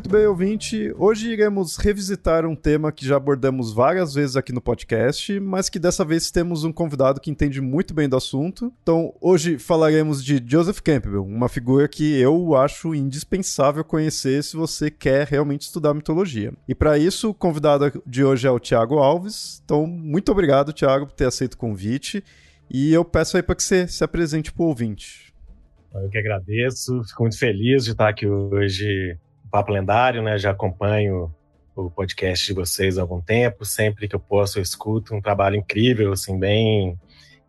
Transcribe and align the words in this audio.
Muito 0.00 0.08
bem, 0.08 0.26
ouvinte. 0.26 0.94
Hoje 0.96 1.30
iremos 1.30 1.76
revisitar 1.76 2.46
um 2.46 2.56
tema 2.56 2.90
que 2.90 3.06
já 3.06 3.16
abordamos 3.16 3.70
várias 3.70 4.14
vezes 4.14 4.34
aqui 4.34 4.50
no 4.50 4.60
podcast, 4.60 5.38
mas 5.38 5.68
que 5.68 5.78
dessa 5.78 6.06
vez 6.06 6.30
temos 6.30 6.64
um 6.64 6.72
convidado 6.72 7.20
que 7.20 7.30
entende 7.30 7.60
muito 7.60 7.92
bem 7.92 8.08
do 8.08 8.16
assunto. 8.16 8.72
Então, 8.82 9.14
hoje 9.20 9.58
falaremos 9.58 10.24
de 10.24 10.42
Joseph 10.42 10.80
Campbell, 10.80 11.22
uma 11.22 11.50
figura 11.50 11.86
que 11.86 12.18
eu 12.18 12.56
acho 12.56 12.94
indispensável 12.94 13.84
conhecer 13.84 14.42
se 14.42 14.56
você 14.56 14.90
quer 14.90 15.26
realmente 15.26 15.66
estudar 15.66 15.92
mitologia. 15.92 16.54
E 16.66 16.74
para 16.74 16.96
isso, 16.96 17.28
o 17.28 17.34
convidado 17.34 18.02
de 18.06 18.24
hoje 18.24 18.48
é 18.48 18.50
o 18.50 18.58
Tiago 18.58 19.00
Alves. 19.00 19.60
Então, 19.66 19.86
muito 19.86 20.32
obrigado, 20.32 20.72
Tiago, 20.72 21.08
por 21.08 21.12
ter 21.12 21.26
aceito 21.26 21.52
o 21.52 21.58
convite. 21.58 22.24
E 22.70 22.90
eu 22.90 23.04
peço 23.04 23.36
aí 23.36 23.42
para 23.42 23.54
que 23.54 23.62
você 23.62 23.86
se 23.86 24.02
apresente 24.02 24.50
para 24.50 24.62
o 24.62 24.68
ouvinte. 24.68 25.34
Eu 25.92 26.08
que 26.08 26.16
agradeço, 26.16 27.04
fico 27.04 27.22
muito 27.22 27.38
feliz 27.38 27.84
de 27.84 27.90
estar 27.90 28.08
aqui 28.08 28.26
hoje 28.26 29.18
Papo 29.50 29.72
Lendário, 29.72 30.22
né? 30.22 30.38
Já 30.38 30.50
acompanho 30.50 31.34
o 31.74 31.90
podcast 31.90 32.46
de 32.46 32.52
vocês 32.52 32.98
há 32.98 33.02
algum 33.02 33.20
tempo. 33.20 33.64
Sempre 33.64 34.08
que 34.08 34.14
eu 34.14 34.20
posso, 34.20 34.58
eu 34.58 34.62
escuto 34.62 35.14
um 35.14 35.20
trabalho 35.20 35.56
incrível, 35.56 36.12
assim, 36.12 36.38
bem 36.38 36.98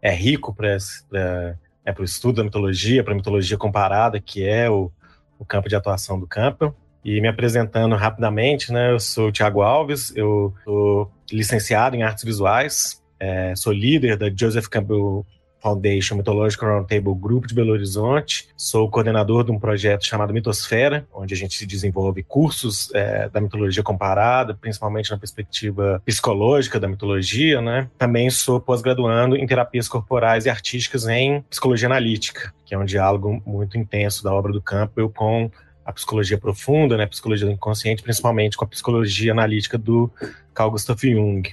é 0.01 0.11
rico 0.11 0.53
para 0.53 0.77
é, 1.13 1.55
o 1.97 2.03
estudo 2.03 2.37
da 2.37 2.43
mitologia, 2.43 3.03
para 3.03 3.13
a 3.13 3.15
mitologia 3.15 3.57
comparada, 3.57 4.19
que 4.19 4.43
é 4.43 4.69
o, 4.69 4.91
o 5.37 5.45
campo 5.45 5.69
de 5.69 5.75
atuação 5.75 6.19
do 6.19 6.27
Campbell. 6.27 6.75
E 7.03 7.19
me 7.19 7.27
apresentando 7.27 7.95
rapidamente, 7.95 8.71
né? 8.71 8.91
Eu 8.91 8.99
sou 8.99 9.29
o 9.29 9.31
Thiago 9.31 9.61
Alves, 9.61 10.15
eu 10.15 10.53
sou 10.63 11.11
licenciado 11.31 11.95
em 11.95 12.03
artes 12.03 12.23
visuais, 12.23 13.01
é, 13.19 13.55
sou 13.55 13.73
líder 13.73 14.17
da 14.17 14.29
Joseph 14.29 14.67
Campbell 14.67 15.25
Foundation 15.61 16.15
Mythological 16.15 16.69
Roundtable 16.69 17.13
Grupo 17.15 17.47
de 17.47 17.53
Belo 17.53 17.71
Horizonte. 17.71 18.49
Sou 18.57 18.89
coordenador 18.89 19.43
de 19.43 19.51
um 19.51 19.59
projeto 19.59 20.05
chamado 20.05 20.33
Mitosfera, 20.33 21.07
onde 21.13 21.33
a 21.33 21.37
gente 21.37 21.65
desenvolve 21.65 22.23
cursos 22.23 22.93
é, 22.93 23.29
da 23.29 23.39
mitologia 23.39 23.83
comparada, 23.83 24.53
principalmente 24.53 25.11
na 25.11 25.17
perspectiva 25.17 26.01
psicológica 26.05 26.79
da 26.79 26.87
mitologia. 26.87 27.61
Né? 27.61 27.87
Também 27.97 28.29
sou 28.29 28.59
pós-graduando 28.59 29.35
em 29.35 29.45
terapias 29.45 29.87
corporais 29.87 30.45
e 30.45 30.49
artísticas 30.49 31.07
em 31.07 31.41
psicologia 31.49 31.87
analítica, 31.87 32.53
que 32.65 32.73
é 32.73 32.77
um 32.77 32.85
diálogo 32.85 33.41
muito 33.45 33.77
intenso 33.77 34.23
da 34.23 34.33
obra 34.33 34.51
do 34.51 34.61
Campbell 34.61 35.09
com 35.09 35.51
a 35.85 35.91
psicologia 35.91 36.37
profunda, 36.37 36.95
né, 36.95 37.03
a 37.03 37.07
psicologia 37.07 37.45
do 37.45 37.51
inconsciente, 37.51 38.03
principalmente 38.03 38.55
com 38.55 38.63
a 38.63 38.67
psicologia 38.67 39.31
analítica 39.31 39.77
do 39.77 40.09
Carl 40.53 40.71
Gustav 40.71 40.99
Jung. 41.01 41.43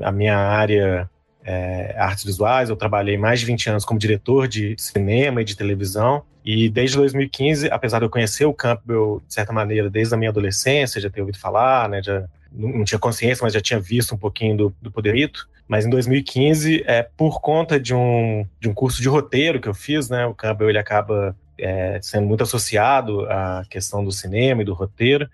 A 0.00 0.10
minha 0.10 0.36
área 0.36 1.08
é, 1.44 1.94
artes 1.98 2.24
visuais, 2.24 2.70
eu 2.70 2.76
trabalhei 2.76 3.18
mais 3.18 3.40
de 3.40 3.46
20 3.46 3.70
anos 3.70 3.84
como 3.84 4.00
diretor 4.00 4.48
de 4.48 4.74
cinema 4.78 5.42
e 5.42 5.44
de 5.44 5.56
televisão. 5.56 6.22
E 6.44 6.68
desde 6.68 6.96
2015, 6.96 7.70
apesar 7.70 7.98
de 7.98 8.06
eu 8.06 8.10
conhecer 8.10 8.44
o 8.44 8.54
Campbell, 8.54 9.22
de 9.26 9.32
certa 9.32 9.52
maneira, 9.52 9.90
desde 9.90 10.14
a 10.14 10.16
minha 10.16 10.30
adolescência, 10.30 11.00
já 11.00 11.10
ter 11.10 11.20
ouvido 11.20 11.38
falar, 11.38 11.88
né, 11.88 12.02
já 12.02 12.24
não 12.52 12.84
tinha 12.84 12.98
consciência, 12.98 13.42
mas 13.42 13.52
já 13.52 13.60
tinha 13.60 13.80
visto 13.80 14.14
um 14.14 14.18
pouquinho 14.18 14.56
do, 14.56 14.74
do 14.80 14.90
Poderito. 14.90 15.48
Mas 15.66 15.86
em 15.86 15.90
2015, 15.90 16.84
é, 16.86 17.02
por 17.16 17.40
conta 17.40 17.80
de 17.80 17.94
um, 17.94 18.46
de 18.60 18.68
um 18.68 18.74
curso 18.74 19.00
de 19.00 19.08
roteiro 19.08 19.60
que 19.60 19.68
eu 19.68 19.74
fiz, 19.74 20.08
né, 20.08 20.26
o 20.26 20.34
Campbell 20.34 20.68
ele 20.68 20.78
acaba 20.78 21.34
é, 21.58 21.98
sendo 22.02 22.26
muito 22.26 22.42
associado 22.42 23.26
à 23.30 23.64
questão 23.68 24.04
do 24.04 24.12
cinema 24.12 24.62
e 24.62 24.64
do 24.64 24.74
roteiro, 24.74 25.28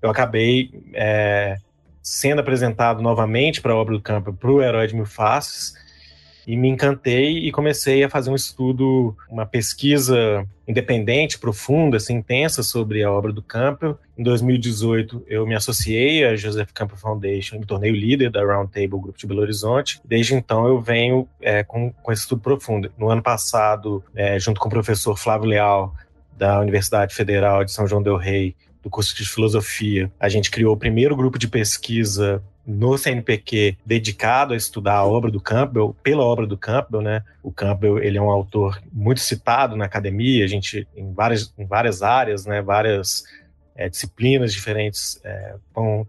eu 0.00 0.10
acabei 0.10 0.70
é, 0.92 1.58
sendo 2.04 2.40
apresentado 2.40 3.02
novamente 3.02 3.62
para 3.62 3.72
a 3.72 3.76
obra 3.76 3.94
do 3.94 4.02
campo 4.02 4.30
para 4.34 4.50
o 4.50 4.62
Herói 4.62 4.86
de 4.86 4.94
Mil 4.94 5.06
Faces, 5.06 5.72
e 6.46 6.54
me 6.58 6.68
encantei 6.68 7.38
e 7.38 7.50
comecei 7.50 8.04
a 8.04 8.10
fazer 8.10 8.30
um 8.30 8.34
estudo, 8.34 9.16
uma 9.30 9.46
pesquisa 9.46 10.46
independente, 10.68 11.38
profunda, 11.38 11.96
assim, 11.96 12.16
intensa 12.16 12.62
sobre 12.62 13.02
a 13.02 13.10
obra 13.10 13.32
do 13.32 13.42
Campbell. 13.42 13.98
Em 14.16 14.22
2018, 14.22 15.24
eu 15.26 15.46
me 15.46 15.54
associei 15.54 16.22
à 16.22 16.36
Joseph 16.36 16.70
Campbell 16.72 16.98
Foundation 16.98 17.58
me 17.58 17.64
tornei 17.64 17.90
o 17.90 17.94
líder 17.94 18.30
da 18.30 18.44
Roundtable 18.44 19.00
Grupo 19.00 19.18
de 19.18 19.26
Belo 19.26 19.40
Horizonte. 19.40 20.00
Desde 20.04 20.34
então, 20.34 20.66
eu 20.66 20.78
venho 20.78 21.26
é, 21.40 21.64
com, 21.64 21.90
com 21.90 22.12
esse 22.12 22.22
estudo 22.22 22.42
profundo. 22.42 22.92
No 22.98 23.08
ano 23.08 23.22
passado, 23.22 24.04
é, 24.14 24.38
junto 24.38 24.60
com 24.60 24.68
o 24.68 24.70
professor 24.70 25.16
Flávio 25.16 25.48
Leal, 25.48 25.94
da 26.36 26.60
Universidade 26.60 27.14
Federal 27.14 27.64
de 27.64 27.72
São 27.72 27.86
João 27.86 28.02
del 28.02 28.16
Rei, 28.16 28.54
do 28.84 28.90
curso 28.90 29.16
de 29.16 29.26
filosofia, 29.26 30.12
a 30.20 30.28
gente 30.28 30.50
criou 30.50 30.74
o 30.74 30.76
primeiro 30.76 31.16
grupo 31.16 31.38
de 31.38 31.48
pesquisa 31.48 32.42
no 32.66 32.96
CNPq 32.96 33.78
dedicado 33.84 34.52
a 34.52 34.56
estudar 34.56 34.96
a 34.96 35.06
obra 35.06 35.30
do 35.30 35.40
Campbell, 35.40 35.96
pela 36.02 36.22
obra 36.22 36.46
do 36.46 36.56
Campbell, 36.56 37.00
né? 37.00 37.22
O 37.42 37.50
Campbell, 37.50 37.98
ele 37.98 38.18
é 38.18 38.22
um 38.22 38.30
autor 38.30 38.80
muito 38.92 39.20
citado 39.20 39.76
na 39.76 39.86
academia, 39.86 40.44
a 40.44 40.48
gente 40.48 40.86
em 40.94 41.12
várias, 41.12 41.52
em 41.58 41.66
várias 41.66 42.02
áreas, 42.02 42.46
né, 42.46 42.62
várias 42.62 43.24
é, 43.74 43.88
disciplinas 43.88 44.52
diferentes 44.52 45.20
é, 45.24 45.56
vão 45.74 46.06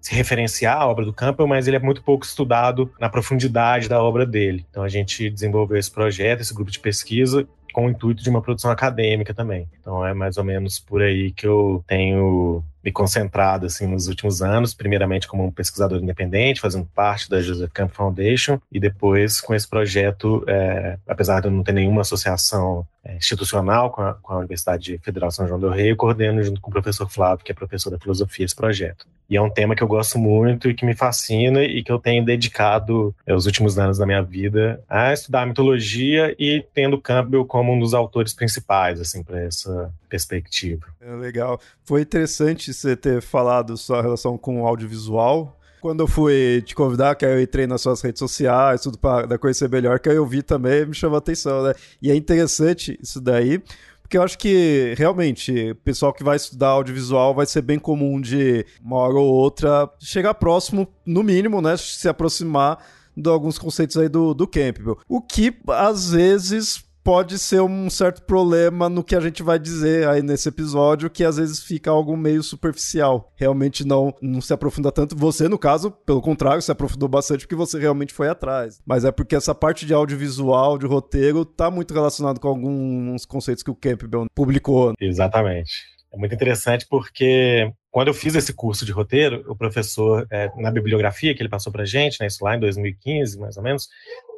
se 0.00 0.14
referenciar 0.14 0.80
à 0.80 0.86
obra 0.86 1.04
do 1.04 1.12
Campbell, 1.12 1.46
mas 1.46 1.66
ele 1.66 1.76
é 1.76 1.80
muito 1.80 2.02
pouco 2.02 2.24
estudado 2.24 2.92
na 3.00 3.08
profundidade 3.08 3.88
da 3.88 4.02
obra 4.02 4.24
dele. 4.24 4.64
Então 4.70 4.82
a 4.82 4.88
gente 4.88 5.28
desenvolveu 5.28 5.76
esse 5.76 5.90
projeto, 5.90 6.40
esse 6.40 6.54
grupo 6.54 6.70
de 6.70 6.78
pesquisa, 6.78 7.46
com 7.78 7.86
o 7.86 7.90
intuito 7.90 8.24
de 8.24 8.28
uma 8.28 8.42
produção 8.42 8.72
acadêmica 8.72 9.32
também. 9.32 9.68
Então 9.80 10.04
é 10.04 10.12
mais 10.12 10.36
ou 10.36 10.42
menos 10.42 10.80
por 10.80 11.00
aí 11.00 11.30
que 11.30 11.46
eu 11.46 11.84
tenho 11.86 12.64
me 12.82 12.90
concentrado 12.90 13.66
assim 13.66 13.86
nos 13.86 14.08
últimos 14.08 14.42
anos, 14.42 14.74
primeiramente 14.74 15.28
como 15.28 15.44
um 15.44 15.52
pesquisador 15.52 16.00
independente, 16.02 16.60
fazendo 16.60 16.88
parte 16.92 17.30
da 17.30 17.40
Joseph 17.40 17.70
Camp 17.72 17.92
Foundation, 17.92 18.58
e 18.72 18.80
depois 18.80 19.40
com 19.40 19.54
esse 19.54 19.68
projeto, 19.68 20.44
é, 20.48 20.98
apesar 21.06 21.40
de 21.40 21.46
eu 21.46 21.52
não 21.52 21.62
ter 21.62 21.72
nenhuma 21.72 22.00
associação 22.00 22.84
é, 23.04 23.16
institucional 23.16 23.90
com 23.90 24.02
a, 24.02 24.14
com 24.14 24.32
a, 24.32 24.38
Universidade 24.38 24.98
Federal 24.98 25.30
São 25.30 25.46
João 25.46 25.60
do 25.60 25.68
Rei, 25.68 25.90
eu 25.90 25.96
coordeno 25.96 26.42
junto 26.42 26.60
com 26.60 26.70
o 26.70 26.72
professor 26.72 27.08
Flávio, 27.08 27.44
que 27.44 27.52
é 27.52 27.54
professor 27.54 27.90
da 27.90 27.98
filosofia, 27.98 28.44
esse 28.44 28.56
projeto. 28.56 29.06
E 29.30 29.36
é 29.36 29.42
um 29.42 29.50
tema 29.50 29.76
que 29.76 29.82
eu 29.82 29.88
gosto 29.88 30.18
muito 30.18 30.70
e 30.70 30.74
que 30.74 30.86
me 30.86 30.94
fascina 30.94 31.62
e 31.62 31.82
que 31.82 31.92
eu 31.92 31.98
tenho 31.98 32.24
dedicado 32.24 33.14
é, 33.26 33.34
os 33.34 33.44
últimos 33.44 33.78
anos 33.78 33.98
da 33.98 34.06
minha 34.06 34.22
vida 34.22 34.82
a 34.88 35.12
estudar 35.12 35.46
mitologia 35.46 36.34
e 36.38 36.64
tendo 36.72 37.00
Campbell 37.00 37.44
como 37.44 37.67
um 37.74 37.78
dos 37.78 37.94
autores 37.94 38.32
principais, 38.32 39.00
assim, 39.00 39.22
para 39.22 39.40
essa 39.42 39.92
perspectiva. 40.08 40.86
É 41.00 41.14
legal. 41.14 41.60
Foi 41.84 42.02
interessante 42.02 42.72
você 42.72 42.96
ter 42.96 43.22
falado 43.22 43.76
sua 43.76 44.02
relação 44.02 44.36
com 44.36 44.62
o 44.62 44.66
audiovisual, 44.66 45.58
quando 45.80 46.00
eu 46.00 46.08
fui 46.08 46.62
te 46.66 46.74
convidar, 46.74 47.14
que 47.14 47.24
aí 47.24 47.32
eu 47.32 47.40
entrei 47.40 47.66
nas 47.66 47.80
suas 47.80 48.00
redes 48.00 48.18
sociais, 48.18 48.82
tudo 48.82 48.98
para 48.98 49.38
conhecer 49.38 49.68
melhor, 49.68 50.00
que 50.00 50.08
aí 50.08 50.16
eu 50.16 50.26
vi 50.26 50.42
também, 50.42 50.84
me 50.86 50.94
chamou 50.94 51.16
a 51.16 51.18
atenção, 51.18 51.62
né? 51.62 51.74
E 52.02 52.10
é 52.10 52.16
interessante 52.16 52.98
isso 53.00 53.20
daí, 53.20 53.62
porque 54.02 54.16
eu 54.16 54.22
acho 54.22 54.38
que 54.38 54.94
realmente 54.96 55.70
o 55.70 55.74
pessoal 55.76 56.12
que 56.12 56.24
vai 56.24 56.36
estudar 56.36 56.68
audiovisual 56.68 57.34
vai 57.34 57.46
ser 57.46 57.62
bem 57.62 57.78
comum 57.78 58.20
de 58.20 58.64
uma 58.82 58.96
hora 58.96 59.14
ou 59.14 59.32
outra 59.32 59.88
chegar 60.00 60.34
próximo, 60.34 60.88
no 61.04 61.22
mínimo, 61.22 61.60
né? 61.60 61.76
Se 61.76 62.08
aproximar 62.08 62.78
de 63.16 63.28
alguns 63.28 63.58
conceitos 63.58 63.96
aí 63.96 64.08
do, 64.08 64.32
do 64.32 64.46
Campbell. 64.46 64.98
O 65.08 65.20
que 65.20 65.54
às 65.68 66.12
vezes 66.12 66.84
pode 67.08 67.38
ser 67.38 67.62
um 67.62 67.88
certo 67.88 68.20
problema 68.20 68.86
no 68.86 69.02
que 69.02 69.16
a 69.16 69.20
gente 69.20 69.42
vai 69.42 69.58
dizer 69.58 70.06
aí 70.06 70.20
nesse 70.20 70.46
episódio, 70.50 71.08
que 71.08 71.24
às 71.24 71.38
vezes 71.38 71.62
fica 71.62 71.90
algo 71.90 72.14
meio 72.14 72.42
superficial. 72.42 73.32
Realmente 73.34 73.82
não, 73.82 74.14
não 74.20 74.42
se 74.42 74.52
aprofunda 74.52 74.92
tanto. 74.92 75.16
Você, 75.16 75.48
no 75.48 75.58
caso, 75.58 75.90
pelo 75.90 76.20
contrário, 76.20 76.60
se 76.60 76.70
aprofundou 76.70 77.08
bastante 77.08 77.46
porque 77.46 77.54
você 77.54 77.78
realmente 77.78 78.12
foi 78.12 78.28
atrás. 78.28 78.82
Mas 78.84 79.06
é 79.06 79.10
porque 79.10 79.34
essa 79.34 79.54
parte 79.54 79.86
de 79.86 79.94
audiovisual, 79.94 80.76
de 80.76 80.84
roteiro, 80.84 81.46
tá 81.46 81.70
muito 81.70 81.94
relacionado 81.94 82.38
com 82.38 82.48
alguns 82.48 83.24
conceitos 83.24 83.62
que 83.62 83.70
o 83.70 83.74
Campbell 83.74 84.26
publicou. 84.34 84.92
Exatamente. 85.00 85.86
É 86.12 86.18
muito 86.18 86.34
interessante 86.34 86.86
porque 86.90 87.72
quando 87.90 88.08
eu 88.08 88.14
fiz 88.14 88.34
esse 88.34 88.52
curso 88.52 88.84
de 88.84 88.92
roteiro, 88.92 89.42
o 89.48 89.56
professor, 89.56 90.26
é, 90.30 90.50
na 90.56 90.70
bibliografia 90.70 91.34
que 91.34 91.40
ele 91.40 91.48
passou 91.48 91.72
para 91.72 91.86
gente, 91.86 92.18
né, 92.20 92.26
isso 92.26 92.44
lá 92.44 92.54
em 92.54 92.60
2015, 92.60 93.38
mais 93.38 93.56
ou 93.56 93.62
menos, 93.62 93.88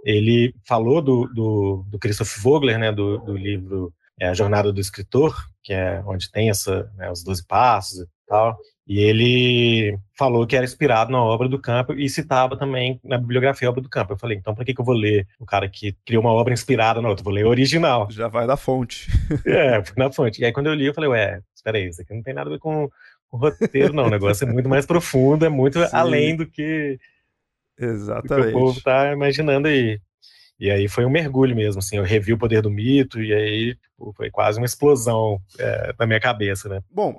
ele 0.04 0.54
falou 0.66 1.02
do, 1.02 1.26
do, 1.34 1.84
do 1.88 1.98
Christoph 1.98 2.38
Vogler, 2.38 2.78
né, 2.78 2.92
do, 2.92 3.18
do 3.18 3.36
livro 3.36 3.92
é, 4.20 4.28
A 4.28 4.34
Jornada 4.34 4.72
do 4.72 4.80
Escritor, 4.80 5.34
que 5.62 5.72
é 5.72 6.02
onde 6.06 6.30
tem 6.30 6.50
essa, 6.50 6.90
né, 6.96 7.10
os 7.10 7.22
12 7.22 7.46
passos, 7.46 8.06
tal. 8.26 8.56
E 8.86 8.98
ele 8.98 9.96
falou 10.18 10.44
que 10.44 10.56
era 10.56 10.64
inspirado 10.64 11.12
na 11.12 11.22
obra 11.22 11.48
do 11.48 11.60
Campbell 11.60 11.96
e 11.96 12.08
citava 12.08 12.56
também 12.56 12.98
na 13.04 13.16
bibliografia 13.16 13.68
a 13.68 13.70
obra 13.70 13.80
do 13.80 13.88
Campbell. 13.88 14.16
Eu 14.16 14.18
falei, 14.18 14.36
então 14.36 14.52
por 14.52 14.64
que, 14.64 14.74
que 14.74 14.80
eu 14.80 14.84
vou 14.84 14.96
ler 14.96 15.28
o 15.38 15.46
cara 15.46 15.68
que 15.68 15.94
criou 16.04 16.20
uma 16.20 16.32
obra 16.32 16.52
inspirada 16.52 17.00
na 17.00 17.08
outra? 17.08 17.22
Vou 17.22 17.32
ler 17.32 17.44
a 17.44 17.48
original. 17.48 18.08
Já 18.10 18.26
vai 18.26 18.48
da 18.48 18.56
fonte. 18.56 19.08
é, 19.46 19.80
na 19.96 20.10
fonte. 20.10 20.42
E 20.42 20.44
aí 20.44 20.52
quando 20.52 20.66
eu 20.66 20.74
li, 20.74 20.86
eu 20.86 20.94
falei, 20.94 21.08
ué, 21.08 21.40
espera 21.54 21.78
aí, 21.78 21.86
isso 21.86 22.02
aqui 22.02 22.12
não 22.12 22.22
tem 22.22 22.34
nada 22.34 22.50
a 22.50 22.52
ver 22.52 22.58
com, 22.58 22.90
com 23.28 23.36
roteiro, 23.36 23.94
não. 23.94 24.06
O 24.06 24.10
negócio 24.10 24.44
é 24.44 24.52
muito 24.52 24.68
mais 24.68 24.84
profundo, 24.84 25.46
é 25.46 25.48
muito 25.48 25.78
Sim. 25.86 25.88
além 25.92 26.36
do 26.36 26.44
que, 26.44 26.98
Exatamente. 27.80 28.46
do 28.46 28.50
que 28.50 28.56
o 28.56 28.60
povo 28.60 28.82
tá 28.82 29.12
imaginando 29.12 29.68
aí. 29.68 30.00
E 30.58 30.70
aí 30.70 30.88
foi 30.88 31.06
um 31.06 31.10
mergulho 31.10 31.56
mesmo, 31.56 31.78
assim, 31.78 31.96
eu 31.96 32.04
revi 32.04 32.34
o 32.34 32.38
poder 32.38 32.60
do 32.60 32.70
mito 32.70 33.22
e 33.22 33.32
aí 33.32 33.74
tipo, 34.00 34.12
foi 34.14 34.30
quase 34.30 34.58
uma 34.58 34.66
explosão 34.66 35.40
é, 35.58 35.94
na 35.98 36.06
minha 36.06 36.20
cabeça, 36.20 36.68
né? 36.68 36.80
Bom, 36.90 37.14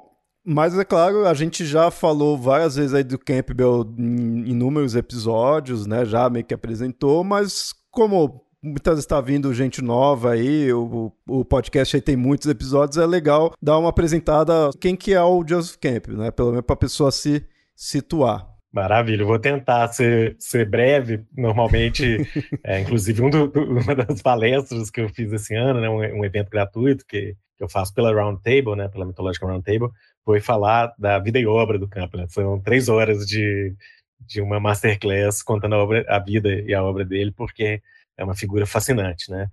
mas 0.45 0.77
é 0.77 0.83
claro, 0.83 1.25
a 1.25 1.33
gente 1.33 1.65
já 1.65 1.91
falou 1.91 2.37
várias 2.37 2.75
vezes 2.75 2.93
aí 2.93 3.03
do 3.03 3.17
Campbell 3.17 3.93
em 3.97 4.49
inúmeros 4.49 4.95
episódios, 4.95 5.85
né? 5.85 6.05
Já 6.05 6.29
meio 6.29 6.45
que 6.45 6.53
apresentou, 6.53 7.23
mas 7.23 7.73
como 7.91 8.43
muitas 8.61 8.93
vezes 8.93 9.05
está 9.05 9.19
vindo 9.21 9.53
gente 9.53 9.81
nova 9.81 10.31
aí, 10.31 10.71
o, 10.71 11.11
o 11.27 11.43
podcast 11.43 11.95
aí 11.95 12.01
tem 12.01 12.15
muitos 12.15 12.47
episódios, 12.47 12.97
é 12.97 13.05
legal 13.05 13.53
dar 13.61 13.77
uma 13.77 13.89
apresentada 13.89 14.69
quem 14.79 14.95
que 14.95 15.13
é 15.13 15.21
o 15.21 15.43
Joseph 15.47 15.77
Campbell, 15.77 16.17
né? 16.17 16.31
Pelo 16.31 16.51
menos 16.51 16.65
para 16.65 16.73
a 16.73 16.77
pessoa 16.77 17.11
se 17.11 17.45
situar. 17.75 18.50
Maravilha, 18.71 19.25
vou 19.25 19.37
tentar 19.37 19.89
ser, 19.89 20.35
ser 20.39 20.69
breve. 20.69 21.25
Normalmente, 21.35 22.17
é, 22.63 22.79
inclusive, 22.79 23.21
um 23.21 23.29
do, 23.29 23.51
uma 23.53 23.93
das 23.93 24.21
palestras 24.21 24.89
que 24.89 25.01
eu 25.01 25.09
fiz 25.09 25.31
esse 25.33 25.53
ano, 25.53 25.81
né, 25.81 25.89
um, 25.89 26.19
um 26.19 26.25
evento 26.25 26.49
gratuito 26.49 27.05
que, 27.05 27.35
que 27.57 27.63
eu 27.63 27.67
faço 27.67 27.93
pela 27.93 28.13
Round 28.13 28.41
Table, 28.41 28.77
né, 28.77 28.87
pela 28.87 29.05
Mitológica 29.05 29.45
Round 29.45 29.63
Table, 29.63 29.89
foi 30.23 30.39
falar 30.39 30.93
da 30.97 31.19
vida 31.19 31.37
e 31.37 31.45
obra 31.45 31.77
do 31.77 31.87
Campo. 31.87 32.15
Né? 32.15 32.27
Foram 32.29 32.61
três 32.61 32.87
horas 32.87 33.25
de, 33.25 33.75
de 34.21 34.41
uma 34.41 34.59
masterclass 34.59 35.43
contando 35.43 35.75
a, 35.75 35.83
obra, 35.83 36.05
a 36.07 36.19
vida 36.19 36.49
e 36.49 36.73
a 36.73 36.81
obra 36.81 37.03
dele, 37.03 37.31
porque 37.31 37.81
é 38.17 38.23
uma 38.23 38.35
figura 38.35 38.65
fascinante, 38.65 39.29
né? 39.31 39.49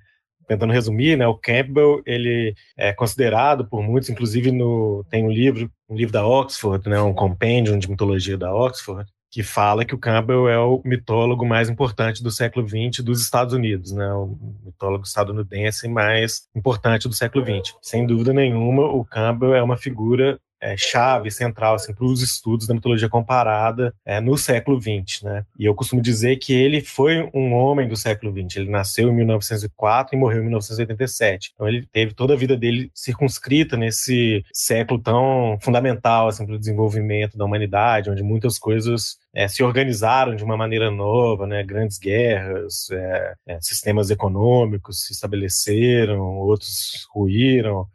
Tentando 0.46 0.72
resumir, 0.72 1.16
né, 1.16 1.26
o 1.26 1.36
Campbell 1.36 2.02
ele 2.06 2.54
é 2.76 2.92
considerado 2.92 3.66
por 3.68 3.82
muitos, 3.82 4.08
inclusive 4.08 4.50
no 4.50 5.04
tem 5.10 5.22
um 5.22 5.30
livro, 5.30 5.70
um 5.88 5.96
livro 5.96 6.12
da 6.12 6.26
Oxford, 6.26 6.88
né, 6.88 7.00
um 7.00 7.14
compêndio 7.14 7.78
de 7.78 7.90
mitologia 7.90 8.36
da 8.36 8.54
Oxford, 8.54 9.10
que 9.30 9.42
fala 9.42 9.84
que 9.84 9.94
o 9.94 9.98
Campbell 9.98 10.48
é 10.48 10.58
o 10.58 10.80
mitólogo 10.84 11.44
mais 11.44 11.68
importante 11.68 12.22
do 12.22 12.30
século 12.30 12.66
XX 12.66 13.04
dos 13.04 13.20
Estados 13.20 13.52
Unidos, 13.52 13.92
né? 13.92 14.10
o 14.12 14.38
mitólogo 14.64 15.04
estadunidense 15.04 15.86
mais 15.86 16.48
importante 16.54 17.06
do 17.06 17.14
século 17.14 17.44
XX. 17.44 17.74
Sem 17.82 18.06
dúvida 18.06 18.32
nenhuma, 18.32 18.84
o 18.84 19.04
Campbell 19.04 19.54
é 19.54 19.62
uma 19.62 19.76
figura 19.76 20.40
é, 20.60 20.76
chave 20.76 21.30
central 21.30 21.74
assim, 21.74 21.94
para 21.94 22.04
os 22.04 22.22
estudos 22.22 22.66
da 22.66 22.74
mitologia 22.74 23.08
comparada 23.08 23.94
é, 24.04 24.20
no 24.20 24.36
século 24.36 24.80
XX. 24.80 25.22
Né? 25.22 25.44
E 25.58 25.64
eu 25.64 25.74
costumo 25.74 26.02
dizer 26.02 26.36
que 26.36 26.52
ele 26.52 26.80
foi 26.80 27.28
um 27.34 27.54
homem 27.54 27.88
do 27.88 27.96
século 27.96 28.32
XX. 28.32 28.56
Ele 28.56 28.70
nasceu 28.70 29.08
em 29.08 29.14
1904 29.14 30.14
e 30.14 30.18
morreu 30.18 30.40
em 30.40 30.44
1987. 30.44 31.52
Então 31.54 31.68
ele 31.68 31.86
teve 31.92 32.14
toda 32.14 32.34
a 32.34 32.36
vida 32.36 32.56
dele 32.56 32.90
circunscrita 32.94 33.76
nesse 33.76 34.44
século 34.52 35.00
tão 35.00 35.58
fundamental 35.60 36.28
assim, 36.28 36.44
para 36.44 36.54
o 36.54 36.58
desenvolvimento 36.58 37.36
da 37.36 37.44
humanidade, 37.44 38.10
onde 38.10 38.22
muitas 38.22 38.58
coisas 38.58 39.16
é, 39.34 39.46
se 39.46 39.62
organizaram 39.62 40.34
de 40.34 40.44
uma 40.44 40.56
maneira 40.56 40.90
nova, 40.90 41.46
né? 41.46 41.62
grandes 41.62 41.98
guerras, 41.98 42.90
é, 42.90 43.34
é, 43.46 43.60
sistemas 43.60 44.10
econômicos 44.10 45.04
se 45.06 45.12
estabeleceram, 45.12 46.38
outros 46.38 47.06
ruíram 47.12 47.86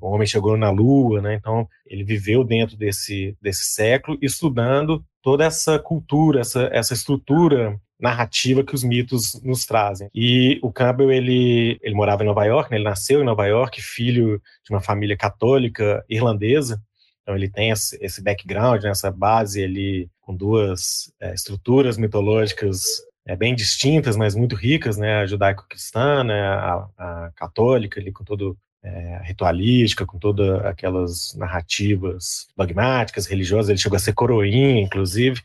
o 0.00 0.10
homem 0.10 0.26
chegou 0.26 0.56
na 0.56 0.70
Lua, 0.70 1.20
né? 1.20 1.34
Então 1.34 1.68
ele 1.86 2.04
viveu 2.04 2.44
dentro 2.44 2.76
desse 2.76 3.36
desse 3.40 3.64
século, 3.64 4.18
estudando 4.20 5.04
toda 5.22 5.44
essa 5.44 5.78
cultura, 5.78 6.40
essa 6.40 6.68
essa 6.72 6.94
estrutura 6.94 7.78
narrativa 8.00 8.64
que 8.64 8.74
os 8.74 8.82
mitos 8.82 9.40
nos 9.42 9.66
trazem. 9.66 10.08
E 10.14 10.58
o 10.62 10.72
Campbell 10.72 11.12
ele 11.12 11.78
ele 11.82 11.94
morava 11.94 12.22
em 12.22 12.26
Nova 12.26 12.44
York, 12.44 12.70
né? 12.70 12.78
ele 12.78 12.84
nasceu 12.84 13.20
em 13.20 13.24
Nova 13.24 13.46
York, 13.46 13.80
filho 13.82 14.40
de 14.64 14.70
uma 14.70 14.80
família 14.80 15.16
católica 15.16 16.04
irlandesa. 16.08 16.80
Então 17.22 17.36
ele 17.36 17.48
tem 17.48 17.70
esse 17.70 18.22
background, 18.22 18.82
né? 18.82 18.90
essa 18.90 19.10
base 19.10 19.62
ali 19.62 20.08
com 20.20 20.34
duas 20.34 21.12
é, 21.20 21.34
estruturas 21.34 21.96
mitológicas 21.98 23.02
é, 23.26 23.36
bem 23.36 23.54
distintas, 23.54 24.16
mas 24.16 24.34
muito 24.34 24.56
ricas, 24.56 24.96
né? 24.96 25.16
A 25.20 25.26
judaico-cristã, 25.26 26.24
né? 26.24 26.40
a, 26.40 26.88
a 26.96 27.30
católica 27.36 28.00
ali 28.00 28.10
com 28.10 28.24
todo 28.24 28.56
é, 28.82 29.20
ritualística, 29.24 30.06
com 30.06 30.18
todas 30.18 30.64
aquelas 30.64 31.34
narrativas 31.36 32.48
dogmáticas, 32.56 33.26
religiosas. 33.26 33.68
Ele 33.68 33.78
chegou 33.78 33.96
a 33.96 34.00
ser 34.00 34.12
coroinha, 34.12 34.80
inclusive. 34.80 35.40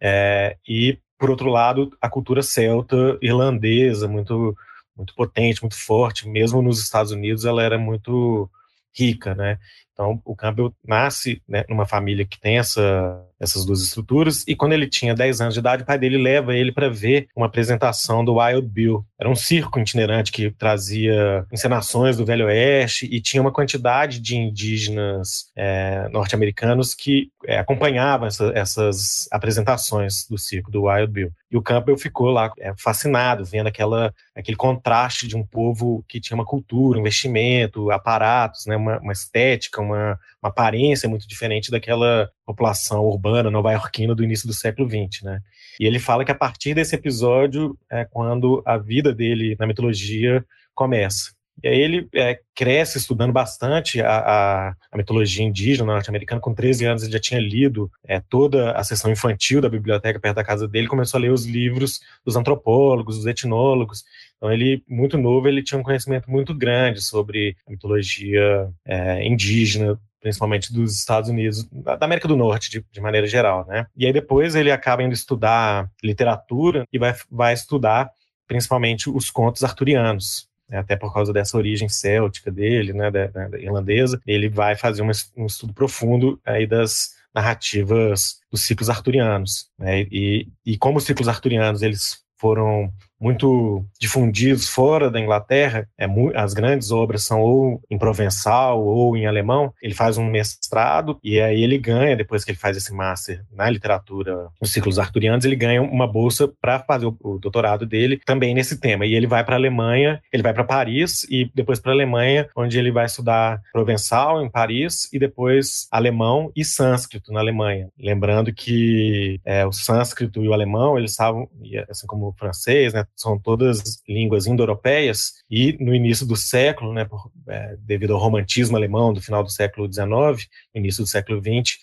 É, 0.00 0.56
e, 0.66 0.98
por 1.18 1.30
outro 1.30 1.50
lado, 1.50 1.96
a 2.00 2.08
cultura 2.08 2.42
celta 2.42 3.18
irlandesa, 3.20 4.06
muito, 4.06 4.56
muito 4.96 5.14
potente, 5.14 5.62
muito 5.62 5.76
forte. 5.76 6.28
Mesmo 6.28 6.62
nos 6.62 6.80
Estados 6.80 7.12
Unidos, 7.12 7.44
ela 7.44 7.62
era 7.62 7.78
muito 7.78 8.48
rica, 8.96 9.34
né? 9.34 9.58
Então, 9.98 10.22
o 10.24 10.36
Campbell 10.36 10.72
nasce 10.86 11.42
né, 11.48 11.64
numa 11.68 11.84
família 11.84 12.24
que 12.24 12.38
tem 12.38 12.56
essa, 12.56 13.20
essas 13.40 13.64
duas 13.64 13.82
estruturas, 13.82 14.44
e 14.46 14.54
quando 14.54 14.72
ele 14.72 14.88
tinha 14.88 15.12
10 15.12 15.40
anos 15.40 15.54
de 15.54 15.60
idade, 15.60 15.82
o 15.82 15.86
pai 15.86 15.98
dele 15.98 16.16
leva 16.16 16.54
ele 16.54 16.70
para 16.70 16.88
ver 16.88 17.26
uma 17.34 17.46
apresentação 17.46 18.24
do 18.24 18.36
Wild 18.36 18.68
Bill. 18.68 19.04
Era 19.18 19.28
um 19.28 19.34
circo 19.34 19.80
itinerante 19.80 20.30
que 20.30 20.52
trazia 20.52 21.44
encenações 21.52 22.16
do 22.16 22.24
Velho 22.24 22.46
Oeste 22.46 23.08
e 23.10 23.20
tinha 23.20 23.42
uma 23.42 23.50
quantidade 23.50 24.20
de 24.20 24.36
indígenas 24.36 25.50
é, 25.56 26.08
norte-americanos 26.12 26.94
que 26.94 27.32
é, 27.44 27.58
acompanhavam 27.58 28.28
essa, 28.28 28.52
essas 28.54 29.28
apresentações 29.32 30.28
do 30.30 30.38
circo 30.38 30.70
do 30.70 30.84
Wild 30.84 31.12
Bill. 31.12 31.32
E 31.50 31.56
o 31.56 31.62
Campbell 31.62 31.96
ficou 31.96 32.30
lá 32.30 32.52
é, 32.60 32.72
fascinado, 32.76 33.44
vendo 33.44 33.66
aquela, 33.66 34.12
aquele 34.36 34.56
contraste 34.56 35.26
de 35.26 35.36
um 35.36 35.44
povo 35.44 36.04
que 36.06 36.20
tinha 36.20 36.36
uma 36.36 36.44
cultura, 36.44 36.98
um 36.98 37.00
investimento, 37.00 37.90
aparatos, 37.90 38.66
né, 38.66 38.76
uma, 38.76 38.98
uma 38.98 39.12
estética, 39.12 39.80
uma, 39.88 40.18
uma 40.42 40.50
aparência 40.50 41.08
muito 41.08 41.26
diferente 41.26 41.70
daquela 41.70 42.30
população 42.46 43.04
urbana 43.04 43.50
nova-iorquina 43.50 44.14
do 44.14 44.24
início 44.24 44.46
do 44.46 44.54
século 44.54 44.88
XX, 44.88 45.22
né? 45.22 45.40
E 45.80 45.86
ele 45.86 45.98
fala 45.98 46.24
que 46.24 46.32
a 46.32 46.34
partir 46.34 46.74
desse 46.74 46.94
episódio 46.94 47.78
é 47.90 48.04
quando 48.04 48.62
a 48.64 48.76
vida 48.76 49.14
dele 49.14 49.56
na 49.58 49.66
mitologia 49.66 50.44
começa. 50.74 51.37
E 51.62 51.68
aí 51.68 51.80
ele 51.80 52.08
é, 52.14 52.38
cresce 52.54 52.98
estudando 52.98 53.32
bastante 53.32 54.00
a, 54.00 54.18
a, 54.18 54.68
a 54.92 54.96
mitologia 54.96 55.44
indígena 55.44 55.92
norte-americana. 55.92 56.40
Com 56.40 56.54
13 56.54 56.84
anos 56.86 57.02
ele 57.02 57.12
já 57.12 57.18
tinha 57.18 57.40
lido 57.40 57.90
é, 58.06 58.20
toda 58.20 58.72
a 58.72 58.84
sessão 58.84 59.10
infantil 59.10 59.60
da 59.60 59.68
biblioteca 59.68 60.20
perto 60.20 60.36
da 60.36 60.44
casa 60.44 60.68
dele, 60.68 60.86
começou 60.86 61.18
a 61.18 61.20
ler 61.20 61.32
os 61.32 61.46
livros 61.46 62.00
dos 62.24 62.36
antropólogos, 62.36 63.16
dos 63.16 63.26
etnólogos. 63.26 64.04
Então 64.36 64.52
ele, 64.52 64.82
muito 64.88 65.18
novo, 65.18 65.48
ele 65.48 65.62
tinha 65.62 65.78
um 65.78 65.84
conhecimento 65.84 66.30
muito 66.30 66.54
grande 66.54 67.02
sobre 67.02 67.56
a 67.66 67.70
mitologia 67.70 68.68
é, 68.86 69.26
indígena 69.26 69.98
principalmente 70.20 70.72
dos 70.72 70.98
Estados 70.98 71.30
Unidos, 71.30 71.64
da 71.70 71.96
América 72.00 72.26
do 72.26 72.36
Norte, 72.36 72.70
de, 72.70 72.84
de, 72.90 73.00
maneira 73.00 73.26
geral, 73.26 73.64
né? 73.66 73.86
E 73.96 74.04
aí 74.04 74.12
depois 74.12 74.56
ele 74.56 74.70
acaba 74.70 75.02
indo 75.02 75.14
estudar 75.14 75.88
literatura 76.02 76.84
e 76.92 76.98
vai, 76.98 77.14
vai 77.30 77.54
estudar 77.54 78.10
principalmente 78.46 79.08
os 79.10 79.30
contos 79.30 79.62
arturianos? 79.62 80.47
Até 80.70 80.96
por 80.96 81.12
causa 81.12 81.32
dessa 81.32 81.56
origem 81.56 81.88
céltica 81.88 82.50
dele, 82.50 82.92
né, 82.92 83.10
da, 83.10 83.26
da 83.26 83.58
irlandesa. 83.58 84.20
Ele 84.26 84.48
vai 84.48 84.76
fazer 84.76 85.02
um, 85.02 85.10
um 85.36 85.46
estudo 85.46 85.72
profundo 85.72 86.40
aí 86.44 86.66
das 86.66 87.16
narrativas 87.34 88.40
dos 88.50 88.62
ciclos 88.62 88.90
arturianos, 88.90 89.70
né? 89.78 90.02
E, 90.10 90.48
e 90.64 90.76
como 90.76 90.98
os 90.98 91.04
ciclos 91.04 91.28
arturianos 91.28 91.82
eles 91.82 92.18
foram 92.36 92.92
muito 93.20 93.84
difundidos 93.98 94.68
fora 94.68 95.10
da 95.10 95.20
Inglaterra, 95.20 95.88
é, 95.98 96.06
as 96.34 96.54
grandes 96.54 96.90
obras 96.90 97.24
são 97.24 97.40
ou 97.40 97.80
em 97.90 97.98
provençal 97.98 98.84
ou 98.84 99.16
em 99.16 99.26
alemão. 99.26 99.72
Ele 99.82 99.94
faz 99.94 100.16
um 100.16 100.24
mestrado 100.24 101.18
e 101.22 101.40
aí 101.40 101.62
ele 101.62 101.78
ganha, 101.78 102.16
depois 102.16 102.44
que 102.44 102.50
ele 102.50 102.58
faz 102.58 102.76
esse 102.76 102.92
master 102.92 103.44
na 103.52 103.68
literatura, 103.68 104.48
nos 104.60 104.72
ciclos 104.72 104.98
arturianos, 104.98 105.44
ele 105.44 105.56
ganha 105.56 105.82
uma 105.82 106.06
bolsa 106.06 106.48
para 106.60 106.78
fazer 106.80 107.06
o, 107.06 107.38
doutorado 107.38 107.86
dele 107.86 108.20
também 108.24 108.54
nesse 108.54 108.78
tema. 108.80 109.06
E 109.06 109.14
ele 109.14 109.26
vai 109.26 109.44
para 109.44 109.56
a 109.56 109.58
Alemanha, 109.58 110.20
ele 110.32 110.42
vai 110.42 110.52
para 110.52 110.64
Paris 110.64 111.24
e 111.30 111.50
depois 111.54 111.80
para 111.80 111.92
a 111.92 111.94
Alemanha, 111.94 112.48
onde 112.56 112.78
ele 112.78 112.90
vai 112.90 113.06
estudar 113.06 113.60
provençal 113.72 114.42
em 114.42 114.50
Paris 114.50 115.12
e 115.12 115.18
depois 115.18 115.88
alemão 115.90 116.52
e 116.54 116.64
sânscrito 116.64 117.32
na 117.32 117.40
Alemanha. 117.40 117.88
Lembrando 117.98 118.52
que 118.52 119.40
é, 119.44 119.66
o 119.66 119.72
sânscrito 119.72 120.42
e 120.42 120.48
o 120.48 120.52
alemão, 120.52 120.98
eles 120.98 121.12
estavam, 121.12 121.48
assim 121.88 122.06
como 122.06 122.28
o 122.28 122.32
francês, 122.32 122.92
né, 122.92 123.04
são 123.16 123.38
todas 123.38 124.02
línguas 124.08 124.46
indo-europeias, 124.46 125.34
e 125.50 125.76
no 125.80 125.94
início 125.94 126.26
do 126.26 126.36
século, 126.36 126.92
né, 126.92 127.04
por, 127.04 127.30
é, 127.48 127.76
devido 127.80 128.14
ao 128.14 128.20
romantismo 128.20 128.76
alemão 128.76 129.12
do 129.12 129.20
final 129.20 129.42
do 129.42 129.50
século 129.50 129.90
XIX, 129.92 130.48
início 130.74 131.04
do 131.04 131.08
século 131.08 131.40
XX, 131.40 131.78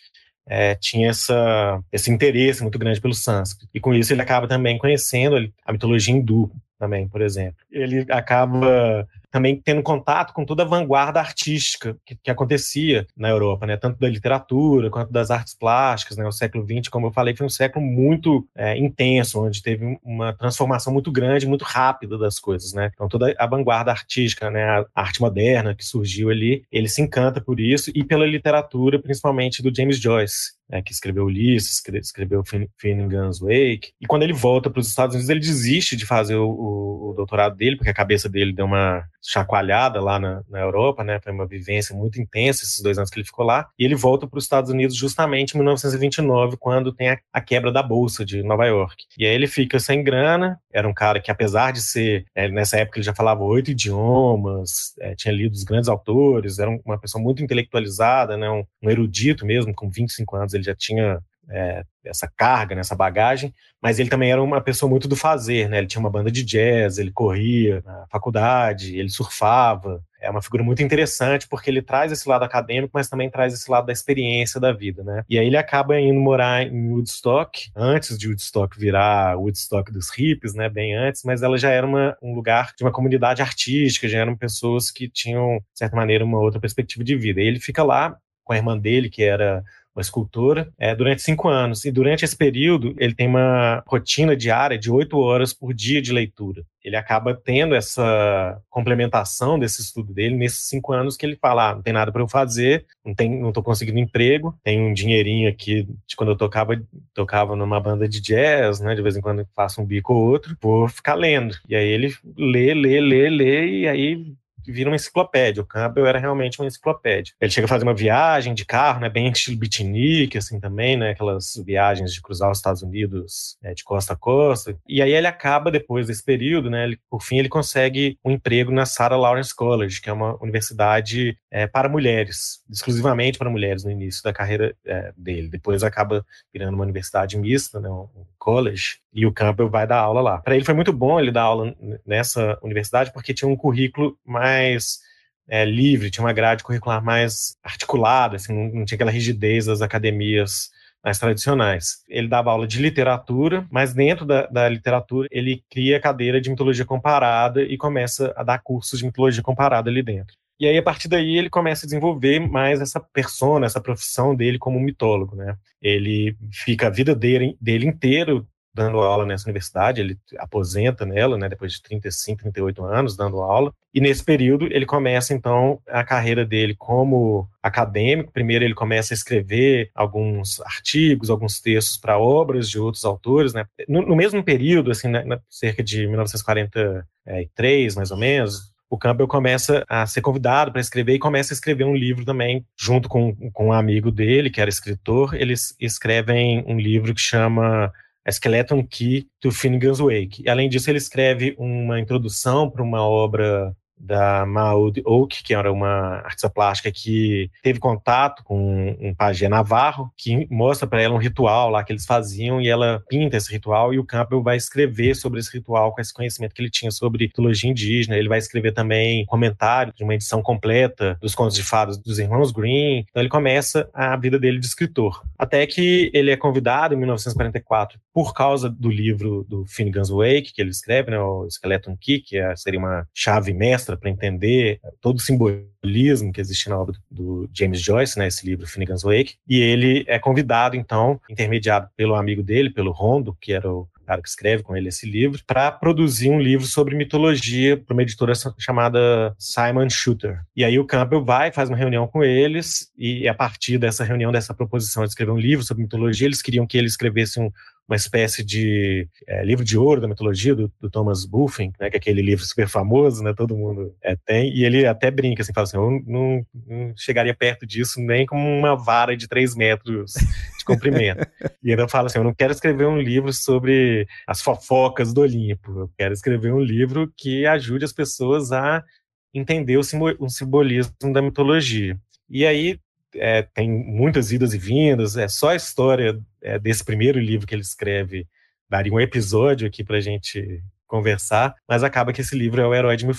é, 0.47 0.75
tinha 0.75 1.09
essa, 1.09 1.81
esse 1.91 2.11
interesse 2.11 2.61
muito 2.61 2.77
grande 2.77 3.01
pelo 3.01 3.13
sânscrito. 3.13 3.69
E 3.73 3.79
com 3.79 3.93
isso 3.93 4.13
ele 4.13 4.21
acaba 4.21 4.47
também 4.47 4.77
conhecendo 4.77 5.51
a 5.65 5.71
mitologia 5.73 6.13
hindu 6.13 6.51
também, 6.77 7.07
por 7.07 7.21
exemplo. 7.21 7.55
Ele 7.71 8.05
acaba 8.09 9.07
também 9.35 9.61
tendo 9.61 9.83
contato 9.83 10.31
com 10.31 10.45
toda 10.45 10.63
a 10.63 10.65
vanguarda 10.65 11.19
artística 11.19 11.97
que, 12.05 12.15
que 12.15 12.31
acontecia 12.31 13.05
na 13.17 13.27
Europa, 13.27 13.65
né? 13.65 13.75
Tanto 13.75 13.99
da 13.99 14.07
literatura 14.07 14.89
quanto 14.89 15.11
das 15.11 15.29
artes 15.29 15.53
plásticas, 15.53 16.15
né? 16.15 16.25
O 16.25 16.31
século 16.31 16.65
XX, 16.65 16.87
como 16.87 17.07
eu 17.07 17.11
falei, 17.11 17.35
foi 17.35 17.45
um 17.45 17.49
século 17.49 17.85
muito 17.85 18.47
é, 18.55 18.77
intenso, 18.77 19.43
onde 19.43 19.61
teve 19.61 19.99
uma 20.01 20.31
transformação 20.31 20.93
muito 20.93 21.11
grande, 21.11 21.45
muito 21.45 21.65
rápida 21.65 22.17
das 22.17 22.39
coisas, 22.39 22.71
né? 22.71 22.91
Então 22.93 23.09
toda 23.09 23.35
a 23.37 23.45
vanguarda 23.45 23.91
artística, 23.91 24.49
né? 24.49 24.63
A 24.63 24.85
arte 24.95 25.19
moderna 25.19 25.75
que 25.75 25.83
surgiu 25.83 26.29
ali, 26.29 26.63
ele 26.71 26.87
se 26.87 27.01
encanta 27.01 27.41
por 27.41 27.59
isso 27.59 27.91
e 27.93 28.05
pela 28.05 28.25
literatura, 28.25 29.01
principalmente 29.01 29.61
do 29.61 29.75
James 29.75 29.99
Joyce, 29.99 30.55
né, 30.69 30.81
que 30.81 30.91
escreveu 30.91 31.25
Ulisses, 31.25 31.81
escreveu 32.01 32.43
Finnegan's 32.77 33.39
Wake. 33.39 33.91
E 34.01 34.07
quando 34.07 34.23
ele 34.23 34.33
volta 34.33 34.69
para 34.69 34.79
os 34.79 34.87
Estados 34.87 35.15
Unidos, 35.15 35.29
ele 35.29 35.39
desiste 35.39 35.95
de 35.95 36.05
fazer 36.05 36.35
o, 36.35 36.49
o, 36.49 37.09
o, 37.09 37.13
doutorado 37.13 37.55
dele, 37.55 37.75
porque 37.75 37.89
a 37.89 37.93
cabeça 37.93 38.27
dele 38.27 38.51
deu 38.53 38.65
uma 38.65 39.03
chacoalhada 39.25 39.99
lá 39.99 40.19
na, 40.19 40.43
na, 40.47 40.59
Europa, 40.59 41.03
né? 41.03 41.19
Foi 41.21 41.33
uma 41.33 41.47
vivência 41.47 41.95
muito 41.95 42.21
intensa 42.21 42.63
esses 42.63 42.81
dois 42.81 42.97
anos 42.97 43.09
que 43.09 43.17
ele 43.17 43.25
ficou 43.25 43.43
lá. 43.43 43.67
E 43.77 43.83
ele 43.83 43.95
volta 43.95 44.27
para 44.27 44.37
os 44.37 44.43
Estados 44.43 44.69
Unidos 44.69 44.95
justamente 44.95 45.53
em 45.53 45.57
1929, 45.57 46.57
quando 46.57 46.93
tem 46.93 47.09
a, 47.09 47.19
a, 47.33 47.41
quebra 47.41 47.71
da 47.71 47.81
bolsa 47.81 48.23
de 48.23 48.43
Nova 48.43 48.65
York. 48.65 49.05
E 49.17 49.25
aí 49.25 49.33
ele 49.33 49.47
fica 49.47 49.79
sem 49.79 50.03
grana. 50.03 50.59
Era 50.71 50.87
um 50.87 50.93
cara 50.93 51.19
que, 51.19 51.31
apesar 51.31 51.73
de 51.73 51.81
ser 51.81 52.25
é, 52.35 52.47
nessa 52.49 52.77
época 52.77 52.99
ele 52.99 53.05
já 53.05 53.15
falava 53.15 53.43
oito 53.43 53.71
idiomas, 53.71 54.93
é, 54.99 55.15
tinha 55.15 55.33
lido 55.33 55.53
os 55.53 55.63
grandes 55.63 55.89
autores, 55.89 56.59
era 56.59 56.69
uma 56.85 56.99
pessoa 56.99 57.21
muito 57.21 57.43
intelectualizada, 57.43 58.37
né? 58.37 58.49
Um, 58.49 58.63
um 58.83 58.89
erudito 58.89 59.45
mesmo, 59.45 59.73
com 59.73 59.89
25 59.89 60.35
anos 60.35 60.53
ele 60.53 60.63
já 60.63 60.75
tinha 60.75 61.19
é, 61.49 61.83
essa 62.03 62.31
carga, 62.35 62.75
né, 62.75 62.81
essa 62.81 62.95
bagagem, 62.95 63.53
mas 63.81 63.99
ele 63.99 64.09
também 64.09 64.31
era 64.31 64.41
uma 64.41 64.61
pessoa 64.61 64.89
muito 64.89 65.07
do 65.07 65.15
fazer, 65.15 65.69
né? 65.69 65.79
Ele 65.79 65.87
tinha 65.87 65.99
uma 65.99 66.09
banda 66.09 66.31
de 66.31 66.43
jazz, 66.43 66.97
ele 66.97 67.11
corria 67.11 67.81
na 67.85 68.05
faculdade, 68.09 68.97
ele 68.97 69.09
surfava. 69.09 70.03
É 70.19 70.29
uma 70.29 70.41
figura 70.41 70.63
muito 70.63 70.81
interessante 70.81 71.47
porque 71.47 71.69
ele 71.69 71.83
traz 71.83 72.11
esse 72.11 72.27
lado 72.27 72.43
acadêmico, 72.43 72.91
mas 72.93 73.07
também 73.07 73.29
traz 73.29 73.53
esse 73.53 73.69
lado 73.69 73.85
da 73.85 73.93
experiência 73.93 74.59
da 74.59 74.71
vida, 74.71 75.03
né? 75.03 75.23
E 75.29 75.37
aí 75.37 75.45
ele 75.45 75.57
acaba 75.57 75.99
indo 75.99 76.19
morar 76.19 76.63
em 76.63 76.89
Woodstock, 76.89 77.69
antes 77.75 78.17
de 78.17 78.27
Woodstock 78.27 78.79
virar 78.79 79.37
Woodstock 79.37 79.91
dos 79.91 80.09
hippies, 80.09 80.55
né? 80.55 80.67
Bem 80.67 80.95
antes, 80.95 81.23
mas 81.23 81.43
ela 81.43 81.57
já 81.57 81.69
era 81.69 81.85
uma, 81.85 82.17
um 82.21 82.33
lugar 82.33 82.73
de 82.75 82.83
uma 82.83 82.91
comunidade 82.91 83.41
artística, 83.41 84.07
já 84.07 84.19
eram 84.19 84.35
pessoas 84.35 84.89
que 84.89 85.07
tinham, 85.07 85.57
de 85.57 85.79
certa 85.79 85.95
maneira, 85.95 86.25
uma 86.25 86.39
outra 86.39 86.59
perspectiva 86.59 87.03
de 87.03 87.15
vida. 87.15 87.39
E 87.41 87.45
ele 87.45 87.59
fica 87.59 87.83
lá 87.83 88.17
com 88.43 88.53
a 88.53 88.57
irmã 88.57 88.77
dele, 88.77 89.09
que 89.09 89.23
era 89.23 89.63
uma 89.95 90.01
escultora, 90.01 90.69
é, 90.77 90.93
durante 90.93 91.21
cinco 91.21 91.47
anos. 91.47 91.85
E 91.85 91.91
durante 91.91 92.25
esse 92.25 92.35
período, 92.35 92.93
ele 92.97 93.15
tem 93.15 93.27
uma 93.27 93.81
rotina 93.87 94.35
diária 94.35 94.77
de 94.77 94.91
oito 94.91 95.17
horas 95.17 95.53
por 95.53 95.73
dia 95.73 96.01
de 96.01 96.11
leitura. 96.11 96.63
Ele 96.83 96.95
acaba 96.95 97.33
tendo 97.33 97.73
essa 97.73 98.61
complementação 98.69 99.57
desse 99.57 99.81
estudo 99.81 100.13
dele 100.13 100.35
nesses 100.35 100.67
cinco 100.67 100.93
anos 100.93 101.17
que 101.17 101.25
ele 101.25 101.35
fala: 101.35 101.71
ah, 101.71 101.75
não 101.75 101.81
tem 101.81 101.93
nada 101.93 102.11
para 102.11 102.21
eu 102.21 102.27
fazer, 102.27 102.85
não 103.03 103.15
tem, 103.15 103.39
não 103.39 103.49
estou 103.49 103.63
conseguindo 103.63 103.97
emprego, 103.97 104.55
tem 104.63 104.81
um 104.81 104.93
dinheirinho 104.93 105.49
aqui 105.49 105.87
de 106.05 106.15
quando 106.15 106.29
eu 106.29 106.37
tocava, 106.37 106.79
tocava 107.13 107.55
numa 107.55 107.79
banda 107.79 108.07
de 108.07 108.21
jazz, 108.21 108.79
né? 108.79 108.93
De 108.93 109.01
vez 109.01 109.15
em 109.17 109.21
quando 109.21 109.47
faço 109.55 109.81
um 109.81 109.85
bico 109.85 110.13
ou 110.13 110.29
outro, 110.29 110.55
vou 110.61 110.87
ficar 110.87 111.15
lendo. 111.15 111.55
E 111.67 111.75
aí 111.75 111.87
ele 111.87 112.13
lê, 112.37 112.73
lê, 112.73 113.01
lê, 113.01 113.29
lê, 113.29 113.67
e 113.79 113.87
aí 113.87 114.35
vira 114.71 114.89
uma 114.89 114.95
enciclopédia. 114.95 115.61
O 115.61 115.65
Campbell 115.65 116.05
era 116.05 116.19
realmente 116.19 116.59
uma 116.59 116.67
enciclopédia. 116.67 117.33
Ele 117.39 117.51
chega 117.51 117.65
a 117.65 117.67
fazer 117.67 117.83
uma 117.83 117.93
viagem 117.93 118.53
de 118.53 118.65
carro, 118.65 118.99
né, 118.99 119.09
bem 119.09 119.29
estilo 119.29 119.57
beatnik, 119.57 120.37
assim, 120.37 120.59
também, 120.59 120.97
né, 120.97 121.11
aquelas 121.11 121.53
viagens 121.65 122.13
de 122.13 122.21
cruzar 122.21 122.51
os 122.51 122.57
Estados 122.57 122.81
Unidos 122.81 123.57
né, 123.61 123.73
de 123.73 123.83
costa 123.83 124.13
a 124.13 124.15
costa. 124.15 124.77
E 124.87 125.01
aí 125.01 125.13
ele 125.13 125.27
acaba, 125.27 125.71
depois 125.71 126.07
desse 126.07 126.23
período, 126.23 126.69
né, 126.69 126.83
ele, 126.85 126.99
por 127.09 127.21
fim, 127.21 127.37
ele 127.37 127.49
consegue 127.49 128.17
um 128.23 128.31
emprego 128.31 128.71
na 128.71 128.85
Sarah 128.85 129.17
Lawrence 129.17 129.55
College, 129.55 130.01
que 130.01 130.09
é 130.09 130.13
uma 130.13 130.41
universidade 130.41 131.37
é, 131.51 131.67
para 131.67 131.89
mulheres, 131.89 132.61
exclusivamente 132.69 133.37
para 133.37 133.49
mulheres 133.49 133.83
no 133.83 133.91
início 133.91 134.23
da 134.23 134.33
carreira 134.33 134.75
é, 134.85 135.13
dele. 135.17 135.49
Depois 135.49 135.83
acaba 135.83 136.25
virando 136.53 136.75
uma 136.75 136.83
universidade 136.83 137.37
mista, 137.37 137.79
né, 137.79 137.89
um 137.89 138.25
college, 138.37 138.99
e 139.15 139.25
o 139.25 139.31
Campbell 139.31 139.69
vai 139.69 139.87
dar 139.87 139.99
aula 139.99 140.19
lá. 140.19 140.37
Para 140.39 140.55
ele 140.55 140.65
foi 140.65 140.73
muito 140.73 140.91
bom 140.91 141.17
ele 141.17 141.31
dar 141.31 141.43
aula 141.43 141.73
nessa 142.05 142.59
universidade, 142.61 143.13
porque 143.13 143.33
tinha 143.33 143.49
um 143.49 143.55
currículo 143.55 144.19
mais 144.25 144.99
é, 145.47 145.63
livre, 145.63 146.11
tinha 146.11 146.25
uma 146.25 146.33
grade 146.33 146.63
curricular 146.63 147.01
mais 147.01 147.55
articulada, 147.63 148.35
assim, 148.35 148.53
não, 148.73 148.83
tinha 148.83 148.97
aquela 148.97 149.11
rigidez 149.11 149.67
das 149.67 149.81
academias 149.81 150.69
mais 151.01 151.17
tradicionais. 151.17 152.03
Ele 152.09 152.27
dava 152.27 152.51
aula 152.51 152.67
de 152.67 152.81
literatura, 152.81 153.65
mas 153.71 153.93
dentro 153.93 154.25
da, 154.25 154.47
da, 154.47 154.67
literatura 154.67 155.29
ele 155.31 155.63
cria 155.69 155.95
a 155.95 156.01
cadeira 156.01 156.41
de 156.41 156.49
mitologia 156.49 156.83
comparada 156.83 157.61
e 157.63 157.77
começa 157.77 158.33
a 158.35 158.43
dar 158.43 158.59
cursos 158.61 158.99
de 158.99 159.05
mitologia 159.05 159.41
comparada 159.41 159.89
ali 159.89 160.03
dentro. 160.03 160.35
E 160.59 160.67
aí, 160.67 160.77
a 160.77 160.83
partir 160.83 161.09
daí, 161.09 161.37
ele 161.37 161.49
começa 161.49 161.85
a 161.85 161.87
desenvolver 161.87 162.39
mais 162.39 162.81
essa 162.81 162.99
persona, 162.99 163.65
essa 163.65 163.81
profissão 163.81 164.33
dele 164.33 164.57
como 164.57 164.79
mitólogo, 164.79 165.35
né? 165.35 165.57
Ele 165.81 166.35
fica 166.49 166.87
a 166.87 166.89
vida 166.89 167.13
dele, 167.13 167.57
dele 167.59 167.85
inteiro 167.85 168.47
dando 168.75 168.99
aula 168.99 169.25
nessa 169.25 169.45
universidade, 169.45 170.01
ele 170.01 170.19
aposenta 170.37 171.05
nela, 171.05 171.37
né, 171.37 171.47
depois 171.47 171.71
de 171.71 171.81
35, 171.81 172.41
38 172.41 172.83
anos 172.83 173.15
dando 173.15 173.41
aula, 173.41 173.73
e 173.93 174.01
nesse 174.01 174.21
período 174.23 174.65
ele 174.65 174.85
começa 174.85 175.33
então 175.33 175.79
a 175.87 176.03
carreira 176.03 176.45
dele 176.45 176.75
como 176.77 177.47
acadêmico. 177.63 178.33
Primeiro 178.33 178.65
ele 178.65 178.73
começa 178.73 179.13
a 179.13 179.15
escrever 179.15 179.89
alguns 179.95 180.59
artigos, 180.61 181.29
alguns 181.29 181.61
textos 181.61 181.95
para 181.95 182.19
obras 182.19 182.69
de 182.69 182.77
outros 182.77 183.05
autores, 183.05 183.53
né. 183.53 183.65
No, 183.87 184.01
no 184.01 184.15
mesmo 184.15 184.43
período, 184.43 184.91
assim, 184.91 185.07
né, 185.07 185.23
cerca 185.49 185.81
de 185.81 186.05
1943, 186.05 187.95
mais 187.95 188.11
ou 188.11 188.17
menos, 188.17 188.75
o 188.89 188.97
Campbell 188.97 189.27
começa 189.27 189.83
a 189.89 190.05
ser 190.05 190.21
convidado 190.21 190.71
para 190.71 190.81
escrever 190.81 191.15
e 191.15 191.19
começa 191.19 191.53
a 191.53 191.55
escrever 191.55 191.85
um 191.85 191.95
livro 191.95 192.23
também, 192.23 192.65
junto 192.77 193.09
com, 193.09 193.35
com 193.51 193.67
um 193.67 193.73
amigo 193.73 194.11
dele, 194.11 194.49
que 194.49 194.61
era 194.61 194.69
escritor. 194.69 195.33
Eles 195.33 195.75
escrevem 195.79 196.63
um 196.67 196.77
livro 196.77 197.13
que 197.13 197.21
chama 197.21 197.91
Skeleton 198.31 198.85
Key 198.87 199.27
to 199.39 199.51
Finnegan's 199.51 199.99
Wake. 199.99 200.43
E, 200.43 200.49
além 200.49 200.69
disso, 200.69 200.89
ele 200.89 200.97
escreve 200.97 201.55
uma 201.57 201.99
introdução 201.99 202.69
para 202.69 202.83
uma 202.83 203.01
obra 203.01 203.75
da 203.97 204.45
Maud 204.45 205.01
Oak, 205.05 205.43
que 205.43 205.53
era 205.53 205.71
uma 205.71 206.17
artista 206.23 206.49
plástica 206.49 206.91
que 206.91 207.49
teve 207.61 207.79
contato 207.79 208.43
com 208.43 208.95
um 208.99 209.13
pajé 209.13 209.47
navarro, 209.47 210.11
que 210.17 210.47
mostra 210.49 210.87
para 210.87 211.01
ela 211.01 211.15
um 211.15 211.19
ritual 211.19 211.69
lá 211.69 211.83
que 211.83 211.91
eles 211.91 212.05
faziam 212.05 212.61
e 212.61 212.67
ela 212.67 213.03
pinta 213.07 213.37
esse 213.37 213.51
ritual 213.51 213.93
e 213.93 213.99
o 213.99 214.05
Campbell 214.05 214.43
vai 214.43 214.57
escrever 214.57 215.15
sobre 215.15 215.39
esse 215.39 215.51
ritual 215.51 215.93
com 215.93 216.01
esse 216.01 216.13
conhecimento 216.13 216.53
que 216.53 216.61
ele 216.61 216.69
tinha 216.69 216.91
sobre 216.91 217.25
mitologia 217.25 217.69
indígena. 217.69 218.17
Ele 218.17 218.29
vai 218.29 218.39
escrever 218.39 218.73
também 218.73 219.25
comentário 219.25 219.93
de 219.95 220.03
uma 220.03 220.13
edição 220.13 220.41
completa 220.41 221.17
dos 221.21 221.35
contos 221.35 221.55
de 221.55 221.63
fadas 221.63 221.97
dos 221.97 222.19
irmãos 222.19 222.51
Green. 222.51 223.05
Então 223.09 223.21
ele 223.21 223.29
começa 223.29 223.89
a 223.93 224.15
vida 224.15 224.37
dele 224.37 224.59
de 224.59 224.65
escritor. 224.65 225.23
Até 225.37 225.65
que 225.65 226.11
ele 226.13 226.31
é 226.31 226.37
convidado 226.37 226.93
em 226.93 226.97
1944 226.97 227.99
por 228.13 228.33
causa 228.33 228.69
do 228.69 228.89
livro 228.89 229.45
do 229.47 229.65
Finnegan's 229.65 230.09
Wake 230.09 230.53
que 230.53 230.61
ele 230.61 230.69
escreve, 230.69 231.11
né, 231.11 231.19
o 231.19 231.47
Skeleton 231.49 231.97
Key, 231.99 232.19
que 232.19 232.37
é, 232.37 232.55
seria 232.55 232.79
uma 232.79 233.07
chave 233.13 233.53
mestra 233.53 233.84
para 233.85 234.09
entender 234.09 234.79
todo 235.01 235.17
o 235.17 235.21
simbolismo 235.21 236.31
que 236.31 236.41
existe 236.41 236.69
na 236.69 236.77
obra 236.77 236.95
do 237.09 237.49
James 237.53 237.81
Joyce, 237.81 238.17
né, 238.17 238.27
esse 238.27 238.45
livro 238.45 238.67
Finnegan's 238.67 239.03
Wake, 239.03 239.35
e 239.47 239.59
ele 239.59 240.03
é 240.07 240.17
convidado, 240.17 240.75
então, 240.75 241.19
intermediado 241.29 241.89
pelo 241.95 242.15
amigo 242.15 242.41
dele, 242.41 242.69
pelo 242.69 242.91
Rondo, 242.91 243.37
que 243.39 243.53
era 243.53 243.71
o 243.71 243.87
cara 244.05 244.21
que 244.21 244.29
escreve 244.29 244.61
com 244.61 244.77
ele 244.77 244.89
esse 244.89 245.09
livro, 245.09 245.41
para 245.47 245.71
produzir 245.71 246.29
um 246.29 246.39
livro 246.39 246.65
sobre 246.65 246.95
mitologia 246.95 247.75
para 247.75 247.93
uma 247.93 248.03
editora 248.03 248.33
chamada 248.57 249.35
Simon 249.37 249.89
Shooter. 249.89 250.41
E 250.55 250.63
aí 250.63 250.77
o 250.77 250.85
Campbell 250.85 251.25
vai, 251.25 251.51
faz 251.51 251.69
uma 251.69 251.77
reunião 251.77 252.07
com 252.07 252.23
eles, 252.23 252.91
e 252.97 253.27
a 253.27 253.33
partir 253.33 253.77
dessa 253.77 254.03
reunião, 254.03 254.31
dessa 254.31 254.53
proposição 254.53 255.03
de 255.03 255.09
escrever 255.09 255.31
um 255.31 255.39
livro 255.39 255.65
sobre 255.65 255.83
mitologia, 255.83 256.27
eles 256.27 256.41
queriam 256.41 256.67
que 256.67 256.77
ele 256.77 256.87
escrevesse 256.87 257.39
um, 257.39 257.51
uma 257.87 257.95
espécie 257.95 258.43
de 258.43 259.07
é, 259.27 259.43
livro 259.43 259.63
de 259.63 259.77
ouro 259.77 260.01
da 260.01 260.07
mitologia 260.07 260.55
do, 260.55 260.71
do, 260.79 260.89
Thomas 260.89 261.23
Buffin, 261.23 261.71
né, 261.79 261.89
que 261.89 261.95
é 261.95 261.99
aquele 261.99 262.21
livro 262.21 262.43
super 262.43 262.67
famoso, 262.67 263.23
né, 263.23 263.33
todo 263.33 263.55
mundo 263.55 263.95
é, 264.01 264.15
tem, 264.15 264.51
e 264.55 264.65
ele 264.65 264.85
até 264.87 265.11
brinca, 265.11 265.43
assim, 265.43 265.53
fala 265.53 265.65
assim, 265.65 265.77
eu 265.77 266.01
não, 266.05 266.45
não, 266.53 266.93
chegaria 266.97 267.33
perto 267.33 267.65
disso 267.65 268.01
nem 268.01 268.25
com 268.25 268.37
uma 268.37 268.75
vara 268.75 269.15
de 269.15 269.27
três 269.27 269.55
metros 269.55 270.13
de 270.57 270.65
comprimento. 270.65 271.27
e 271.63 271.71
ele 271.71 271.87
fala 271.87 272.07
assim, 272.07 272.17
eu 272.17 272.23
não 272.23 272.33
quero 272.33 272.51
escrever 272.51 272.87
um 272.87 272.99
livro 272.99 273.31
sobre 273.31 274.07
as 274.25 274.41
fofocas 274.41 275.13
do 275.13 275.21
Olimpo, 275.21 275.79
eu 275.79 275.91
quero 275.95 276.13
escrever 276.13 276.51
um 276.51 276.61
livro 276.61 277.11
que 277.15 277.45
ajude 277.45 277.85
as 277.85 277.93
pessoas 277.93 278.51
a 278.51 278.83
entender 279.31 279.77
o, 279.77 279.81
o 280.19 280.29
simbolismo 280.29 281.13
da 281.13 281.21
mitologia. 281.21 281.99
E 282.27 282.45
aí 282.45 282.79
é, 283.13 283.43
tem 283.43 283.69
muitas 283.69 284.31
idas 284.31 284.53
e 284.53 284.57
vindas, 284.57 285.17
é 285.17 285.27
só 285.27 285.49
a 285.49 285.55
história 285.55 286.19
é, 286.45 286.59
desse 286.59 286.85
primeiro 286.85 287.19
livro 287.19 287.47
que 287.47 287.55
ele 287.55 287.61
escreve, 287.61 288.27
daria 288.69 288.93
um 288.93 288.99
episódio 288.99 289.67
aqui 289.67 289.83
para 289.83 289.97
a 289.97 290.01
gente 290.01 290.63
conversar, 290.87 291.55
mas 291.67 291.83
acaba 291.83 292.13
que 292.13 292.21
esse 292.21 292.37
livro 292.37 292.61
é 292.61 292.67
o 292.67 292.73
Herói 292.73 292.95
de 292.95 293.05
Mil 293.05 293.15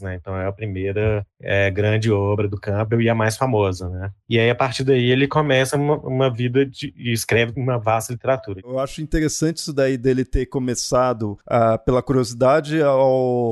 né? 0.00 0.14
Então 0.14 0.34
é 0.34 0.46
a 0.46 0.52
primeira 0.52 1.24
é, 1.38 1.70
grande 1.70 2.10
obra 2.10 2.48
do 2.48 2.58
Campbell 2.58 3.02
e 3.02 3.10
a 3.10 3.14
mais 3.14 3.36
famosa, 3.36 3.90
né? 3.90 4.10
E 4.26 4.38
aí, 4.38 4.48
a 4.48 4.54
partir 4.54 4.84
daí, 4.84 5.10
ele 5.10 5.28
começa 5.28 5.76
uma, 5.76 5.98
uma 5.98 6.30
vida 6.32 6.64
de, 6.64 6.94
e 6.96 7.12
escreve 7.12 7.52
uma 7.56 7.78
vasta 7.78 8.14
literatura. 8.14 8.62
Eu 8.64 8.78
acho 8.78 9.02
interessante 9.02 9.58
isso 9.58 9.72
daí 9.72 9.98
dele 9.98 10.24
ter 10.24 10.46
começado 10.46 11.32
uh, 11.46 11.78
pela 11.84 12.02
curiosidade 12.02 12.82
à 12.82 12.90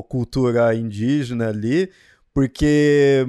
cultura 0.09 0.75
indígena 0.75 1.51
ali, 1.51 1.91
porque 2.33 3.27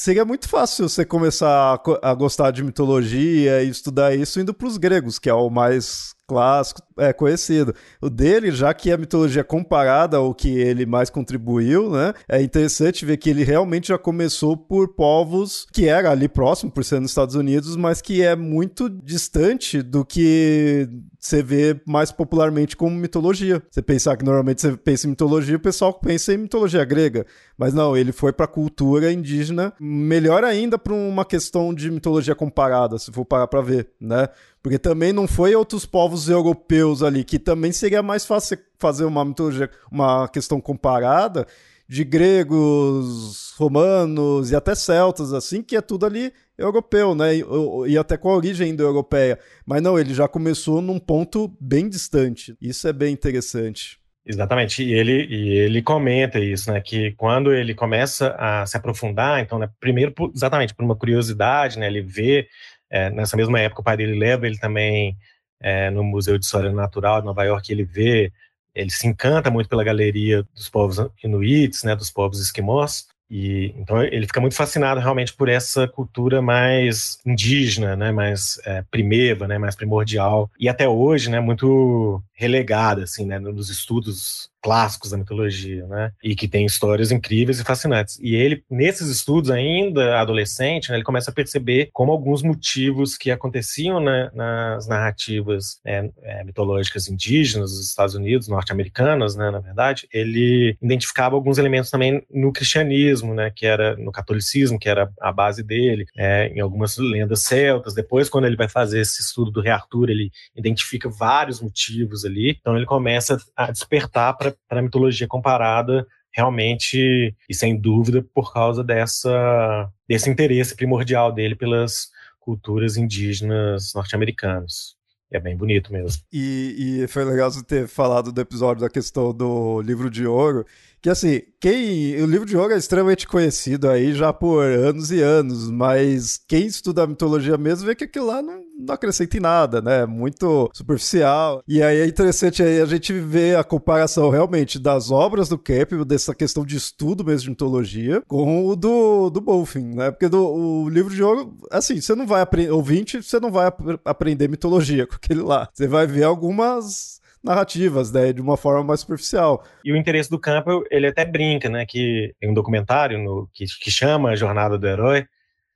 seria 0.00 0.24
muito 0.24 0.48
fácil 0.48 0.88
você 0.88 1.04
começar 1.04 1.78
a, 2.02 2.10
a, 2.10 2.14
gostar 2.14 2.50
de 2.50 2.64
mitologia 2.64 3.62
e 3.62 3.68
estudar 3.68 4.14
isso 4.14 4.40
indo 4.40 4.54
para 4.54 4.66
os 4.66 4.78
gregos, 4.78 5.18
que 5.18 5.28
é 5.28 5.34
o 5.34 5.50
mais 5.50 6.14
clássico, 6.30 6.80
é 6.96 7.12
conhecido. 7.12 7.74
O 8.00 8.08
dele, 8.08 8.52
já 8.52 8.72
que 8.72 8.92
a 8.92 8.96
mitologia 8.96 9.42
comparada 9.42 10.18
ao 10.18 10.32
que 10.32 10.48
ele 10.48 10.86
mais 10.86 11.10
contribuiu, 11.10 11.90
né? 11.90 12.14
É 12.28 12.40
interessante 12.40 13.04
ver 13.04 13.16
que 13.16 13.28
ele 13.28 13.42
realmente 13.42 13.88
já 13.88 13.98
começou 13.98 14.56
por 14.56 14.94
povos 14.94 15.66
que 15.72 15.88
era 15.88 16.12
ali 16.12 16.28
próximo, 16.28 16.70
por 16.70 16.84
ser 16.84 17.00
nos 17.00 17.10
Estados 17.10 17.34
Unidos, 17.34 17.74
mas 17.74 18.00
que 18.00 18.22
é 18.22 18.36
muito 18.36 18.88
distante 18.88 19.82
do 19.82 20.04
que 20.04 20.88
você 21.18 21.42
vê 21.42 21.80
mais 21.84 22.12
popularmente 22.12 22.76
como 22.76 22.94
mitologia. 22.94 23.60
Você 23.68 23.82
pensar 23.82 24.16
que 24.16 24.24
normalmente 24.24 24.60
você 24.60 24.76
pensa 24.76 25.08
em 25.08 25.10
mitologia, 25.10 25.56
o 25.56 25.60
pessoal 25.60 25.92
pensa 25.92 26.32
em 26.32 26.38
mitologia 26.38 26.84
grega. 26.84 27.26
Mas 27.58 27.74
não, 27.74 27.96
ele 27.96 28.12
foi 28.12 28.32
para 28.32 28.44
a 28.44 28.48
cultura 28.48 29.12
indígena, 29.12 29.72
melhor 29.80 30.44
ainda 30.44 30.78
para 30.78 30.94
uma 30.94 31.24
questão 31.24 31.74
de 31.74 31.90
mitologia 31.90 32.34
comparada, 32.36 32.98
se 32.98 33.10
for 33.10 33.24
parar 33.24 33.48
para 33.48 33.60
ver, 33.60 33.88
né? 34.00 34.28
Porque 34.62 34.78
também 34.78 35.12
não 35.12 35.26
foi 35.26 35.54
outros 35.54 35.86
povos 35.86 36.28
europeus 36.28 37.02
ali, 37.02 37.24
que 37.24 37.38
também 37.38 37.72
seria 37.72 38.02
mais 38.02 38.26
fácil 38.26 38.58
fazer 38.78 39.04
uma 39.04 39.24
mitologia, 39.24 39.70
uma 39.90 40.28
questão 40.28 40.60
comparada 40.60 41.46
de 41.88 42.04
gregos, 42.04 43.52
romanos 43.56 44.52
e 44.52 44.56
até 44.56 44.76
celtas, 44.76 45.32
assim, 45.32 45.60
que 45.60 45.74
é 45.74 45.80
tudo 45.80 46.06
ali 46.06 46.32
europeu, 46.56 47.16
né? 47.16 47.34
E, 47.36 47.44
e 47.88 47.98
até 47.98 48.16
com 48.16 48.30
a 48.30 48.36
origem 48.36 48.70
indo-europeia. 48.70 49.38
Mas 49.66 49.82
não, 49.82 49.98
ele 49.98 50.14
já 50.14 50.28
começou 50.28 50.80
num 50.80 51.00
ponto 51.00 51.52
bem 51.60 51.88
distante. 51.88 52.56
Isso 52.60 52.86
é 52.86 52.92
bem 52.92 53.12
interessante. 53.12 53.98
Exatamente, 54.24 54.84
e 54.84 54.92
ele, 54.92 55.26
e 55.26 55.48
ele 55.48 55.82
comenta 55.82 56.38
isso, 56.38 56.70
né, 56.70 56.80
que 56.80 57.12
quando 57.12 57.52
ele 57.52 57.74
começa 57.74 58.36
a 58.38 58.66
se 58.66 58.76
aprofundar, 58.76 59.40
então, 59.40 59.58
né, 59.58 59.68
primeiro, 59.80 60.12
exatamente 60.32 60.74
por 60.74 60.84
uma 60.84 60.94
curiosidade, 60.94 61.78
né, 61.78 61.86
ele 61.86 62.02
vê 62.02 62.46
é, 62.90 63.08
nessa 63.10 63.36
mesma 63.36 63.60
época, 63.60 63.80
o 63.80 63.84
pai 63.84 63.96
dele 63.96 64.18
leva 64.18 64.46
ele 64.46 64.58
também 64.58 65.16
é, 65.60 65.90
no 65.90 66.02
Museu 66.02 66.38
de 66.38 66.44
História 66.44 66.72
Natural 66.72 67.20
de 67.20 67.26
Nova 67.26 67.44
York. 67.44 67.72
Ele 67.72 67.84
vê, 67.84 68.32
ele 68.74 68.90
se 68.90 69.06
encanta 69.06 69.50
muito 69.50 69.68
pela 69.68 69.84
galeria 69.84 70.42
dos 70.54 70.68
povos 70.68 70.98
inuits, 71.22 71.84
né, 71.84 71.94
dos 71.94 72.10
povos 72.10 72.40
esquimós. 72.40 73.06
E 73.30 73.72
então 73.76 74.02
ele 74.02 74.26
fica 74.26 74.40
muito 74.40 74.56
fascinado 74.56 74.98
realmente 74.98 75.32
por 75.32 75.48
essa 75.48 75.86
cultura 75.86 76.42
mais 76.42 77.18
indígena, 77.24 77.94
né, 77.94 78.10
mais 78.10 78.60
é, 78.66 78.82
primeva, 78.90 79.46
né, 79.46 79.56
mais 79.56 79.76
primordial 79.76 80.50
e 80.58 80.68
até 80.68 80.88
hoje, 80.88 81.30
né, 81.30 81.38
muito 81.38 82.20
relegada 82.34 83.04
assim, 83.04 83.24
né, 83.24 83.38
nos 83.38 83.70
estudos 83.70 84.49
clássicos 84.62 85.10
da 85.10 85.16
mitologia, 85.16 85.86
né? 85.86 86.12
E 86.22 86.34
que 86.34 86.48
tem 86.48 86.66
histórias 86.66 87.10
incríveis 87.10 87.60
e 87.60 87.64
fascinantes. 87.64 88.18
E 88.20 88.34
ele, 88.34 88.62
nesses 88.70 89.08
estudos, 89.08 89.50
ainda 89.50 90.18
adolescente, 90.20 90.90
né, 90.90 90.96
ele 90.96 91.04
começa 91.04 91.30
a 91.30 91.34
perceber 91.34 91.90
como 91.92 92.12
alguns 92.12 92.42
motivos 92.42 93.16
que 93.16 93.30
aconteciam 93.30 94.00
né, 94.00 94.30
nas 94.34 94.86
narrativas 94.86 95.80
é, 95.84 96.10
é, 96.22 96.44
mitológicas 96.44 97.08
indígenas 97.08 97.70
dos 97.70 97.88
Estados 97.88 98.14
Unidos, 98.14 98.48
norte-americanas, 98.48 99.34
né, 99.34 99.50
na 99.50 99.60
verdade, 99.60 100.06
ele 100.12 100.76
identificava 100.80 101.34
alguns 101.34 101.58
elementos 101.58 101.90
também 101.90 102.22
no 102.30 102.52
cristianismo, 102.52 103.34
né, 103.34 103.50
que 103.54 103.66
era 103.66 103.96
no 103.96 104.12
catolicismo, 104.12 104.78
que 104.78 104.88
era 104.88 105.10
a 105.20 105.32
base 105.32 105.62
dele, 105.62 106.06
é, 106.16 106.48
em 106.48 106.60
algumas 106.60 106.96
lendas 106.96 107.42
celtas. 107.42 107.94
Depois, 107.94 108.28
quando 108.28 108.46
ele 108.46 108.56
vai 108.56 108.68
fazer 108.68 109.00
esse 109.00 109.22
estudo 109.22 109.50
do 109.50 109.60
rei 109.60 109.72
Arthur, 109.72 110.10
ele 110.10 110.30
identifica 110.54 111.08
vários 111.08 111.60
motivos 111.60 112.24
ali. 112.24 112.56
Então, 112.60 112.76
ele 112.76 112.86
começa 112.86 113.38
a 113.56 113.70
despertar 113.70 114.36
para 114.36 114.49
para 114.68 114.80
a 114.80 114.82
mitologia 114.82 115.26
comparada 115.26 116.06
realmente 116.32 117.34
e 117.48 117.54
sem 117.54 117.76
dúvida 117.76 118.24
por 118.34 118.52
causa 118.52 118.84
dessa 118.84 119.90
desse 120.08 120.30
interesse 120.30 120.76
primordial 120.76 121.32
dele 121.32 121.54
pelas 121.54 122.08
culturas 122.38 122.96
indígenas 122.96 123.92
norte-americanas. 123.94 124.96
É 125.32 125.38
bem 125.38 125.56
bonito 125.56 125.92
mesmo. 125.92 126.20
E, 126.32 127.02
e, 127.02 127.06
foi 127.06 127.24
legal 127.24 127.50
você 127.50 127.62
ter 127.62 127.86
falado 127.86 128.32
do 128.32 128.40
episódio 128.40 128.80
da 128.82 128.90
questão 128.90 129.32
do 129.32 129.80
livro 129.80 130.10
de 130.10 130.26
ouro, 130.26 130.66
que 131.02 131.08
assim, 131.08 131.40
quem. 131.60 132.20
O 132.22 132.26
livro 132.26 132.46
de 132.46 132.56
Ouro 132.56 132.74
é 132.74 132.76
extremamente 132.76 133.26
conhecido 133.26 133.88
aí 133.88 134.12
já 134.12 134.32
por 134.32 134.64
anos 134.64 135.10
e 135.10 135.20
anos, 135.20 135.70
mas 135.70 136.38
quem 136.46 136.66
estuda 136.66 137.02
a 137.02 137.06
mitologia 137.06 137.56
mesmo 137.56 137.86
vê 137.86 137.94
que 137.94 138.04
aquilo 138.04 138.26
lá 138.26 138.42
não, 138.42 138.62
não 138.78 138.94
acrescenta 138.94 139.36
em 139.36 139.40
nada, 139.40 139.80
né? 139.80 140.04
Muito 140.04 140.70
superficial. 140.74 141.62
E 141.66 141.82
aí 141.82 142.00
é 142.00 142.06
interessante 142.06 142.62
aí 142.62 142.80
a 142.80 142.86
gente 142.86 143.12
ver 143.12 143.56
a 143.56 143.64
comparação 143.64 144.28
realmente 144.28 144.78
das 144.78 145.10
obras 145.10 145.48
do 145.48 145.58
Campbell, 145.58 146.04
dessa 146.04 146.34
questão 146.34 146.64
de 146.66 146.76
estudo 146.76 147.24
mesmo 147.24 147.44
de 147.44 147.50
mitologia, 147.50 148.22
com 148.26 148.66
o 148.66 148.76
do, 148.76 149.30
do 149.30 149.40
Bolfin, 149.40 149.94
né? 149.94 150.10
Porque 150.10 150.28
do, 150.28 150.46
o 150.46 150.88
livro 150.88 151.14
de 151.14 151.22
Ouro, 151.22 151.56
assim, 151.70 152.00
você 152.00 152.14
não 152.14 152.26
vai 152.26 152.42
aprender. 152.42 152.70
Ouvinte, 152.72 153.22
você 153.22 153.40
não 153.40 153.50
vai 153.50 153.66
ap 153.66 153.80
aprender 154.04 154.48
mitologia 154.48 155.06
com 155.06 155.14
aquele 155.14 155.40
lá. 155.40 155.68
Você 155.72 155.86
vai 155.86 156.06
ver 156.06 156.24
algumas 156.24 157.19
narrativas, 157.42 158.12
né, 158.12 158.32
de 158.32 158.40
uma 158.40 158.56
forma 158.56 158.84
mais 158.84 159.00
superficial. 159.00 159.64
E 159.84 159.92
o 159.92 159.96
interesse 159.96 160.30
do 160.30 160.38
Campbell, 160.38 160.84
ele 160.90 161.06
até 161.06 161.24
brinca, 161.24 161.68
né, 161.68 161.86
que 161.86 162.34
tem 162.38 162.50
um 162.50 162.54
documentário 162.54 163.18
no, 163.18 163.48
que, 163.52 163.64
que 163.80 163.90
chama 163.90 164.30
A 164.30 164.36
Jornada 164.36 164.78
do 164.78 164.86
Herói, 164.86 165.26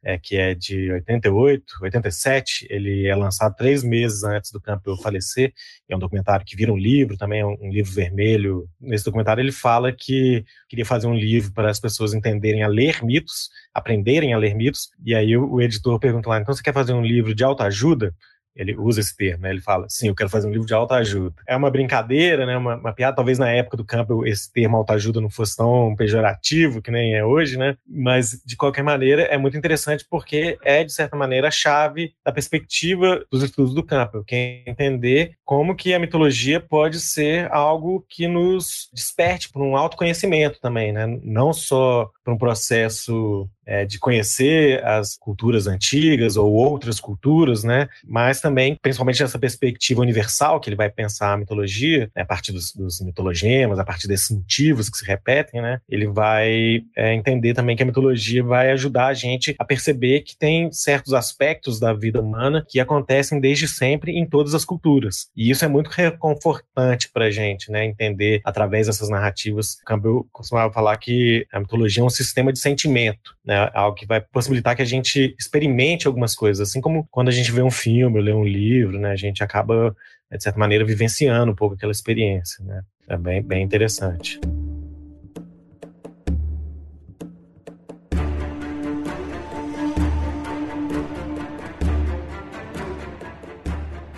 é, 0.05 0.19
que 0.19 0.37
é 0.37 0.55
de 0.55 0.93
88, 0.93 1.65
87, 1.81 2.67
ele 2.69 3.07
é 3.07 3.17
lançado 3.17 3.57
três 3.57 3.83
meses 3.83 4.23
antes 4.23 4.53
do 4.53 4.61
Campbell 4.61 4.99
falecer, 4.99 5.53
é 5.89 5.97
um 5.97 5.99
documentário 5.99 6.45
que 6.45 6.55
vira 6.55 6.71
um 6.71 6.77
livro, 6.77 7.17
também 7.17 7.41
é 7.41 7.47
um, 7.47 7.57
um 7.59 7.71
livro 7.71 7.91
vermelho. 7.91 8.69
Nesse 8.79 9.05
documentário 9.05 9.41
ele 9.41 9.51
fala 9.51 9.91
que 9.91 10.45
queria 10.69 10.85
fazer 10.85 11.07
um 11.07 11.15
livro 11.15 11.53
para 11.55 11.71
as 11.71 11.81
pessoas 11.81 12.13
entenderem 12.13 12.63
a 12.63 12.69
ler 12.69 13.03
mitos, 13.03 13.49
aprenderem 13.73 14.35
a 14.35 14.39
ler 14.39 14.55
mitos, 14.55 14.91
e 15.03 15.15
aí 15.15 15.37
o, 15.37 15.55
o 15.55 15.63
editor 15.63 15.99
pergunta 15.99 16.29
lá, 16.29 16.39
então 16.39 16.55
você 16.55 16.63
quer 16.63 16.75
fazer 16.75 16.93
um 16.93 17.03
livro 17.03 17.35
de 17.35 17.43
autoajuda? 17.43 18.15
Ele 18.55 18.77
usa 18.77 19.01
esse 19.01 19.17
termo, 19.17 19.43
né? 19.43 19.51
Ele 19.51 19.61
fala, 19.61 19.87
sim, 19.89 20.09
eu 20.09 20.15
quero 20.15 20.31
fazer 20.31 20.47
um 20.47 20.51
livro 20.51 20.67
de 20.67 20.75
autoajuda. 20.75 21.35
É 21.47 21.57
uma 21.57 21.71
brincadeira, 21.71 22.47
né? 22.47 22.57
Uma, 22.57 22.77
uma 22.77 22.93
piada. 22.93 23.17
Talvez 23.17 23.39
na 23.39 23.51
época 23.51 23.77
do 23.77 23.85
Campbell 23.85 24.27
esse 24.27 24.53
termo 24.53 24.77
autoajuda 24.77 25.21
não 25.21 25.31
fosse 25.31 25.57
tão 25.57 25.95
pejorativo 25.97 26.81
que 26.81 26.91
nem 26.91 27.15
é 27.15 27.25
hoje, 27.25 27.59
né? 27.59 27.77
Mas, 27.87 28.41
de 28.45 28.57
qualquer 28.57 28.83
maneira, 28.83 29.23
é 29.23 29.37
muito 29.37 29.57
interessante 29.57 30.07
porque 30.09 30.57
é, 30.63 30.85
de 30.85 30.93
certa 30.93 31.17
maneira, 31.17 31.49
a 31.49 31.51
chave 31.51 32.15
da 32.25 32.33
perspectiva 32.33 33.25
dos 33.31 33.43
estudos 33.43 33.75
do 33.75 33.83
Campbell, 33.83 34.25
que 34.25 34.35
é 34.35 34.71
entender 34.71 35.33
como 35.45 35.75
que 35.75 35.93
a 35.93 35.99
mitologia 35.99 36.61
pode 36.61 37.01
ser 37.01 37.53
algo 37.53 38.05
que 38.09 38.27
nos 38.27 38.89
desperte 38.93 39.51
para 39.51 39.63
um 39.63 39.77
autoconhecimento 39.77 40.61
também, 40.61 40.93
né? 40.93 41.07
Não 41.23 41.53
só 41.53 42.11
para 42.25 42.33
um 42.33 42.39
processo 42.39 43.49
é, 43.67 43.85
de 43.85 43.99
conhecer 43.99 44.85
as 44.85 45.17
culturas 45.17 45.67
antigas 45.67 46.37
ou 46.37 46.53
outras 46.53 47.01
culturas, 47.01 47.65
né? 47.65 47.89
Mas 48.07 48.41
também, 48.41 48.77
principalmente 48.81 49.23
nessa 49.23 49.39
perspectiva 49.39 50.01
universal 50.01 50.61
que 50.61 50.69
ele 50.69 50.77
vai 50.77 50.91
pensar 50.91 51.33
a 51.33 51.37
mitologia, 51.37 52.11
né? 52.15 52.23
a 52.23 52.27
partir 52.27 52.53
dos, 52.53 52.73
dos, 52.73 53.01
mitologemas, 53.01 53.79
a 53.79 53.85
partir 53.85 54.09
desses 54.09 54.31
motivos 54.31 54.89
que 54.89 54.97
se 54.97 55.05
repetem, 55.05 55.61
né? 55.61 55.81
Ele 55.89 56.07
vai 56.07 56.83
é, 56.97 57.15
entender 57.15 57.55
também 57.55 57.77
que 57.77 57.83
a 57.83 57.87
mitologia 57.87 58.43
vai 58.43 58.71
ajudar 58.71 59.07
a 59.07 59.15
gente 59.15 59.55
a 59.59 59.65
perceber 59.65 60.21
que 60.21 60.37
tem 60.37 60.71
certos 60.73 61.13
aspectos 61.13 61.79
da 61.79 61.93
vida 61.93 62.21
humana 62.21 62.65
que 62.69 62.81
acontecem 62.81 63.41
desde 63.41 63.69
sempre 63.69 64.13
em 64.13 64.27
todas 64.27 64.55
as 64.55 64.65
culturas. 64.65 65.29
E 65.37 65.51
isso 65.51 65.65
é 65.65 65.69
muito 65.69 65.89
reconfortante 65.89 67.11
para 67.13 67.27
a 67.27 67.31
gente, 67.31 67.71
né? 67.71 67.85
Entender 67.85 68.41
através 68.45 68.87
dessas 68.87 69.09
narrativas. 69.09 69.79
Campbell 69.85 70.27
costumava 70.33 70.73
falar 70.73 70.97
que 70.97 71.47
a 71.53 71.61
mitologia 71.61 72.03
é 72.03 72.07
um 72.07 72.11
sistema 72.11 72.53
de 72.53 72.59
sentimento, 72.59 73.35
né? 73.45 73.54
Né? 73.55 73.71
Algo 73.73 73.97
que 73.97 74.07
vai 74.07 74.21
possibilitar 74.21 74.75
que 74.75 74.83
a 74.83 74.87
gente 74.87 75.35
experimente 75.39 76.07
algumas 76.07 76.35
coisas, 76.35 76.69
assim 76.69 76.81
como 76.81 77.07
quando 77.11 77.29
a 77.29 77.33
gente 77.33 77.53
vê 77.53 77.63
um 77.63 77.71
filme, 77.71 78.21
lê 78.21 78.33
um 78.33 78.45
livro, 78.45 78.99
né? 78.99 79.13
A 79.13 79.17
gente 79.17 79.45
acaba, 79.45 79.95
de 80.31 80.43
certa 80.43 80.59
maneira, 80.59 80.85
vivenciando 80.85 81.53
um 81.53 81.57
pouco 81.57 81.77
aquela 81.77 81.93
experiência, 81.93 82.65
né? 82.65 82.83
É 83.09 83.17
bem, 83.17 83.43
bem 83.43 83.63
interessante. 83.63 84.41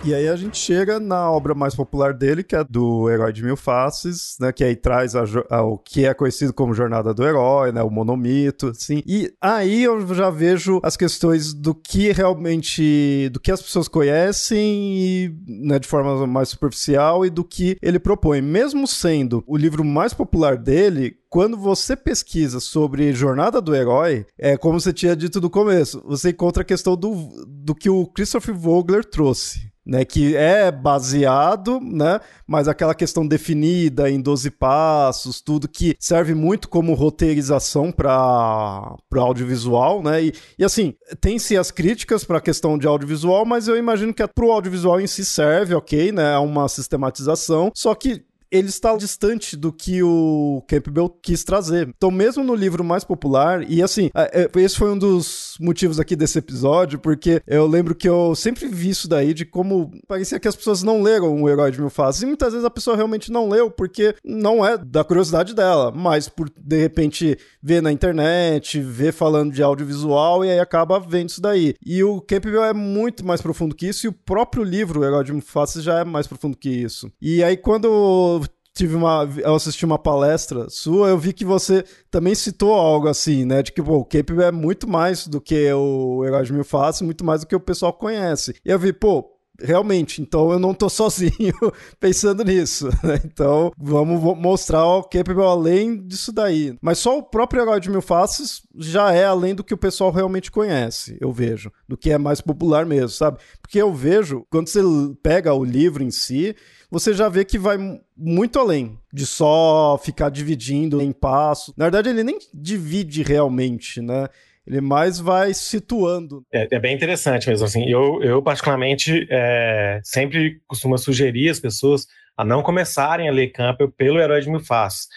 E 0.07 0.15
aí 0.15 0.29
a 0.29 0.37
gente 0.37 0.57
chega 0.57 1.01
na 1.01 1.29
obra 1.29 1.53
mais 1.53 1.75
popular 1.75 2.13
dele, 2.13 2.41
que 2.41 2.55
é 2.55 2.63
do 2.63 3.09
Herói 3.09 3.33
de 3.33 3.43
Mil 3.43 3.57
Faces, 3.57 4.37
né? 4.39 4.53
Que 4.53 4.63
aí 4.63 4.73
traz 4.73 5.17
a, 5.17 5.25
a, 5.49 5.61
o 5.63 5.77
que 5.77 6.05
é 6.05 6.13
conhecido 6.13 6.53
como 6.53 6.73
Jornada 6.73 7.13
do 7.13 7.25
Herói, 7.25 7.73
né? 7.73 7.83
O 7.83 7.89
monomito, 7.89 8.67
assim. 8.67 9.03
E 9.05 9.33
aí 9.41 9.83
eu 9.83 10.15
já 10.15 10.29
vejo 10.29 10.79
as 10.81 10.95
questões 10.95 11.53
do 11.53 11.75
que 11.75 12.13
realmente... 12.13 13.27
do 13.33 13.39
que 13.41 13.51
as 13.51 13.61
pessoas 13.61 13.89
conhecem 13.89 14.57
e, 14.97 15.35
né, 15.45 15.77
de 15.77 15.89
forma 15.89 16.25
mais 16.25 16.47
superficial 16.47 17.25
e 17.25 17.29
do 17.29 17.43
que 17.43 17.77
ele 17.81 17.99
propõe. 17.99 18.41
Mesmo 18.41 18.87
sendo 18.87 19.43
o 19.45 19.57
livro 19.57 19.83
mais 19.83 20.13
popular 20.13 20.55
dele, 20.55 21.17
quando 21.29 21.57
você 21.57 21.97
pesquisa 21.97 22.61
sobre 22.61 23.11
jornada 23.11 23.61
do 23.61 23.75
herói, 23.75 24.25
é 24.37 24.55
como 24.55 24.79
você 24.79 24.93
tinha 24.93 25.17
dito 25.17 25.41
no 25.41 25.49
começo, 25.49 26.01
você 26.05 26.29
encontra 26.29 26.61
a 26.63 26.65
questão 26.65 26.95
do, 26.95 27.45
do 27.45 27.75
que 27.75 27.89
o 27.89 28.07
Christopher 28.07 28.55
Vogler 28.55 29.03
trouxe. 29.03 29.66
Né, 29.89 30.03
que 30.03 30.35
é 30.35 30.69
baseado, 30.69 31.79
né, 31.79 32.19
mas 32.45 32.67
aquela 32.67 32.93
questão 32.93 33.25
definida 33.25 34.11
em 34.11 34.19
12 34.19 34.51
passos, 34.51 35.39
tudo 35.39 35.65
que 35.65 35.95
serve 35.97 36.35
muito 36.35 36.67
como 36.67 36.93
roteirização 36.93 37.89
para 37.89 38.97
o 39.15 39.19
audiovisual, 39.19 40.03
né, 40.03 40.25
e, 40.25 40.33
e 40.59 40.65
assim, 40.65 40.93
tem-se 41.21 41.55
as 41.55 41.71
críticas 41.71 42.25
para 42.25 42.39
a 42.39 42.41
questão 42.41 42.77
de 42.77 42.85
audiovisual, 42.85 43.45
mas 43.45 43.69
eu 43.69 43.77
imagino 43.77 44.13
que 44.13 44.27
para 44.27 44.45
o 44.45 44.51
audiovisual 44.51 44.99
em 44.99 45.07
si 45.07 45.23
serve, 45.23 45.73
ok, 45.73 46.11
né, 46.11 46.33
é 46.33 46.37
uma 46.37 46.67
sistematização, 46.67 47.71
só 47.73 47.95
que 47.95 48.26
ele 48.51 48.69
está 48.69 48.95
distante 48.95 49.55
do 49.55 49.71
que 49.71 50.01
o 50.03 50.63
Campbell 50.67 51.09
quis 51.21 51.43
trazer. 51.43 51.89
Então, 51.95 52.11
mesmo 52.11 52.43
no 52.43 52.55
livro 52.55 52.83
mais 52.83 53.03
popular, 53.03 53.69
e 53.69 53.81
assim, 53.81 54.09
é, 54.15 54.43
é, 54.43 54.59
esse 54.61 54.77
foi 54.77 54.91
um 54.91 54.97
dos 54.97 55.55
motivos 55.59 55.99
aqui 55.99 56.15
desse 56.15 56.39
episódio, 56.39 56.99
porque 56.99 57.41
eu 57.45 57.67
lembro 57.67 57.95
que 57.95 58.07
eu 58.07 58.35
sempre 58.35 58.67
vi 58.67 58.89
isso 58.89 59.07
daí 59.07 59.33
de 59.33 59.45
como 59.45 59.91
parecia 60.07 60.39
que 60.39 60.47
as 60.47 60.55
pessoas 60.55 60.83
não 60.83 61.01
leram 61.01 61.41
o 61.41 61.49
Herói 61.49 61.71
de 61.71 61.79
Mil 61.79 61.89
Faces, 61.89 62.21
e 62.21 62.25
muitas 62.25 62.53
vezes 62.53 62.65
a 62.65 62.69
pessoa 62.69 62.95
realmente 62.95 63.31
não 63.31 63.49
leu 63.49 63.69
porque 63.69 64.15
não 64.23 64.65
é 64.65 64.77
da 64.77 65.03
curiosidade 65.03 65.53
dela, 65.53 65.91
mas 65.91 66.29
por 66.29 66.49
de 66.49 66.77
repente 66.77 67.37
ver 67.61 67.81
na 67.81 67.91
internet, 67.91 68.79
ver 68.79 69.11
falando 69.11 69.53
de 69.53 69.61
audiovisual 69.61 70.43
e 70.43 70.49
aí 70.49 70.59
acaba 70.59 70.99
vendo 70.99 71.29
isso 71.29 71.41
daí. 71.41 71.75
E 71.85 72.03
o 72.03 72.21
Campbell 72.21 72.63
é 72.63 72.73
muito 72.73 73.25
mais 73.25 73.41
profundo 73.41 73.75
que 73.75 73.87
isso, 73.87 74.05
e 74.05 74.09
o 74.09 74.13
próprio 74.13 74.63
livro, 74.63 75.01
o 75.01 75.03
Herói 75.03 75.23
de 75.23 75.33
Mil 75.33 75.41
Faces, 75.41 75.83
já 75.83 75.99
é 75.99 76.05
mais 76.05 76.27
profundo 76.27 76.57
que 76.57 76.69
isso. 76.69 77.11
E 77.21 77.43
aí 77.43 77.57
quando 77.57 78.41
tive 78.77 78.95
uma. 78.95 79.27
Eu 79.37 79.55
assisti 79.55 79.85
uma 79.85 79.99
palestra 79.99 80.69
sua, 80.69 81.09
eu 81.09 81.17
vi 81.17 81.33
que 81.33 81.43
você 81.43 81.83
também 82.11 82.35
citou 82.35 82.73
algo 82.73 83.07
assim, 83.07 83.45
né? 83.45 83.61
De 83.63 83.71
que 83.71 83.81
pô, 83.81 83.97
o 83.97 84.05
Cape 84.05 84.33
é 84.41 84.51
muito 84.51 84.87
mais 84.87 85.27
do 85.27 85.41
que 85.41 85.71
o 85.73 86.21
Mil 86.51 86.63
Faces, 86.63 87.01
muito 87.01 87.25
mais 87.25 87.41
do 87.41 87.47
que 87.47 87.55
o 87.55 87.59
pessoal 87.59 87.91
conhece. 87.91 88.55
E 88.63 88.69
eu 88.69 88.79
vi, 88.79 88.93
pô, 88.93 89.37
realmente, 89.59 90.21
então 90.21 90.51
eu 90.51 90.59
não 90.59 90.73
tô 90.73 90.87
sozinho 90.89 91.53
pensando 91.99 92.43
nisso, 92.43 92.87
né? 93.03 93.19
Então, 93.25 93.71
vamos 93.77 94.21
mostrar 94.37 94.85
o 94.85 95.03
Capable 95.03 95.43
além 95.43 96.05
disso 96.05 96.31
daí. 96.31 96.77
Mas 96.81 96.99
só 96.99 97.17
o 97.17 97.23
próprio 97.23 97.61
Herói 97.61 97.79
de 97.79 97.89
Mil 97.89 98.01
Faces 98.01 98.61
já 98.75 99.11
é 99.11 99.25
além 99.25 99.55
do 99.55 99.63
que 99.63 99.73
o 99.73 99.77
pessoal 99.77 100.11
realmente 100.11 100.51
conhece, 100.51 101.17
eu 101.19 101.31
vejo, 101.31 101.71
do 101.87 101.97
que 101.97 102.11
é 102.11 102.17
mais 102.17 102.41
popular 102.41 102.85
mesmo, 102.85 103.09
sabe? 103.09 103.39
Porque 103.61 103.81
eu 103.81 103.93
vejo, 103.93 104.45
quando 104.49 104.67
você 104.67 104.81
pega 105.21 105.53
o 105.53 105.63
livro 105.63 106.03
em 106.03 106.11
si, 106.11 106.55
você 106.89 107.13
já 107.13 107.27
vê 107.29 107.43
que 107.43 107.57
vai 107.57 107.77
muito 108.15 108.59
além 108.59 108.97
de 109.13 109.25
só 109.25 109.99
ficar 110.03 110.29
dividindo 110.29 111.01
em 111.01 111.11
passos. 111.11 111.73
Na 111.75 111.85
verdade, 111.85 112.09
ele 112.09 112.23
nem 112.23 112.39
divide 112.53 113.23
realmente, 113.23 114.01
né? 114.01 114.27
Ele 114.65 114.81
mais 114.81 115.19
vai 115.19 115.53
situando. 115.53 116.45
É, 116.51 116.67
é 116.69 116.79
bem 116.79 116.95
interessante 116.95 117.49
mesmo. 117.49 117.65
Assim, 117.65 117.89
eu, 117.89 118.21
eu 118.21 118.41
particularmente, 118.41 119.27
é, 119.29 120.01
sempre 120.03 120.61
costumo 120.67 120.97
sugerir 120.97 121.49
as 121.49 121.59
pessoas 121.59 122.07
a 122.35 122.43
não 122.43 122.61
começarem 122.61 123.27
a 123.27 123.31
ler 123.31 123.49
Campbell 123.49 123.91
pelo 123.91 124.19
Herói 124.19 124.41
de 124.41 124.49
Mil 124.49 124.59
Faces 124.59 125.07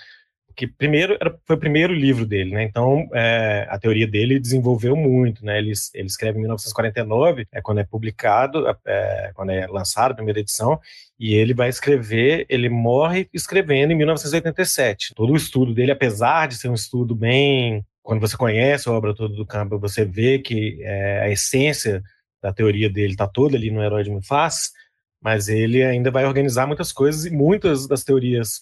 que 0.61 0.67
primeiro 0.67 1.17
foi 1.47 1.57
o 1.57 1.59
primeiro 1.59 1.95
livro 1.95 2.27
dele, 2.27 2.53
né? 2.53 2.63
Então 2.65 3.09
é, 3.15 3.67
a 3.71 3.79
teoria 3.79 4.07
dele 4.07 4.39
desenvolveu 4.39 4.95
muito, 4.95 5.43
né? 5.43 5.57
Ele, 5.57 5.73
ele 5.95 6.07
escreve 6.07 6.37
em 6.37 6.43
1949, 6.43 7.47
é 7.51 7.63
quando 7.63 7.81
é 7.81 7.85
publicado, 7.85 8.67
é, 8.87 9.33
quando 9.35 9.53
é 9.53 9.67
lançado 9.67 10.13
a 10.13 10.15
primeira 10.15 10.39
edição, 10.39 10.79
e 11.21 11.35
ele 11.35 11.53
vai 11.53 11.69
escrever, 11.69 12.47
ele 12.49 12.71
morre 12.71 13.29
escrevendo 13.31 13.93
em 13.93 13.95
1987. 13.95 15.13
Todo 15.15 15.35
o 15.35 15.37
estudo 15.37 15.75
dele, 15.75 15.93
apesar 15.93 16.49
de 16.49 16.57
ser 16.57 16.71
um 16.71 16.75
estudo 16.75 17.15
bem, 17.15 17.85
quando 18.03 18.23
você 18.23 18.39
conhece 18.39 18.89
a 18.89 18.93
obra 18.93 19.15
toda 19.15 19.37
do 19.37 19.45
Campbell, 19.45 19.79
você 19.79 20.03
vê 20.03 20.39
que 20.39 20.79
é, 20.81 21.21
a 21.21 21.29
essência 21.29 22.03
da 22.43 22.55
teoria 22.55 22.89
dele 22.89 23.13
está 23.13 23.29
toda 23.29 23.55
ali 23.55 23.71
no 23.71 23.83
Herói 23.83 24.03
de 24.03 24.27
Faces, 24.27 24.73
mas 25.21 25.51
ele 25.51 25.83
ainda 25.83 26.11
vai 26.11 26.25
organizar 26.25 26.67
muitas 26.67 26.91
coisas 26.91 27.27
e 27.27 27.31
muitas 27.31 27.87
das 27.87 28.03
teorias 28.03 28.59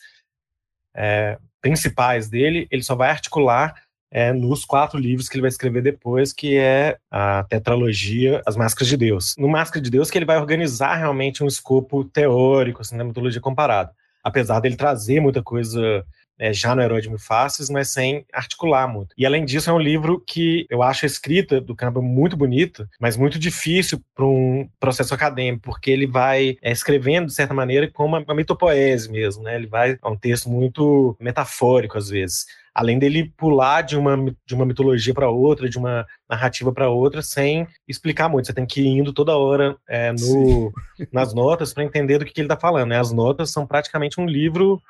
é, 0.96 1.38
principais 1.60 2.28
dele, 2.28 2.66
ele 2.72 2.82
só 2.82 2.96
vai 2.96 3.10
articular 3.10 3.72
é, 4.10 4.32
nos 4.32 4.64
quatro 4.64 4.98
livros 4.98 5.28
que 5.28 5.36
ele 5.36 5.42
vai 5.42 5.48
escrever 5.48 5.82
depois, 5.82 6.32
que 6.32 6.56
é 6.56 6.98
a 7.10 7.44
tetralogia 7.44 8.42
As 8.46 8.56
Máscaras 8.56 8.88
de 8.88 8.96
Deus. 8.96 9.34
No 9.38 9.48
Máscara 9.48 9.82
de 9.82 9.90
Deus 9.90 10.10
que 10.10 10.18
ele 10.18 10.24
vai 10.24 10.38
organizar 10.38 10.96
realmente 10.96 11.44
um 11.44 11.46
escopo 11.46 12.04
teórico, 12.04 12.80
assim, 12.80 12.96
da 12.96 13.04
mitologia 13.04 13.40
comparada. 13.40 13.92
Apesar 14.22 14.60
dele 14.60 14.76
trazer 14.76 15.20
muita 15.20 15.42
coisa 15.42 16.04
é, 16.38 16.52
já 16.52 16.74
no 16.74 16.82
Herói 16.82 17.00
de 17.00 17.08
Mil 17.08 17.18
Faces, 17.18 17.68
mas 17.68 17.88
sem 17.88 18.24
articular 18.32 18.86
muito. 18.86 19.14
E 19.16 19.26
além 19.26 19.44
disso, 19.44 19.70
é 19.70 19.72
um 19.72 19.78
livro 19.78 20.22
que 20.26 20.66
eu 20.70 20.82
acho 20.82 21.04
a 21.04 21.06
escrita 21.06 21.60
do 21.60 21.74
Campbell 21.74 22.02
muito 22.02 22.36
bonita, 22.36 22.88
mas 23.00 23.16
muito 23.16 23.38
difícil 23.38 24.00
para 24.14 24.24
um 24.24 24.68
processo 24.78 25.14
acadêmico, 25.14 25.64
porque 25.64 25.90
ele 25.90 26.06
vai 26.06 26.56
é, 26.62 26.70
escrevendo, 26.70 27.26
de 27.26 27.34
certa 27.34 27.54
maneira, 27.54 27.90
como 27.90 28.08
uma, 28.08 28.20
uma 28.20 28.34
mitopoese 28.34 29.10
mesmo, 29.10 29.42
né? 29.42 29.56
Ele 29.56 29.66
vai 29.66 29.98
a 30.00 30.10
um 30.10 30.16
texto 30.16 30.48
muito 30.48 31.16
metafórico, 31.20 31.98
às 31.98 32.08
vezes 32.08 32.46
além 32.78 32.96
dele 32.96 33.32
pular 33.36 33.82
de 33.82 33.96
uma, 33.96 34.16
de 34.46 34.54
uma 34.54 34.64
mitologia 34.64 35.12
para 35.12 35.28
outra, 35.28 35.68
de 35.68 35.76
uma 35.76 36.06
narrativa 36.30 36.72
para 36.72 36.88
outra, 36.88 37.20
sem 37.20 37.66
explicar 37.88 38.28
muito. 38.28 38.46
Você 38.46 38.52
tem 38.52 38.64
que 38.64 38.80
ir 38.80 38.86
indo 38.86 39.12
toda 39.12 39.36
hora 39.36 39.76
é, 39.88 40.12
no, 40.12 40.72
nas 41.12 41.34
notas 41.34 41.74
para 41.74 41.82
entender 41.82 42.18
do 42.18 42.24
que, 42.24 42.32
que 42.32 42.40
ele 42.40 42.46
está 42.46 42.56
falando. 42.56 42.90
Né? 42.90 43.00
As 43.00 43.10
notas 43.10 43.50
são 43.50 43.66
praticamente 43.66 44.20
um 44.20 44.26
livro 44.26 44.80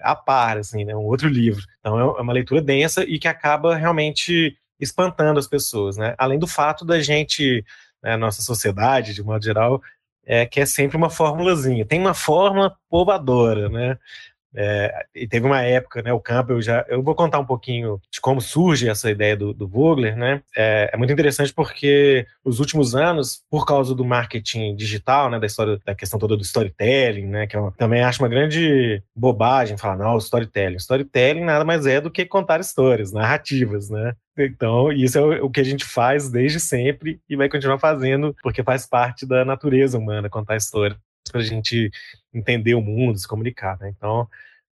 a 0.00 0.14
par, 0.14 0.58
assim, 0.58 0.84
né? 0.84 0.94
Um 0.94 1.04
outro 1.04 1.28
livro. 1.30 1.64
Então 1.80 1.98
é, 1.98 2.02
é 2.02 2.22
uma 2.22 2.32
leitura 2.32 2.62
densa 2.62 3.04
e 3.04 3.18
que 3.18 3.28
acaba 3.28 3.76
realmente 3.76 4.56
espantando 4.80 5.38
as 5.38 5.46
pessoas, 5.46 5.96
né? 5.96 6.14
Além 6.18 6.38
do 6.38 6.46
fato 6.46 6.84
da 6.84 7.00
gente, 7.00 7.64
né, 8.02 8.16
nossa 8.16 8.42
sociedade, 8.42 9.14
de 9.14 9.22
modo 9.22 9.44
geral, 9.44 9.82
é, 10.26 10.46
que 10.46 10.60
é 10.60 10.66
sempre 10.66 10.96
uma 10.96 11.10
formulazinha. 11.10 11.84
Tem 11.84 12.00
uma 12.00 12.14
fórmula 12.14 12.74
povadora, 12.88 13.68
né? 13.68 13.98
É, 14.54 15.06
e 15.14 15.26
teve 15.26 15.46
uma 15.46 15.62
época, 15.62 16.02
né, 16.02 16.12
o 16.12 16.20
Campbell 16.20 16.62
já. 16.62 16.84
Eu 16.88 17.02
vou 17.02 17.14
contar 17.14 17.38
um 17.38 17.44
pouquinho 17.44 18.00
de 18.10 18.20
como 18.20 18.40
surge 18.40 18.88
essa 18.88 19.10
ideia 19.10 19.36
do, 19.36 19.52
do 19.52 19.66
Vogler, 19.66 20.16
né? 20.16 20.42
É, 20.56 20.90
é, 20.92 20.96
muito 20.96 21.12
interessante 21.12 21.52
porque 21.52 22.26
os 22.44 22.60
últimos 22.60 22.94
anos, 22.94 23.42
por 23.50 23.66
causa 23.66 23.94
do 23.94 24.04
marketing 24.04 24.76
digital, 24.76 25.28
né, 25.28 25.40
da 25.40 25.46
história, 25.46 25.80
da 25.84 25.94
questão 25.94 26.18
toda 26.18 26.36
do 26.36 26.42
storytelling, 26.42 27.26
né, 27.26 27.46
que 27.46 27.56
eu 27.56 27.68
é 27.68 27.70
também 27.76 28.02
acho 28.02 28.22
uma 28.22 28.28
grande 28.28 29.02
bobagem 29.14 29.76
falar, 29.76 29.96
não, 29.96 30.16
storytelling. 30.18 30.76
Storytelling 30.76 31.44
nada 31.44 31.64
mais 31.64 31.86
é 31.86 32.00
do 32.00 32.10
que 32.10 32.24
contar 32.24 32.60
histórias, 32.60 33.12
narrativas, 33.12 33.90
né? 33.90 34.14
Então, 34.36 34.90
isso 34.92 35.18
é 35.18 35.42
o 35.42 35.50
que 35.50 35.60
a 35.60 35.64
gente 35.64 35.84
faz 35.84 36.28
desde 36.28 36.58
sempre 36.58 37.20
e 37.28 37.36
vai 37.36 37.48
continuar 37.48 37.78
fazendo, 37.78 38.34
porque 38.42 38.62
faz 38.62 38.86
parte 38.86 39.26
da 39.26 39.44
natureza 39.44 39.98
humana 39.98 40.28
contar 40.28 40.56
história 40.56 40.96
para 41.34 41.40
a 41.40 41.44
gente 41.44 41.90
entender 42.32 42.76
o 42.76 42.80
mundo, 42.80 43.18
se 43.18 43.26
comunicar. 43.26 43.76
Né? 43.80 43.92
Então, 43.96 44.28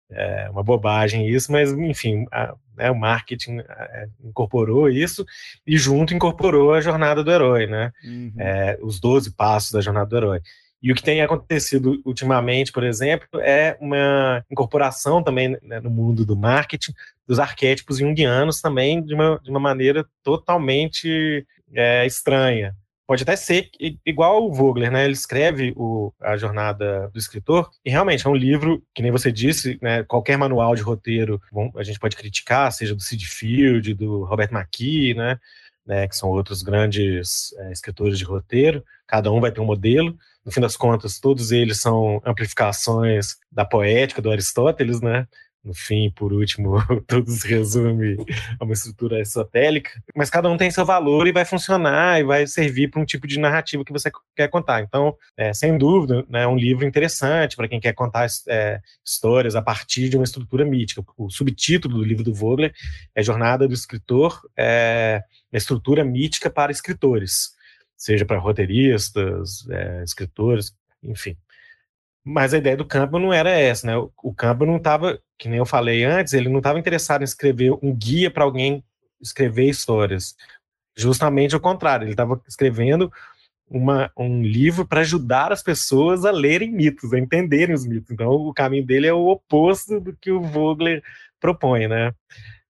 é 0.09 0.49
uma 0.49 0.63
bobagem 0.63 1.29
isso, 1.29 1.51
mas 1.51 1.73
enfim, 1.73 2.25
a, 2.31 2.55
né, 2.77 2.89
o 2.91 2.95
marketing 2.95 3.59
é, 3.59 4.07
incorporou 4.23 4.89
isso 4.89 5.27
e 5.67 5.77
junto 5.77 6.15
incorporou 6.15 6.73
a 6.73 6.81
jornada 6.81 7.25
do 7.25 7.33
herói, 7.33 7.67
né? 7.67 7.91
Uhum. 8.05 8.33
É, 8.39 8.79
os 8.81 9.01
12 9.01 9.35
passos 9.35 9.73
da 9.73 9.81
jornada 9.81 10.07
do 10.07 10.17
herói. 10.17 10.41
E 10.81 10.93
o 10.93 10.95
que 10.95 11.03
tem 11.03 11.23
acontecido 11.23 12.01
ultimamente, 12.05 12.71
por 12.71 12.85
exemplo, 12.85 13.41
é 13.41 13.77
uma 13.81 14.45
incorporação 14.51 15.23
também 15.23 15.57
né, 15.63 15.81
no 15.81 15.91
mundo 15.91 16.25
do 16.25 16.37
marketing 16.37 16.93
dos 17.27 17.39
arquétipos 17.39 17.99
junguianos 17.99 18.61
também 18.61 19.03
de 19.03 19.15
uma, 19.15 19.41
de 19.43 19.51
uma 19.51 19.61
maneira 19.61 20.05
totalmente 20.23 21.47
é, 21.73 22.05
estranha 22.07 22.77
pode 23.13 23.25
até 23.25 23.37
ser 23.37 23.69
igual 24.07 24.43
o 24.43 24.55
Vogler, 24.55 24.91
né? 24.91 25.05
Ele 25.05 25.13
escreve 25.13 25.75
o, 25.77 26.15
a 26.19 26.35
jornada 26.35 27.11
do 27.13 27.19
escritor 27.19 27.71
e 27.85 27.91
realmente 27.91 28.27
é 28.27 28.31
um 28.31 28.35
livro 28.35 28.83
que 28.95 29.03
nem 29.03 29.13
você 29.13 29.31
disse, 29.31 29.79
né? 29.83 30.03
Qualquer 30.05 30.39
manual 30.39 30.75
de 30.75 30.81
roteiro 30.81 31.39
bom, 31.53 31.71
a 31.77 31.83
gente 31.83 31.99
pode 31.99 32.17
criticar, 32.17 32.73
seja 32.73 32.95
do 32.95 33.03
Sid 33.03 33.27
Field, 33.27 33.93
do 33.93 34.25
Robert 34.25 34.49
McKee, 34.51 35.13
né? 35.13 35.39
né 35.87 36.09
que 36.09 36.17
são 36.17 36.31
outros 36.31 36.63
grandes 36.63 37.53
é, 37.59 37.71
escritores 37.71 38.17
de 38.17 38.25
roteiro. 38.25 38.83
Cada 39.07 39.31
um 39.31 39.43
vai 39.43 39.53
ter 39.53 39.61
um 39.61 39.67
modelo. 39.67 40.17
No 40.43 40.51
fim 40.51 40.63
das 40.63 40.75
contas, 40.75 41.21
todos 41.21 41.53
eles 41.53 41.83
são 41.83 42.19
amplificações 42.25 43.37
da 43.51 43.67
poética 43.67 44.23
do 44.23 44.31
Aristóteles, 44.31 45.03
né? 45.03 45.29
No 45.65 45.73
fim, 45.73 46.11
por 46.11 46.33
último, 46.33 46.75
tudo 47.07 47.31
se 47.31 47.47
resume 47.47 48.17
a 48.59 48.65
uma 48.65 48.73
estrutura 48.73 49.21
esotérica, 49.21 49.91
mas 50.15 50.29
cada 50.29 50.51
um 50.51 50.57
tem 50.57 50.71
seu 50.71 50.85
valor 50.85 51.27
e 51.27 51.33
vai 51.33 51.45
funcionar 51.45 52.21
e 52.21 52.25
vai 52.25 52.47
servir 52.47 52.89
para 52.89 53.01
um 53.01 53.05
tipo 53.05 53.27
de 53.29 53.39
narrativa 53.39 53.85
que 53.85 53.93
você 53.93 54.11
quer 54.35 54.49
contar. 54.49 54.83
Então, 54.83 55.17
é, 55.37 55.55
sem 55.55 55.79
dúvida, 55.79 56.25
né, 56.29 56.43
é 56.43 56.49
um 56.49 56.57
livro 56.57 56.85
interessante 56.85 57.55
para 57.55 57.69
quem 57.69 57.79
quer 57.79 57.93
contar 57.93 58.27
é, 58.49 58.81
histórias 59.05 59.55
a 59.55 59.63
partir 59.63 60.09
de 60.09 60.17
uma 60.17 60.25
estrutura 60.25 60.65
mítica. 60.65 61.05
O 61.17 61.31
subtítulo 61.31 61.99
do 61.99 62.05
livro 62.05 62.25
do 62.25 62.35
Vogler 62.35 62.75
é 63.15 63.23
Jornada 63.23 63.69
do 63.69 63.75
Escritor, 63.75 64.41
é, 64.57 65.23
estrutura 65.53 66.05
mítica 66.05 66.51
para 66.51 66.73
escritores, 66.73 67.53
seja 67.97 68.25
para 68.25 68.39
roteiristas, 68.39 69.69
é, 69.71 70.03
escritores, 70.03 70.75
enfim. 71.05 71.37
Mas 72.25 72.55
a 72.55 72.59
ideia 72.59 72.77
do 72.77 72.87
Campbell 72.87 73.21
não 73.21 73.33
era 73.33 73.51
essa, 73.51 73.87
né? 73.87 73.97
O 74.23 74.33
Campbell 74.33 74.67
não 74.67 74.77
estava, 74.77 75.21
que 75.39 75.49
nem 75.49 75.59
eu 75.59 75.67
falei 75.67 76.05
antes, 76.05 76.33
ele 76.33 76.49
não 76.49 76.59
estava 76.59 76.79
interessado 76.79 77.23
em 77.23 77.25
escrever 77.25 77.73
um 77.83 77.95
guia 77.95 78.31
para 78.31 78.45
alguém 78.45 78.85
escrever 79.21 79.69
histórias. 79.69 80.37
Justamente 80.97 81.55
ao 81.55 81.61
contrário, 81.61 82.05
ele 82.05 82.13
estava 82.13 82.41
escrevendo 82.47 83.11
uma, 83.69 84.11
um 84.17 84.43
livro 84.43 84.87
para 84.87 85.01
ajudar 85.01 85.51
as 85.51 85.63
pessoas 85.63 86.25
a 86.25 86.31
lerem 86.31 86.71
mitos, 86.71 87.13
a 87.13 87.19
entenderem 87.19 87.75
os 87.75 87.87
mitos. 87.87 88.11
Então, 88.11 88.31
o 88.31 88.53
caminho 88.53 88.85
dele 88.85 89.07
é 89.07 89.13
o 89.13 89.29
oposto 89.29 89.99
do 89.99 90.15
que 90.15 90.31
o 90.31 90.43
Vogler 90.43 91.03
propõe, 91.41 91.89
né? 91.89 92.13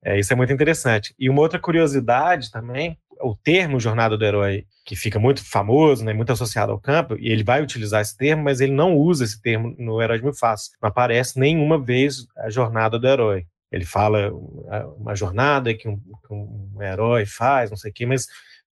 É, 0.05 0.19
isso 0.19 0.33
é 0.33 0.37
muito 0.37 0.53
interessante. 0.53 1.15
E 1.19 1.29
uma 1.29 1.43
outra 1.43 1.59
curiosidade 1.59 2.51
também 2.51 2.99
o 3.23 3.37
termo 3.37 3.81
jornada 3.81 4.17
do 4.17 4.25
herói, 4.25 4.65
que 4.85 4.97
fica 4.97 5.19
muito 5.19 5.49
famoso, 5.49 6.05
né, 6.05 6.13
muito 6.13 6.33
associado 6.33 6.73
ao 6.73 6.81
campo, 6.81 7.17
e 7.19 7.29
ele 7.29 7.45
vai 7.45 7.63
utilizar 7.63 8.01
esse 8.01 8.17
termo, 8.17 8.43
mas 8.43 8.61
ele 8.61 8.73
não 8.73 8.97
usa 8.97 9.25
esse 9.25 9.41
termo 9.41 9.75
no 9.79 10.03
Herói 10.03 10.19
de 10.19 10.25
Mil 10.25 10.35
Faces. 10.35 10.71
Não 10.83 10.89
aparece 10.89 11.39
nenhuma 11.39 11.79
vez 11.79 12.27
a 12.37 12.51
jornada 12.51 12.99
do 12.99 13.07
herói. 13.07 13.47
Ele 13.71 13.85
fala 13.87 14.31
uma 14.99 15.15
jornada 15.15 15.73
que 15.73 15.89
um, 15.89 15.97
que 15.97 16.33
um 16.33 16.77
herói 16.83 17.25
faz, 17.25 17.71
não 17.71 17.77
sei 17.77 17.91
o 17.91 17.95
quê, 17.95 18.05
mas 18.05 18.27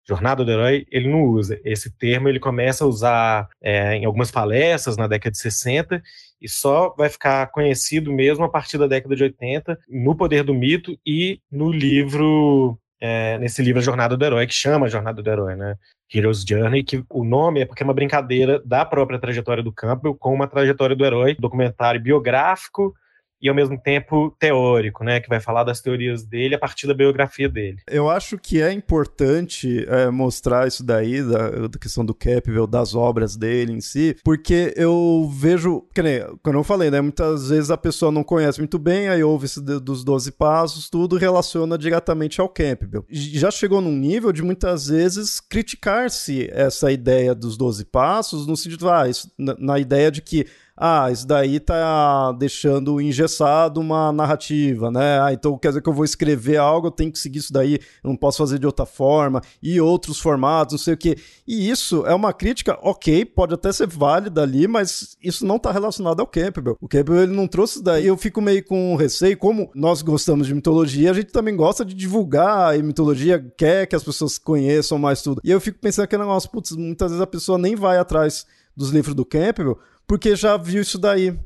jornada 0.06 0.44
do 0.44 0.50
herói 0.50 0.86
ele 0.90 1.08
não 1.08 1.22
usa. 1.24 1.60
Esse 1.64 1.90
termo 1.90 2.28
ele 2.28 2.40
começa 2.40 2.84
a 2.84 2.86
usar 2.86 3.48
é, 3.62 3.94
em 3.94 4.04
algumas 4.04 4.30
palestras 4.30 4.96
na 4.96 5.06
década 5.06 5.30
de 5.30 5.38
60 5.38 6.02
e 6.40 6.48
só 6.48 6.94
vai 6.96 7.08
ficar 7.08 7.46
conhecido 7.48 8.12
mesmo 8.12 8.44
a 8.44 8.48
partir 8.48 8.78
da 8.78 8.86
década 8.86 9.14
de 9.14 9.22
80 9.22 9.78
no 9.88 10.16
Poder 10.16 10.42
do 10.42 10.54
Mito 10.54 10.98
e 11.06 11.40
no 11.50 11.70
livro 11.70 12.78
é, 13.00 13.38
nesse 13.38 13.62
livro 13.62 13.80
A 13.80 13.82
Jornada 13.82 14.16
do 14.16 14.24
Herói, 14.24 14.46
que 14.46 14.54
chama 14.54 14.88
Jornada 14.88 15.22
do 15.22 15.30
Herói, 15.30 15.56
né? 15.56 15.76
Hero's 16.12 16.44
Journey, 16.46 16.82
que 16.82 17.04
o 17.08 17.24
nome 17.24 17.60
é 17.60 17.66
porque 17.66 17.82
é 17.82 17.86
uma 17.86 17.94
brincadeira 17.94 18.60
da 18.64 18.84
própria 18.84 19.18
trajetória 19.18 19.62
do 19.62 19.72
Campbell 19.72 20.14
com 20.14 20.34
uma 20.34 20.48
trajetória 20.48 20.96
do 20.96 21.04
herói, 21.04 21.36
documentário 21.38 22.00
biográfico 22.00 22.94
e 23.40 23.48
ao 23.48 23.54
mesmo 23.54 23.78
tempo 23.78 24.34
teórico, 24.38 25.02
né, 25.02 25.20
que 25.20 25.28
vai 25.28 25.40
falar 25.40 25.64
das 25.64 25.80
teorias 25.80 26.22
dele 26.24 26.54
a 26.54 26.58
partir 26.58 26.86
da 26.86 26.94
biografia 26.94 27.48
dele. 27.48 27.78
Eu 27.86 28.10
acho 28.10 28.38
que 28.38 28.60
é 28.60 28.72
importante 28.72 29.84
é, 29.88 30.10
mostrar 30.10 30.68
isso 30.68 30.84
daí, 30.84 31.22
da, 31.22 31.68
da, 31.68 31.78
questão 31.78 32.04
do 32.04 32.14
Campbell, 32.14 32.66
das 32.66 32.94
obras 32.94 33.36
dele 33.36 33.72
em 33.72 33.80
si, 33.80 34.16
porque 34.22 34.74
eu 34.76 35.30
vejo, 35.32 35.82
que 35.94 36.02
nem, 36.02 36.20
quando 36.42 36.56
eu 36.56 36.64
falei, 36.64 36.90
né, 36.90 37.00
muitas 37.00 37.48
vezes 37.48 37.70
a 37.70 37.76
pessoa 37.76 38.12
não 38.12 38.22
conhece 38.22 38.58
muito 38.58 38.78
bem, 38.78 39.08
aí 39.08 39.22
ouve 39.22 39.46
de, 39.46 39.80
dos 39.80 40.04
12 40.04 40.32
passos, 40.32 40.90
tudo 40.90 41.16
relaciona 41.16 41.78
diretamente 41.78 42.40
ao 42.40 42.48
Campbell. 42.48 43.04
Já 43.08 43.50
chegou 43.50 43.80
num 43.80 43.96
nível 43.96 44.32
de 44.32 44.42
muitas 44.42 44.88
vezes 44.88 45.40
criticar-se 45.40 46.50
essa 46.52 46.92
ideia 46.92 47.34
dos 47.34 47.56
12 47.56 47.86
passos, 47.86 48.46
no 48.46 48.56
sentido, 48.56 48.90
ah, 48.90 49.08
isso, 49.08 49.30
na, 49.38 49.56
na 49.58 49.78
ideia 49.78 50.10
de 50.10 50.20
que 50.20 50.46
ah, 50.82 51.10
isso 51.10 51.26
daí 51.26 51.60
tá 51.60 52.32
deixando 52.32 52.98
engessado 53.02 53.78
uma 53.78 54.10
narrativa, 54.10 54.90
né? 54.90 55.20
Ah, 55.20 55.30
então 55.30 55.58
quer 55.58 55.68
dizer 55.68 55.82
que 55.82 55.88
eu 55.90 55.92
vou 55.92 56.06
escrever 56.06 56.56
algo, 56.56 56.86
eu 56.86 56.90
tenho 56.90 57.12
que 57.12 57.18
seguir 57.18 57.40
isso 57.40 57.52
daí, 57.52 57.74
eu 58.02 58.08
não 58.08 58.16
posso 58.16 58.38
fazer 58.38 58.58
de 58.58 58.64
outra 58.64 58.86
forma, 58.86 59.42
e 59.62 59.78
outros 59.78 60.18
formatos, 60.18 60.72
não 60.72 60.78
sei 60.78 60.94
o 60.94 60.96
quê. 60.96 61.18
E 61.46 61.68
isso 61.68 62.06
é 62.06 62.14
uma 62.14 62.32
crítica, 62.32 62.78
ok, 62.80 63.26
pode 63.26 63.52
até 63.52 63.70
ser 63.70 63.86
válida 63.86 64.42
ali, 64.42 64.66
mas 64.66 65.18
isso 65.22 65.44
não 65.44 65.58
tá 65.58 65.70
relacionado 65.70 66.20
ao 66.20 66.26
Campbell. 66.26 66.78
O 66.80 66.88
Campbell 66.88 67.24
ele 67.24 67.36
não 67.36 67.46
trouxe 67.46 67.74
isso 67.74 67.84
daí, 67.84 68.06
eu 68.06 68.16
fico 68.16 68.40
meio 68.40 68.64
com 68.64 68.96
receio, 68.96 69.36
como 69.36 69.70
nós 69.74 70.00
gostamos 70.00 70.46
de 70.46 70.54
mitologia, 70.54 71.10
a 71.10 71.14
gente 71.14 71.30
também 71.30 71.54
gosta 71.54 71.84
de 71.84 71.94
divulgar 71.94 72.74
a 72.74 72.82
mitologia, 72.82 73.38
quer 73.54 73.86
que 73.86 73.94
as 73.94 74.02
pessoas 74.02 74.38
conheçam 74.38 74.98
mais 74.98 75.20
tudo. 75.20 75.42
E 75.44 75.50
eu 75.50 75.60
fico 75.60 75.78
pensando 75.78 76.08
que 76.08 76.16
negócio, 76.16 76.50
putz, 76.50 76.72
muitas 76.72 77.10
vezes 77.10 77.22
a 77.22 77.26
pessoa 77.26 77.58
nem 77.58 77.76
vai 77.76 77.98
atrás 77.98 78.46
dos 78.76 78.90
livros 78.90 79.14
do 79.14 79.24
Campbell, 79.24 79.78
porque 80.10 80.34
já 80.34 80.56
viu 80.56 80.82
isso 80.82 80.98
daí. 80.98 81.38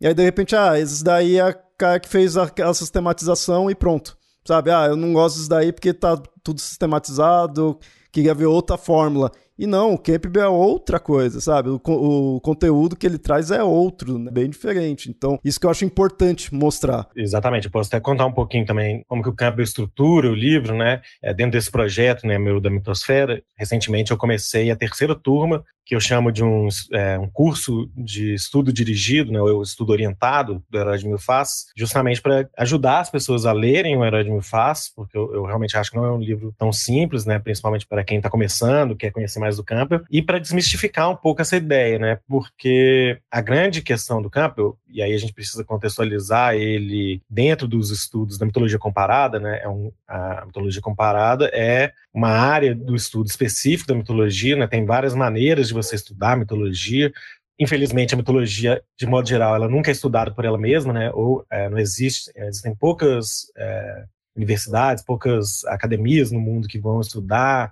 E 0.00 0.06
aí, 0.06 0.14
de 0.14 0.22
repente, 0.22 0.54
ah, 0.54 0.78
esse 0.78 1.02
daí 1.02 1.38
é 1.38 1.40
a 1.40 1.52
cara 1.52 1.98
que 1.98 2.08
fez 2.08 2.36
a 2.36 2.72
sistematização 2.72 3.68
e 3.68 3.74
pronto. 3.74 4.16
Sabe? 4.44 4.70
Ah, 4.70 4.86
eu 4.86 4.94
não 4.94 5.12
gosto 5.12 5.38
disso 5.38 5.48
daí 5.48 5.72
porque 5.72 5.92
tá 5.92 6.16
tudo 6.40 6.60
sistematizado, 6.60 7.80
queria 8.12 8.32
ver 8.32 8.46
outra 8.46 8.76
fórmula. 8.76 9.32
E 9.58 9.66
não, 9.66 9.94
o 9.94 9.98
Campbell 9.98 10.42
é 10.42 10.48
outra 10.48 10.98
coisa, 10.98 11.40
sabe? 11.40 11.68
O, 11.68 11.80
o 11.84 12.40
conteúdo 12.40 12.96
que 12.96 13.06
ele 13.06 13.18
traz 13.18 13.50
é 13.50 13.62
outro, 13.62 14.18
né? 14.18 14.30
bem 14.30 14.48
diferente. 14.48 15.10
Então, 15.10 15.38
isso 15.44 15.60
que 15.60 15.66
eu 15.66 15.70
acho 15.70 15.84
importante 15.84 16.54
mostrar. 16.54 17.08
Exatamente. 17.16 17.66
Eu 17.66 17.70
posso 17.70 17.88
até 17.88 18.00
contar 18.00 18.26
um 18.26 18.32
pouquinho 18.32 18.66
também 18.66 19.04
como 19.06 19.22
que 19.22 19.28
o 19.28 19.34
Campbell 19.34 19.64
estrutura 19.64 20.30
o 20.30 20.34
livro, 20.34 20.76
né? 20.76 21.00
É, 21.22 21.32
dentro 21.32 21.52
desse 21.52 21.70
projeto, 21.70 22.26
né, 22.26 22.38
meu 22.38 22.60
da 22.60 22.70
mitosfera, 22.70 23.42
recentemente 23.56 24.10
eu 24.10 24.16
comecei 24.16 24.70
a 24.70 24.76
terceira 24.76 25.14
turma 25.14 25.64
que 25.84 25.94
eu 25.94 26.00
chamo 26.00 26.30
de 26.30 26.44
um, 26.44 26.68
é, 26.92 27.18
um 27.18 27.28
curso 27.28 27.90
de 27.96 28.34
estudo 28.34 28.72
dirigido, 28.72 29.32
né, 29.32 29.40
ou 29.40 29.62
estudo 29.62 29.90
orientado 29.90 30.62
do 30.70 30.78
Herói 30.78 30.98
de 30.98 31.06
Mil 31.06 31.18
Faces, 31.18 31.66
justamente 31.76 32.22
para 32.22 32.48
ajudar 32.56 33.00
as 33.00 33.10
pessoas 33.10 33.44
a 33.46 33.52
lerem 33.52 33.96
o 33.96 34.04
Herói 34.04 34.24
de 34.24 34.30
Mil 34.30 34.42
Faces, 34.42 34.92
porque 34.94 35.16
eu, 35.16 35.34
eu, 35.34 35.44
realmente 35.44 35.76
acho 35.76 35.90
que 35.90 35.96
não 35.96 36.04
é 36.04 36.12
um 36.12 36.20
livro 36.20 36.54
tão 36.56 36.72
simples, 36.72 37.26
né, 37.26 37.38
principalmente 37.38 37.86
para 37.86 38.04
quem 38.04 38.18
está 38.18 38.30
começando, 38.30 38.96
quer 38.96 39.10
conhecer 39.10 39.40
mais 39.42 39.56
do 39.56 39.64
Campbell, 39.64 40.02
e 40.10 40.22
para 40.22 40.38
desmistificar 40.38 41.10
um 41.10 41.16
pouco 41.16 41.42
essa 41.42 41.56
ideia, 41.56 41.98
né, 41.98 42.18
porque 42.26 43.18
a 43.30 43.40
grande 43.40 43.82
questão 43.82 44.22
do 44.22 44.30
Campbell, 44.30 44.78
e 44.88 45.02
aí 45.02 45.12
a 45.12 45.18
gente 45.18 45.34
precisa 45.34 45.64
contextualizar 45.64 46.54
ele 46.54 47.20
dentro 47.28 47.66
dos 47.66 47.90
estudos 47.90 48.38
da 48.38 48.46
mitologia 48.46 48.78
comparada, 48.78 49.38
né, 49.38 49.60
é 49.62 49.68
um, 49.68 49.92
a 50.06 50.44
mitologia 50.46 50.80
comparada 50.80 51.50
é 51.52 51.92
uma 52.14 52.30
área 52.30 52.74
do 52.74 52.94
estudo 52.94 53.26
específico 53.26 53.88
da 53.88 53.94
mitologia, 53.94 54.56
né, 54.56 54.66
tem 54.66 54.86
várias 54.86 55.14
maneiras 55.14 55.68
de 55.68 55.74
você 55.74 55.96
estudar 55.96 56.32
a 56.32 56.36
mitologia. 56.36 57.12
Infelizmente, 57.58 58.14
a 58.14 58.16
mitologia, 58.16 58.82
de 58.98 59.06
modo 59.06 59.28
geral, 59.28 59.54
ela 59.54 59.68
nunca 59.68 59.90
é 59.90 59.92
estudada 59.92 60.32
por 60.32 60.44
ela 60.44 60.58
mesma, 60.58 60.92
né? 60.92 61.10
Ou 61.12 61.44
é, 61.50 61.68
não 61.68 61.78
existe, 61.78 62.32
existem 62.34 62.74
poucas 62.74 63.52
é, 63.56 64.04
universidades, 64.34 65.04
poucas 65.04 65.64
academias 65.66 66.32
no 66.32 66.40
mundo 66.40 66.66
que 66.66 66.78
vão 66.78 67.00
estudar 67.00 67.70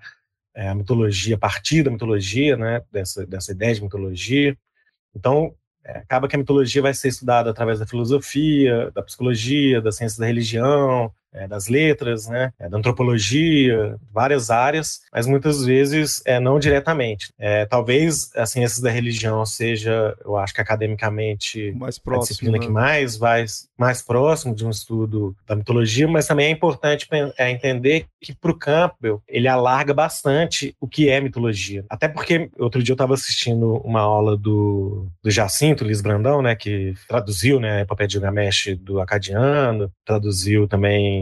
é, 0.54 0.68
a 0.68 0.74
mitologia 0.74 1.36
a 1.36 1.38
partir 1.38 1.82
da 1.82 1.90
mitologia, 1.90 2.56
né? 2.56 2.82
Dessa, 2.92 3.26
dessa 3.26 3.52
ideia 3.52 3.74
de 3.74 3.82
mitologia. 3.82 4.56
Então, 5.14 5.54
é, 5.84 5.98
acaba 5.98 6.28
que 6.28 6.36
a 6.36 6.38
mitologia 6.38 6.82
vai 6.82 6.94
ser 6.94 7.08
estudada 7.08 7.50
através 7.50 7.78
da 7.78 7.86
filosofia, 7.86 8.90
da 8.92 9.02
psicologia, 9.02 9.80
da 9.80 9.92
ciência 9.92 10.20
da 10.20 10.26
religião, 10.26 11.12
é, 11.32 11.46
das 11.46 11.68
letras, 11.68 12.28
né, 12.28 12.52
é, 12.58 12.68
da 12.68 12.78
antropologia, 12.78 13.96
várias 14.12 14.50
áreas, 14.50 15.00
mas 15.12 15.26
muitas 15.26 15.64
vezes 15.64 16.22
é, 16.24 16.40
não 16.40 16.58
diretamente. 16.58 17.32
É, 17.38 17.64
talvez 17.66 18.30
a 18.36 18.46
ciência 18.46 18.82
da 18.82 18.90
religião 18.90 19.44
seja, 19.46 20.16
eu 20.24 20.36
acho 20.36 20.54
que 20.54 20.60
academicamente, 20.60 21.72
mais 21.72 21.98
próximo, 21.98 22.22
a 22.22 22.28
disciplina 22.28 22.58
né? 22.58 22.66
que 22.66 22.72
mais 22.72 23.16
vai 23.16 23.44
mais 23.78 24.02
próximo 24.02 24.54
de 24.54 24.66
um 24.66 24.70
estudo 24.70 25.34
da 25.46 25.56
mitologia, 25.56 26.06
mas 26.06 26.26
também 26.26 26.46
é 26.46 26.50
importante 26.50 27.08
é, 27.38 27.50
entender 27.50 28.06
que 28.20 28.34
para 28.34 28.50
o 28.50 28.58
Campbell 28.58 29.22
ele 29.26 29.48
alarga 29.48 29.94
bastante 29.94 30.74
o 30.80 30.86
que 30.86 31.08
é 31.08 31.20
mitologia. 31.20 31.84
Até 31.88 32.06
porque 32.06 32.50
outro 32.58 32.82
dia 32.82 32.92
eu 32.92 32.94
estava 32.94 33.14
assistindo 33.14 33.76
uma 33.78 34.00
aula 34.00 34.36
do, 34.36 35.06
do 35.22 35.30
Jacinto 35.30 35.84
Liz 35.84 36.00
Brandão, 36.02 36.42
né, 36.42 36.54
que 36.54 36.94
traduziu 37.08 37.58
né, 37.58 37.78
a 37.78 37.80
epopeia 37.80 38.06
de 38.06 38.14
Gilgamesh 38.14 38.76
do 38.80 39.00
acadiano, 39.00 39.90
traduziu 40.04 40.68
também 40.68 41.19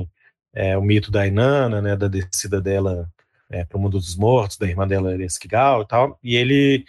é, 0.55 0.77
o 0.77 0.83
mito 0.83 1.11
da 1.11 1.27
Inanna, 1.27 1.81
né, 1.81 1.97
da 1.97 2.09
descida 2.09 2.61
dela 2.61 3.09
é, 3.51 3.65
para 3.65 3.79
o 3.79 3.81
mundo 3.81 3.99
dos 3.99 4.17
mortos, 4.17 4.59
da 4.59 4.67
irmã 4.67 4.87
dela 4.87 5.15
Ereskkigal 5.15 5.83
e 5.83 5.87
tal, 5.87 6.19
e 6.23 6.37
ele 6.37 6.85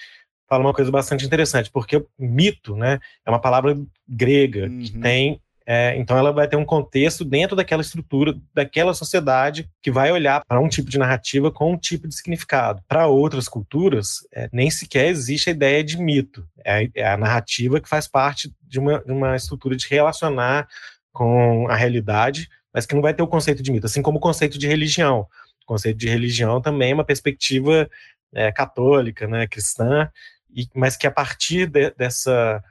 fala 0.47 0.63
uma 0.63 0.73
coisa 0.73 0.91
bastante 0.91 1.25
interessante, 1.25 1.69
porque 1.69 2.03
mito, 2.17 2.75
né, 2.75 2.99
é 3.25 3.29
uma 3.29 3.39
palavra 3.39 3.77
grega 4.07 4.67
uhum. 4.67 4.79
que 4.79 4.97
tem 4.97 5.41
é, 5.71 5.95
então 5.97 6.17
ela 6.17 6.31
vai 6.31 6.47
ter 6.47 6.55
um 6.55 6.65
contexto 6.65 7.23
dentro 7.23 7.55
daquela 7.55 7.83
estrutura, 7.83 8.35
daquela 8.51 8.91
sociedade 8.91 9.69
que 9.83 9.91
vai 9.91 10.11
olhar 10.11 10.41
para 10.47 10.59
um 10.59 10.67
tipo 10.67 10.89
de 10.89 10.97
narrativa 10.97 11.51
com 11.51 11.73
um 11.73 11.77
tipo 11.77 12.07
de 12.07 12.15
significado. 12.15 12.81
Para 12.87 13.05
outras 13.05 13.47
culturas, 13.47 14.27
é, 14.33 14.49
nem 14.51 14.71
sequer 14.71 15.09
existe 15.09 15.47
a 15.47 15.53
ideia 15.53 15.83
de 15.83 16.01
mito. 16.01 16.43
É 16.65 16.73
a, 16.73 16.89
é 16.95 17.07
a 17.11 17.17
narrativa 17.17 17.79
que 17.79 17.87
faz 17.87 18.07
parte 18.07 18.51
de 18.63 18.79
uma, 18.79 18.97
de 18.97 19.11
uma 19.11 19.35
estrutura 19.35 19.75
de 19.75 19.85
relacionar 19.87 20.67
com 21.13 21.67
a 21.69 21.75
realidade 21.75 22.49
mas 22.73 22.85
que 22.85 22.95
não 22.95 23.01
vai 23.01 23.13
ter 23.13 23.23
o 23.23 23.27
conceito 23.27 23.63
de 23.63 23.71
mito, 23.71 23.85
assim 23.85 24.01
como 24.01 24.17
o 24.17 24.21
conceito 24.21 24.57
de 24.57 24.67
religião. 24.67 25.27
O 25.63 25.65
conceito 25.65 25.97
de 25.97 26.07
religião 26.09 26.61
também 26.61 26.91
é 26.91 26.93
uma 26.93 27.05
perspectiva 27.05 27.89
é, 28.33 28.51
católica, 28.51 29.27
né, 29.27 29.47
cristã, 29.47 30.09
e, 30.53 30.67
mas 30.73 30.97
que 30.97 31.07
a 31.07 31.11
partir 31.11 31.67
de, 31.67 31.91
dessa, 31.91 32.63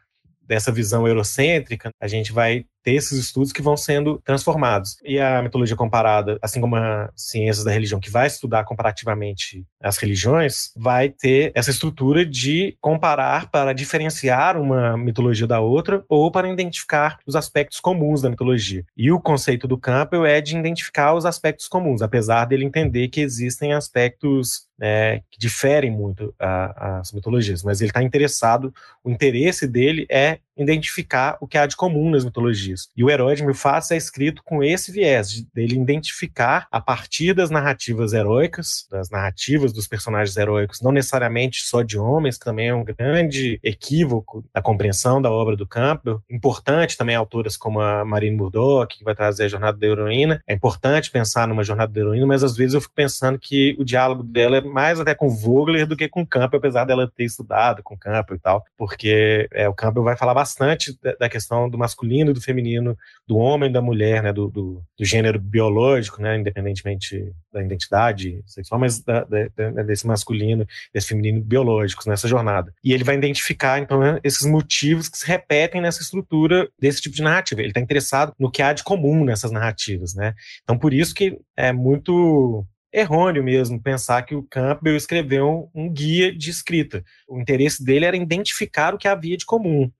dessa 0.43 0.73
visão 0.73 1.07
eurocêntrica, 1.07 1.91
a 2.01 2.09
gente 2.09 2.33
vai 2.33 2.65
ter 2.89 2.95
esses 2.95 3.19
estudos 3.19 3.53
que 3.53 3.61
vão 3.61 3.77
sendo 3.77 4.19
transformados. 4.25 4.97
E 5.05 5.21
a 5.21 5.43
mitologia 5.43 5.77
comparada, 5.77 6.39
assim 6.41 6.59
como 6.59 6.77
as 6.77 7.11
ciências 7.15 7.65
da 7.65 7.71
religião, 7.71 8.01
que 8.01 8.11
vai 8.11 8.27
estudar 8.27 8.65
comparativamente 8.65 9.67
as 9.83 9.99
religiões, 9.99 10.71
vai 10.75 11.11
ter 11.11 11.53
essa 11.55 11.71
estrutura 11.71 12.25
de 12.25 12.77
comparar 12.81 13.51
para 13.51 13.75
diferenciar 13.75 14.57
uma 14.57 14.97
mitologia 14.97 15.47
da 15.47 15.61
outra 15.61 16.03
ou 16.09 16.31
para 16.31 16.49
identificar 16.49 17.19
os 17.27 17.37
aspectos 17.37 17.79
comuns 17.79 18.23
da 18.23 18.31
mitologia. 18.31 18.85
E 18.97 19.13
o 19.13 19.21
conceito 19.21 19.69
do 19.69 19.77
Campbell 19.77 20.25
é 20.25 20.41
de 20.41 20.57
identificar 20.57 21.13
os 21.13 21.27
aspectos 21.27 21.69
comuns, 21.69 22.01
apesar 22.01 22.47
dele 22.47 22.65
entender 22.65 23.09
que 23.09 23.21
existem 23.21 23.75
aspectos 23.75 24.68
é, 24.81 25.23
que 25.31 25.39
diferem 25.39 25.91
muito 25.91 26.35
a, 26.39 26.99
as 26.99 27.13
mitologias, 27.13 27.63
mas 27.63 27.81
ele 27.81 27.91
está 27.91 28.03
interessado, 28.03 28.73
o 29.03 29.11
interesse 29.11 29.67
dele 29.67 30.07
é 30.09 30.39
identificar 30.63 31.37
o 31.41 31.47
que 31.47 31.57
há 31.57 31.67
de 31.67 31.77
comum 31.77 32.11
nas 32.11 32.25
mitologias. 32.25 32.89
E 32.97 33.05
o 33.05 33.11
Herói 33.11 33.37
de 33.37 33.45
Mufasa 33.45 33.95
é 33.95 33.97
escrito 33.97 34.43
com 34.43 34.63
esse 34.63 34.91
viés, 34.91 35.31
de, 35.31 35.47
dele 35.55 35.77
identificar, 35.77 36.67
a 36.71 36.81
partir 36.81 37.33
das 37.33 37.51
narrativas 37.51 38.13
heróicas, 38.13 38.87
das 38.91 39.09
narrativas 39.09 39.73
dos 39.73 39.87
personagens 39.87 40.37
heróicos, 40.37 40.81
não 40.81 40.91
necessariamente 40.91 41.63
só 41.63 41.83
de 41.83 41.99
homens, 41.99 42.37
que 42.37 42.45
também 42.45 42.69
é 42.69 42.75
um 42.75 42.85
grande 42.85 43.61
equívoco 43.63 44.45
da 44.53 44.61
compreensão 44.61 45.23
da 45.23 45.31
obra 45.31 45.57
do 45.57 45.67
Campbell. 45.67 46.23
Importante 46.29 46.97
também 46.97 47.15
autoras 47.15 47.57
como 47.57 47.81
a 47.81 48.05
Marine 48.05 48.37
Murdoch, 48.37 48.97
que 48.97 49.05
vai 49.05 49.15
trazer 49.15 49.45
a 49.45 49.49
Jornada 49.49 49.79
da 49.79 49.87
Heroína. 49.87 50.43
É 50.47 50.55
importante 50.55 51.11
pensar 51.11 51.47
numa 51.47 51.63
Jornada 51.63 51.93
da 51.93 52.01
Heroína, 52.01 52.27
mas 52.27 52.43
às 52.43 52.57
vezes 52.57 52.75
eu 52.75 52.81
fico 52.81 52.95
pensando 52.95 53.39
que 53.39 53.77
o 53.79 53.85
diálogo 53.85 54.23
dela 54.23 54.57
é 54.57 54.61
mais 54.69 55.01
até 55.01 55.15
com 55.15 55.29
Vogler 55.29 55.87
do 55.87 55.97
que 55.97 56.09
com 56.09 56.27
Campbell, 56.27 56.59
apesar 56.59 56.85
dela 56.85 57.11
ter 57.15 57.25
estudado 57.25 57.83
com 57.83 57.97
Campbell 57.97 58.37
e 58.37 58.41
tal, 58.41 58.65
porque 58.77 59.49
é, 59.53 59.69
o 59.69 59.75
Campbell 59.75 60.05
vai 60.05 60.17
falar 60.17 60.35
bastante 60.35 60.99
da, 61.19 61.29
questão 61.29 61.69
do 61.69 61.79
masculino 61.79 62.31
e 62.31 62.35
do 62.35 62.41
feminino, 62.41 62.97
do 63.27 63.37
homem 63.37 63.71
e 63.71 63.73
da 63.73 63.83
mulher, 63.83 64.23
né, 64.23 64.33
do, 64.33 64.49
do, 64.49 64.83
do 64.99 65.05
gênero 65.05 65.39
biológico, 65.39 66.21
né, 66.21 66.37
independentemente 66.37 67.33
da 67.53 67.63
identidade 67.63 68.43
sexual, 68.47 68.81
mas 68.81 69.01
da, 69.01 69.25
da, 69.25 69.83
desse 69.83 70.07
masculino, 70.07 70.67
desse 70.93 71.09
feminino 71.09 71.41
biológicos 71.41 72.07
nessa 72.07 72.29
jornada. 72.29 72.73
E 72.85 72.93
ele 72.93 73.05
vai 73.05 73.17
identificar, 73.17 73.79
então, 73.79 74.01
esses 74.23 74.47
motivos 74.47 75.09
que 75.09 75.19
se 75.19 75.27
repetem 75.27 75.81
nessa 75.81 76.03
estrutura 76.03 76.69
desse 76.79 77.01
tipo 77.01 77.17
de 77.17 77.23
narrativa. 77.23 77.61
Ele 77.61 77.71
está 77.71 77.81
interessado 77.81 78.33
no 78.39 78.51
que 78.51 78.63
há 78.63 78.73
de 78.73 78.85
comum 78.85 79.25
nessas 79.25 79.51
narrativas, 79.51 80.15
né? 80.15 80.35
Então, 80.63 80.79
por 80.79 80.93
isso 80.93 81.15
que 81.15 81.39
é 81.57 81.73
muito 81.73 82.65
errôneo 82.93 83.45
mesmo 83.45 83.81
pensar 83.81 84.23
que 84.23 84.35
o 84.35 84.43
Campbell 84.43 84.97
escreveu 84.97 85.71
um 85.75 85.93
guia 85.93 86.35
de 86.35 86.51
escrita. 86.51 87.05
O 87.29 87.39
interesse 87.39 87.85
dele 87.85 88.05
era 88.05 88.17
identificar 88.17 88.95
o 88.95 88.99
que 88.99 89.09
havia 89.09 89.37
de 89.37 89.45
comum. 89.45 89.91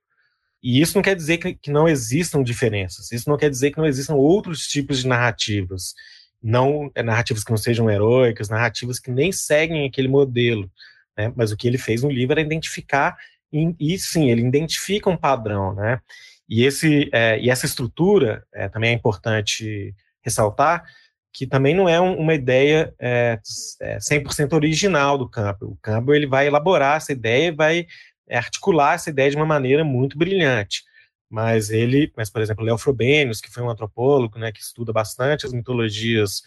E 0.63 0.81
isso 0.81 0.97
não 0.97 1.03
quer 1.03 1.15
dizer 1.15 1.39
que, 1.39 1.71
não 1.71 1.89
existam 1.89 2.43
diferenças. 2.43 3.13
Isso 3.13 3.29
não 3.29 3.37
quer 3.37 3.49
dizer 3.49 3.71
que 3.71 3.79
não 3.79 3.87
existam 3.87 4.15
outros 4.15 4.67
tipos 4.67 5.01
de 5.01 5.07
narrativas. 5.07 5.95
Não 6.43 6.91
é, 6.95 7.03
narrativas 7.03 7.45
que 7.45 7.51
não 7.51 7.57
sejam 7.57 7.91
heróicas, 7.91 8.49
narrativas 8.49 8.99
que 8.99 9.11
nem 9.11 9.31
seguem 9.31 9.87
aquele 9.87 10.09
modelo. 10.09 10.71
Né? 11.17 11.33
Mas 11.37 11.53
o 11.53 11.57
que 11.57 11.69
ele 11.69 11.79
fez 11.79 12.03
no 12.03 12.11
livro 12.11 12.33
era 12.33 12.41
identificar, 12.41 13.17
e, 13.53 13.75
e 13.79 13.99
sim, 13.99 14.31
ele 14.31 14.43
identifica 14.43 15.11
um 15.11 15.17
padrão. 15.17 15.75
Né? 15.75 16.01
E, 16.49 16.65
esse, 16.65 17.09
é, 17.13 17.39
e 17.39 17.51
essa 17.51 17.67
estrutura, 17.67 18.45
é, 18.53 18.69
também 18.69 18.91
é 18.91 18.95
importante 18.95 19.95
ressaltar, 20.23 20.85
que 21.33 21.47
também 21.47 21.75
não 21.75 21.89
é 21.89 22.01
um, 22.01 22.17
uma 22.17 22.35
ideia 22.35 22.93
é, 22.99 23.39
100% 23.41 24.53
é, 24.53 24.55
original 24.55 25.19
do 25.19 25.29
Campbell. 25.29 25.71
O 25.71 25.79
Campbell 25.83 26.15
ele 26.15 26.27
vai 26.27 26.47
elaborar 26.47 26.97
essa 26.97 27.13
ideia 27.13 27.49
e 27.49 27.53
vai 27.53 27.87
é, 28.29 28.37
articular 28.37 28.95
essa 28.95 29.11
ideia 29.11 29.31
de 29.31 29.37
uma 29.37 29.47
maneira 29.47 29.85
muito 29.85 30.19
brilhante. 30.19 30.83
Mas 31.31 31.71
ele, 31.71 32.13
mas 32.17 32.31
por 32.31 32.41
exemplo, 32.41 32.65
Léo 32.65 32.79
Frobenius, 32.79 33.41
que 33.41 33.51
foi 33.51 33.63
um 33.63 33.71
antropólogo, 33.71 34.39
né, 34.39 34.51
que 34.51 34.61
estuda 34.61 34.93
bastante 34.93 35.45
as 35.45 35.53
mitologias 35.53 36.43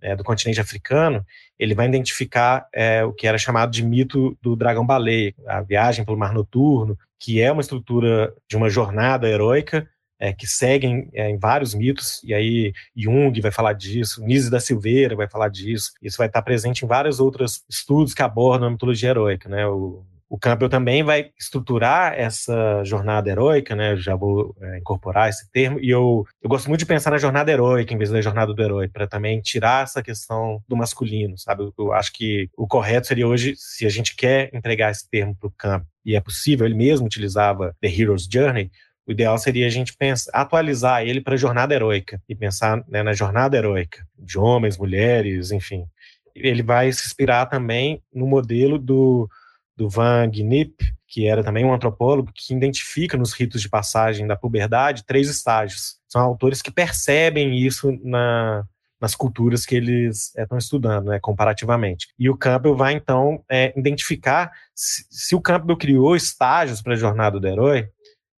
é, 0.00 0.14
do 0.16 0.24
continente 0.24 0.60
africano, 0.60 1.24
ele 1.58 1.74
vai 1.74 1.86
identificar 1.86 2.68
é, 2.72 3.04
o 3.04 3.12
que 3.12 3.26
era 3.26 3.38
chamado 3.38 3.70
de 3.70 3.84
mito 3.84 4.36
do 4.42 4.56
dragão-baleia, 4.56 5.34
a 5.46 5.62
viagem 5.62 6.04
pelo 6.04 6.18
mar 6.18 6.32
noturno, 6.32 6.98
que 7.18 7.40
é 7.40 7.50
uma 7.50 7.62
estrutura 7.62 8.34
de 8.48 8.56
uma 8.56 8.68
jornada 8.68 9.28
heróica 9.28 9.88
é, 10.18 10.32
que 10.32 10.46
seguem 10.46 11.08
é, 11.12 11.28
em 11.30 11.38
vários 11.38 11.74
mitos, 11.74 12.20
e 12.24 12.32
aí 12.34 12.72
Jung 12.96 13.38
vai 13.40 13.50
falar 13.50 13.72
disso, 13.72 14.22
Nise 14.24 14.50
da 14.50 14.60
Silveira 14.60 15.16
vai 15.16 15.28
falar 15.28 15.48
disso, 15.48 15.92
isso 16.02 16.18
vai 16.18 16.26
estar 16.26 16.42
presente 16.42 16.84
em 16.84 16.88
vários 16.88 17.20
outros 17.20 17.62
estudos 17.68 18.14
que 18.14 18.22
abordam 18.22 18.68
a 18.68 18.70
mitologia 18.70 19.10
heróica, 19.10 19.48
né? 19.48 19.66
O, 19.66 20.04
o 20.28 20.38
Campbell 20.38 20.68
também 20.68 21.04
vai 21.04 21.30
estruturar 21.38 22.14
essa 22.14 22.82
jornada 22.84 23.30
heróica, 23.30 23.76
né? 23.76 23.92
Eu 23.92 23.96
já 23.96 24.16
vou 24.16 24.56
é, 24.60 24.78
incorporar 24.78 25.28
esse 25.28 25.50
termo, 25.52 25.78
e 25.78 25.88
eu, 25.90 26.26
eu 26.42 26.48
gosto 26.48 26.68
muito 26.68 26.80
de 26.80 26.86
pensar 26.86 27.10
na 27.10 27.18
jornada 27.18 27.50
heróica 27.50 27.94
em 27.94 27.98
vez 27.98 28.10
da 28.10 28.20
jornada 28.20 28.52
do 28.52 28.62
herói, 28.62 28.88
para 28.88 29.06
também 29.06 29.40
tirar 29.40 29.84
essa 29.84 30.02
questão 30.02 30.62
do 30.66 30.76
masculino, 30.76 31.38
sabe? 31.38 31.62
Eu, 31.62 31.72
eu 31.78 31.92
acho 31.92 32.12
que 32.12 32.48
o 32.56 32.66
correto 32.66 33.06
seria 33.06 33.26
hoje, 33.26 33.54
se 33.56 33.86
a 33.86 33.88
gente 33.88 34.16
quer 34.16 34.50
entregar 34.52 34.90
esse 34.90 35.08
termo 35.08 35.36
para 35.36 35.48
o 35.48 35.52
Campbell, 35.56 35.86
e 36.04 36.14
é 36.14 36.20
possível, 36.20 36.66
ele 36.66 36.76
mesmo 36.76 37.06
utilizava 37.06 37.74
The 37.80 37.88
Hero's 37.88 38.28
Journey, 38.30 38.70
o 39.06 39.12
ideal 39.12 39.38
seria 39.38 39.66
a 39.66 39.70
gente 39.70 39.96
pensar, 39.96 40.30
atualizar 40.32 41.02
ele 41.02 41.20
para 41.20 41.34
a 41.34 41.38
jornada 41.38 41.74
heróica 41.74 42.20
e 42.28 42.34
pensar 42.34 42.82
né, 42.88 43.02
na 43.02 43.12
jornada 43.12 43.56
heróica 43.56 44.06
de 44.18 44.38
homens, 44.38 44.76
mulheres, 44.76 45.52
enfim. 45.52 45.86
Ele 46.34 46.62
vai 46.62 46.92
se 46.92 47.06
inspirar 47.06 47.46
também 47.46 48.02
no 48.12 48.26
modelo 48.26 48.78
do, 48.78 49.28
do 49.76 49.88
Van 49.88 50.28
Gnip, 50.28 50.74
que 51.06 51.26
era 51.26 51.44
também 51.44 51.64
um 51.64 51.72
antropólogo 51.72 52.32
que 52.34 52.52
identifica 52.52 53.16
nos 53.16 53.32
ritos 53.32 53.62
de 53.62 53.68
passagem 53.68 54.26
da 54.26 54.36
puberdade 54.36 55.04
três 55.04 55.28
estágios. 55.28 55.96
São 56.08 56.20
autores 56.20 56.60
que 56.60 56.70
percebem 56.70 57.56
isso 57.56 57.96
na, 58.02 58.64
nas 59.00 59.14
culturas 59.14 59.64
que 59.64 59.76
eles 59.76 60.34
estão 60.36 60.56
é, 60.56 60.58
estudando, 60.58 61.06
né, 61.06 61.20
comparativamente. 61.20 62.08
E 62.18 62.28
o 62.28 62.36
Campbell 62.36 62.76
vai, 62.76 62.94
então, 62.94 63.42
é, 63.48 63.72
identificar 63.78 64.50
se, 64.74 65.06
se, 65.10 65.34
o 65.34 65.40
Campbell 65.40 65.76
criou 65.76 66.16
estágios 66.16 66.82
para 66.82 66.94
a 66.94 66.96
jornada 66.96 67.38
do 67.38 67.46
herói, 67.46 67.88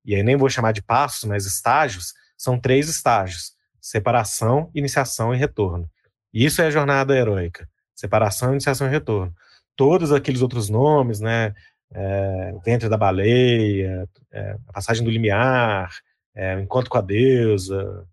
e 0.06 0.14
aí 0.14 0.22
nem 0.22 0.36
vou 0.36 0.48
chamar 0.48 0.72
de 0.72 0.80
passos, 0.80 1.24
mas 1.24 1.44
estágios, 1.44 2.14
são 2.38 2.58
três 2.58 2.88
estágios: 2.88 3.52
separação, 3.80 4.70
iniciação 4.74 5.34
e 5.34 5.36
retorno. 5.36 5.90
Isso 6.32 6.62
é 6.62 6.66
a 6.66 6.70
jornada 6.70 7.16
heróica: 7.16 7.68
separação, 7.94 8.52
iniciação 8.52 8.86
e 8.86 8.90
retorno. 8.90 9.34
Todos 9.74 10.12
aqueles 10.12 10.40
outros 10.42 10.68
nomes, 10.68 11.20
né? 11.20 11.54
É, 11.92 12.52
o 12.54 12.60
ventre 12.60 12.88
da 12.88 12.96
baleia, 12.96 14.08
é, 14.32 14.56
a 14.66 14.72
passagem 14.72 15.04
do 15.04 15.10
limiar, 15.10 15.90
é, 16.34 16.56
o 16.56 16.60
encontro 16.60 16.90
com 16.90 16.98
a 16.98 17.02
deusa, 17.02 18.04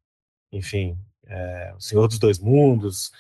enfim, 0.52 0.98
é, 1.28 1.74
o 1.76 1.82
Senhor 1.82 2.08
dos 2.08 2.20
Dois 2.20 2.40
Mundos. 2.40 3.12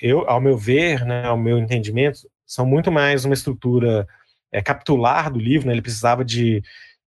Eu, 0.00 0.28
ao 0.28 0.40
meu 0.40 0.56
ver, 0.58 1.04
né, 1.04 1.26
ao 1.26 1.36
meu 1.36 1.58
entendimento, 1.58 2.28
são 2.44 2.66
muito 2.66 2.90
mais 2.90 3.24
uma 3.24 3.34
estrutura 3.34 4.06
é, 4.50 4.60
capitular 4.60 5.32
do 5.32 5.38
livro. 5.38 5.68
Né, 5.68 5.74
ele 5.74 5.82
precisava 5.82 6.24
de 6.24 6.62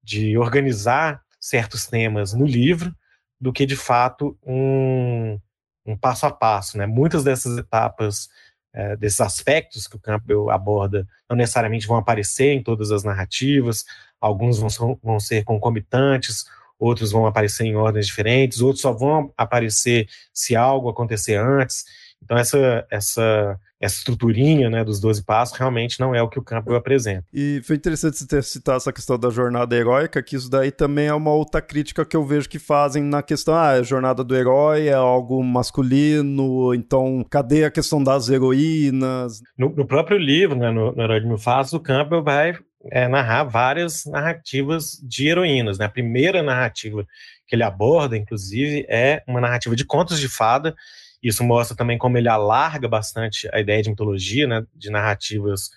de 0.08 0.38
organizar 0.38 1.22
certos 1.38 1.86
temas 1.86 2.34
no 2.34 2.46
livro 2.46 2.96
do 3.38 3.52
que 3.52 3.66
de 3.66 3.76
fato 3.76 4.38
um, 4.42 5.38
um 5.86 5.98
passo 5.98 6.26
a 6.26 6.32
passo. 6.32 6.78
Né? 6.78 6.86
Muitas 6.86 7.26
dessas 7.26 7.58
etapas, 7.58 8.30
é, 8.74 8.96
desses 8.96 9.20
aspectos 9.20 9.86
que 9.86 9.98
o 9.98 10.00
Campbell 10.00 10.50
aborda, 10.50 11.06
não 11.30 11.36
necessariamente 11.36 11.86
vão 11.86 11.98
aparecer 11.98 12.54
em 12.54 12.64
todas 12.64 12.90
as 12.90 13.04
narrativas, 13.04 13.84
alguns 14.22 14.60
vão, 14.60 14.98
vão 15.04 15.20
ser 15.20 15.44
concomitantes, 15.44 16.46
outros 16.80 17.12
vão 17.12 17.26
aparecer 17.28 17.66
em 17.66 17.76
ordens 17.76 18.08
diferentes, 18.08 18.62
outros 18.62 18.82
só 18.82 18.94
vão 18.94 19.34
aparecer 19.36 20.08
se 20.34 20.56
algo 20.56 20.88
acontecer 20.88 21.36
antes. 21.36 21.84
Então, 22.24 22.38
essa, 22.38 22.86
essa 22.90 23.60
essa 23.80 23.98
estruturinha 23.98 24.70
né, 24.70 24.84
dos 24.84 25.00
12 25.00 25.24
passos 25.24 25.58
realmente 25.58 26.00
não 26.00 26.14
é 26.14 26.22
o 26.22 26.28
que 26.28 26.40
o 26.40 26.44
Campbell 26.44 26.76
apresenta. 26.76 27.26
E 27.32 27.62
foi 27.64 27.76
interessante 27.76 28.18
você 28.18 28.28
ter 28.28 28.44
citado 28.44 28.78
essa 28.78 28.92
questão 28.92 29.20
da 29.20 29.30
jornada 29.30 29.76
heróica, 29.76 30.22
que 30.24 30.36
isso 30.36 30.50
daí 30.50 30.72
também 30.72 31.08
é 31.08 31.14
uma 31.14 31.32
outra 31.32 31.62
crítica 31.62 32.04
que 32.04 32.16
eu 32.16 32.26
vejo 32.26 32.50
que 32.50 32.58
fazem 32.60 33.04
na 33.04 33.22
questão, 33.22 33.54
ah, 33.54 33.72
a 33.72 33.84
jornada 33.84 34.24
do 34.24 34.36
herói 34.36 34.88
é 34.88 34.94
algo 34.94 35.44
masculino, 35.44 36.74
então 36.74 37.24
cadê 37.30 37.66
a 37.66 37.72
questão 37.72 38.04
das 38.04 38.30
heroínas? 38.30 39.42
No, 39.58 39.70
no 39.70 39.86
próprio 39.86 40.18
livro, 40.18 40.58
né, 40.58 40.72
no, 40.72 40.92
no 40.94 41.02
Herói 41.02 41.20
de 41.20 41.28
Mil 41.28 41.38
Faces, 41.38 41.74
o 41.74 41.80
Campbell 41.80 42.24
vai 42.24 42.58
é, 42.92 43.08
narrar 43.08 43.44
várias 43.44 44.06
narrativas 44.06 45.00
de 45.04 45.28
heroínas. 45.28 45.78
Né? 45.78 45.86
A 45.86 45.90
primeira 45.90 46.42
narrativa 46.42 47.06
que 47.48 47.56
ele 47.56 47.64
aborda, 47.64 48.18
inclusive, 48.18 48.86
é 48.90 49.24
uma 49.28 49.40
narrativa 49.40 49.76
de 49.76 49.86
contos 49.86 50.20
de 50.20 50.28
fada, 50.28 50.76
isso 51.22 51.44
mostra 51.44 51.76
também 51.76 51.98
como 51.98 52.18
ele 52.18 52.30
alarga 52.30 52.88
bastante 52.88 53.50
a 53.54 53.60
ideia 53.60 53.82
de 53.82 53.90
mitologia, 53.90 54.48
né, 54.48 54.66
de 54.76 54.90
narrativas 54.90 55.70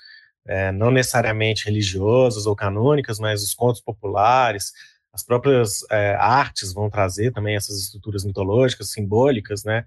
é, 0.46 0.72
não 0.72 0.90
necessariamente 0.90 1.64
religiosas 1.66 2.46
ou 2.46 2.56
canônicas, 2.56 3.18
mas 3.18 3.42
os 3.42 3.54
contos 3.54 3.80
populares, 3.80 4.72
as 5.12 5.22
próprias 5.24 5.80
é, 5.90 6.14
artes 6.14 6.72
vão 6.72 6.88
trazer 6.88 7.32
também 7.32 7.56
essas 7.56 7.78
estruturas 7.78 8.24
mitológicas, 8.24 8.90
simbólicas, 8.90 9.64
né? 9.64 9.84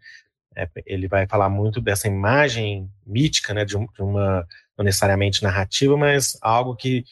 É, 0.56 0.70
ele 0.86 1.08
vai 1.08 1.26
falar 1.28 1.50
muito 1.50 1.82
dessa 1.82 2.08
imagem 2.08 2.88
mítica, 3.06 3.54
né, 3.56 3.66
de, 3.66 3.76
um, 3.76 3.88
de, 3.88 4.02
uma 4.04 4.46
não 4.78 4.86
necessariamente 4.86 5.42
narrativa, 5.42 5.98
mas 5.98 6.38
algo 6.42 6.76
que 6.76 7.06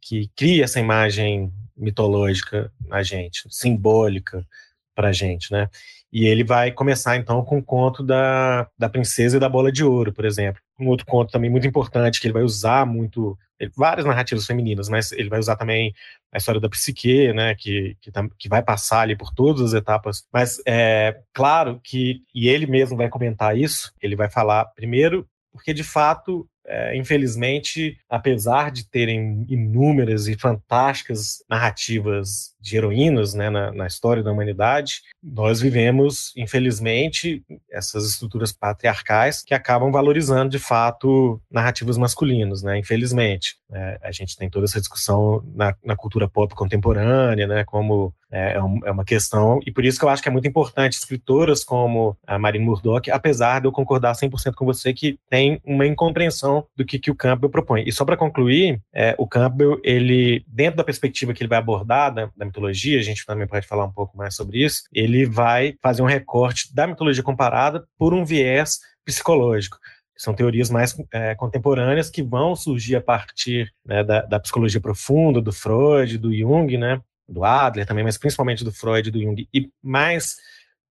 que 0.00 0.30
cria 0.36 0.64
essa 0.64 0.78
imagem 0.78 1.52
mitológica 1.76 2.72
na 2.86 3.02
gente, 3.02 3.48
simbólica, 3.50 4.46
para 4.94 5.12
gente, 5.12 5.50
né? 5.50 5.68
E 6.12 6.26
ele 6.26 6.44
vai 6.44 6.70
começar 6.70 7.16
então 7.16 7.44
com 7.44 7.58
o 7.58 7.62
conto 7.62 8.02
da, 8.02 8.68
da 8.78 8.88
princesa 8.88 9.36
e 9.36 9.40
da 9.40 9.48
bola 9.48 9.72
de 9.72 9.84
ouro, 9.84 10.12
por 10.12 10.24
exemplo. 10.24 10.60
Um 10.78 10.88
outro 10.88 11.06
conto 11.06 11.30
também 11.30 11.50
muito 11.50 11.66
importante 11.66 12.20
que 12.20 12.26
ele 12.26 12.34
vai 12.34 12.42
usar 12.42 12.86
muito, 12.86 13.36
várias 13.76 14.06
narrativas 14.06 14.46
femininas, 14.46 14.88
mas 14.88 15.12
ele 15.12 15.28
vai 15.28 15.38
usar 15.38 15.56
também 15.56 15.92
a 16.32 16.38
história 16.38 16.60
da 16.60 16.68
psique, 16.68 17.32
né, 17.32 17.54
que, 17.54 17.96
que, 18.00 18.10
que 18.38 18.48
vai 18.48 18.62
passar 18.62 19.00
ali 19.00 19.16
por 19.16 19.32
todas 19.34 19.62
as 19.62 19.72
etapas. 19.74 20.24
Mas 20.32 20.60
é 20.66 21.20
claro 21.34 21.80
que, 21.82 22.22
e 22.34 22.48
ele 22.48 22.66
mesmo 22.66 22.96
vai 22.96 23.08
comentar 23.08 23.56
isso, 23.56 23.92
ele 24.00 24.16
vai 24.16 24.30
falar 24.30 24.66
primeiro 24.74 25.26
porque 25.52 25.72
de 25.72 25.82
fato 25.82 26.46
é, 26.66 26.96
infelizmente, 26.96 27.96
apesar 28.08 28.70
de 28.70 28.88
terem 28.88 29.46
inúmeras 29.48 30.26
e 30.26 30.36
fantásticas 30.36 31.38
narrativas 31.48 32.54
de 32.66 32.76
heroínas 32.76 33.32
né, 33.32 33.48
na, 33.48 33.70
na, 33.72 33.86
história 33.86 34.22
da 34.22 34.32
humanidade, 34.32 35.02
nós 35.22 35.60
vivemos, 35.60 36.32
infelizmente, 36.36 37.42
essas 37.70 38.08
estruturas 38.08 38.52
patriarcais 38.52 39.42
que 39.42 39.54
acabam 39.54 39.92
valorizando, 39.92 40.50
de 40.50 40.58
fato, 40.58 41.40
narrativas 41.50 41.96
masculinas, 41.96 42.62
né, 42.62 42.78
infelizmente. 42.78 43.56
É, 43.72 43.98
a 44.02 44.10
gente 44.10 44.36
tem 44.36 44.50
toda 44.50 44.64
essa 44.64 44.80
discussão 44.80 45.42
na, 45.54 45.74
na 45.84 45.96
cultura 45.96 46.28
pop 46.28 46.54
contemporânea, 46.54 47.46
né, 47.46 47.64
como 47.64 48.12
é, 48.30 48.54
é, 48.54 48.56
é, 48.56 48.90
uma 48.90 49.04
questão, 49.04 49.60
e 49.64 49.70
por 49.70 49.84
isso 49.84 49.98
que 49.98 50.04
eu 50.04 50.08
acho 50.08 50.20
que 50.20 50.28
é 50.28 50.32
muito 50.32 50.48
importante 50.48 50.94
escritoras 50.94 51.62
como 51.62 52.16
a 52.26 52.36
Marine 52.36 52.64
Murdoch, 52.64 53.08
apesar 53.08 53.60
de 53.60 53.68
eu 53.68 53.72
concordar 53.72 54.14
100% 54.14 54.54
com 54.54 54.64
você 54.64 54.92
que 54.92 55.16
tem 55.30 55.60
uma 55.64 55.86
incompreensão 55.86 56.66
do 56.76 56.84
que, 56.84 56.98
que 56.98 57.10
o 57.10 57.14
Campbell 57.14 57.48
propõe. 57.48 57.84
E 57.86 57.92
só 57.92 58.04
para 58.04 58.16
concluir, 58.16 58.80
é, 58.92 59.14
o 59.16 59.28
Campbell, 59.28 59.80
ele, 59.84 60.44
dentro 60.48 60.76
da 60.76 60.84
perspectiva 60.84 61.32
que 61.32 61.42
ele 61.42 61.48
vai 61.48 61.58
abordar 61.58 62.12
da, 62.12 62.28
da 62.36 62.44
mitologia, 62.56 62.98
a 62.98 63.02
gente 63.02 63.24
também 63.26 63.46
pode 63.46 63.66
falar 63.66 63.84
um 63.84 63.92
pouco 63.92 64.16
mais 64.16 64.34
sobre 64.34 64.64
isso, 64.64 64.82
ele 64.92 65.26
vai 65.26 65.76
fazer 65.82 66.02
um 66.02 66.06
recorte 66.06 66.74
da 66.74 66.86
mitologia 66.86 67.22
comparada 67.22 67.86
por 67.98 68.14
um 68.14 68.24
viés 68.24 68.78
psicológico. 69.04 69.78
São 70.16 70.34
teorias 70.34 70.70
mais 70.70 70.96
é, 71.12 71.34
contemporâneas 71.34 72.08
que 72.08 72.22
vão 72.22 72.56
surgir 72.56 72.96
a 72.96 73.00
partir 73.02 73.70
né, 73.84 74.02
da, 74.02 74.22
da, 74.22 74.40
psicologia 74.40 74.80
profunda, 74.80 75.42
do 75.42 75.52
Freud, 75.52 76.16
do 76.16 76.34
Jung, 76.34 76.78
né, 76.78 77.00
do 77.28 77.44
Adler 77.44 77.86
também, 77.86 78.02
mas 78.02 78.16
principalmente 78.16 78.64
do 78.64 78.72
Freud 78.72 79.10
do 79.10 79.20
Jung, 79.20 79.46
e 79.52 79.70
mais 79.82 80.36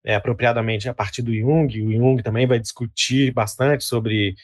é, 0.04 0.14
apropriadamente 0.14 0.88
a 0.88 0.94
partir 0.94 1.22
do 1.22 1.34
Jung. 1.34 1.66
O 1.82 1.92
Jung 1.92 2.22
também 2.22 2.46
vai 2.46 2.58
discutir 2.58 3.32
bastante 3.32 3.84
sobre 3.84 4.34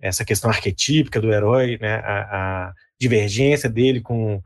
essa 0.00 0.24
questão 0.24 0.48
arquetípica 0.48 1.20
do 1.20 1.32
herói, 1.32 1.76
né, 1.80 1.96
a, 1.96 2.68
a 2.68 2.72
divergência 3.00 3.68
dele 3.68 4.00
com, 4.00 4.40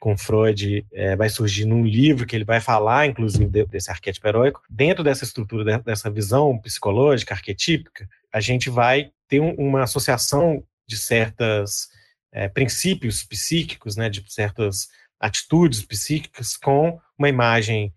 com 0.00 0.16
Freud 0.16 0.86
é, 0.92 1.16
vai 1.16 1.28
surgir 1.28 1.64
num 1.64 1.84
livro 1.84 2.26
que 2.26 2.36
ele 2.36 2.44
vai 2.44 2.60
falar, 2.60 3.06
inclusive, 3.06 3.46
de, 3.46 3.66
desse 3.66 3.90
arquétipo 3.90 4.26
heróico. 4.28 4.62
Dentro 4.68 5.02
dessa 5.02 5.24
estrutura, 5.24 5.64
de, 5.64 5.84
dessa 5.84 6.10
visão 6.10 6.56
psicológica, 6.58 7.34
arquetípica, 7.34 8.08
a 8.32 8.40
gente 8.40 8.70
vai 8.70 9.10
ter 9.28 9.40
um, 9.40 9.54
uma 9.54 9.82
associação 9.82 10.62
de 10.86 10.96
certos 10.96 11.88
é, 12.32 12.48
princípios 12.48 13.24
psíquicos, 13.24 13.96
né, 13.96 14.08
de 14.08 14.24
certas 14.32 14.88
atitudes 15.20 15.82
psíquicas 15.82 16.56
com 16.56 16.98
uma 17.18 17.28
imagem 17.28 17.92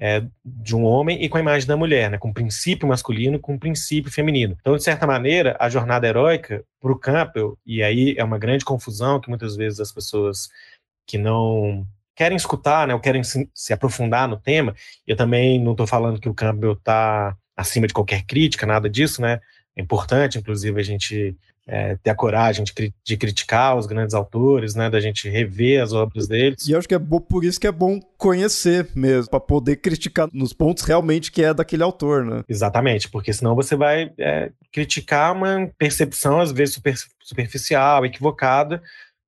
é, 0.00 0.24
de 0.44 0.74
um 0.74 0.84
homem 0.84 1.22
e 1.22 1.28
com 1.28 1.36
a 1.36 1.40
imagem 1.40 1.68
da 1.68 1.76
mulher, 1.76 2.10
né, 2.10 2.18
com 2.18 2.30
o 2.30 2.34
princípio 2.34 2.88
masculino 2.88 3.38
com 3.38 3.54
o 3.54 3.58
princípio 3.58 4.10
feminino. 4.10 4.56
Então, 4.60 4.76
de 4.76 4.82
certa 4.82 5.06
maneira, 5.06 5.56
a 5.60 5.68
jornada 5.68 6.08
heróica 6.08 6.64
para 6.80 6.90
o 6.90 6.98
Campbell, 6.98 7.56
e 7.64 7.82
aí 7.82 8.14
é 8.18 8.24
uma 8.24 8.38
grande 8.38 8.64
confusão 8.64 9.20
que 9.20 9.28
muitas 9.28 9.54
vezes 9.54 9.78
as 9.78 9.92
pessoas 9.92 10.48
que 11.12 11.18
não 11.18 11.86
querem 12.16 12.36
escutar, 12.36 12.88
né, 12.88 12.94
ou 12.94 13.00
querem 13.00 13.22
se, 13.22 13.46
se 13.54 13.70
aprofundar 13.70 14.26
no 14.26 14.38
tema, 14.38 14.74
eu 15.06 15.14
também 15.14 15.62
não 15.62 15.72
estou 15.72 15.86
falando 15.86 16.18
que 16.18 16.28
o 16.28 16.32
Campbell 16.32 16.72
está 16.72 17.36
acima 17.54 17.86
de 17.86 17.92
qualquer 17.92 18.22
crítica, 18.22 18.64
nada 18.64 18.88
disso, 18.88 19.20
né? 19.20 19.38
É 19.76 19.82
importante, 19.82 20.38
inclusive, 20.38 20.80
a 20.80 20.82
gente 20.82 21.36
é, 21.66 21.96
ter 22.02 22.08
a 22.08 22.14
coragem 22.14 22.64
de, 22.64 22.94
de, 23.04 23.16
criticar 23.18 23.76
os 23.76 23.86
grandes 23.86 24.14
autores, 24.14 24.74
né, 24.74 24.88
da 24.88 25.00
gente 25.00 25.28
rever 25.28 25.82
as 25.82 25.92
obras 25.92 26.26
deles. 26.26 26.66
E 26.66 26.74
acho 26.74 26.88
que 26.88 26.94
é 26.94 26.98
bom, 26.98 27.20
por 27.20 27.44
isso 27.44 27.60
que 27.60 27.66
é 27.66 27.72
bom 27.72 28.00
conhecer 28.16 28.88
mesmo, 28.94 29.28
para 29.30 29.40
poder 29.40 29.76
criticar 29.76 30.30
nos 30.32 30.54
pontos 30.54 30.84
realmente 30.84 31.30
que 31.30 31.44
é 31.44 31.52
daquele 31.52 31.82
autor, 31.82 32.24
né? 32.24 32.42
Exatamente, 32.48 33.10
porque 33.10 33.34
senão 33.34 33.54
você 33.54 33.76
vai 33.76 34.10
é, 34.18 34.50
criticar 34.72 35.36
uma 35.36 35.70
percepção 35.76 36.40
às 36.40 36.52
vezes 36.52 36.76
super, 36.76 36.94
superficial, 37.20 38.06
equivocada, 38.06 38.82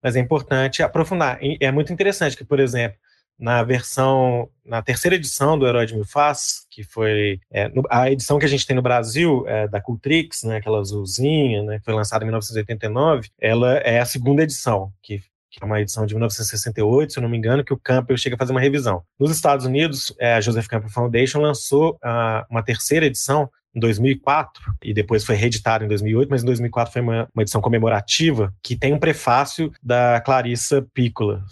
mas 0.04 0.16
é 0.16 0.20
importante 0.20 0.82
aprofundar. 0.82 1.38
É 1.58 1.72
muito 1.72 1.90
interessante 1.90 2.36
que, 2.36 2.44
por 2.44 2.60
exemplo, 2.60 2.98
na 3.38 3.62
versão, 3.62 4.50
na 4.62 4.82
terceira 4.82 5.16
edição 5.16 5.58
do 5.58 5.66
Herói 5.66 5.86
de 5.86 5.94
Mil 5.94 6.04
Faces, 6.04 6.66
que 6.70 6.84
foi 6.84 7.40
é, 7.50 7.72
a 7.90 8.10
edição 8.10 8.38
que 8.38 8.44
a 8.44 8.48
gente 8.48 8.66
tem 8.66 8.76
no 8.76 8.82
Brasil, 8.82 9.44
é, 9.48 9.66
da 9.66 9.80
Cultrix, 9.80 10.42
né, 10.44 10.58
aquela 10.58 10.78
azulzinha, 10.78 11.62
né, 11.62 11.78
que 11.78 11.84
foi 11.86 11.94
lançada 11.94 12.22
em 12.22 12.26
1989, 12.26 13.30
ela 13.40 13.78
é 13.78 13.98
a 13.98 14.04
segunda 14.04 14.42
edição, 14.42 14.92
que, 15.02 15.20
que 15.50 15.58
é 15.62 15.64
uma 15.64 15.80
edição 15.80 16.04
de 16.04 16.14
1968, 16.14 17.14
se 17.14 17.18
eu 17.18 17.22
não 17.22 17.28
me 17.28 17.38
engano, 17.38 17.64
que 17.64 17.72
o 17.72 17.78
Campbell 17.78 18.18
chega 18.18 18.36
a 18.36 18.38
fazer 18.38 18.52
uma 18.52 18.60
revisão. 18.60 19.02
Nos 19.18 19.30
Estados 19.30 19.64
Unidos, 19.64 20.14
é, 20.20 20.34
a 20.34 20.40
Joseph 20.40 20.68
Campbell 20.68 20.90
Foundation 20.90 21.40
lançou 21.40 21.98
a, 22.02 22.46
uma 22.50 22.62
terceira 22.62 23.06
edição, 23.06 23.50
em 23.74 23.80
2004 23.80 24.62
e 24.82 24.94
depois 24.94 25.24
foi 25.24 25.34
reeditado 25.34 25.84
em 25.84 25.88
2008, 25.88 26.28
mas 26.28 26.42
em 26.42 26.46
2004 26.46 26.92
foi 26.92 27.02
uma, 27.02 27.28
uma 27.34 27.42
edição 27.42 27.60
comemorativa 27.60 28.54
que 28.62 28.76
tem 28.76 28.92
um 28.92 28.98
prefácio 28.98 29.72
da 29.82 30.20
Clarissa 30.20 30.86
Piccola, 30.94 31.44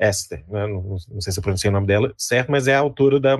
Esther, 0.00 0.44
né? 0.48 0.66
não, 0.66 0.96
não, 1.10 1.20
sei 1.20 1.32
se 1.32 1.38
eu 1.38 1.42
pronunciei 1.42 1.68
o 1.68 1.72
nome 1.72 1.86
dela 1.86 2.14
certo, 2.16 2.50
mas 2.50 2.66
é 2.66 2.74
a 2.74 2.80
autora 2.80 3.20
da 3.20 3.36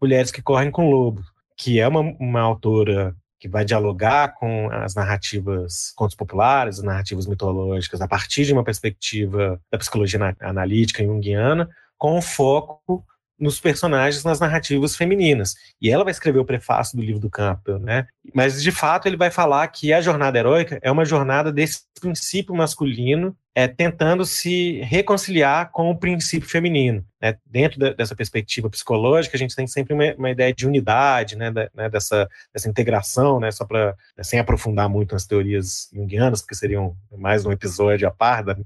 Mulheres 0.00 0.30
que 0.30 0.42
Correm 0.42 0.70
com 0.70 0.90
Lobo, 0.90 1.22
que 1.56 1.80
é 1.80 1.88
uma, 1.88 2.00
uma 2.00 2.40
autora 2.40 3.16
que 3.40 3.48
vai 3.48 3.64
dialogar 3.64 4.34
com 4.34 4.70
as 4.70 4.94
narrativas 4.94 5.92
contos 5.96 6.16
populares, 6.16 6.78
as 6.78 6.84
narrativas 6.84 7.26
mitológicas, 7.26 8.00
a 8.00 8.08
partir 8.08 8.44
de 8.44 8.52
uma 8.52 8.64
perspectiva 8.64 9.60
da 9.70 9.78
psicologia 9.78 10.18
analítica 10.40 11.04
junguiana, 11.04 11.68
com 11.96 12.20
foco 12.20 13.04
nos 13.38 13.60
personagens, 13.60 14.24
nas 14.24 14.40
narrativas 14.40 14.96
femininas. 14.96 15.54
E 15.80 15.90
ela 15.90 16.04
vai 16.04 16.10
escrever 16.12 16.38
o 16.38 16.44
prefácio 16.44 16.96
do 16.96 17.02
livro 17.02 17.20
do 17.20 17.30
Campbell, 17.30 17.78
né? 17.78 18.06
Mas, 18.32 18.62
de 18.62 18.70
fato, 18.70 19.06
ele 19.06 19.16
vai 19.16 19.30
falar 19.30 19.66
que 19.68 19.92
a 19.92 20.00
jornada 20.00 20.38
heróica 20.38 20.78
é 20.82 20.90
uma 20.90 21.04
jornada 21.04 21.52
desse 21.52 21.82
princípio 22.00 22.54
masculino 22.54 23.36
é, 23.54 23.68
tentando 23.68 24.24
se 24.24 24.80
reconciliar 24.80 25.70
com 25.70 25.90
o 25.90 25.96
princípio 25.96 26.48
feminino. 26.48 27.04
Né? 27.22 27.36
Dentro 27.46 27.78
da, 27.78 27.92
dessa 27.92 28.16
perspectiva 28.16 28.68
psicológica, 28.68 29.36
a 29.36 29.38
gente 29.38 29.54
tem 29.54 29.66
sempre 29.66 29.94
uma, 29.94 30.12
uma 30.14 30.30
ideia 30.30 30.52
de 30.52 30.66
unidade, 30.66 31.36
né? 31.36 31.50
Da, 31.50 31.70
né? 31.72 31.88
Dessa, 31.88 32.28
dessa 32.52 32.68
integração, 32.68 33.38
né? 33.38 33.50
só 33.50 33.64
para, 33.64 33.94
sem 34.22 34.40
aprofundar 34.40 34.88
muito 34.88 35.12
nas 35.12 35.26
teorias 35.26 35.88
junguianas, 35.92 36.40
porque 36.40 36.56
seriam 36.56 36.96
mais 37.16 37.46
um 37.46 37.52
episódio 37.52 38.08
a 38.08 38.10
par 38.10 38.42
da, 38.42 38.56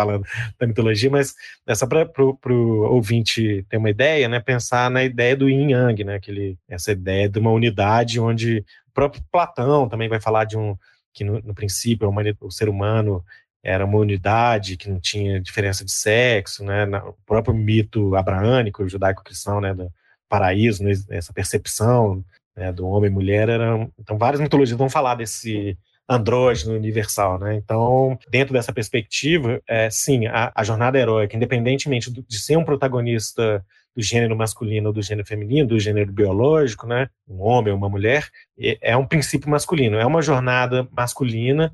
falando 0.00 0.24
da 0.58 0.66
mitologia, 0.66 1.10
mas 1.10 1.34
é 1.66 1.74
só 1.74 1.86
para 1.86 2.06
o 2.22 2.92
ouvinte 2.92 3.64
ter 3.68 3.76
uma 3.76 3.90
ideia, 3.90 4.28
né, 4.28 4.40
pensar 4.40 4.90
na 4.90 5.04
ideia 5.04 5.36
do 5.36 5.48
yin 5.48 5.72
yang, 5.72 6.04
né, 6.04 6.14
aquele, 6.16 6.58
essa 6.68 6.92
ideia 6.92 7.28
de 7.28 7.38
uma 7.38 7.50
unidade 7.50 8.18
onde 8.18 8.64
o 8.88 8.92
próprio 8.92 9.22
Platão 9.30 9.88
também 9.88 10.08
vai 10.08 10.20
falar 10.20 10.44
de 10.44 10.56
um 10.56 10.76
que 11.12 11.24
no, 11.24 11.40
no 11.40 11.54
princípio 11.54 12.08
o 12.40 12.50
ser 12.50 12.68
humano 12.68 13.24
era 13.62 13.84
uma 13.84 13.98
unidade 13.98 14.76
que 14.76 14.88
não 14.88 15.00
tinha 15.00 15.40
diferença 15.40 15.84
de 15.84 15.92
sexo, 15.92 16.64
né, 16.64 16.86
o 16.98 17.14
próprio 17.26 17.54
mito 17.54 18.14
abraânico, 18.16 18.88
judaico-cristão, 18.88 19.60
né, 19.60 19.74
do 19.74 19.92
paraíso, 20.28 20.82
né, 20.82 20.92
essa 21.10 21.32
percepção 21.32 22.24
né, 22.56 22.72
do 22.72 22.86
homem 22.86 23.10
e 23.10 23.12
mulher, 23.12 23.48
eram, 23.48 23.92
então 23.98 24.16
várias 24.16 24.40
mitologias 24.40 24.78
vão 24.78 24.88
falar 24.88 25.16
desse 25.16 25.76
andrógeno 26.10 26.74
universal, 26.74 27.38
né? 27.38 27.54
Então, 27.54 28.18
dentro 28.28 28.52
dessa 28.52 28.72
perspectiva, 28.72 29.62
é, 29.68 29.88
sim, 29.88 30.26
a, 30.26 30.50
a 30.52 30.64
jornada 30.64 30.98
heróica, 30.98 31.36
independentemente 31.36 32.10
de 32.10 32.38
ser 32.38 32.56
um 32.56 32.64
protagonista 32.64 33.64
do 33.94 34.02
gênero 34.02 34.36
masculino 34.36 34.88
ou 34.88 34.92
do 34.92 35.02
gênero 35.02 35.26
feminino, 35.26 35.68
do 35.68 35.78
gênero 35.78 36.12
biológico, 36.12 36.86
né? 36.86 37.08
Um 37.28 37.40
homem 37.40 37.72
ou 37.72 37.78
uma 37.78 37.88
mulher, 37.88 38.28
é 38.58 38.96
um 38.96 39.06
princípio 39.06 39.48
masculino, 39.48 39.98
é 39.98 40.04
uma 40.04 40.20
jornada 40.20 40.88
masculina 40.90 41.72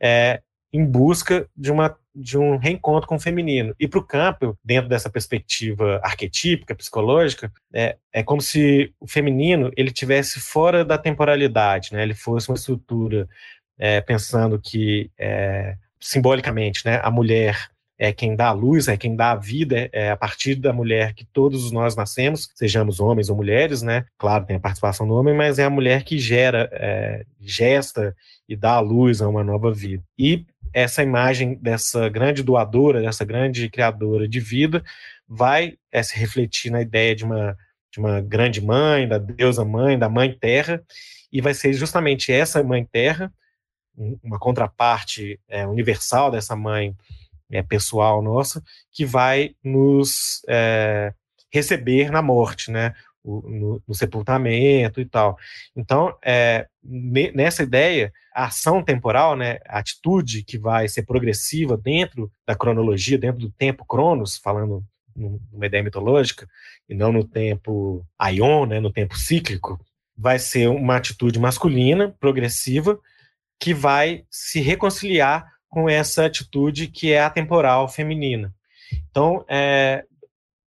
é, 0.00 0.42
em 0.72 0.84
busca 0.84 1.48
de 1.56 1.72
uma 1.72 1.96
de 2.20 2.36
um 2.36 2.56
reencontro 2.56 3.08
com 3.08 3.14
o 3.14 3.20
feminino. 3.20 3.72
E 3.78 3.86
para 3.86 4.00
o 4.00 4.04
Campbell, 4.04 4.58
dentro 4.64 4.88
dessa 4.88 5.08
perspectiva 5.08 6.00
arquetípica, 6.02 6.74
psicológica, 6.74 7.52
é, 7.72 7.96
é 8.12 8.24
como 8.24 8.40
se 8.40 8.92
o 8.98 9.06
feminino 9.06 9.70
ele 9.76 9.92
tivesse 9.92 10.40
fora 10.40 10.84
da 10.84 10.98
temporalidade, 10.98 11.92
né? 11.92 12.02
Ele 12.02 12.14
fosse 12.14 12.48
uma 12.48 12.56
estrutura 12.56 13.28
é, 13.78 14.00
pensando 14.00 14.58
que, 14.58 15.10
é, 15.18 15.76
simbolicamente, 16.00 16.84
né, 16.84 17.00
a 17.02 17.10
mulher 17.10 17.70
é 17.98 18.12
quem 18.12 18.36
dá 18.36 18.48
a 18.48 18.52
luz, 18.52 18.86
é 18.86 18.96
quem 18.96 19.16
dá 19.16 19.32
a 19.32 19.36
vida, 19.36 19.90
é 19.92 20.10
a 20.10 20.16
partir 20.16 20.54
da 20.54 20.72
mulher 20.72 21.12
que 21.14 21.24
todos 21.24 21.72
nós 21.72 21.96
nascemos, 21.96 22.48
sejamos 22.54 23.00
homens 23.00 23.28
ou 23.28 23.36
mulheres, 23.36 23.82
né? 23.82 24.06
Claro, 24.16 24.46
tem 24.46 24.56
a 24.56 24.60
participação 24.60 25.06
do 25.06 25.14
homem, 25.14 25.34
mas 25.34 25.58
é 25.58 25.64
a 25.64 25.70
mulher 25.70 26.04
que 26.04 26.16
gera, 26.16 26.68
é, 26.72 27.24
gesta 27.40 28.14
e 28.48 28.54
dá 28.54 28.74
a 28.74 28.80
luz 28.80 29.20
a 29.20 29.28
uma 29.28 29.42
nova 29.42 29.72
vida. 29.72 30.02
E 30.16 30.46
essa 30.72 31.02
imagem 31.02 31.56
dessa 31.56 32.08
grande 32.08 32.42
doadora, 32.42 33.00
dessa 33.00 33.24
grande 33.24 33.68
criadora 33.68 34.28
de 34.28 34.38
vida, 34.38 34.84
vai 35.26 35.74
é, 35.90 36.00
se 36.00 36.16
refletir 36.16 36.70
na 36.70 36.80
ideia 36.80 37.16
de 37.16 37.24
uma, 37.24 37.56
de 37.92 37.98
uma 37.98 38.20
grande 38.20 38.60
mãe, 38.60 39.08
da 39.08 39.18
deusa 39.18 39.64
mãe, 39.64 39.98
da 39.98 40.08
mãe 40.08 40.32
terra, 40.32 40.80
e 41.32 41.40
vai 41.40 41.52
ser 41.52 41.72
justamente 41.72 42.32
essa 42.32 42.62
mãe 42.62 42.86
terra, 42.90 43.32
uma 44.22 44.38
contraparte 44.38 45.40
é, 45.48 45.66
universal 45.66 46.30
dessa 46.30 46.54
mãe 46.54 46.94
é, 47.50 47.62
pessoal 47.62 48.22
nossa, 48.22 48.62
que 48.92 49.04
vai 49.04 49.54
nos 49.62 50.42
é, 50.48 51.12
receber 51.52 52.10
na 52.10 52.22
morte, 52.22 52.70
né? 52.70 52.94
O, 53.24 53.42
no, 53.42 53.82
no, 53.86 53.94
sepultamento 53.94 55.00
e 55.00 55.04
tal. 55.04 55.36
Então, 55.76 56.16
é, 56.24 56.66
nessa 56.82 57.64
ideia, 57.64 58.12
a 58.32 58.46
ação 58.46 58.82
temporal, 58.82 59.36
né, 59.36 59.58
a 59.66 59.80
atitude 59.80 60.44
que 60.44 60.56
vai 60.56 60.88
ser 60.88 61.02
progressiva 61.02 61.76
dentro 61.76 62.30
da 62.46 62.54
cronologia, 62.54 63.18
dentro 63.18 63.40
do 63.40 63.50
tempo 63.50 63.84
cronos, 63.84 64.38
falando 64.38 64.82
numa 65.14 65.66
ideia 65.66 65.82
mitológica, 65.82 66.48
e 66.88 66.94
não 66.94 67.12
no 67.12 67.24
tempo 67.24 68.06
aion, 68.18 68.64
né, 68.64 68.80
no 68.80 68.92
tempo 68.92 69.18
cíclico, 69.18 69.78
vai 70.16 70.38
ser 70.38 70.68
uma 70.68 70.96
atitude 70.96 71.38
masculina, 71.38 72.14
progressiva, 72.20 72.98
que 73.58 73.74
vai 73.74 74.24
se 74.30 74.60
reconciliar 74.60 75.46
com 75.68 75.88
essa 75.88 76.24
atitude 76.24 76.86
que 76.86 77.12
é 77.12 77.20
atemporal 77.20 77.88
feminina. 77.88 78.54
Então, 79.10 79.44
é, 79.48 80.04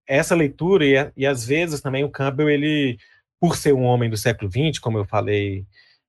essa 0.07 0.35
leitura, 0.35 0.85
e, 0.85 1.13
e 1.17 1.27
às 1.27 1.47
vezes 1.47 1.81
também 1.81 2.05
o 2.05 2.11
Campbell, 2.11 2.49
ele, 2.49 2.99
por 3.41 3.57
ser 3.57 3.73
um 3.75 3.85
homem 3.85 4.11
do 4.11 4.17
século 4.17 4.51
XX, 4.51 4.79
como 4.81 4.99
eu 4.99 5.05
falei 5.05 5.65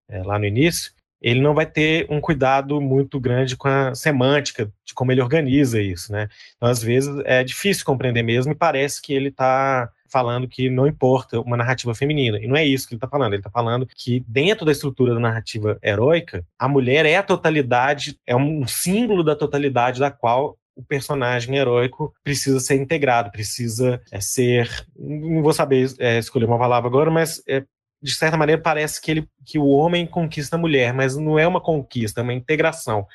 é, 0.08 0.24
lá 0.24 0.40
no 0.40 0.46
início, 0.46 0.92
ele 1.22 1.42
não 1.42 1.54
vai 1.54 1.66
ter 1.66 2.08
um 2.10 2.22
cuidado 2.22 2.80
muito 2.80 3.20
grande 3.20 3.58
com 3.58 3.68
a 3.68 3.94
semântica, 3.94 4.72
de 4.86 4.94
como 4.94 5.12
ele 5.12 5.22
organiza 5.22 5.82
isso, 5.82 6.12
né? 6.12 6.30
Então, 6.56 6.70
às 6.70 6.82
vezes, 6.82 7.14
é 7.26 7.44
difícil 7.44 7.84
compreender 7.86 8.24
mesmo 8.24 8.54
e 8.54 8.56
parece 8.56 9.02
que 9.02 9.14
ele 9.14 9.28
está 9.28 9.92
falando 10.10 10.47
que 10.47 10.70
não 10.70 10.88
importa 10.88 11.39
uma 11.39 11.57
narrativa 11.57 11.93
feminina. 11.93 12.39
E 12.39 12.47
não 12.47 12.55
é 12.55 12.66
isso 12.66 12.88
que 12.88 12.93
ele 12.93 12.97
está 12.97 13.07
falando. 13.07 13.34
Ele 13.34 13.39
está 13.39 13.49
falando 13.49 13.88
que 13.95 14.24
dentro 14.28 14.66
da 14.66 14.72
estrutura 14.72 15.14
da 15.14 15.20
narrativa 15.20 15.78
heróica, 15.84 16.45
a 16.57 16.68
mulher 16.68 17.05
é 17.05 17.18
a 17.18 17.24
totalidade, 17.24 18.18
é 18.26 18.36
um 18.36 18.68
símbolo 18.68 19.24
da 19.24 19.36
totalidade 19.36 19.99
da 19.99 20.12
qual 20.12 20.57
o 20.80 20.84
personagem 20.84 21.57
heróico 21.57 22.14
precisa 22.24 22.60
ser 22.62 22.76
integrado, 22.76 23.32
precisa 23.32 24.01
é, 24.12 24.22
ser. 24.22 24.70
Não 24.97 25.41
vou 25.41 25.53
saber 25.53 25.93
é, 25.99 26.18
escolher 26.18 26.45
uma 26.45 26.57
palavra 26.57 26.88
agora, 26.88 27.12
mas 27.12 27.43
é, 27.47 27.64
de 28.01 28.14
certa 28.16 28.38
maneira 28.38 28.62
parece 28.62 29.01
que, 29.01 29.12
ele, 29.12 29.28
que 29.45 29.60
o 29.60 29.68
homem 29.68 30.07
conquista 30.07 30.55
a 30.55 30.60
mulher, 30.60 30.93
mas 30.93 31.18
não 31.18 31.38
é 31.38 31.45
uma 31.45 31.60
conquista, 31.60 32.22
é 32.22 32.24
uma 32.24 32.34
integração. 32.34 33.05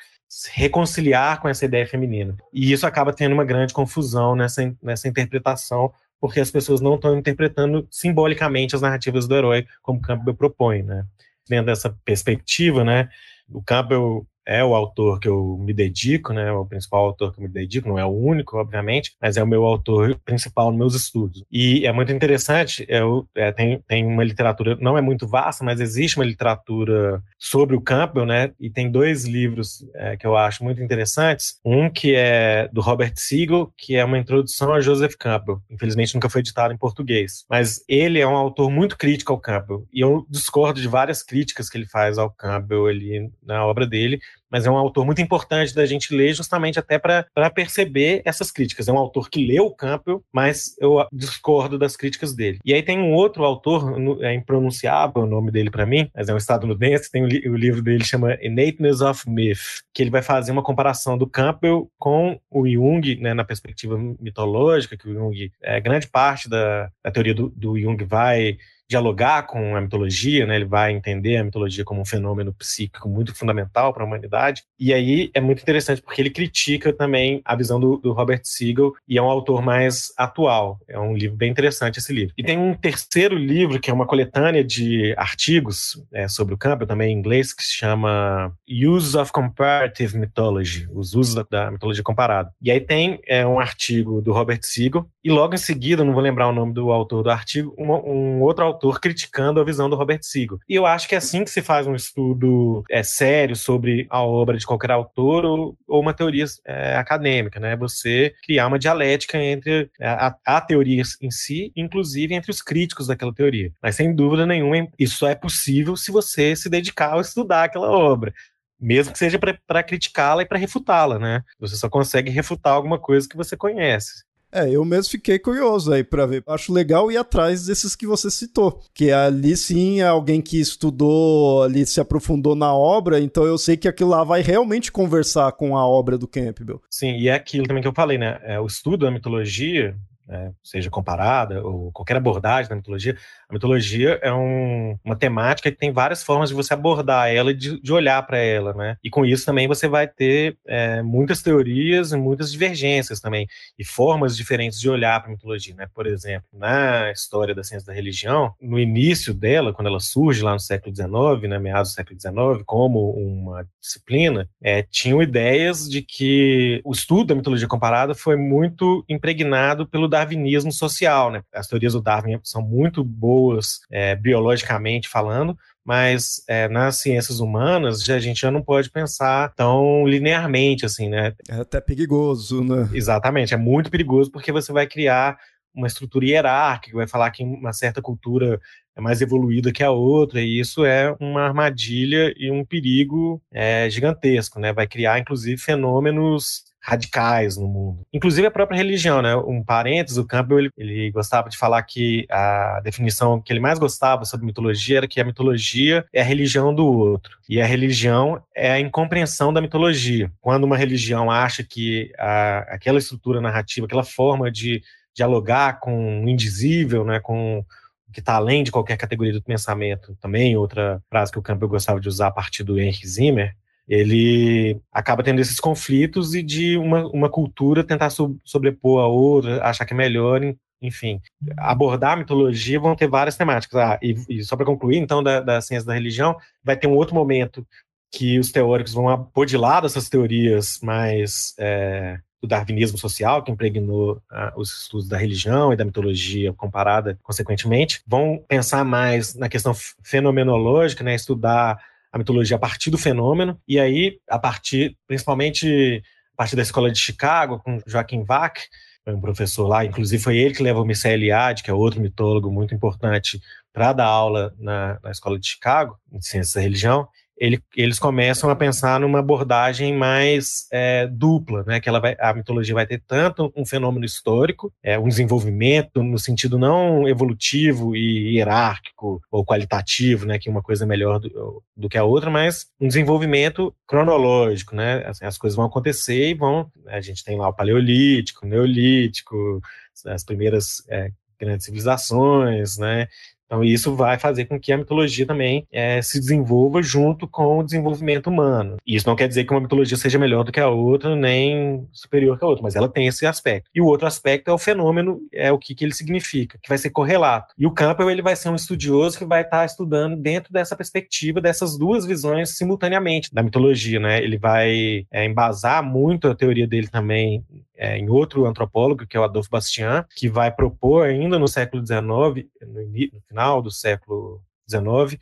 Reconciliar 0.53 1.41
com 1.41 1.47
essa 1.47 1.65
ideia 1.65 1.87
feminina. 1.87 2.35
E 2.53 2.71
isso 2.71 2.85
acaba 2.85 3.13
tendo 3.13 3.33
uma 3.33 3.45
grande 3.45 3.73
confusão 3.73 4.35
nessa, 4.35 4.75
nessa 4.81 5.07
interpretação, 5.07 5.91
porque 6.19 6.39
as 6.39 6.51
pessoas 6.51 6.81
não 6.81 6.95
estão 6.95 7.17
interpretando 7.17 7.87
simbolicamente 7.89 8.75
as 8.75 8.81
narrativas 8.81 9.27
do 9.27 9.35
herói, 9.35 9.65
como 9.81 10.01
Campbell 10.01 10.35
propõe. 10.35 10.83
Né? 10.83 11.05
Dentro 11.47 11.67
dessa 11.67 11.95
perspectiva, 12.03 12.83
né, 12.83 13.09
o 13.49 13.61
Campbell 13.61 14.25
é 14.45 14.63
o 14.63 14.75
autor 14.75 15.19
que 15.19 15.27
eu 15.27 15.57
me 15.59 15.73
dedico, 15.73 16.33
né? 16.33 16.51
O 16.51 16.65
principal 16.65 17.05
autor 17.05 17.33
que 17.33 17.39
eu 17.39 17.43
me 17.43 17.49
dedico, 17.49 17.87
não 17.87 17.99
é 17.99 18.05
o 18.05 18.09
único, 18.09 18.57
obviamente, 18.57 19.13
mas 19.21 19.37
é 19.37 19.43
o 19.43 19.47
meu 19.47 19.65
autor 19.65 20.19
principal 20.23 20.69
nos 20.69 20.77
meus 20.77 20.95
estudos. 20.95 21.43
E 21.51 21.85
é 21.85 21.91
muito 21.91 22.11
interessante, 22.11 22.85
eu, 22.87 23.27
é, 23.35 23.51
tem, 23.51 23.81
tem 23.87 24.05
uma 24.05 24.23
literatura, 24.23 24.77
não 24.79 24.97
é 24.97 25.01
muito 25.01 25.27
vasta, 25.27 25.63
mas 25.63 25.79
existe 25.79 26.17
uma 26.17 26.25
literatura 26.25 27.21
sobre 27.37 27.75
o 27.75 27.81
Campbell, 27.81 28.25
né? 28.25 28.51
E 28.59 28.69
tem 28.69 28.89
dois 28.89 29.25
livros 29.25 29.85
é, 29.95 30.15
que 30.17 30.27
eu 30.27 30.35
acho 30.37 30.63
muito 30.63 30.81
interessantes. 30.81 31.59
Um 31.63 31.89
que 31.89 32.13
é 32.15 32.69
do 32.71 32.81
Robert 32.81 33.13
Siegel, 33.15 33.71
que 33.77 33.95
é 33.95 34.03
uma 34.03 34.17
introdução 34.17 34.73
a 34.73 34.81
Joseph 34.81 35.15
Campbell. 35.15 35.61
Infelizmente 35.69 36.13
nunca 36.13 36.29
foi 36.29 36.41
editado 36.41 36.73
em 36.73 36.77
português. 36.77 37.45
Mas 37.49 37.83
ele 37.87 38.19
é 38.19 38.27
um 38.27 38.35
autor 38.35 38.69
muito 38.69 38.97
crítico 38.97 39.31
ao 39.31 39.39
Campbell. 39.39 39.87
E 39.91 40.01
eu 40.01 40.25
discordo 40.29 40.81
de 40.81 40.87
várias 40.87 41.23
críticas 41.23 41.69
que 41.69 41.77
ele 41.77 41.87
faz 41.87 42.17
ao 42.17 42.29
Campbell 42.29 42.87
ali 42.87 43.29
na 43.43 43.65
obra 43.65 43.87
dele 43.87 44.19
mas 44.49 44.65
é 44.65 44.71
um 44.71 44.77
autor 44.77 45.05
muito 45.05 45.21
importante 45.21 45.73
da 45.73 45.85
gente 45.85 46.15
ler, 46.15 46.33
justamente 46.33 46.79
até 46.79 46.97
para 46.97 47.49
perceber 47.53 48.21
essas 48.25 48.51
críticas. 48.51 48.87
É 48.87 48.91
um 48.91 48.97
autor 48.97 49.29
que 49.29 49.45
leu 49.45 49.65
o 49.65 49.75
Campbell, 49.75 50.23
mas 50.31 50.75
eu 50.79 51.05
discordo 51.11 51.77
das 51.77 51.95
críticas 51.97 52.33
dele. 52.33 52.59
E 52.63 52.73
aí 52.73 52.81
tem 52.81 52.99
um 52.99 53.13
outro 53.13 53.43
autor, 53.43 53.95
é 54.21 54.33
impronunciável 54.33 55.23
o 55.23 55.27
nome 55.27 55.51
dele 55.51 55.69
para 55.69 55.85
mim, 55.85 56.09
mas 56.15 56.29
é 56.29 56.33
um 56.33 56.37
estadunidense, 56.37 57.11
tem 57.11 57.23
o, 57.23 57.27
li 57.27 57.47
o 57.49 57.55
livro 57.55 57.81
dele 57.81 58.03
chama 58.03 58.37
Innateness 58.41 59.01
of 59.01 59.29
Myth, 59.29 59.81
que 59.93 60.01
ele 60.03 60.09
vai 60.09 60.21
fazer 60.21 60.51
uma 60.51 60.63
comparação 60.63 61.17
do 61.17 61.27
Campbell 61.27 61.89
com 61.97 62.39
o 62.49 62.67
Jung, 62.67 63.15
né, 63.19 63.33
na 63.33 63.43
perspectiva 63.43 63.97
mitológica, 64.19 64.97
que 64.97 65.09
o 65.09 65.13
Jung, 65.13 65.51
é, 65.61 65.79
grande 65.79 66.07
parte 66.07 66.49
da, 66.49 66.89
da 67.03 67.11
teoria 67.11 67.33
do, 67.33 67.49
do 67.49 67.77
Jung 67.77 68.03
vai 68.05 68.57
dialogar 68.89 69.43
com 69.43 69.75
a 69.75 69.81
mitologia, 69.81 70.45
né? 70.45 70.55
Ele 70.55 70.65
vai 70.65 70.91
entender 70.91 71.37
a 71.37 71.43
mitologia 71.43 71.83
como 71.83 72.01
um 72.01 72.05
fenômeno 72.05 72.53
psíquico 72.53 73.09
muito 73.09 73.33
fundamental 73.33 73.93
para 73.93 74.03
a 74.03 74.05
humanidade. 74.05 74.63
E 74.79 74.93
aí 74.93 75.31
é 75.33 75.41
muito 75.41 75.61
interessante 75.61 76.01
porque 76.01 76.21
ele 76.21 76.29
critica 76.29 76.93
também 76.93 77.41
a 77.43 77.55
visão 77.55 77.79
do, 77.79 77.97
do, 77.97 78.13
Robert 78.13 78.41
Siegel 78.43 78.93
e 79.07 79.17
é 79.17 79.21
um 79.21 79.29
autor 79.29 79.61
mais 79.61 80.13
atual. 80.17 80.79
É 80.87 80.99
um 80.99 81.15
livro 81.15 81.35
bem 81.35 81.51
interessante 81.51 81.97
esse 81.97 82.13
livro. 82.13 82.33
E 82.37 82.43
tem 82.43 82.57
um 82.57 82.73
terceiro 82.73 83.35
livro 83.35 83.79
que 83.79 83.89
é 83.89 83.93
uma 83.93 84.05
coletânea 84.05 84.63
de 84.63 85.13
artigos 85.17 86.01
é, 86.13 86.27
sobre 86.27 86.53
o 86.53 86.57
campo, 86.57 86.85
também 86.85 87.11
em 87.11 87.17
inglês, 87.17 87.53
que 87.53 87.63
se 87.63 87.73
chama 87.73 88.53
Use 88.69 89.17
of 89.17 89.31
Comparative 89.31 90.17
Mythology, 90.17 90.87
os 90.93 91.13
usos 91.15 91.35
da, 91.35 91.45
da 91.49 91.71
mitologia 91.71 92.03
comparada. 92.03 92.51
E 92.61 92.69
aí 92.69 92.79
tem 92.79 93.19
é, 93.27 93.45
um 93.45 93.59
artigo 93.59 94.21
do 94.21 94.31
Robert 94.31 94.59
Siegel 94.61 95.05
e 95.23 95.31
logo 95.31 95.55
em 95.55 95.57
seguida, 95.57 96.03
não 96.03 96.13
vou 96.13 96.21
lembrar 96.21 96.47
o 96.47 96.53
nome 96.53 96.73
do 96.73 96.91
autor 96.91 97.23
do 97.23 97.31
artigo, 97.31 97.73
um, 97.77 97.91
um 97.91 98.41
outro 98.41 98.63
autor 98.63 98.74
autor 98.75 98.99
criticando 98.99 99.59
a 99.59 99.63
visão 99.63 99.89
do 99.89 99.95
Robert 99.95 100.19
Siegel. 100.21 100.59
E 100.67 100.75
eu 100.75 100.85
acho 100.85 101.07
que 101.07 101.15
é 101.15 101.17
assim 101.17 101.43
que 101.43 101.49
se 101.49 101.61
faz 101.61 101.87
um 101.87 101.95
estudo 101.95 102.83
é, 102.89 103.01
sério 103.01 103.55
sobre 103.55 104.05
a 104.09 104.21
obra 104.21 104.57
de 104.57 104.65
qualquer 104.65 104.91
autor 104.91 105.45
ou, 105.45 105.77
ou 105.87 106.01
uma 106.01 106.13
teoria 106.13 106.45
é, 106.65 106.95
acadêmica, 106.95 107.59
né? 107.59 107.75
Você 107.77 108.33
criar 108.43 108.67
uma 108.67 108.79
dialética 108.79 109.37
entre 109.37 109.89
a, 109.99 110.35
a, 110.45 110.61
teoria 110.61 111.01
em 111.21 111.31
si, 111.31 111.71
inclusive 111.75 112.33
entre 112.33 112.51
os 112.51 112.61
críticos 112.61 113.07
daquela 113.07 113.33
teoria. 113.33 113.71
Mas 113.81 113.95
sem 113.95 114.13
dúvida 114.13 114.45
nenhuma, 114.45 114.87
isso 114.99 115.17
só 115.17 115.27
é 115.29 115.35
possível 115.35 115.95
se 115.95 116.11
você 116.11 116.55
se 116.55 116.69
dedicar 116.69 117.13
a 117.13 117.21
estudar 117.21 117.63
aquela 117.63 117.89
obra 117.89 118.33
mesmo 118.77 119.13
que 119.13 119.19
seja 119.19 119.39
para 119.39 119.83
criticá-la 119.83 120.43
e 120.43 120.45
para 120.45 120.59
refutá-la, 120.59 121.17
né? 121.17 121.43
Você 121.59 121.77
só 121.77 121.89
consegue 121.89 122.29
refutar 122.29 122.73
alguma 122.73 122.99
coisa 122.99 123.27
que 123.27 123.37
você 123.37 123.55
conhece. 123.55 124.23
É, 124.51 124.69
eu 124.69 124.85
mesmo 124.85 125.11
fiquei 125.11 125.37
curioso 125.37 125.91
aí 125.91 126.03
para 126.03 126.25
ver. 126.25 126.43
Acho 126.47 126.71
legal 126.71 127.11
ir 127.11 127.17
atrás 127.17 127.65
desses 127.65 127.95
que 127.95 128.07
você 128.07 128.31
citou, 128.31 128.81
que 128.93 129.11
ali 129.11 129.55
sim 129.57 129.99
é 130.01 130.07
alguém 130.07 130.41
que 130.41 130.59
estudou, 130.59 131.63
ali 131.63 131.85
se 131.85 131.99
aprofundou 131.99 132.55
na 132.55 132.73
obra, 132.73 133.19
então 133.19 133.43
eu 133.43 133.57
sei 133.57 133.75
que 133.75 133.87
aquilo 133.87 134.11
lá 134.11 134.23
vai 134.23 134.41
realmente 134.41 134.91
conversar 134.91 135.51
com 135.53 135.77
a 135.77 135.85
obra 135.85 136.17
do 136.17 136.27
Campbell. 136.27 136.81
Sim, 136.89 137.17
e 137.17 137.27
é 137.27 137.33
aquilo 137.33 137.67
também 137.67 137.81
que 137.81 137.87
eu 137.87 137.93
falei, 137.93 138.17
né? 138.17 138.39
É, 138.43 138.59
o 138.59 138.65
estudo 138.65 139.05
da 139.05 139.11
mitologia, 139.11 139.95
né, 140.27 140.51
seja 140.63 140.89
comparada 140.89 141.63
ou 141.63 141.91
qualquer 141.91 142.17
abordagem 142.17 142.69
da 142.69 142.75
mitologia, 142.75 143.17
a 143.47 143.53
mitologia 143.53 144.19
é 144.21 144.33
um, 144.33 144.97
uma 145.03 145.15
temática 145.15 145.71
que 145.71 145.77
tem 145.77 145.91
várias 145.91 146.23
formas 146.23 146.49
de 146.49 146.55
você 146.55 146.73
abordar 146.73 147.29
ela 147.29 147.51
e 147.51 147.53
de, 147.53 147.79
de 147.79 147.93
olhar 147.93 148.21
para 148.25 148.37
ela, 148.37 148.73
né? 148.73 148.97
E 149.03 149.09
com 149.09 149.25
isso 149.25 149.45
também 149.45 149.67
você 149.67 149.87
vai 149.87 150.07
ter 150.07 150.57
é, 150.65 151.01
muitas 151.01 151.41
teorias 151.41 152.11
e 152.11 152.17
muitas 152.17 152.51
divergências 152.51 153.19
também 153.19 153.47
e 153.77 153.85
formas 153.85 154.35
diferentes 154.35 154.79
de 154.79 154.89
olhar 154.89 155.19
para 155.19 155.29
a 155.29 155.33
mitologia, 155.33 155.75
né? 155.75 155.87
Por 155.93 156.07
exemplo, 156.07 156.47
na 156.51 157.11
história 157.11 157.53
da 157.53 157.63
ciência 157.63 157.85
da 157.85 157.93
religião, 157.93 158.53
no 158.61 158.79
início 158.79 159.33
dela, 159.33 159.73
quando 159.73 159.87
ela 159.87 159.99
surge 159.99 160.41
lá 160.41 160.53
no 160.53 160.59
século 160.59 160.95
XIX, 160.95 161.49
né, 161.49 161.59
meados 161.59 161.91
do 161.91 161.95
século 161.95 162.19
XIX, 162.19 162.63
como 162.65 163.11
uma 163.11 163.67
disciplina, 163.79 164.49
é, 164.61 164.81
tinham 164.81 165.21
ideias 165.21 165.89
de 165.89 166.01
que 166.01 166.81
o 166.83 166.91
estudo 166.91 167.25
da 167.25 167.35
mitologia 167.35 167.67
comparada 167.67 168.15
foi 168.15 168.35
muito 168.35 169.05
impregnado 169.07 169.87
pelo 169.87 170.07
darwinismo 170.15 170.71
social, 170.71 171.29
né? 171.29 171.41
As 171.53 171.67
teorias 171.67 171.93
do 171.93 172.01
Darwin 172.01 172.39
são 172.41 172.61
muito 172.61 173.03
boas 173.03 173.81
é, 173.91 174.15
biologicamente 174.15 175.09
falando, 175.09 175.57
mas 175.83 176.41
é, 176.47 176.69
nas 176.69 176.99
ciências 176.99 177.39
humanas 177.41 178.01
já, 178.01 178.15
a 178.15 178.19
gente 178.19 178.41
já 178.41 178.49
não 178.49 178.61
pode 178.61 178.89
pensar 178.89 179.53
tão 179.55 180.07
linearmente 180.07 180.85
assim, 180.85 181.09
né? 181.09 181.33
É 181.49 181.55
até 181.55 181.81
perigoso, 181.81 182.63
né? 182.63 182.89
Exatamente, 182.93 183.53
é 183.53 183.57
muito 183.57 183.91
perigoso 183.91 184.31
porque 184.31 184.51
você 184.51 184.71
vai 184.71 184.87
criar 184.87 185.37
uma 185.73 185.87
estrutura 185.87 186.25
hierárquica, 186.25 186.95
vai 186.95 187.07
falar 187.07 187.29
que 187.31 187.43
uma 187.43 187.73
certa 187.73 188.01
cultura 188.01 188.61
é 188.95 189.01
mais 189.01 189.19
evoluída 189.21 189.73
que 189.73 189.83
a 189.83 189.91
outra, 189.91 190.39
e 190.39 190.57
isso 190.57 190.85
é 190.85 191.13
uma 191.19 191.41
armadilha 191.41 192.33
e 192.37 192.49
um 192.49 192.63
perigo 192.63 193.41
é, 193.51 193.89
gigantesco, 193.89 194.57
né? 194.57 194.71
Vai 194.71 194.87
criar, 194.87 195.19
inclusive, 195.19 195.61
fenômenos 195.61 196.63
radicais 196.85 197.57
no 197.57 197.67
mundo. 197.67 198.05
Inclusive 198.13 198.45
a 198.45 198.51
própria 198.51 198.77
religião, 198.77 199.19
né? 199.19 199.35
Um 199.35 199.63
parênteses, 199.63 200.19
o 200.19 200.25
Campbell, 200.25 200.59
ele, 200.59 200.69
ele, 200.77 201.11
gostava 201.11 201.49
de 201.49 201.57
falar 201.57 201.81
que 201.81 202.27
a 202.29 202.79
definição 202.83 203.41
que 203.41 203.51
ele 203.51 203.59
mais 203.59 203.79
gostava 203.79 204.23
sobre 204.23 204.45
mitologia 204.45 204.99
era 204.99 205.07
que 205.07 205.19
a 205.19 205.23
mitologia 205.23 206.05
é 206.13 206.21
a 206.21 206.23
religião 206.23 206.73
do 206.75 206.85
outro. 206.85 207.39
E 207.49 207.59
a 207.59 207.65
religião 207.65 208.39
é 208.55 208.71
a 208.71 208.79
incompreensão 208.79 209.51
da 209.51 209.61
mitologia. 209.61 210.31
Quando 210.39 210.65
uma 210.65 210.77
religião 210.77 211.31
acha 211.31 211.63
que 211.63 212.11
a, 212.19 212.59
aquela 212.75 212.99
estrutura 212.99 213.41
narrativa, 213.41 213.87
aquela 213.87 214.03
forma 214.03 214.51
de 214.51 214.83
dialogar 215.11 215.79
com 215.79 216.23
o 216.23 216.29
indizível, 216.29 217.03
né, 217.03 217.19
com 217.19 217.65
que 218.13 218.19
está 218.19 218.35
além 218.35 218.63
de 218.63 218.71
qualquer 218.71 218.95
categoria 218.95 219.33
do 219.33 219.41
pensamento, 219.41 220.15
também 220.21 220.55
outra 220.55 221.01
frase 221.09 221.31
que 221.31 221.39
o 221.39 221.41
Campbell 221.41 221.67
gostava 221.67 221.99
de 221.99 222.07
usar 222.07 222.27
a 222.27 222.31
partir 222.31 222.63
do 222.63 222.79
Henry 222.79 223.05
Zimmer, 223.05 223.55
ele 223.87 224.79
acaba 224.91 225.23
tendo 225.23 225.39
esses 225.39 225.59
conflitos 225.59 226.33
e 226.33 226.41
de 226.41 226.77
uma, 226.77 227.05
uma 227.07 227.29
cultura 227.29 227.83
tentar 227.83 228.09
sobrepor 228.43 229.01
a 229.01 229.07
outra, 229.07 229.63
achar 229.63 229.85
que 229.85 229.93
é 229.93 229.97
melhor, 229.97 230.41
enfim. 230.81 231.21
Abordar 231.57 232.13
a 232.13 232.15
mitologia 232.15 232.79
vão 232.79 232.95
ter 232.95 233.07
várias 233.07 233.37
temáticas. 233.37 233.79
Ah, 233.79 233.99
e, 234.01 234.15
e 234.29 234.43
só 234.43 234.55
para 234.55 234.65
concluir, 234.65 234.97
então, 234.97 235.21
da, 235.21 235.39
da 235.39 235.61
ciência 235.61 235.85
da 235.85 235.93
religião, 235.93 236.35
vai 236.63 236.75
ter 236.75 236.87
um 236.87 236.95
outro 236.95 237.15
momento 237.15 237.65
que 238.11 238.39
os 238.39 238.51
teóricos 238.51 238.93
vão 238.93 239.23
pôr 239.33 239.45
de 239.45 239.57
lado 239.57 239.87
essas 239.87 240.09
teorias 240.09 240.79
mais 240.81 241.53
é, 241.59 242.19
do 242.41 242.47
darwinismo 242.47 242.97
social, 242.97 243.43
que 243.43 243.51
impregnou 243.51 244.21
ah, 244.31 244.53
os 244.55 244.83
estudos 244.83 245.07
da 245.07 245.17
religião 245.17 245.73
e 245.73 245.75
da 245.75 245.85
mitologia 245.85 246.53
comparada, 246.53 247.19
consequentemente, 247.21 248.01
vão 248.07 248.43
pensar 248.47 248.83
mais 248.85 249.35
na 249.35 249.49
questão 249.49 249.73
fenomenológica, 250.03 251.03
né, 251.03 251.13
estudar 251.15 251.77
a 252.15 252.17
mitologia 252.17 252.55
a 252.55 252.59
partir 252.59 252.89
do 252.89 252.97
fenômeno, 252.97 253.61
e 253.67 253.77
aí, 253.77 254.21
a 254.29 254.39
partir, 254.39 254.97
principalmente 255.05 256.01
a 256.33 256.37
partir 256.37 256.55
da 256.55 256.61
escola 256.61 256.89
de 256.89 256.97
Chicago, 256.97 257.59
com 257.59 257.77
Joaquim 257.85 258.23
Vac, 258.23 258.57
um 259.05 259.19
professor 259.19 259.67
lá, 259.67 259.83
inclusive 259.83 260.23
foi 260.23 260.37
ele 260.37 260.55
que 260.55 260.63
levou 260.63 260.83
o 260.83 260.85
Michel 260.85 261.11
Eliade, 261.11 261.61
que 261.61 261.69
é 261.69 261.73
outro 261.73 261.99
mitólogo 261.99 262.49
muito 262.49 262.73
importante, 262.73 263.41
para 263.73 263.91
dar 263.91 264.05
aula 264.05 264.55
na, 264.57 264.97
na 265.03 265.11
escola 265.11 265.37
de 265.37 265.45
Chicago, 265.45 265.99
em 266.09 266.21
ciências 266.21 266.53
da 266.53 266.61
religião, 266.61 267.05
ele, 267.37 267.61
eles 267.75 267.99
começam 267.99 268.49
a 268.49 268.55
pensar 268.55 268.99
numa 268.99 269.19
abordagem 269.19 269.93
mais 269.93 270.67
é, 270.71 271.05
dupla, 271.07 271.63
né? 271.65 271.79
Que 271.79 271.89
ela 271.89 271.99
vai, 271.99 272.15
a 272.19 272.33
mitologia 272.33 272.73
vai 272.73 272.87
ter 272.87 273.01
tanto 273.05 273.51
um 273.55 273.65
fenômeno 273.65 274.05
histórico, 274.05 274.71
é, 274.81 274.97
um 274.97 275.07
desenvolvimento 275.07 276.01
no 276.01 276.17
sentido 276.17 276.57
não 276.57 277.07
evolutivo 277.07 277.95
e 277.95 278.35
hierárquico 278.35 279.21
ou 279.29 279.45
qualitativo, 279.45 280.25
né? 280.25 280.39
Que 280.39 280.49
uma 280.49 280.61
coisa 280.61 280.85
é 280.85 280.87
melhor 280.87 281.19
do, 281.19 281.63
do 281.75 281.89
que 281.89 281.97
a 281.97 282.03
outra, 282.03 282.29
mas 282.29 282.67
um 282.79 282.87
desenvolvimento 282.87 283.75
cronológico, 283.85 284.75
né? 284.75 285.03
Assim, 285.05 285.25
as 285.25 285.37
coisas 285.37 285.57
vão 285.57 285.65
acontecer 285.65 286.29
e 286.29 286.33
vão. 286.33 286.71
A 286.87 287.01
gente 287.01 287.23
tem 287.23 287.37
lá 287.37 287.49
o 287.49 287.53
paleolítico, 287.53 288.45
o 288.45 288.49
neolítico, 288.49 289.61
as 290.05 290.23
primeiras 290.23 290.83
é, 290.89 291.09
grandes 291.39 291.65
civilizações, 291.65 292.77
né? 292.77 293.07
Então, 293.45 293.63
isso 293.63 293.95
vai 293.95 294.17
fazer 294.17 294.45
com 294.45 294.59
que 294.59 294.71
a 294.71 294.77
mitologia 294.77 295.25
também 295.25 295.65
é, 295.71 296.01
se 296.01 296.19
desenvolva 296.19 296.81
junto 296.81 297.27
com 297.27 297.59
o 297.59 297.63
desenvolvimento 297.63 298.27
humano. 298.27 298.77
Isso 298.85 299.07
não 299.07 299.15
quer 299.15 299.27
dizer 299.27 299.43
que 299.43 299.51
uma 299.51 299.61
mitologia 299.61 299.97
seja 299.97 300.17
melhor 300.17 300.43
do 300.43 300.51
que 300.51 300.59
a 300.59 300.69
outra, 300.69 301.15
nem 301.15 301.87
superior 301.91 302.37
que 302.37 302.45
a 302.45 302.47
outra, 302.47 302.63
mas 302.63 302.75
ela 302.75 302.89
tem 302.89 303.07
esse 303.07 303.25
aspecto. 303.25 303.69
E 303.73 303.81
o 303.81 303.85
outro 303.85 304.07
aspecto 304.07 304.49
é 304.49 304.53
o 304.53 304.57
fenômeno, 304.57 305.19
é 305.31 305.51
o 305.51 305.59
que, 305.59 305.75
que 305.75 305.85
ele 305.85 305.93
significa, 305.93 306.57
que 306.61 306.69
vai 306.69 306.77
ser 306.77 306.89
correlato. 306.89 307.53
E 307.57 307.65
o 307.65 307.71
Campbell 307.71 308.09
ele 308.09 308.21
vai 308.21 308.35
ser 308.35 308.49
um 308.49 308.55
estudioso 308.55 309.17
que 309.17 309.25
vai 309.25 309.41
estar 309.41 309.65
estudando 309.65 310.15
dentro 310.15 310.51
dessa 310.51 310.75
perspectiva, 310.75 311.39
dessas 311.39 311.77
duas 311.77 312.05
visões 312.05 312.57
simultaneamente 312.57 313.33
da 313.33 313.43
mitologia. 313.43 313.99
Né? 313.99 314.23
Ele 314.23 314.37
vai 314.37 315.05
é, 315.11 315.25
embasar 315.25 315.83
muito 315.83 316.27
a 316.27 316.35
teoria 316.35 316.67
dele 316.67 316.87
também 316.87 317.43
é, 317.77 317.97
em 317.97 318.09
outro 318.09 318.45
antropólogo, 318.45 319.05
que 319.05 319.17
é 319.17 319.19
o 319.19 319.23
Adolfo 319.23 319.49
Bastian, 319.49 320.05
que 320.15 320.29
vai 320.29 320.51
propor 320.51 321.07
ainda 321.07 321.37
no 321.37 321.47
século 321.47 321.85
XIX, 321.85 322.01
no, 322.01 322.81
no 323.13 323.21
final 323.27 323.61
do 323.61 323.71
século 323.71 324.41
XIX, 324.69 325.19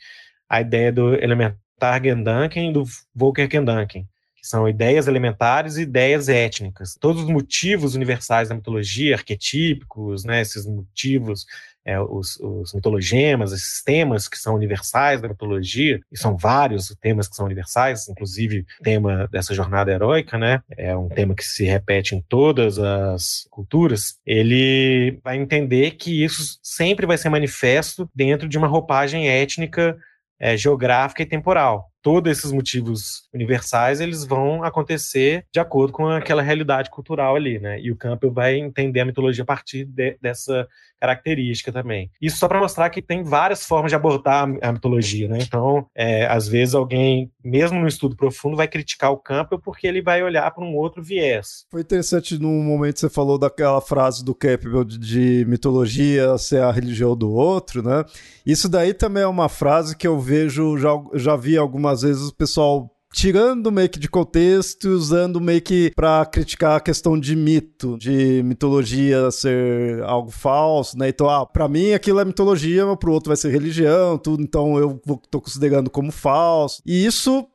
a 0.48 0.62
ideia 0.62 0.92
do 0.92 1.16
elementar 1.16 2.04
Gedanken 2.04 2.70
e 2.70 2.74
do 2.74 2.84
Volker 3.14 3.50
Gedanken, 3.52 4.08
que 4.36 4.48
são 4.48 4.68
ideias 4.68 5.08
elementares 5.08 5.78
e 5.78 5.82
ideias 5.82 6.30
étnicas. 6.30 6.96
Todos 7.00 7.24
os 7.24 7.30
motivos 7.30 7.96
universais 7.96 8.50
da 8.50 8.56
mitologia, 8.56 9.16
arquetípicos, 9.16 10.24
né, 10.24 10.42
esses 10.42 10.66
motivos 10.66 11.46
é, 11.86 12.00
os, 12.00 12.40
os, 12.40 12.74
mitologemas, 12.74 13.52
esses 13.52 13.84
temas 13.84 14.28
que 14.28 14.38
são 14.38 14.56
universais 14.56 15.22
da 15.22 15.28
mitologia, 15.28 16.00
e 16.12 16.18
são 16.18 16.38
vários 16.38 16.96
temas 17.02 17.28
que 17.28 17.36
são 17.36 17.46
universais, 17.46 18.08
inclusive 18.08 18.66
o 18.80 18.84
tema 18.84 19.28
dessa 19.32 19.54
jornada 19.54 19.92
heróica, 19.92 20.38
né? 20.38 20.62
É 20.78 20.96
um 20.96 21.10
tema 21.10 21.36
que 21.36 21.44
se 21.44 21.66
repete 21.66 22.16
em 22.16 22.22
todas 22.22 22.80
as 22.80 23.48
culturas. 23.50 24.18
Ele 24.26 25.20
vai 25.24 25.38
entender 25.38 25.92
que 25.92 26.24
isso 26.24 26.60
sempre 26.62 27.06
vai 27.06 27.18
ser 27.18 27.30
manifesto 27.30 28.10
dentro 28.16 28.48
de 28.48 28.58
uma 28.58 28.68
roupagem 28.68 29.28
étnica, 29.28 29.98
é, 30.40 30.58
geográfica 30.58 31.22
e 31.22 31.26
temporal 31.26 31.93
todos 32.04 32.32
esses 32.32 32.52
motivos 32.52 33.24
universais 33.34 34.02
eles 34.02 34.26
vão 34.26 34.64
acontecer 34.64 35.46
de 35.52 35.60
acordo 35.60 35.94
com 35.94 36.08
aquela 36.10 36.42
realidade 36.42 36.90
cultural 36.90 37.36
ali, 37.36 37.60
né? 37.60 37.80
E 37.80 37.92
o 37.92 37.96
Campbell 37.96 38.32
vai 38.32 38.58
entender 38.58 39.00
a 39.00 39.06
mitologia 39.06 39.44
a 39.44 39.48
partir 39.48 39.86
de, 39.86 40.18
dessa 40.22 40.68
característica 41.04 41.70
também. 41.70 42.10
Isso 42.22 42.38
só 42.38 42.48
para 42.48 42.62
mostrar 42.62 42.90
que 42.90 43.02
tem 43.02 43.24
várias 43.24 43.66
formas 43.66 43.92
de 43.92 43.96
abordar 43.96 44.48
a 44.62 44.72
mitologia, 44.72 45.28
né? 45.28 45.40
Então, 45.42 45.86
é, 45.94 46.26
às 46.28 46.48
vezes 46.48 46.74
alguém, 46.74 47.30
mesmo 47.44 47.78
no 47.78 47.88
estudo 47.88 48.16
profundo, 48.16 48.56
vai 48.56 48.70
criticar 48.70 49.12
o 49.12 49.18
Campbell 49.18 49.60
porque 49.60 49.86
ele 49.86 50.02
vai 50.02 50.24
olhar 50.24 50.50
para 50.52 50.64
um 50.64 50.74
outro 50.74 51.04
viés. 51.04 51.66
Foi 51.70 51.82
interessante 51.82 52.40
no 52.40 52.48
momento 52.48 53.02
você 53.02 53.10
falou 53.10 53.38
daquela 53.38 53.82
frase 53.82 54.24
do 54.24 54.34
Campbell 54.34 54.86
de, 54.86 54.98
de 54.98 55.46
mitologia 55.46 56.38
ser 56.38 56.62
a 56.62 56.72
religião 56.72 57.18
do 57.18 57.34
outro, 57.34 57.84
né? 57.84 58.06
Isso 58.46 58.70
daí 58.70 58.94
também 58.94 59.24
é 59.24 59.28
uma 59.28 59.50
frase 59.50 59.98
que 59.98 60.08
eu 60.08 60.18
vejo, 60.22 60.78
já, 60.78 60.92
já 61.16 61.36
vi 61.36 61.58
algumas 61.58 61.93
vezes 62.02 62.30
o 62.30 62.36
pessoal 62.36 62.90
tirando 63.14 63.72
meio 63.72 63.90
que 63.90 64.00
de 64.00 64.10
contexto 64.10 64.88
e 64.88 64.90
usando 64.90 65.40
meio 65.40 65.62
que 65.62 65.92
pra 65.96 66.26
criticar 66.26 66.78
a 66.78 66.82
questão 66.82 67.18
de 67.18 67.36
mito, 67.36 67.96
de 67.98 68.42
mitologia 68.44 69.30
ser 69.30 70.02
algo 70.04 70.32
falso, 70.32 70.98
né? 70.98 71.10
Então, 71.10 71.30
ah, 71.30 71.46
pra 71.46 71.68
mim 71.68 71.94
aquilo 71.94 72.20
é 72.20 72.26
mitologia, 72.26 72.86
mas 72.86 72.98
pro 72.98 73.14
outro 73.14 73.30
vai 73.30 73.38
ser 73.38 73.52
religião, 73.52 74.18
tudo, 74.18 74.42
então 74.42 74.78
eu 74.78 75.00
tô 75.30 75.40
considerando 75.40 75.92
como 75.92 76.12
falso. 76.12 76.82
E 76.86 77.06
isso 77.06 77.48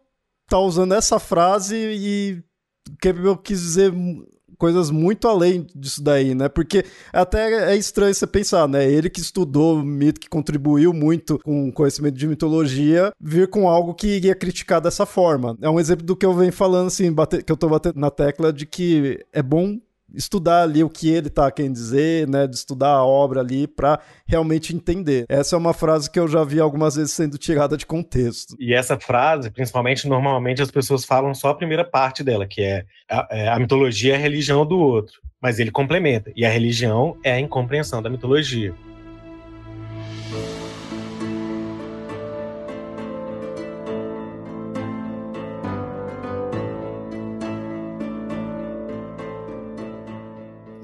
tá 0.48 0.58
usando 0.58 0.94
essa 0.94 1.18
frase 1.18 1.76
e 1.76 2.42
que 3.02 3.08
eu 3.08 3.36
quis 3.36 3.60
dizer 3.60 3.92
coisas 4.58 4.90
muito 4.90 5.28
além 5.28 5.66
disso 5.74 6.02
daí, 6.02 6.34
né? 6.34 6.48
Porque 6.48 6.84
até 7.12 7.72
é 7.72 7.76
estranho 7.76 8.14
você 8.14 8.26
pensar, 8.26 8.68
né? 8.68 8.90
Ele 8.90 9.08
que 9.08 9.20
estudou 9.20 9.82
mito, 9.82 10.20
que 10.20 10.28
contribuiu 10.28 10.92
muito 10.92 11.38
com 11.38 11.72
conhecimento 11.72 12.16
de 12.16 12.26
mitologia, 12.26 13.12
vir 13.20 13.48
com 13.48 13.68
algo 13.68 13.94
que 13.94 14.08
iria 14.08 14.34
criticar 14.34 14.80
dessa 14.80 15.06
forma. 15.06 15.56
É 15.62 15.70
um 15.70 15.80
exemplo 15.80 16.04
do 16.04 16.16
que 16.16 16.26
eu 16.26 16.34
venho 16.34 16.52
falando, 16.52 16.88
assim, 16.88 17.14
que 17.44 17.52
eu 17.52 17.56
tô 17.56 17.68
batendo 17.68 17.98
na 17.98 18.10
tecla 18.10 18.52
de 18.52 18.66
que 18.66 19.24
é 19.32 19.42
bom 19.42 19.78
estudar 20.14 20.62
ali 20.62 20.82
o 20.82 20.90
que 20.90 21.10
ele 21.10 21.28
está 21.28 21.50
querendo 21.50 21.74
dizer, 21.74 22.26
né, 22.28 22.46
de 22.46 22.56
estudar 22.56 22.90
a 22.90 23.04
obra 23.04 23.40
ali 23.40 23.66
para 23.66 24.00
realmente 24.26 24.74
entender. 24.74 25.26
Essa 25.28 25.56
é 25.56 25.58
uma 25.58 25.74
frase 25.74 26.10
que 26.10 26.18
eu 26.18 26.28
já 26.28 26.44
vi 26.44 26.60
algumas 26.60 26.96
vezes 26.96 27.12
sendo 27.12 27.38
tirada 27.38 27.76
de 27.76 27.86
contexto. 27.86 28.56
E 28.58 28.74
essa 28.74 28.98
frase, 28.98 29.50
principalmente, 29.50 30.08
normalmente 30.08 30.62
as 30.62 30.70
pessoas 30.70 31.04
falam 31.04 31.34
só 31.34 31.50
a 31.50 31.54
primeira 31.54 31.84
parte 31.84 32.22
dela, 32.22 32.46
que 32.46 32.62
é 32.62 32.84
a, 33.10 33.28
é, 33.30 33.48
a 33.48 33.58
mitologia 33.58 34.14
é 34.14 34.16
a 34.16 34.20
religião 34.20 34.64
do 34.66 34.78
outro, 34.78 35.20
mas 35.40 35.58
ele 35.58 35.70
complementa. 35.70 36.32
E 36.34 36.44
a 36.44 36.50
religião 36.50 37.16
é 37.22 37.32
a 37.32 37.40
incompreensão 37.40 38.02
da 38.02 38.10
mitologia. 38.10 38.74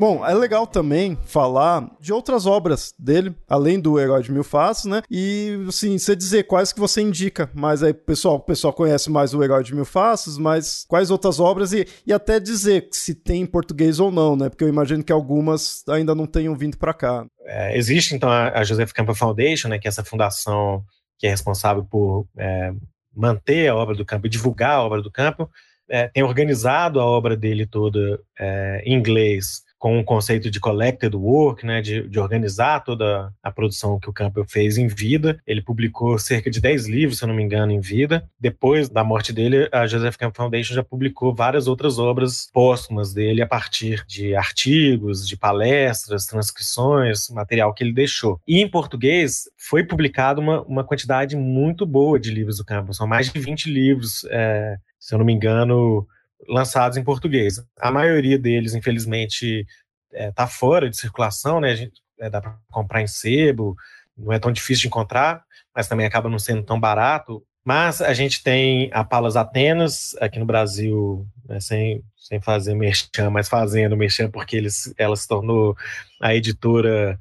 Bom, 0.06 0.22
é 0.22 0.34
legal 0.34 0.66
também 0.66 1.16
falar 1.24 1.90
de 1.98 2.12
outras 2.12 2.44
obras 2.44 2.92
dele, 2.98 3.34
além 3.48 3.80
do 3.80 3.98
Herói 3.98 4.22
de 4.22 4.30
Mil 4.30 4.44
Faces, 4.44 4.84
né? 4.84 5.00
E, 5.10 5.64
assim, 5.66 5.96
você 5.96 6.14
dizer 6.14 6.42
quais 6.42 6.74
que 6.74 6.78
você 6.78 7.00
indica. 7.00 7.50
Mas 7.54 7.82
aí, 7.82 7.94
pessoal, 7.94 8.34
o 8.34 8.40
pessoal 8.40 8.74
conhece 8.74 9.10
mais 9.10 9.32
o 9.32 9.42
Herói 9.42 9.64
de 9.64 9.74
Mil 9.74 9.86
Faces, 9.86 10.36
mas 10.36 10.84
quais 10.86 11.10
outras 11.10 11.40
obras 11.40 11.72
e, 11.72 11.88
e 12.06 12.12
até 12.12 12.38
dizer 12.38 12.86
se 12.92 13.14
tem 13.14 13.40
em 13.40 13.46
português 13.46 13.98
ou 13.98 14.12
não, 14.12 14.36
né? 14.36 14.50
Porque 14.50 14.62
eu 14.62 14.68
imagino 14.68 15.02
que 15.02 15.10
algumas 15.10 15.82
ainda 15.88 16.14
não 16.14 16.26
tenham 16.26 16.54
vindo 16.54 16.76
para 16.76 16.92
cá. 16.92 17.24
É, 17.46 17.74
existe, 17.74 18.14
então, 18.14 18.28
a 18.28 18.62
Joseph 18.62 18.92
Campbell 18.92 19.14
Foundation, 19.14 19.68
né? 19.68 19.78
Que 19.78 19.88
é 19.88 19.90
essa 19.90 20.04
fundação 20.04 20.84
que 21.18 21.26
é 21.26 21.30
responsável 21.30 21.82
por 21.82 22.26
é, 22.36 22.74
manter 23.16 23.68
a 23.68 23.74
obra 23.74 23.94
do 23.94 24.04
Campbell, 24.04 24.30
divulgar 24.30 24.72
a 24.72 24.82
obra 24.82 25.00
do 25.00 25.10
Campbell. 25.10 25.48
É, 25.88 26.08
tem 26.08 26.22
organizado 26.22 27.00
a 27.00 27.06
obra 27.06 27.34
dele 27.34 27.66
toda 27.66 28.20
é, 28.38 28.82
em 28.84 28.92
inglês 28.92 29.64
com 29.84 29.98
o 29.98 30.02
conceito 30.02 30.50
de 30.50 30.58
collected 30.58 31.14
work, 31.14 31.66
né, 31.66 31.82
de, 31.82 32.08
de, 32.08 32.18
organizar 32.18 32.82
toda 32.82 33.30
a 33.42 33.52
produção 33.52 34.00
que 34.00 34.08
o 34.08 34.14
Campbell 34.14 34.46
fez 34.48 34.78
em 34.78 34.86
vida. 34.86 35.38
Ele 35.46 35.60
publicou 35.60 36.18
cerca 36.18 36.50
de 36.50 36.58
10 36.58 36.88
livros, 36.88 37.18
se 37.18 37.24
eu 37.24 37.28
não 37.28 37.34
me 37.34 37.42
engano, 37.42 37.70
em 37.70 37.80
vida. 37.80 38.26
Depois 38.40 38.88
da 38.88 39.04
morte 39.04 39.30
dele, 39.30 39.68
a 39.70 39.86
Joseph 39.86 40.16
Campbell 40.16 40.36
Foundation 40.36 40.72
já 40.72 40.82
publicou 40.82 41.34
várias 41.34 41.66
outras 41.66 41.98
obras 41.98 42.48
póstumas 42.50 43.12
dele 43.12 43.42
a 43.42 43.46
partir 43.46 44.02
de 44.06 44.34
artigos, 44.34 45.28
de 45.28 45.36
palestras, 45.36 46.24
transcrições, 46.24 47.28
material 47.28 47.74
que 47.74 47.84
ele 47.84 47.92
deixou. 47.92 48.40
E 48.48 48.62
em 48.62 48.66
português 48.70 49.42
foi 49.58 49.84
publicado 49.84 50.40
uma, 50.40 50.62
uma 50.62 50.82
quantidade 50.82 51.36
muito 51.36 51.84
boa 51.84 52.18
de 52.18 52.30
livros 52.30 52.56
do 52.56 52.64
Campbell, 52.64 52.94
são 52.94 53.06
mais 53.06 53.30
de 53.30 53.38
20 53.38 53.70
livros, 53.70 54.24
é, 54.30 54.78
se 54.98 55.14
eu 55.14 55.18
não 55.18 55.26
me 55.26 55.34
engano, 55.34 56.08
lançados 56.48 56.96
em 56.96 57.04
português. 57.04 57.62
A 57.78 57.90
maioria 57.90 58.38
deles, 58.38 58.74
infelizmente, 58.74 59.66
está 60.12 60.44
é, 60.44 60.48
fora 60.48 60.88
de 60.88 60.96
circulação, 60.96 61.60
né? 61.60 61.74
Gente, 61.74 62.00
é, 62.18 62.30
dá 62.30 62.40
para 62.40 62.56
comprar 62.70 63.02
em 63.02 63.06
sebo, 63.06 63.76
não 64.16 64.32
é 64.32 64.38
tão 64.38 64.52
difícil 64.52 64.82
de 64.82 64.88
encontrar, 64.88 65.44
mas 65.74 65.88
também 65.88 66.06
acaba 66.06 66.28
não 66.28 66.38
sendo 66.38 66.62
tão 66.62 66.78
barato. 66.78 67.44
Mas 67.64 68.02
a 68.02 68.12
gente 68.12 68.42
tem 68.42 68.90
a 68.92 69.02
Palas 69.02 69.36
Atenas 69.36 70.14
aqui 70.20 70.38
no 70.38 70.44
Brasil, 70.44 71.26
né, 71.48 71.58
sem, 71.60 72.04
sem 72.16 72.40
fazer 72.40 72.74
merchan, 72.74 73.30
mas 73.30 73.48
fazendo 73.48 73.96
merchan, 73.96 74.30
porque 74.30 74.56
eles, 74.56 74.92
ela 74.98 75.16
se 75.16 75.26
tornou 75.26 75.74
a 76.20 76.34
editora 76.34 77.18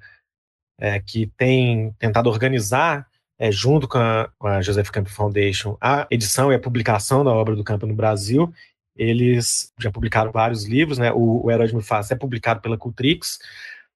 é, 0.78 1.00
que 1.00 1.28
tem 1.38 1.94
tentado 1.98 2.30
organizar, 2.30 3.08
é, 3.40 3.52
junto 3.52 3.88
com 3.88 3.98
a, 3.98 4.30
com 4.38 4.48
a 4.48 4.62
Joseph 4.62 4.90
Camp 4.90 5.08
Foundation, 5.08 5.78
a 5.80 6.06
edição 6.12 6.52
e 6.52 6.56
a 6.56 6.60
publicação 6.60 7.24
da 7.24 7.32
obra 7.32 7.56
do 7.56 7.64
Campo 7.64 7.88
no 7.88 7.96
Brasil. 7.96 8.54
Eles 8.96 9.72
já 9.80 9.92
publicaram 9.92 10.32
vários 10.32 10.66
livros, 10.66 10.98
né? 10.98 11.12
O, 11.12 11.46
o 11.46 11.52
Herói 11.52 11.68
de 11.68 11.74
Mufasa 11.74 12.14
é 12.14 12.18
publicado 12.18 12.62
pela 12.62 12.78
Cultrix, 12.78 13.40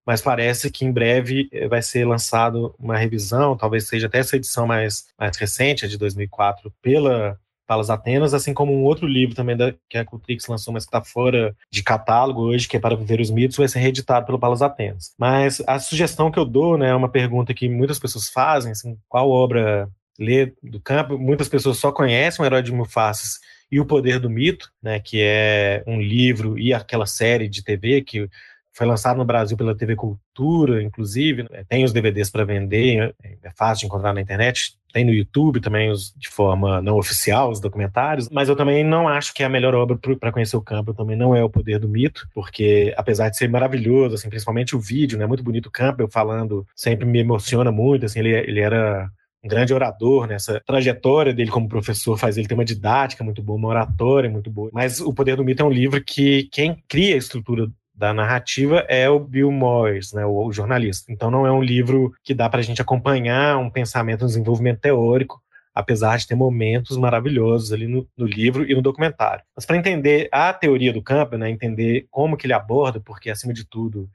mas 0.05 0.21
parece 0.21 0.71
que 0.71 0.85
em 0.85 0.91
breve 0.91 1.49
eh, 1.51 1.67
vai 1.67 1.81
ser 1.81 2.05
lançado 2.05 2.73
uma 2.79 2.97
revisão, 2.97 3.57
talvez 3.57 3.87
seja 3.87 4.07
até 4.07 4.19
essa 4.19 4.37
edição 4.37 4.65
mais, 4.65 5.07
mais 5.19 5.35
recente, 5.37 5.85
a 5.85 5.87
de 5.87 5.97
2004, 5.97 6.73
pela 6.81 7.37
Palas 7.67 7.89
Atenas, 7.89 8.33
assim 8.33 8.53
como 8.53 8.73
um 8.73 8.85
outro 8.85 9.05
livro 9.05 9.35
também 9.35 9.57
da, 9.57 9.73
que 9.89 9.97
a 9.97 10.05
Cultrix 10.05 10.47
lançou, 10.47 10.73
mas 10.73 10.85
que 10.85 10.87
está 10.87 11.03
fora 11.03 11.53
de 11.69 11.83
catálogo 11.83 12.41
hoje, 12.41 12.67
que 12.67 12.77
é 12.77 12.79
Para 12.79 12.95
Viver 12.95 13.19
os 13.19 13.29
Mitos, 13.29 13.57
vai 13.57 13.67
ser 13.67 13.79
reeditado 13.79 14.25
pelo 14.25 14.39
Palas 14.39 14.61
Atenas. 14.61 15.13
Mas 15.17 15.61
a 15.67 15.77
sugestão 15.77 16.31
que 16.31 16.39
eu 16.39 16.45
dou, 16.45 16.77
né, 16.77 16.89
é 16.89 16.95
uma 16.95 17.09
pergunta 17.09 17.53
que 17.53 17.67
muitas 17.67 17.99
pessoas 17.99 18.29
fazem, 18.29 18.71
assim, 18.71 18.97
qual 19.09 19.29
obra 19.29 19.89
ler 20.17 20.55
do 20.63 20.79
campo? 20.79 21.17
Muitas 21.17 21.49
pessoas 21.49 21.77
só 21.77 21.91
conhecem 21.91 22.41
o 22.41 22.45
Herói 22.45 22.63
de 22.63 22.71
Mufaces 22.71 23.39
e 23.71 23.79
o 23.79 23.85
Poder 23.85 24.19
do 24.19 24.29
Mito, 24.29 24.71
né, 24.81 24.99
que 24.99 25.21
é 25.21 25.83
um 25.85 26.01
livro 26.01 26.57
e 26.57 26.73
aquela 26.73 27.05
série 27.05 27.47
de 27.47 27.63
TV 27.63 28.01
que 28.01 28.29
foi 28.77 28.85
lançado 28.85 29.17
no 29.17 29.25
Brasil 29.25 29.57
pela 29.57 29.75
TV 29.75 29.95
Cultura, 29.95 30.83
inclusive. 30.83 31.43
Né? 31.43 31.65
Tem 31.67 31.83
os 31.83 31.91
DVDs 31.91 32.29
para 32.29 32.45
vender, 32.45 33.15
é 33.23 33.49
fácil 33.57 33.81
de 33.81 33.85
encontrar 33.87 34.13
na 34.13 34.21
internet. 34.21 34.77
Tem 34.93 35.03
no 35.03 35.11
YouTube 35.11 35.59
também, 35.59 35.89
os, 35.89 36.13
de 36.15 36.29
forma 36.29 36.79
não 36.79 36.95
oficial, 36.95 37.49
os 37.49 37.59
documentários. 37.59 38.29
Mas 38.29 38.49
eu 38.49 38.55
também 38.55 38.83
não 38.83 39.07
acho 39.07 39.33
que 39.33 39.41
é 39.41 39.47
a 39.47 39.49
melhor 39.49 39.73
obra 39.73 39.97
para 40.19 40.31
conhecer 40.31 40.55
o 40.55 40.61
campo. 40.61 40.93
Também 40.93 41.17
não 41.17 41.35
é 41.35 41.43
O 41.43 41.49
Poder 41.49 41.79
do 41.79 41.89
Mito, 41.89 42.29
porque 42.35 42.93
apesar 42.95 43.29
de 43.29 43.37
ser 43.37 43.49
maravilhoso, 43.49 44.13
assim, 44.13 44.29
principalmente 44.29 44.75
o 44.75 44.79
vídeo, 44.79 45.17
né, 45.17 45.25
muito 45.25 45.43
bonito 45.43 45.69
o 45.69 45.71
Campbell 45.71 46.07
falando, 46.07 46.63
sempre 46.75 47.05
me 47.07 47.17
emociona 47.17 47.71
muito. 47.71 48.05
Assim, 48.05 48.19
ele, 48.19 48.29
ele 48.29 48.59
era 48.59 49.09
um 49.43 49.47
grande 49.47 49.73
orador, 49.73 50.27
né? 50.27 50.37
trajetória 50.65 51.33
dele 51.33 51.51
como 51.51 51.69
professor 51.69 52.17
faz 52.17 52.37
ele 52.37 52.47
ter 52.47 52.53
uma 52.53 52.65
didática 52.65 53.23
muito 53.23 53.41
boa, 53.41 53.57
uma 53.57 53.69
oratória 53.69 54.29
muito 54.29 54.49
boa. 54.49 54.69
Mas 54.73 54.99
O 54.99 55.13
Poder 55.13 55.35
do 55.35 55.43
Mito 55.43 55.63
é 55.63 55.65
um 55.65 55.71
livro 55.71 56.03
que 56.03 56.49
quem 56.51 56.83
cria 56.87 57.15
a 57.15 57.17
estrutura 57.17 57.69
da 57.93 58.13
narrativa 58.13 58.85
é 58.87 59.09
o 59.09 59.19
Bill 59.19 59.51
Moyers, 59.51 60.13
né, 60.13 60.25
o, 60.25 60.45
o 60.45 60.53
jornalista. 60.53 61.11
Então 61.11 61.31
não 61.31 61.47
é 61.47 61.51
um 61.51 61.63
livro 61.63 62.13
que 62.23 62.33
dá 62.33 62.47
para 62.47 62.59
a 62.59 62.63
gente 62.63 62.81
acompanhar 62.81 63.57
um 63.57 63.69
pensamento, 63.69 64.23
um 64.23 64.27
desenvolvimento 64.27 64.81
teórico, 64.81 65.41
apesar 65.73 66.17
de 66.17 66.27
ter 66.27 66.35
momentos 66.35 66.97
maravilhosos 66.97 67.71
ali 67.71 67.87
no, 67.87 68.07
no 68.15 68.25
livro 68.25 68.69
e 68.69 68.75
no 68.75 68.81
documentário. 68.81 69.43
Mas 69.55 69.65
para 69.65 69.77
entender 69.77 70.27
a 70.31 70.53
teoria 70.53 70.93
do 70.93 71.01
campo, 71.01 71.37
né, 71.37 71.49
entender 71.49 72.07
como 72.11 72.37
que 72.37 72.45
ele 72.45 72.53
aborda, 72.53 72.99
porque 72.99 73.29
acima 73.29 73.53
de 73.53 73.65
tudo 73.65 74.09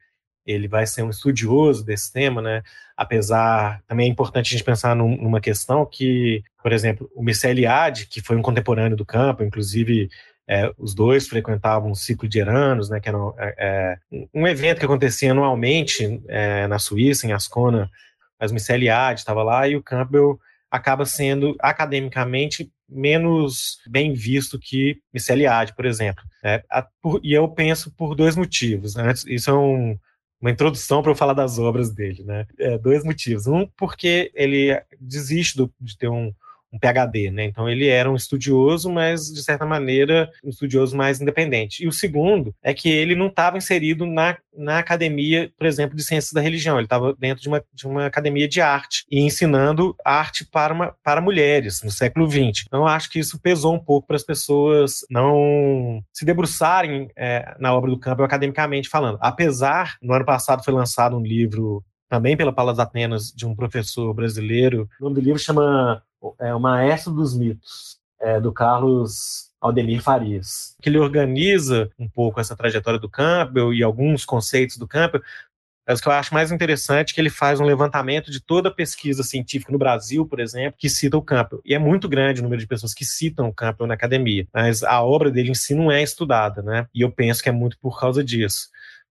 ele 0.46 0.68
vai 0.68 0.86
ser 0.86 1.02
um 1.02 1.10
estudioso 1.10 1.84
desse 1.84 2.12
tema, 2.12 2.42
né? 2.42 2.62
Apesar, 2.96 3.82
também 3.86 4.06
é 4.06 4.10
importante 4.10 4.48
a 4.48 4.50
gente 4.50 4.64
pensar 4.64 4.94
num, 4.94 5.16
numa 5.16 5.40
questão 5.40 5.86
que, 5.86 6.42
por 6.62 6.72
exemplo, 6.72 7.10
o 7.14 7.22
Mircea 7.22 7.50
Eliade, 7.50 8.06
que 8.06 8.20
foi 8.20 8.36
um 8.36 8.42
contemporâneo 8.42 8.96
do 8.96 9.06
campo, 9.06 9.42
inclusive 9.42 10.08
é, 10.48 10.70
os 10.76 10.94
dois 10.94 11.28
frequentavam 11.28 11.90
um 11.90 11.94
ciclo 11.94 12.28
de 12.28 12.40
Eranos, 12.40 12.90
né, 12.90 13.00
que 13.00 13.08
era 13.08 13.18
é, 13.38 13.54
é, 13.58 13.98
um 14.34 14.46
evento 14.46 14.78
que 14.78 14.84
acontecia 14.84 15.30
anualmente 15.30 16.22
é, 16.28 16.66
na 16.66 16.78
Suíça, 16.78 17.26
em 17.26 17.32
Ascona, 17.32 17.90
mas 18.38 18.50
o 18.50 18.54
Michel 18.54 18.80
estava 19.14 19.42
lá 19.42 19.68
e 19.68 19.76
o 19.76 19.82
Campbell 19.82 20.38
acaba 20.70 21.04
sendo 21.04 21.56
academicamente 21.60 22.70
menos 22.88 23.78
bem 23.86 24.12
visto 24.12 24.58
que 24.58 24.98
Michel 25.12 25.38
por 25.74 25.86
exemplo. 25.86 26.24
É, 26.42 26.62
por, 27.00 27.20
e 27.22 27.32
eu 27.32 27.48
penso 27.48 27.90
por 27.92 28.14
dois 28.14 28.36
motivos. 28.36 28.94
Né? 28.94 29.12
Isso 29.26 29.50
é 29.50 29.54
um, 29.54 29.98
uma 30.42 30.50
introdução 30.50 31.00
para 31.00 31.12
eu 31.12 31.16
falar 31.16 31.34
das 31.34 31.58
obras 31.58 31.90
dele. 31.90 32.24
Né? 32.24 32.46
É, 32.58 32.76
dois 32.76 33.04
motivos. 33.04 33.46
Um, 33.46 33.66
porque 33.76 34.32
ele 34.34 34.78
desiste 35.00 35.56
do, 35.56 35.72
de 35.80 35.96
ter 35.96 36.08
um, 36.08 36.34
um 36.72 36.78
PhD, 36.78 37.30
né? 37.30 37.44
Então 37.44 37.68
ele 37.68 37.86
era 37.86 38.10
um 38.10 38.16
estudioso, 38.16 38.90
mas 38.90 39.26
de 39.26 39.42
certa 39.42 39.66
maneira 39.66 40.30
um 40.42 40.48
estudioso 40.48 40.96
mais 40.96 41.20
independente. 41.20 41.84
E 41.84 41.88
o 41.88 41.92
segundo 41.92 42.54
é 42.62 42.72
que 42.72 42.88
ele 42.88 43.14
não 43.14 43.26
estava 43.26 43.58
inserido 43.58 44.06
na, 44.06 44.36
na 44.56 44.78
academia, 44.78 45.52
por 45.58 45.66
exemplo, 45.66 45.96
de 45.96 46.02
ciências 46.02 46.32
da 46.32 46.40
religião. 46.40 46.76
Ele 46.76 46.86
estava 46.86 47.14
dentro 47.14 47.42
de 47.42 47.48
uma, 47.48 47.62
de 47.72 47.86
uma 47.86 48.06
academia 48.06 48.48
de 48.48 48.60
arte 48.60 49.04
e 49.10 49.20
ensinando 49.20 49.94
arte 50.04 50.44
para, 50.44 50.72
uma, 50.72 50.94
para 51.02 51.20
mulheres 51.20 51.82
no 51.82 51.90
século 51.90 52.30
XX. 52.30 52.64
Então 52.66 52.86
acho 52.86 53.10
que 53.10 53.18
isso 53.18 53.38
pesou 53.38 53.74
um 53.74 53.78
pouco 53.78 54.06
para 54.06 54.16
as 54.16 54.24
pessoas 54.24 55.00
não 55.10 56.02
se 56.12 56.24
debruçarem 56.24 57.10
é, 57.16 57.54
na 57.58 57.74
obra 57.74 57.90
do 57.90 57.98
Campbell 57.98 58.24
academicamente 58.24 58.88
falando. 58.88 59.18
Apesar, 59.20 59.96
no 60.00 60.14
ano 60.14 60.24
passado 60.24 60.64
foi 60.64 60.72
lançado 60.72 61.16
um 61.16 61.22
livro 61.22 61.84
também 62.08 62.36
pela 62.36 62.52
Palas 62.52 62.78
Atenas 62.78 63.32
de 63.34 63.46
um 63.46 63.54
professor 63.54 64.12
brasileiro. 64.12 64.86
O 65.00 65.04
nome 65.04 65.14
do 65.14 65.20
livro 65.22 65.38
chama 65.38 66.02
é 66.38 66.54
o 66.54 66.60
Maestro 66.60 67.12
dos 67.12 67.36
Mitos, 67.36 67.98
é, 68.20 68.40
do 68.40 68.52
Carlos 68.52 69.50
Aldemir 69.60 70.02
Farias, 70.02 70.76
que 70.82 70.88
ele 70.88 70.98
organiza 70.98 71.90
um 71.98 72.08
pouco 72.08 72.40
essa 72.40 72.56
trajetória 72.56 72.98
do 72.98 73.08
Campbell 73.08 73.72
e 73.72 73.82
alguns 73.82 74.24
conceitos 74.24 74.76
do 74.76 74.88
Campbell, 74.88 75.22
mas 75.86 75.98
o 75.98 76.02
que 76.02 76.08
eu 76.08 76.12
acho 76.12 76.32
mais 76.32 76.52
interessante 76.52 77.10
é 77.10 77.14
que 77.14 77.20
ele 77.20 77.30
faz 77.30 77.60
um 77.60 77.64
levantamento 77.64 78.30
de 78.30 78.40
toda 78.40 78.68
a 78.68 78.72
pesquisa 78.72 79.22
científica 79.22 79.72
no 79.72 79.78
Brasil, 79.78 80.24
por 80.26 80.38
exemplo, 80.38 80.78
que 80.78 80.88
cita 80.88 81.16
o 81.16 81.22
Campbell. 81.22 81.60
E 81.64 81.74
é 81.74 81.78
muito 81.78 82.08
grande 82.08 82.40
o 82.40 82.42
número 82.42 82.60
de 82.60 82.68
pessoas 82.68 82.94
que 82.94 83.04
citam 83.04 83.48
o 83.48 83.54
Campbell 83.54 83.86
na 83.86 83.94
academia, 83.94 84.46
mas 84.54 84.82
a 84.82 85.02
obra 85.02 85.30
dele 85.30 85.50
em 85.50 85.54
si 85.54 85.74
não 85.74 85.90
é 85.90 86.02
estudada, 86.02 86.62
né? 86.62 86.86
E 86.94 87.00
eu 87.02 87.10
penso 87.10 87.42
que 87.42 87.48
é 87.48 87.52
muito 87.52 87.76
por 87.80 87.98
causa 87.98 88.22
disso. 88.22 88.68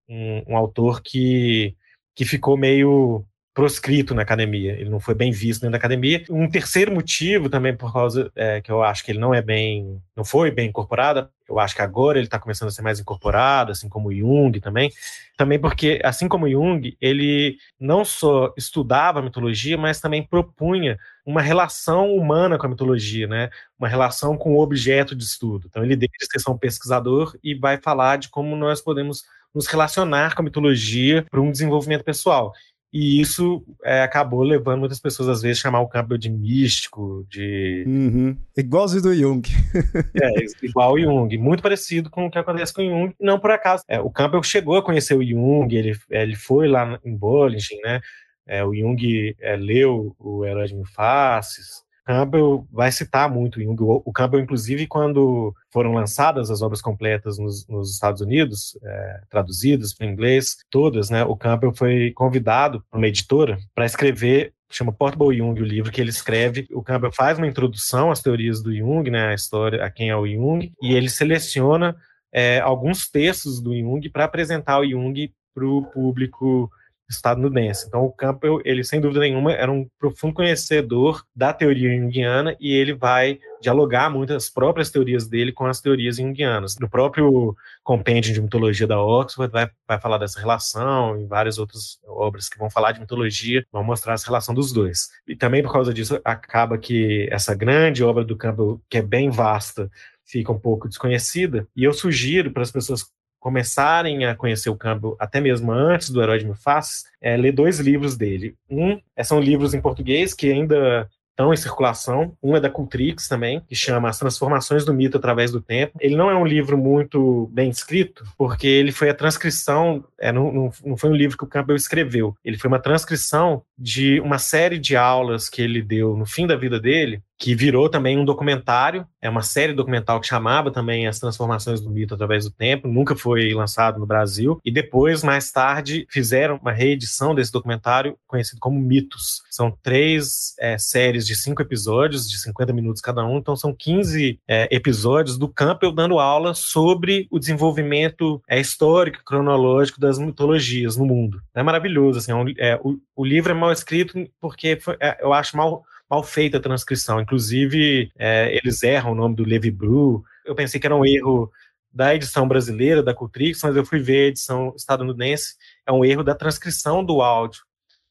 Um, 0.09 0.53
um 0.53 0.57
autor 0.57 1.03
que, 1.03 1.75
que 2.15 2.25
ficou 2.25 2.57
meio 2.57 3.25
proscrito 3.61 4.15
na 4.15 4.23
academia, 4.23 4.73
ele 4.73 4.89
não 4.89 4.99
foi 4.99 5.15
bem 5.15 5.31
visto 5.31 5.61
dentro 5.61 5.73
da 5.73 5.77
academia. 5.77 6.25
Um 6.31 6.49
terceiro 6.49 6.91
motivo 6.91 7.51
também 7.51 7.77
por 7.77 7.93
causa 7.93 8.33
é, 8.35 8.59
que 8.63 8.73
eu 8.73 8.83
acho 8.83 9.05
que 9.05 9.13
ele 9.13 9.19
não 9.19 9.35
é 9.35 9.43
bem, 9.43 10.01
não 10.17 10.25
foi 10.25 10.51
bem 10.51 10.71
incorporado, 10.71 11.29
eu 11.47 11.59
acho 11.59 11.77
que 11.77 11.83
agora 11.83 12.17
ele 12.17 12.27
está 12.27 12.39
começando 12.39 12.69
a 12.69 12.71
ser 12.71 12.81
mais 12.81 12.99
incorporado, 12.99 13.73
assim 13.73 13.87
como 13.87 14.15
Jung 14.15 14.59
também, 14.61 14.91
também 15.37 15.59
porque, 15.59 16.01
assim 16.03 16.27
como 16.27 16.49
Jung, 16.49 16.97
ele 17.03 17.59
não 17.79 18.03
só 18.03 18.55
estudava 18.57 19.19
a 19.19 19.23
mitologia, 19.23 19.77
mas 19.77 20.01
também 20.01 20.23
propunha 20.23 20.99
uma 21.27 21.43
relação 21.43 22.15
humana 22.15 22.57
com 22.57 22.65
a 22.65 22.71
mitologia, 22.71 23.27
né? 23.27 23.51
uma 23.79 23.89
relação 23.89 24.39
com 24.39 24.55
o 24.55 24.61
objeto 24.63 25.15
de 25.15 25.23
estudo. 25.23 25.67
Então 25.69 25.85
ele 25.85 25.97
deixa 25.97 26.15
de 26.19 26.43
ser 26.43 26.51
um 26.51 26.57
pesquisador 26.57 27.37
e 27.45 27.55
vai 27.55 27.77
falar 27.77 28.17
de 28.17 28.31
como 28.31 28.57
nós 28.57 28.81
podemos 28.81 29.23
nos 29.55 29.67
relacionar 29.67 30.35
com 30.35 30.43
a 30.43 30.45
mitologia 30.45 31.25
para 31.31 31.41
um 31.41 31.51
desenvolvimento 31.51 32.05
pessoal. 32.05 32.55
E 32.93 33.21
isso 33.21 33.65
é, 33.85 34.03
acabou 34.03 34.43
levando 34.43 34.81
muitas 34.81 34.99
pessoas, 34.99 35.29
às 35.29 35.43
vezes, 35.43 35.59
a 35.59 35.63
chamar 35.63 35.81
o 35.81 35.89
Campbell 35.89 36.19
de 36.19 36.29
místico, 36.29 37.25
de. 37.31 37.85
Uhum. 37.87 38.37
Igualzinho 38.57 39.03
do 39.03 39.15
Jung. 39.15 39.43
é, 40.21 40.45
igual 40.63 40.95
o 40.95 41.01
Jung. 41.01 41.39
Muito 41.39 41.63
parecido 41.63 42.11
com 42.11 42.27
o 42.27 42.31
que 42.31 42.39
acontece 42.39 42.75
com 42.75 42.83
o 42.83 42.91
Jung. 42.91 43.15
Não 43.21 43.39
por 43.39 43.53
acaso. 43.53 43.85
É, 43.87 44.01
o 44.01 44.11
Campbell 44.11 44.43
chegou 44.43 44.77
a 44.77 44.83
conhecer 44.83 45.15
o 45.15 45.25
Jung, 45.25 45.73
ele, 45.73 45.97
ele 46.11 46.35
foi 46.35 46.67
lá 46.67 46.99
em 47.05 47.17
Bollingen, 47.17 47.81
né? 47.85 48.01
É, 48.45 48.65
o 48.65 48.75
Jung 48.75 49.37
é, 49.39 49.55
leu 49.55 50.17
o 50.19 50.45
Herói 50.45 50.67
de 50.67 50.75
Mil 50.75 50.87
Faces. 50.87 51.85
Campbell 52.11 52.67
vai 52.73 52.91
citar 52.91 53.31
muito 53.31 53.63
Jung. 53.63 53.81
O 53.81 54.13
Campbell, 54.13 54.41
inclusive, 54.41 54.85
quando 54.89 55.55
foram 55.73 55.93
lançadas 55.93 56.51
as 56.51 56.61
obras 56.61 56.83
completas 56.83 57.39
nos, 57.39 57.69
nos 57.69 57.93
Estados 57.93 58.21
Unidos, 58.21 58.77
é, 58.83 59.21
traduzidas 59.31 59.95
para 59.95 60.09
inglês, 60.09 60.57
todas, 60.69 61.09
né? 61.09 61.23
O 61.23 61.37
Campbell 61.37 61.73
foi 61.73 62.11
convidado 62.11 62.85
por 62.91 62.99
uma 62.99 63.07
editora 63.07 63.59
para 63.73 63.87
escrever 63.87 64.53
chama 64.73 64.93
Portable 64.93 65.37
Jung, 65.37 65.61
o 65.61 65.65
livro 65.65 65.91
que 65.91 66.01
ele 66.01 66.11
escreve. 66.11 66.67
O 66.73 66.83
Campbell 66.83 67.13
faz 67.13 67.39
uma 67.39 67.47
introdução 67.47 68.11
às 68.11 68.23
teorias 68.23 68.63
do 68.63 68.75
Jung, 68.75 69.09
né, 69.11 69.29
a 69.29 69.35
história, 69.35 69.85
a 69.85 69.91
quem 69.91 70.11
é 70.11 70.17
o 70.17 70.27
Jung, 70.27 70.73
e 70.81 70.95
ele 70.95 71.09
seleciona 71.09 71.97
é, 72.33 72.61
alguns 72.61 73.09
textos 73.09 73.61
do 73.61 73.77
Jung 73.77 74.09
para 74.11 74.27
apresentar 74.27 74.79
o 74.79 74.89
Jung 74.89 75.33
para 75.53 75.67
o 75.67 75.87
público 75.87 76.71
estadunidense. 77.11 77.87
Então, 77.87 78.05
o 78.05 78.13
Campbell, 78.13 78.61
ele 78.65 78.85
sem 78.85 79.01
dúvida 79.01 79.21
nenhuma 79.21 79.53
era 79.53 79.71
um 79.71 79.87
profundo 79.99 80.35
conhecedor 80.35 81.25
da 81.35 81.53
teoria 81.53 81.91
junguiana 81.95 82.57
e 82.61 82.73
ele 82.73 82.95
vai 82.95 83.39
dialogar 83.61 84.09
muitas 84.09 84.49
próprias 84.49 84.91
teorias 84.91 85.27
dele 85.29 85.53
com 85.53 85.67
as 85.67 85.81
teorias 85.81 86.17
junguianas. 86.17 86.79
No 86.79 86.89
próprio 86.89 87.55
compêndio 87.83 88.33
de 88.33 88.41
mitologia 88.41 88.87
da 88.87 89.03
Oxford 89.03 89.53
vai, 89.53 89.69
vai 89.87 90.01
falar 90.01 90.19
dessa 90.19 90.39
relação 90.39 91.21
e 91.21 91.27
várias 91.27 91.59
outras 91.59 91.99
obras 92.07 92.49
que 92.49 92.59
vão 92.59 92.71
falar 92.71 92.93
de 92.93 93.01
mitologia 93.01 93.65
vão 93.73 93.83
mostrar 93.83 94.15
essa 94.15 94.27
relação 94.27 94.55
dos 94.55 94.73
dois. 94.73 95.09
E 95.27 95.37
também 95.37 95.63
por 95.63 95.73
causa 95.73 95.93
disso 95.93 96.21
acaba 96.25 96.79
que 96.79 97.29
essa 97.31 97.55
grande 97.55 98.05
obra 98.05 98.25
do 98.25 98.37
Campbell, 98.37 98.81
que 98.89 98.99
é 98.99 99.03
bem 99.03 99.31
vasta, 99.31 99.91
fica 100.25 100.53
um 100.53 100.59
pouco 100.59 100.89
desconhecida. 100.89 101.67
E 101.77 101.85
eu 101.85 101.93
sugiro 101.93 102.53
para 102.53 102.63
as 102.63 102.71
pessoas 102.71 103.05
começarem 103.41 104.27
a 104.27 104.35
conhecer 104.37 104.71
o 104.71 104.77
Campbell, 104.77 105.17
até 105.19 105.41
mesmo 105.41 105.73
antes 105.73 106.11
do 106.11 106.23
Herói 106.23 106.39
de 106.39 106.45
Mil 106.45 106.55
Faces, 106.55 107.05
é 107.21 107.37
ler 107.37 107.53
dois 107.53 107.81
livros 107.81 108.17
dele. 108.17 108.55
Um 108.71 109.01
é, 109.17 109.25
são 109.25 109.41
livros 109.41 109.75
em 109.75 109.81
português 109.81 110.35
que 110.35 110.53
ainda 110.53 111.09
estão 111.41 111.53
em 111.53 111.57
circulação. 111.57 112.37
Um 112.43 112.55
é 112.55 112.61
da 112.61 112.69
Cultrix 112.69 113.27
também, 113.27 113.61
que 113.67 113.75
chama 113.75 114.09
As 114.09 114.19
Transformações 114.19 114.85
do 114.85 114.93
Mito 114.93 115.17
através 115.17 115.51
do 115.51 115.61
Tempo. 115.61 115.97
Ele 115.99 116.17
não 116.17 116.31
é 116.31 116.37
um 116.37 116.47
livro 116.47 116.77
muito 116.77 117.51
bem 117.53 117.71
escrito, 117.71 118.25
porque 118.37 118.67
ele 118.67 118.93
foi 118.93 119.09
a 119.09 119.15
transcrição, 119.15 120.05
é, 120.19 120.31
não, 120.31 120.53
não, 120.53 120.73
não 120.85 120.97
foi 120.97 121.11
um 121.11 121.15
livro 121.15 121.39
que 121.39 121.45
o 121.45 121.49
Campbell 121.49 121.77
escreveu, 121.77 122.37
ele 122.45 122.59
foi 122.59 122.69
uma 122.69 122.79
transcrição 122.79 123.63
de 123.79 124.21
uma 124.21 124.39
série 124.39 124.79
de 124.79 124.97
aulas 124.97 125.49
que 125.49 125.63
ele 125.63 125.83
deu 125.83 126.15
no 126.15 126.27
fim 126.27 126.47
da 126.47 126.57
vida 126.57 126.79
dele, 126.79 127.23
que 127.41 127.55
virou 127.55 127.89
também 127.89 128.19
um 128.19 128.25
documentário, 128.25 129.07
é 129.19 129.29
uma 129.29 129.41
série 129.41 129.73
documental 129.73 130.21
que 130.21 130.27
chamava 130.27 130.71
também 130.71 131.07
As 131.07 131.19
Transformações 131.19 131.81
do 131.81 131.89
Mito 131.89 132.13
através 132.13 132.45
do 132.45 132.51
Tempo, 132.51 132.87
nunca 132.87 133.17
foi 133.17 133.55
lançado 133.55 133.99
no 133.99 134.05
Brasil, 134.05 134.61
e 134.63 134.71
depois, 134.71 135.25
mais 135.25 135.51
tarde, 135.51 136.07
fizeram 136.11 136.59
uma 136.61 136.71
reedição 136.71 137.35
desse 137.35 137.51
documentário 137.51 138.15
conhecido 138.27 138.61
como 138.61 138.79
Mitos. 138.79 139.43
São 139.51 139.75
três 139.83 140.55
é, 140.61 140.77
séries 140.77 141.27
de 141.27 141.35
cinco 141.35 141.63
episódios, 141.63 142.29
de 142.29 142.39
50 142.39 142.75
minutos 142.75 143.01
cada 143.01 143.25
um, 143.25 143.39
então 143.39 143.57
são 143.57 143.75
15 143.75 144.39
é, 144.47 144.69
episódios 144.71 145.39
do 145.39 145.49
Campbell 145.49 145.93
dando 145.93 146.19
aula 146.19 146.53
sobre 146.53 147.27
o 147.31 147.39
desenvolvimento 147.39 148.43
é, 148.47 148.61
histórico, 148.61 149.25
cronológico 149.25 149.99
das 149.99 150.19
mitologias 150.19 150.95
no 150.95 151.07
mundo. 151.07 151.41
É 151.55 151.63
maravilhoso, 151.63 152.19
assim, 152.19 152.33
é 152.33 152.35
um, 152.35 152.45
é, 152.59 152.79
o, 152.85 152.99
o 153.17 153.25
livro 153.25 153.51
é 153.51 153.55
mal 153.55 153.73
escrito 153.73 154.29
porque 154.39 154.77
foi, 154.79 154.99
é, 155.01 155.19
eu 155.23 155.33
acho 155.33 155.57
mal 155.57 155.83
mal 156.11 156.25
feita 156.25 156.57
a 156.57 156.61
transcrição. 156.61 157.21
Inclusive, 157.21 158.11
é, 158.19 158.55
eles 158.57 158.83
erram 158.83 159.13
o 159.13 159.15
nome 159.15 159.37
do 159.37 159.45
Levi 159.45 159.71
Bru. 159.71 160.25
Eu 160.45 160.57
pensei 160.57 160.81
que 160.81 160.87
era 160.87 160.97
um 160.97 161.07
erro 161.07 161.51
da 161.93 162.15
edição 162.15 162.47
brasileira, 162.47 163.03
da 163.03 163.15
Cultrix, 163.15 163.63
mas 163.63 163.77
eu 163.77 163.85
fui 163.85 164.01
ver 164.01 164.25
a 164.25 164.29
edição 164.29 164.75
estadunidense, 164.77 165.57
é 165.87 165.93
um 165.93 166.05
erro 166.05 166.23
da 166.23 166.35
transcrição 166.35 167.05
do 167.05 167.21
áudio. 167.21 167.63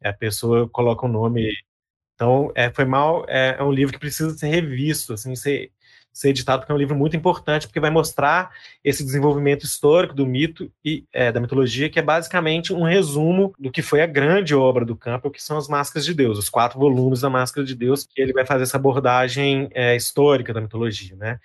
A 0.04 0.14
pessoa 0.14 0.68
coloca 0.70 1.06
o 1.06 1.10
um 1.10 1.12
nome. 1.12 1.52
Então, 2.16 2.52
é, 2.56 2.70
foi 2.72 2.86
mal. 2.86 3.26
É, 3.28 3.58
é, 3.60 3.64
um 3.64 3.72
livro 3.72 3.94
que 3.94 4.00
precisa 4.00 4.38
ser 4.38 4.48
revisto, 4.48 5.14
assim, 5.14 5.36
ser 5.36 5.72
ser 6.12 6.30
editado, 6.30 6.62
porque 6.62 6.72
é 6.72 6.76
um 6.76 6.78
livro 6.78 6.96
muito 6.96 7.16
importante, 7.16 7.68
porque 7.68 7.80
vai 7.80 7.90
mostrar 7.90 8.52
esse 8.84 9.04
desenvolvimento 9.04 9.64
histórico 9.64 10.14
do 10.14 10.26
mito 10.26 10.72
e 10.84 11.06
é, 11.14 11.32
da 11.32 11.40
mitologia, 11.40 11.90
que 11.90 12.00
é 12.00 12.02
basicamente 12.02 12.74
um 12.74 12.84
resumo 12.84 13.54
do 13.58 13.72
que 13.72 13.82
foi 13.82 14.02
a 14.02 14.06
grande 14.06 14.54
obra 14.54 14.86
do 14.86 14.96
Campbell, 14.96 15.32
que 15.32 15.42
são 15.42 15.58
as 15.58 15.68
Máscaras 15.68 16.06
de 16.06 16.14
Deus, 16.14 16.38
os 16.38 16.50
quatro 16.50 16.80
volumes 16.80 17.22
da 17.22 17.30
Máscara 17.30 17.66
de 17.66 17.76
Deus, 17.76 18.06
que 18.06 18.22
ele 18.22 18.34
vai 18.34 18.46
fazer 18.46 18.64
essa 18.64 18.78
abordagem 18.78 19.70
é, 19.74 19.96
histórica 19.96 20.54
da 20.54 20.62
mitologia, 20.62 21.16
né? 21.16 21.40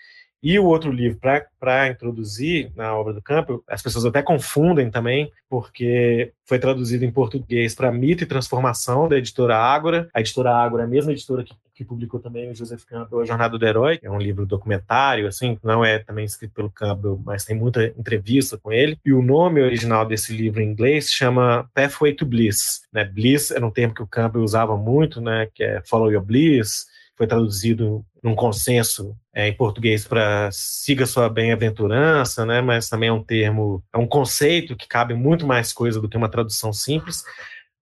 E 0.45 0.59
o 0.59 0.67
outro 0.67 0.93
livro, 0.93 1.19
para 1.59 1.89
introduzir 1.89 2.71
na 2.77 2.95
obra 2.95 3.15
do 3.15 3.23
Campbell, 3.23 3.65
as 3.67 3.81
pessoas 3.81 4.05
até 4.05 4.21
confundem 4.21 4.91
também, 4.91 5.33
porque 5.49 6.35
foi 6.45 6.59
traduzido 6.59 7.03
em 7.03 7.11
português 7.11 7.75
para 7.75 7.91
Mito 7.91 8.25
e 8.25 8.27
Transformação, 8.27 9.09
da 9.09 9.17
editora 9.17 9.57
Ágora. 9.57 10.07
A 10.13 10.21
editora 10.21 10.55
Ágora 10.55 10.83
é 10.83 10.85
a 10.85 10.89
mesma 10.89 11.13
editora 11.13 11.45
que, 11.45 11.55
que 11.75 11.83
publicou 11.83 12.21
também 12.21 12.51
o 12.51 12.55
Joseph 12.55 12.85
Campbell, 12.85 13.21
A 13.21 13.25
Jornada 13.25 13.57
do 13.57 13.65
Herói, 13.65 13.97
que 13.97 14.07
é 14.07 14.11
um 14.11 14.19
livro 14.19 14.45
documentário, 14.45 15.27
assim, 15.27 15.59
não 15.65 15.83
é 15.83 15.99
também 16.01 16.27
escrito 16.27 16.53
pelo 16.53 16.69
Campbell, 16.69 17.19
mas 17.25 17.47
tem 17.47 17.57
muita 17.57 17.87
entrevista 17.99 18.59
com 18.59 18.71
ele. 18.71 18.99
E 19.03 19.15
o 19.15 19.23
nome 19.23 19.63
original 19.63 20.05
desse 20.05 20.37
livro 20.37 20.61
em 20.61 20.69
inglês 20.69 21.11
chama 21.11 21.71
Pathway 21.73 22.13
to 22.13 22.27
Bliss. 22.27 22.83
Né? 22.93 23.03
Bliss 23.03 23.51
era 23.51 23.65
um 23.65 23.71
termo 23.71 23.95
que 23.95 24.03
o 24.03 24.07
Campbell 24.07 24.43
usava 24.43 24.77
muito, 24.77 25.23
né? 25.23 25.49
que 25.55 25.65
é 25.65 25.81
Follow 25.87 26.13
Your 26.13 26.23
Bliss, 26.23 26.85
foi 27.17 27.27
traduzido 27.27 28.05
num 28.23 28.35
consenso 28.35 29.17
é, 29.33 29.49
em 29.49 29.55
português 29.55 30.07
para 30.07 30.51
siga 30.53 31.07
sua 31.07 31.29
bem-aventurança, 31.29 32.45
né? 32.45 32.61
Mas 32.61 32.89
também 32.89 33.09
é 33.09 33.12
um 33.12 33.23
termo, 33.23 33.83
é 33.93 33.99
um 33.99 34.07
conceito 34.07 34.77
que 34.77 34.89
cabe 34.89 35.15
muito 35.15 35.47
mais 35.47 35.73
coisa 35.73 36.01
do 36.01 36.09
que 36.09 36.17
uma 36.17 36.29
tradução 36.29 36.73
simples. 36.73 37.23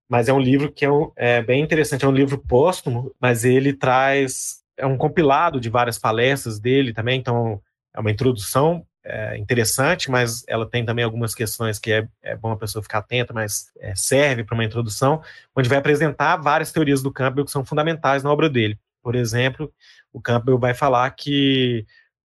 Mas 0.08 0.28
é 0.28 0.32
um 0.32 0.40
livro 0.40 0.70
que 0.70 0.84
é, 0.84 0.90
um, 0.90 1.10
é 1.16 1.42
bem 1.42 1.62
interessante, 1.62 2.04
é 2.04 2.08
um 2.08 2.12
livro 2.12 2.36
póstumo, 2.36 3.14
mas 3.20 3.44
ele 3.44 3.72
traz 3.72 4.62
é 4.76 4.86
um 4.86 4.96
compilado 4.96 5.60
de 5.60 5.70
várias 5.70 5.98
palestras 5.98 6.58
dele 6.58 6.92
também, 6.92 7.18
então 7.18 7.60
é 7.94 8.00
uma 8.00 8.10
introdução 8.10 8.84
é, 9.04 9.36
interessante, 9.36 10.10
mas 10.10 10.44
ela 10.48 10.68
tem 10.68 10.84
também 10.84 11.04
algumas 11.04 11.34
questões 11.34 11.78
que 11.78 11.92
é, 11.92 12.08
é 12.22 12.36
bom 12.36 12.52
a 12.52 12.56
pessoa 12.56 12.82
ficar 12.82 12.98
atenta, 12.98 13.32
mas 13.32 13.66
é, 13.78 13.94
serve 13.94 14.44
para 14.44 14.54
uma 14.54 14.64
introdução, 14.64 15.22
onde 15.56 15.68
vai 15.68 15.78
apresentar 15.78 16.36
várias 16.36 16.72
teorias 16.72 17.02
do 17.02 17.12
Campbell 17.12 17.44
que 17.44 17.50
são 17.50 17.64
fundamentais 17.64 18.22
na 18.22 18.30
obra 18.32 18.48
dele. 18.48 18.78
Por 19.02 19.14
exemplo, 19.14 19.72
o 20.12 20.20
Campbell 20.20 20.58
vai 20.58 20.74
falar 20.74 21.10
que 21.10 21.86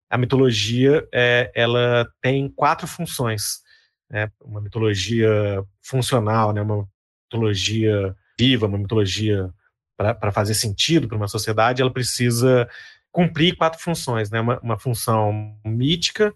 a 0.09 0.17
mitologia 0.17 1.07
é, 1.13 1.51
ela 1.55 2.07
tem 2.21 2.49
quatro 2.49 2.87
funções. 2.87 3.61
Né? 4.09 4.29
Uma 4.41 4.61
mitologia 4.61 5.63
funcional, 5.81 6.53
né? 6.53 6.61
uma 6.61 6.87
mitologia 7.25 8.15
viva, 8.37 8.67
uma 8.67 8.77
mitologia 8.77 9.49
para 9.97 10.31
fazer 10.31 10.53
sentido 10.53 11.07
para 11.07 11.17
uma 11.17 11.27
sociedade, 11.27 11.81
ela 11.81 11.91
precisa 11.91 12.69
cumprir 13.11 13.55
quatro 13.55 13.79
funções, 13.79 14.29
né? 14.29 14.41
Uma, 14.41 14.59
uma 14.59 14.77
função 14.77 15.57
mítica, 15.63 16.33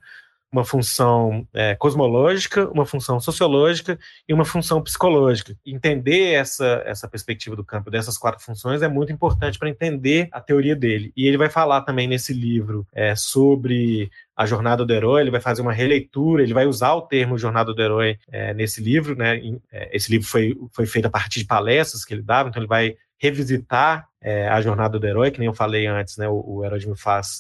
uma 0.52 0.66
função 0.66 1.48
é, 1.54 1.76
cosmológica, 1.76 2.70
uma 2.70 2.86
função 2.86 3.20
sociológica 3.20 4.00
e 4.28 4.34
uma 4.34 4.46
função 4.46 4.82
psicológica. 4.82 5.56
Entender 5.66 6.34
essa, 6.34 6.82
essa 6.86 7.08
perspectiva 7.08 7.56
do 7.56 7.64
campo 7.64 7.92
dessas 7.92 8.18
quatro 8.18 8.44
funções 8.44 8.82
é 8.82 8.88
muito 8.88 9.14
importante 9.14 9.60
para 9.60 9.70
entender 9.70 10.28
a 10.32 10.42
teoria 10.42 10.76
dele. 10.76 11.12
E 11.16 11.28
ele 11.28 11.38
vai 11.38 11.50
falar 11.50 11.82
também 11.82 12.08
nesse 12.08 12.34
livro 12.34 12.86
é, 12.94 13.16
sobre 13.16 14.10
a 14.36 14.46
jornada 14.46 14.86
do 14.86 14.94
herói, 14.94 15.22
ele 15.22 15.32
vai 15.32 15.42
fazer 15.42 15.62
uma 15.62 15.74
releitura, 15.74 16.42
ele 16.42 16.54
vai 16.54 16.66
usar 16.66 16.94
o 16.94 17.02
termo 17.02 17.38
jornada 17.38 17.74
do 17.74 17.82
herói 17.82 18.18
é, 18.32 18.54
nesse 18.54 18.82
livro, 18.82 19.16
né? 19.16 19.38
É, 19.72 19.96
esse 19.96 20.10
livro 20.10 20.28
foi, 20.28 20.56
foi 20.72 20.86
feito 20.86 21.08
a 21.08 21.10
partir 21.10 21.42
de 21.42 21.46
palestras 21.46 22.06
que 22.06 22.14
ele 22.14 22.22
dava, 22.22 22.48
então 22.48 22.62
ele 22.62 22.68
vai 22.68 22.96
revisitar 23.18 24.08
é, 24.22 24.48
a 24.48 24.62
jornada 24.62 24.98
do 24.98 25.06
herói, 25.06 25.30
que 25.30 25.40
nem 25.40 25.48
eu 25.48 25.54
falei 25.54 25.86
antes, 25.88 26.18
né? 26.18 26.28
O, 26.28 26.42
o 26.46 26.66
Herói 26.66 26.80
de 26.80 26.88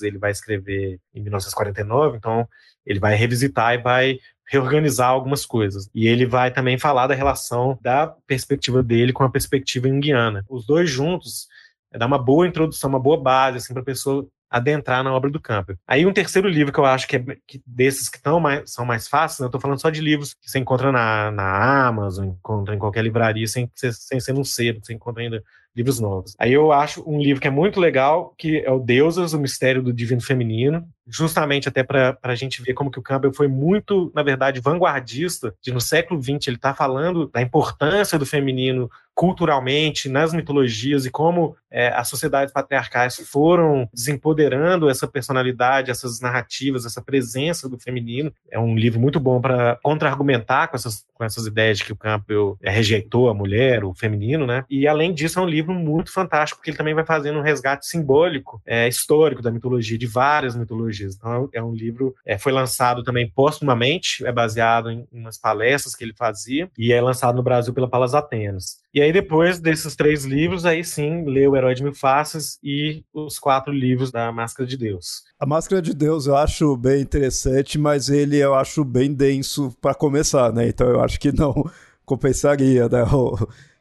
ele 0.01 0.17
vai 0.17 0.31
escrever 0.31 0.99
em 1.13 1.21
1949, 1.21 2.17
então 2.17 2.47
ele 2.89 2.99
vai 2.99 3.15
revisitar 3.15 3.75
e 3.75 3.77
vai 3.77 4.17
reorganizar 4.49 5.09
algumas 5.09 5.45
coisas. 5.45 5.89
E 5.93 6.07
ele 6.07 6.25
vai 6.25 6.51
também 6.51 6.77
falar 6.77 7.05
da 7.05 7.13
relação 7.13 7.77
da 7.81 8.07
perspectiva 8.25 8.81
dele 8.81 9.13
com 9.13 9.23
a 9.23 9.29
perspectiva 9.29 9.87
junguiana. 9.87 10.43
Os 10.49 10.65
dois 10.65 10.89
juntos 10.89 11.47
é, 11.93 11.97
dá 11.99 12.07
uma 12.07 12.17
boa 12.17 12.47
introdução, 12.47 12.89
uma 12.89 12.99
boa 12.99 13.21
base 13.21 13.57
assim, 13.57 13.73
para 13.73 13.83
a 13.83 13.85
pessoa 13.85 14.27
adentrar 14.49 15.03
na 15.03 15.13
obra 15.13 15.29
do 15.29 15.39
Campbell. 15.39 15.77
Aí 15.87 16.03
um 16.07 16.11
terceiro 16.11 16.49
livro 16.49 16.73
que 16.73 16.79
eu 16.79 16.85
acho 16.85 17.07
que 17.07 17.17
é 17.17 17.23
que 17.47 17.61
desses 17.63 18.09
que 18.09 18.19
tão 18.19 18.39
mais, 18.39 18.71
são 18.71 18.83
mais 18.83 19.07
fáceis, 19.07 19.39
né, 19.39 19.45
eu 19.45 19.49
estou 19.49 19.61
falando 19.61 19.79
só 19.79 19.91
de 19.91 20.01
livros 20.01 20.33
que 20.33 20.49
você 20.49 20.57
encontra 20.57 20.91
na, 20.91 21.29
na 21.29 21.87
Amazon, 21.87 22.29
encontra 22.29 22.73
em 22.73 22.79
qualquer 22.79 23.03
livraria 23.03 23.45
sem, 23.45 23.69
sem 23.75 24.19
ser 24.19 24.33
num 24.33 24.43
sebo, 24.43 24.79
você 24.83 24.93
encontra 24.93 25.21
ainda 25.21 25.43
livros 25.75 25.99
novos. 25.99 26.35
Aí 26.39 26.53
eu 26.53 26.71
acho 26.71 27.03
um 27.09 27.19
livro 27.19 27.41
que 27.41 27.47
é 27.47 27.51
muito 27.51 27.79
legal, 27.79 28.33
que 28.37 28.59
é 28.59 28.71
o 28.71 28.79
Deusas, 28.79 29.33
o 29.33 29.39
Mistério 29.39 29.81
do 29.81 29.93
Divino 29.93 30.21
Feminino, 30.21 30.87
justamente 31.07 31.67
até 31.67 31.83
para 31.83 32.17
a 32.21 32.35
gente 32.35 32.61
ver 32.61 32.73
como 32.73 32.91
que 32.91 32.99
o 32.99 33.01
Campbell 33.01 33.33
foi 33.33 33.47
muito, 33.47 34.11
na 34.13 34.21
verdade, 34.21 34.59
vanguardista, 34.59 35.55
de 35.61 35.71
no 35.71 35.81
século 35.81 36.21
XX 36.21 36.47
ele 36.47 36.55
está 36.57 36.73
falando 36.73 37.27
da 37.27 37.41
importância 37.41 38.19
do 38.19 38.25
feminino 38.25 38.89
culturalmente, 39.19 40.07
nas 40.07 40.31
mitologias 40.31 41.05
e 41.05 41.11
como 41.11 41.53
é, 41.69 41.89
as 41.89 42.07
sociedades 42.07 42.53
patriarcais 42.53 43.17
foram 43.17 43.89
desempoderando 43.93 44.89
essa 44.89 45.05
personalidade, 45.09 45.91
essas 45.91 46.21
narrativas, 46.21 46.85
essa 46.85 47.01
presença 47.01 47.67
do 47.67 47.77
feminino. 47.77 48.31
É 48.49 48.57
um 48.57 48.77
livro 48.77 48.97
muito 48.97 49.19
bom 49.19 49.41
para 49.41 49.77
contra-argumentar 49.83 50.69
com 50.69 50.77
essas, 50.77 51.05
com 51.13 51.25
essas 51.25 51.45
ideias 51.45 51.79
de 51.79 51.83
que 51.83 51.91
o 51.91 51.97
Campbell 51.97 52.57
é, 52.61 52.69
rejeitou 52.69 53.29
a 53.29 53.33
mulher, 53.33 53.83
o 53.83 53.93
feminino, 53.93 54.47
né? 54.47 54.63
E 54.69 54.87
além 54.87 55.13
disso, 55.13 55.37
é 55.37 55.41
um 55.41 55.49
livro 55.49 55.73
muito 55.73 56.13
fantástico, 56.13 56.59
porque 56.59 56.69
ele 56.69 56.77
também 56.77 56.93
vai 56.93 57.05
fazendo 57.05 57.39
um 57.39 57.43
resgate 57.43 57.87
simbólico, 57.87 58.61
é, 58.65 58.87
histórico 58.87 59.41
da 59.41 59.51
mitologia, 59.51 59.97
de 59.97 60.07
várias 60.07 60.55
mitologias. 60.55 61.17
Então, 61.17 61.49
é 61.51 61.61
um 61.61 61.73
livro, 61.73 62.15
é, 62.25 62.37
foi 62.37 62.53
lançado 62.53 63.03
também 63.03 63.29
postumamente, 63.29 64.25
é 64.25 64.31
baseado 64.31 64.89
em 64.89 65.05
umas 65.11 65.37
palestras 65.37 65.93
que 65.93 66.05
ele 66.05 66.13
fazia, 66.17 66.71
e 66.77 66.93
é 66.93 67.01
lançado 67.01 67.35
no 67.35 67.43
Brasil 67.43 67.73
pela 67.73 67.89
Palas 67.89 68.15
Atenas. 68.15 68.79
E 68.91 69.01
aí, 69.01 69.13
depois 69.13 69.59
desses 69.59 69.95
três 69.95 70.25
livros, 70.25 70.65
aí 70.65 70.83
sim, 70.83 71.23
leu 71.25 71.51
O 71.51 71.55
Herói 71.55 71.75
de 71.75 71.83
Mil 71.83 71.93
Faces 71.93 72.57
e 72.63 73.03
os 73.13 73.37
quatro 73.37 73.71
livros 73.71 74.11
da 74.11 74.31
Máscara 74.31 74.67
de 74.67 74.75
Deus. 74.75 75.23
A 75.39 75.45
Máscara 75.45 75.79
de 75.81 75.93
Deus 75.93 76.25
eu 76.25 76.35
acho 76.35 76.75
bem 76.75 77.01
interessante, 77.01 77.77
mas 77.77 78.09
ele 78.09 78.37
eu 78.37 78.55
acho 78.55 78.83
bem 78.83 79.13
denso 79.13 79.71
para 79.79 79.93
começar, 79.93 80.51
né? 80.51 80.67
Então 80.67 80.87
eu 80.87 81.01
acho 81.01 81.19
que 81.19 81.31
não 81.31 81.53
compensaria, 82.03 82.89
né? 82.89 83.03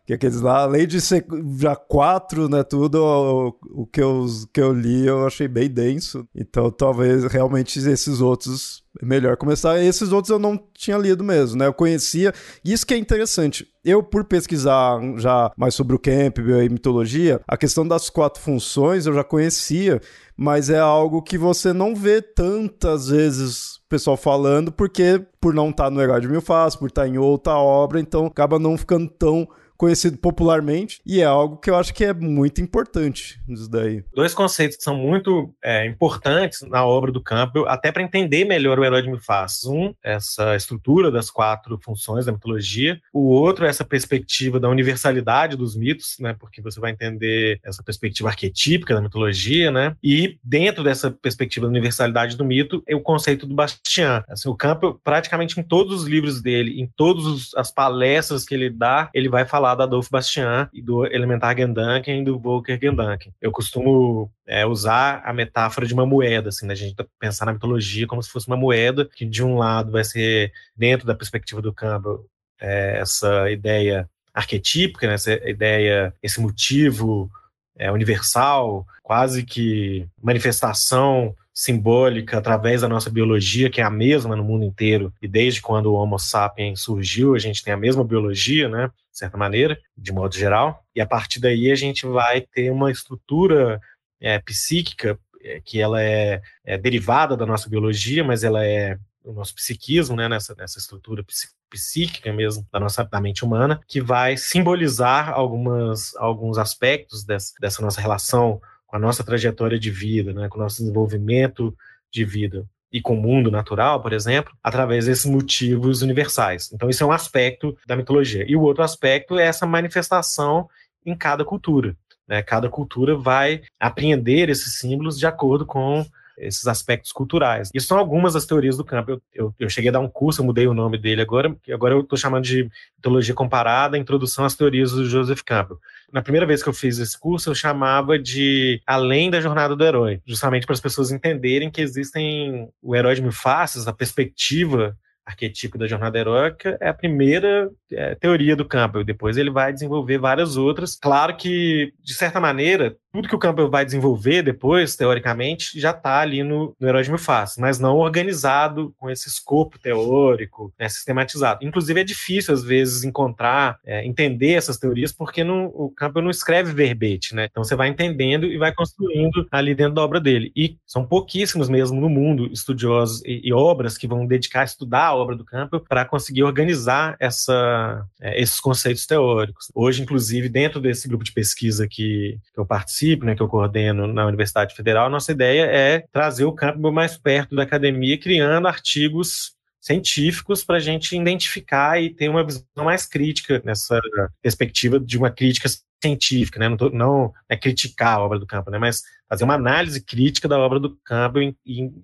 Que 0.09 0.15
aqueles 0.15 0.41
lá, 0.41 0.63
além 0.63 0.87
de 0.87 1.03
ser 1.03 1.27
já 1.59 1.77
quatro, 1.77 2.49
né, 2.49 2.63
tudo, 2.63 2.95
o, 2.97 3.83
o, 3.83 3.87
que, 3.87 4.01
eu, 4.01 4.25
que 4.51 4.59
eu 4.59 4.73
li 4.73 5.07
eu 5.07 5.27
achei 5.27 5.47
bem 5.47 5.69
denso. 5.69 6.27
Então 6.35 6.71
talvez 6.71 7.25
realmente 7.25 7.79
esses 7.79 8.23
outros 8.23 8.83
é 9.03 9.05
melhor 9.05 9.37
começar. 9.37 9.79
Esses 9.79 10.11
outros 10.11 10.31
eu 10.31 10.39
não 10.39 10.59
tinha 10.73 10.97
lido 10.97 11.23
mesmo, 11.23 11.59
né? 11.59 11.67
Eu 11.67 11.75
conhecia. 11.75 12.33
Isso 12.65 12.87
que 12.87 12.95
é 12.95 12.97
interessante. 12.97 13.67
Eu, 13.85 14.03
por 14.03 14.25
pesquisar 14.25 14.99
já 15.19 15.53
mais 15.55 15.75
sobre 15.75 15.95
o 15.95 15.99
Campbell 15.99 16.65
e 16.65 16.71
mitologia, 16.71 17.43
a 17.47 17.59
questão 17.59 17.87
das 17.87 18.09
quatro 18.09 18.43
funções 18.43 19.05
eu 19.05 19.13
já 19.13 19.23
conhecia, 19.23 20.01
mas 20.35 20.71
é 20.71 20.79
algo 20.79 21.21
que 21.21 21.37
você 21.37 21.75
não 21.75 21.95
vê 21.95 22.23
tantas 22.23 23.09
vezes 23.09 23.79
pessoal 23.91 24.17
falando, 24.17 24.73
porque 24.73 25.23
por 25.39 25.53
não 25.53 25.69
estar 25.69 25.85
tá 25.85 25.91
no 25.91 26.01
Herói 26.01 26.23
de 26.23 26.29
Mil 26.29 26.41
Faces, 26.41 26.79
por 26.79 26.89
estar 26.89 27.03
tá 27.03 27.09
em 27.09 27.19
outra 27.19 27.59
obra, 27.59 28.01
então 28.01 28.25
acaba 28.25 28.59
não 28.59 28.79
ficando 28.79 29.07
tão 29.07 29.47
conhecido 29.79 30.19
popularmente, 30.19 31.01
e 31.07 31.21
é 31.21 31.25
algo 31.25 31.57
que 31.57 31.71
eu 31.71 31.77
acho 31.77 31.95
que 31.95 32.05
é 32.05 32.13
muito 32.13 32.61
importante 32.61 33.41
isso 33.49 33.71
daí. 33.71 34.03
Dois 34.13 34.35
conceitos 34.35 34.77
que 34.77 34.83
são 34.83 34.97
muito 34.97 35.55
é, 35.63 35.87
importantes 35.87 36.63
na 36.63 36.85
obra 36.85 37.13
do 37.13 37.23
Campbell, 37.23 37.69
até 37.69 37.93
para 37.93 38.03
entender 38.03 38.45
melhor 38.45 38.79
o 38.79 38.85
Herói 38.85 39.03
de 39.03 39.09
Mil 39.09 39.21
Faces. 39.21 39.65
Um, 39.65 39.95
essa 40.03 40.57
estrutura 40.57 41.11
das 41.11 41.31
quatro 41.31 41.79
funções 41.83 42.27
da 42.27 42.33
mitologia. 42.33 43.01
O 43.13 43.29
outro, 43.29 43.65
essa 43.65 43.85
perspectiva 43.85 44.59
da 44.59 44.69
universalidade 44.69 45.57
dos 45.57 45.77
mitos, 45.77 46.17
né, 46.19 46.35
porque 46.39 46.61
você 46.61 46.81
vai 46.81 46.91
entender 46.91 47.61
essa 47.65 47.83
perspectiva 47.83 48.29
arquetípica 48.29 48.95
da 48.95 49.01
mitologia, 49.01 49.71
né, 49.71 49.95
e 50.03 50.39
dentro 50.43 50.83
dessa 50.83 51.11
perspectiva 51.11 51.67
da 51.67 51.71
universalidade 51.71 52.37
do 52.37 52.45
mito, 52.45 52.83
é 52.87 52.97
o 52.97 53.01
conceito 53.01 53.47
do 53.47 53.55
Bastian. 53.55 54.25
Assim, 54.29 54.49
o 54.49 54.57
Campbell, 54.57 55.01
praticamente 55.05 55.59
em 55.61 55.63
todos 55.63 56.03
os 56.03 56.09
livros 56.09 56.43
dele, 56.43 56.81
em 56.81 56.91
todas 56.97 57.51
as 57.55 57.71
palestras 57.71 58.45
que 58.45 58.55
ele 58.55 58.71
dá, 58.71 59.09
ele 59.15 59.29
vai 59.29 59.47
falar 59.47 59.68
falar 59.69 59.75
do 59.75 59.83
Adolfo 59.83 60.11
Bastian 60.11 60.69
e 60.73 60.81
do 60.81 61.05
Elementar 61.07 61.57
Gendanken 61.57 62.21
e 62.21 62.25
do 62.25 62.39
Volker 62.39 62.79
Gendanken. 62.81 63.33
Eu 63.41 63.51
costumo 63.51 64.31
é, 64.47 64.65
usar 64.65 65.23
a 65.25 65.33
metáfora 65.33 65.87
de 65.87 65.93
uma 65.93 66.07
moeda, 66.07 66.49
assim, 66.49 66.67
né? 66.67 66.73
a 66.73 66.77
gente 66.77 66.95
pensar 67.19 67.47
na 67.47 67.53
mitologia 67.53 68.07
como 68.07 68.23
se 68.23 68.31
fosse 68.31 68.47
uma 68.47 68.57
moeda, 68.57 69.09
que 69.15 69.25
de 69.25 69.45
um 69.45 69.57
lado 69.57 69.93
vai 69.93 70.05
ser, 70.05 70.53
dentro 70.77 71.07
da 71.07 71.15
perspectiva 71.15 71.61
do 71.61 71.73
Campbell, 71.73 72.25
é, 72.61 72.99
essa 72.99 73.51
ideia 73.51 74.09
arquetípica, 74.33 75.07
né? 75.07 75.15
essa 75.15 75.33
ideia, 75.49 76.15
esse 76.23 76.41
motivo 76.41 77.31
é, 77.77 77.91
universal, 77.91 78.87
quase 79.03 79.45
que 79.45 80.07
manifestação 80.23 81.35
simbólica 81.59 82.39
através 82.39 82.83
da 82.83 82.89
nossa 82.89 83.11
biologia, 83.11 83.69
que 83.69 83.81
é 83.81 83.85
a 83.85 83.91
mesma 83.91 84.37
no 84.37 84.45
mundo 84.45 84.65
inteiro, 84.65 85.13
e 85.21 85.27
desde 85.27 85.61
quando 85.61 85.87
o 85.87 85.95
Homo 85.95 86.17
sapiens 86.17 86.81
surgiu, 86.81 87.35
a 87.35 87.39
gente 87.41 87.65
tem 87.65 87.75
a 87.75 87.77
mesma 87.77 88.05
biologia, 88.05 88.69
né, 88.69 88.89
de 89.19 89.21
certa 89.21 89.37
maneira, 89.37 89.77
de 89.97 90.13
modo 90.13 90.37
geral, 90.37 90.85
e 90.95 91.01
a 91.01 91.07
partir 91.07 91.41
daí 91.41 91.73
a 91.73 91.75
gente 91.75 92.07
vai 92.07 92.41
ter 92.41 92.71
uma 92.71 92.89
estrutura 92.89 93.81
é, 94.21 94.39
psíquica 94.39 95.19
é, 95.43 95.61
que 95.61 95.81
ela 95.81 96.01
é, 96.01 96.41
é, 96.65 96.79
derivada 96.79 97.37
da 97.37 97.45
nossa 97.45 97.69
biologia, 97.69 98.23
mas 98.23 98.45
ela 98.45 98.65
é 98.65 98.97
o 99.25 99.33
nosso 99.33 99.57
psiquismo, 99.57 100.15
né, 100.15 100.29
nessa, 100.29 100.55
nessa 100.55 100.79
estrutura 100.79 101.25
psíquica 101.69 102.33
mesmo 102.33 102.65
da 102.73 102.79
nossa 102.79 103.03
da 103.03 103.21
mente 103.21 103.45
humana, 103.45 103.81
que 103.89 104.01
vai 104.01 104.37
simbolizar 104.37 105.31
algumas, 105.31 106.15
alguns 106.15 106.57
aspectos 106.57 107.25
dessa, 107.25 107.53
dessa 107.61 107.83
nossa 107.83 108.01
relação 108.01 108.61
com 108.87 108.97
a 108.97 109.01
nossa 109.01 109.25
trajetória 109.25 109.81
de 109.81 109.91
vida, 109.91 110.33
né, 110.33 110.49
com 110.49 110.59
o 110.59 110.63
nosso 110.63 110.79
desenvolvimento 110.79 111.77
de 112.11 112.25
vida 112.25 112.65
e 112.93 113.01
com 113.01 113.15
o 113.15 113.21
mundo 113.21 113.51
natural, 113.51 114.01
por 114.01 114.13
exemplo, 114.13 114.53
através 114.63 115.07
desses 115.07 115.27
motivos 115.27 116.03
universais. 116.03 116.71
Então, 116.73 116.89
isso 116.89 117.03
é 117.03 117.07
um 117.07 117.13
aspecto 117.13 117.77
da 117.87 117.97
mitologia. 117.97 118.45
E 118.49 118.57
o 118.57 118.63
outro 118.63 118.83
aspecto 118.83 119.39
é 119.39 119.47
essa 119.47 119.67
manifestação 119.67 120.69
em 121.05 121.15
cada 121.15 121.45
cultura. 121.45 121.95
Né? 122.27 122.43
Cada 122.43 122.69
cultura 122.69 123.17
vai 123.17 123.63
apreender 123.79 124.49
esses 124.49 124.79
símbolos 124.79 125.19
de 125.19 125.27
acordo 125.27 125.67
com 125.67 126.05
esses 126.41 126.67
aspectos 126.67 127.13
culturais. 127.13 127.71
Isso 127.75 127.87
são 127.87 127.99
algumas 127.99 128.35
das 128.35 128.47
teorias 128.47 128.77
do 128.77 128.85
campo. 128.85 129.13
Eu, 129.13 129.23
eu, 129.35 129.55
eu 129.59 129.71
cheguei 129.71 129.89
a 129.89 129.93
dar 129.93 130.01
um 130.01 130.09
curso, 130.09 130.41
eu 130.41 130.45
mudei 130.47 130.67
o 130.67 130.75
nome 130.75 130.99
dele 130.99 131.23
agora, 131.23 131.55
agora 131.73 131.95
eu 131.95 132.01
estou 132.01 132.19
chamando 132.19 132.45
de 132.45 132.69
Mitologia 132.97 133.35
Comparada, 133.35 133.99
Introdução 133.99 134.45
às 134.45 134.55
Teorias 134.55 134.93
do 134.93 135.05
Joseph 135.05 135.43
Campbell. 135.43 135.79
Na 136.13 136.23
primeira 136.23 136.47
vez 136.47 136.63
que 136.63 136.69
eu 136.69 136.73
fiz 136.73 136.99
esse 136.99 137.19
curso, 137.19 137.51
eu 137.51 137.55
chamava 137.55 138.19
de 138.19 138.81
Além 138.87 139.31
da 139.31 139.41
Jornada 139.41 139.77
do 139.77 139.85
Herói, 139.85 140.21
justamente 140.27 140.67
para 140.67 140.75
as 140.75 140.81
pessoas 140.81 141.11
entenderem 141.11 141.71
que 141.71 141.81
existem 141.81 142.69
o 142.83 142.97
herói 142.97 143.15
de 143.15 143.23
mil 143.23 143.33
faces, 143.33 143.87
a 143.87 143.93
perspectiva 143.93 144.97
arquetípico 145.29 145.77
da 145.77 145.87
jornada 145.87 146.19
heróica 146.19 146.79
é 146.81 146.89
a 146.89 146.95
primeira 146.95 147.71
é, 147.93 148.15
teoria 148.15 148.57
do 148.57 148.65
Campbell. 148.65 149.05
Depois 149.05 149.37
ele 149.37 149.51
vai 149.51 149.73
desenvolver 149.73 150.17
várias 150.17 150.57
outras. 150.57 150.97
Claro 150.97 151.37
que, 151.37 151.93
de 152.03 152.15
certa 152.15 152.41
maneira, 152.41 152.97
tudo 153.13 153.29
que 153.29 153.35
o 153.35 153.39
Campbell 153.39 153.71
vai 153.71 153.85
desenvolver 153.85 154.43
depois, 154.43 154.95
teoricamente, 154.97 155.79
já 155.79 155.91
está 155.91 156.21
ali 156.21 156.43
no, 156.43 156.75
no 156.79 156.89
Herói 156.89 157.03
de 157.03 157.11
Mil 157.11 157.19
mas 157.59 157.79
não 157.79 157.97
organizado 157.97 158.95
com 158.99 159.11
esse 159.11 159.29
escopo 159.29 159.79
teórico, 159.79 160.73
né, 160.79 160.89
sistematizado. 160.89 161.65
Inclusive, 161.65 162.01
é 162.01 162.05
difícil, 162.05 162.55
às 162.55 162.63
vezes, 162.63 163.05
encontrar, 163.05 163.79
é, 163.85 164.07
entender 164.07 164.53
essas 164.53 164.79
teorias, 164.79 165.13
porque 165.13 165.43
não, 165.43 165.67
o 165.67 165.91
Campbell 165.91 166.23
não 166.23 166.31
escreve 166.31 166.73
verbete, 166.73 167.35
né? 167.35 167.47
Então, 167.51 167.65
você 167.65 167.75
vai 167.75 167.89
entendendo 167.89 168.47
e 168.47 168.59
vai 168.59 168.73
construindo 168.73 169.47
ali 169.51 169.75
dentro 169.75 169.95
da 169.95 170.03
obra 170.03 170.21
dele. 170.21 170.53
E 170.55 170.77
são 170.87 171.05
pouquíssimos 171.05 171.69
mesmo 171.69 172.01
no 172.01 172.09
mundo 172.09 172.47
estudiosos 172.53 173.23
e, 173.25 173.41
e 173.45 173.53
obras 173.53 173.97
que 173.99 174.07
vão 174.07 174.27
dedicar 174.27 174.63
a 174.63 174.65
estudar 174.65 175.07
a 175.07 175.15
obra 175.15 175.35
do 175.35 175.45
Campbell 175.45 175.81
para 175.81 176.05
conseguir 176.05 176.43
organizar 176.45 177.17
essa, 177.19 178.05
é, 178.21 178.41
esses 178.41 178.61
conceitos 178.61 179.07
teóricos. 179.07 179.71
Hoje, 179.75 180.03
inclusive, 180.03 180.49
dentro 180.49 180.81
desse 180.81 181.09
grupo 181.09 181.25
de 181.25 181.33
pesquisa 181.33 181.87
que, 181.89 182.39
que 182.53 182.61
eu 182.61 182.67
participo, 182.67 182.98
né, 183.25 183.35
que 183.35 183.43
eu 183.43 183.49
coordeno 183.49 184.07
na 184.07 184.27
Universidade 184.27 184.75
Federal, 184.75 185.11
nossa 185.11 185.33
ideia 185.33 185.63
é 185.65 186.05
trazer 186.13 186.45
o 186.45 186.53
campo 186.53 186.91
mais 186.93 187.17
perto 187.17 187.55
da 187.55 187.63
academia, 187.63 188.19
criando 188.19 188.69
artigos 188.69 189.57
científicos 189.81 190.65
para 190.65 190.77
a 190.77 190.81
gente 190.81 191.17
identificar 191.17 192.01
e 192.01 192.11
ter 192.11 192.29
uma 192.29 192.45
visão 192.45 192.65
mais 192.77 193.07
crítica 193.07 193.63
nessa 193.65 193.99
perspectiva 194.43 194.99
de 194.99 195.17
uma 195.17 195.31
crítica 195.31 195.69
científica, 196.03 196.59
né? 196.59 196.69
Não, 196.69 196.77
tô, 196.77 196.91
não 196.91 197.33
é 197.49 197.57
criticar 197.57 198.17
a 198.17 198.21
obra 198.21 198.39
do 198.39 198.47
campo, 198.47 198.71
né? 198.71 198.79
Mas 198.79 199.03
fazer 199.29 199.45
uma 199.45 199.55
análise 199.55 200.01
crítica 200.01 200.49
da 200.49 200.59
obra 200.59 200.81
do 200.81 200.97
campo 201.05 201.39
e, 201.41 201.55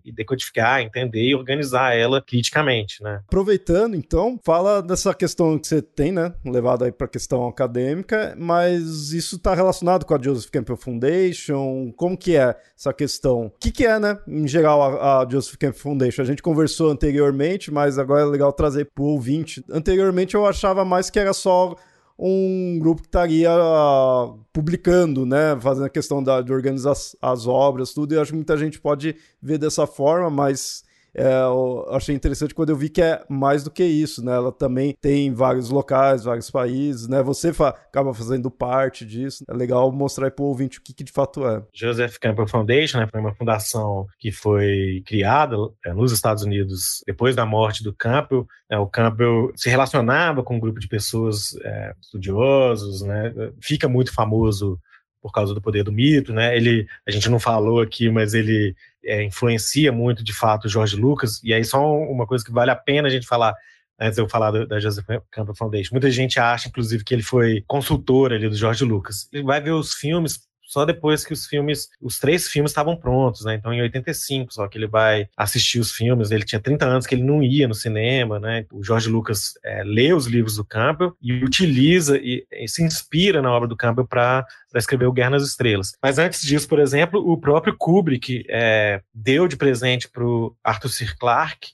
e, 0.05 0.13
decodificar, 0.13 0.81
entender 0.83 1.23
e 1.23 1.35
organizar 1.35 1.97
ela 1.97 2.23
criticamente, 2.23 3.03
né? 3.03 3.21
Aproveitando, 3.27 3.97
então, 3.97 4.39
fala 4.45 4.83
dessa 4.83 5.15
questão 5.15 5.59
que 5.59 5.67
você 5.67 5.81
tem, 5.81 6.13
né? 6.13 6.35
Levado 6.45 6.85
aí 6.85 6.93
para 6.93 7.07
a 7.07 7.11
questão 7.11 7.47
acadêmica, 7.47 8.35
mas 8.39 9.13
isso 9.13 9.37
está 9.37 9.55
relacionado 9.55 10.05
com 10.05 10.15
a 10.15 10.21
Joseph 10.21 10.51
Campbell 10.51 10.77
Foundation? 10.77 11.93
Como 11.97 12.17
que 12.17 12.37
é 12.37 12.55
essa 12.77 12.93
questão? 12.93 13.47
O 13.47 13.51
que, 13.59 13.73
que 13.73 13.87
é, 13.87 13.99
né? 13.99 14.19
Em 14.29 14.47
geral, 14.47 14.83
a, 14.83 15.23
a 15.23 15.29
Joseph 15.29 15.57
Campbell 15.57 15.81
Foundation? 15.81 16.23
A 16.23 16.27
gente 16.27 16.43
conversou 16.43 16.91
anteriormente, 16.91 17.73
mas 17.73 17.99
agora 17.99 18.23
é 18.23 18.27
legal 18.27 18.53
trazer 18.53 18.91
para 18.95 19.03
o 19.03 19.09
ouvinte. 19.09 19.65
Anteriormente 19.71 20.35
eu 20.35 20.47
achava 20.47 20.85
mais 20.85 21.09
que 21.09 21.19
era 21.19 21.33
só 21.33 21.75
um 22.19 22.79
grupo 22.79 23.03
que 23.03 23.09
estaria 23.09 23.51
uh, 23.53 24.39
publicando, 24.53 25.27
né, 25.27 25.59
fazendo 25.61 25.87
a 25.87 25.91
questão 25.91 26.23
da, 26.23 26.41
de 26.41 26.53
organizar 26.53 26.95
as 27.21 27.47
obras, 27.47 27.93
tudo, 27.93 28.15
e 28.15 28.19
acho 28.19 28.31
que 28.31 28.37
muita 28.37 28.57
gente 28.57 28.81
pode 28.81 29.17
ver 29.43 29.59
dessa 29.59 29.87
forma, 29.87 30.31
mas 30.31 30.84
é, 31.17 31.43
eu 31.43 31.87
achei 31.91 32.15
interessante 32.15 32.55
quando 32.55 32.71
eu 32.71 32.77
vi 32.77 32.89
que 32.89 33.01
é 33.01 33.23
mais 33.29 33.63
do 33.63 33.71
que 33.71 33.85
isso, 33.85 34.25
né? 34.25 34.33
Ela 34.33 34.51
também 34.51 34.97
tem 35.01 35.33
vários 35.33 35.71
locais, 35.71 36.25
vários 36.25 36.51
países, 36.51 37.07
né? 37.07 37.23
Você 37.23 37.53
fa 37.53 37.69
acaba 37.69 38.13
fazendo 38.13 38.51
parte 38.51 39.07
disso. 39.07 39.45
É 39.49 39.55
legal 39.55 39.91
mostrar 39.93 40.31
para 40.31 40.43
o 40.43 40.49
ouvinte 40.49 40.79
o 40.79 40.83
que, 40.83 40.93
que, 40.93 41.05
de 41.05 41.13
fato 41.13 41.47
é. 41.47 41.63
Joseph 41.73 42.19
Campbell 42.19 42.49
Foundation 42.49 42.99
né, 42.99 43.09
foi 43.11 43.21
uma 43.21 43.35
fundação 43.35 44.07
que 44.19 44.33
foi 44.33 45.03
criada 45.07 45.57
é, 45.85 45.93
nos 45.93 46.11
Estados 46.11 46.43
Unidos 46.43 47.03
depois 47.07 47.37
da 47.37 47.47
morte 47.47 47.85
do 47.85 47.95
Campbell. 47.95 48.47
É, 48.69 48.79
o 48.79 48.87
Campbell 48.87 49.53
se 49.55 49.69
relacionava 49.71 50.43
com 50.43 50.57
um 50.57 50.61
grupo 50.61 50.81
de 50.81 50.89
pessoas 50.89 51.55
é, 51.63 51.95
estudiosos, 52.01 53.03
né? 53.03 53.33
Fica 53.61 53.89
muito 53.89 54.13
famoso 54.13 54.79
por 55.25 55.33
causa 55.33 55.55
do 55.55 55.63
poder 55.63 55.83
do 55.83 55.91
mito, 55.91 56.35
né? 56.35 56.55
Ele, 56.55 56.87
a 57.09 57.11
gente 57.11 57.31
não 57.31 57.41
falou 57.41 57.81
aqui, 57.81 58.11
mas 58.11 58.35
ele 58.35 58.77
é, 59.03 59.23
influencia 59.23 59.91
muito, 59.91 60.23
de 60.23 60.35
fato, 60.35 60.67
o 60.67 60.69
George 60.69 60.97
Lucas. 60.97 61.43
E 61.43 61.55
aí 61.55 61.65
só 61.65 61.83
uma 61.97 62.27
coisa 62.27 62.45
que 62.45 62.53
vale 62.53 62.71
a 62.71 62.77
pena 62.77 63.09
a 63.09 63.11
gente 63.11 63.27
falar 63.27 63.55
antes 63.99 64.17
de 64.17 64.21
eu 64.21 64.29
falar 64.29 64.51
da 64.67 64.79
Joseph 64.79 65.07
Campbell 65.31 65.55
Foundation. 65.55 65.95
Muita 65.95 66.11
gente 66.11 66.39
acha, 66.39 66.69
inclusive, 66.69 67.03
que 67.03 67.15
ele 67.15 67.23
foi 67.23 67.65
consultor 67.67 68.35
ali 68.35 68.51
do 68.51 68.55
George 68.55 68.85
Lucas. 68.85 69.27
Ele 69.33 69.45
vai 69.45 69.63
ver 69.63 69.71
os 69.71 69.95
filmes 69.95 70.41
só 70.75 70.85
depois 70.85 71.25
que 71.25 71.33
os 71.33 71.47
filmes, 71.47 71.89
os 72.03 72.19
três 72.19 72.49
filmes 72.49 72.73
estavam 72.73 72.97
prontos, 72.97 73.45
né? 73.45 73.55
Então 73.55 73.73
em 73.73 73.81
85, 73.81 74.53
só 74.53 74.67
que 74.67 74.77
ele 74.77 74.89
vai 74.89 75.29
assistir 75.37 75.79
os 75.79 75.93
filmes, 75.93 76.33
ele 76.33 76.45
tinha 76.45 76.61
30 76.61 76.85
anos 76.85 77.07
que 77.07 77.15
ele 77.15 77.23
não 77.23 77.45
ia 77.45 77.69
no 77.69 77.75
cinema, 77.75 78.41
né? 78.41 78.67
O 78.73 78.83
George 78.83 79.09
Lucas 79.09 79.53
é, 79.65 79.85
lê 79.85 80.13
os 80.13 80.27
livros 80.27 80.57
do 80.57 80.65
Campbell 80.65 81.17
e 81.23 81.45
utiliza 81.45 82.19
e, 82.19 82.45
e 82.51 82.67
se 82.67 82.83
inspira 82.83 83.41
na 83.41 83.53
obra 83.53 83.69
do 83.69 83.77
Campbell 83.77 84.05
para 84.05 84.45
escrever 84.75 85.07
o 85.07 85.13
Guerra 85.13 85.31
nas 85.31 85.45
Estrelas. 85.45 85.93
Mas 86.03 86.19
antes 86.19 86.43
disso, 86.43 86.69
por 86.69 86.81
exemplo, 86.81 87.21
o 87.25 87.39
próprio 87.39 87.77
Kubrick 87.79 88.45
é, 88.49 89.01
deu 89.15 89.47
de 89.47 89.57
presente 89.57 90.09
para 90.09 90.25
o 90.25 90.57
Arthur 90.65 90.89
C. 90.89 91.07
Clarke 91.21 91.69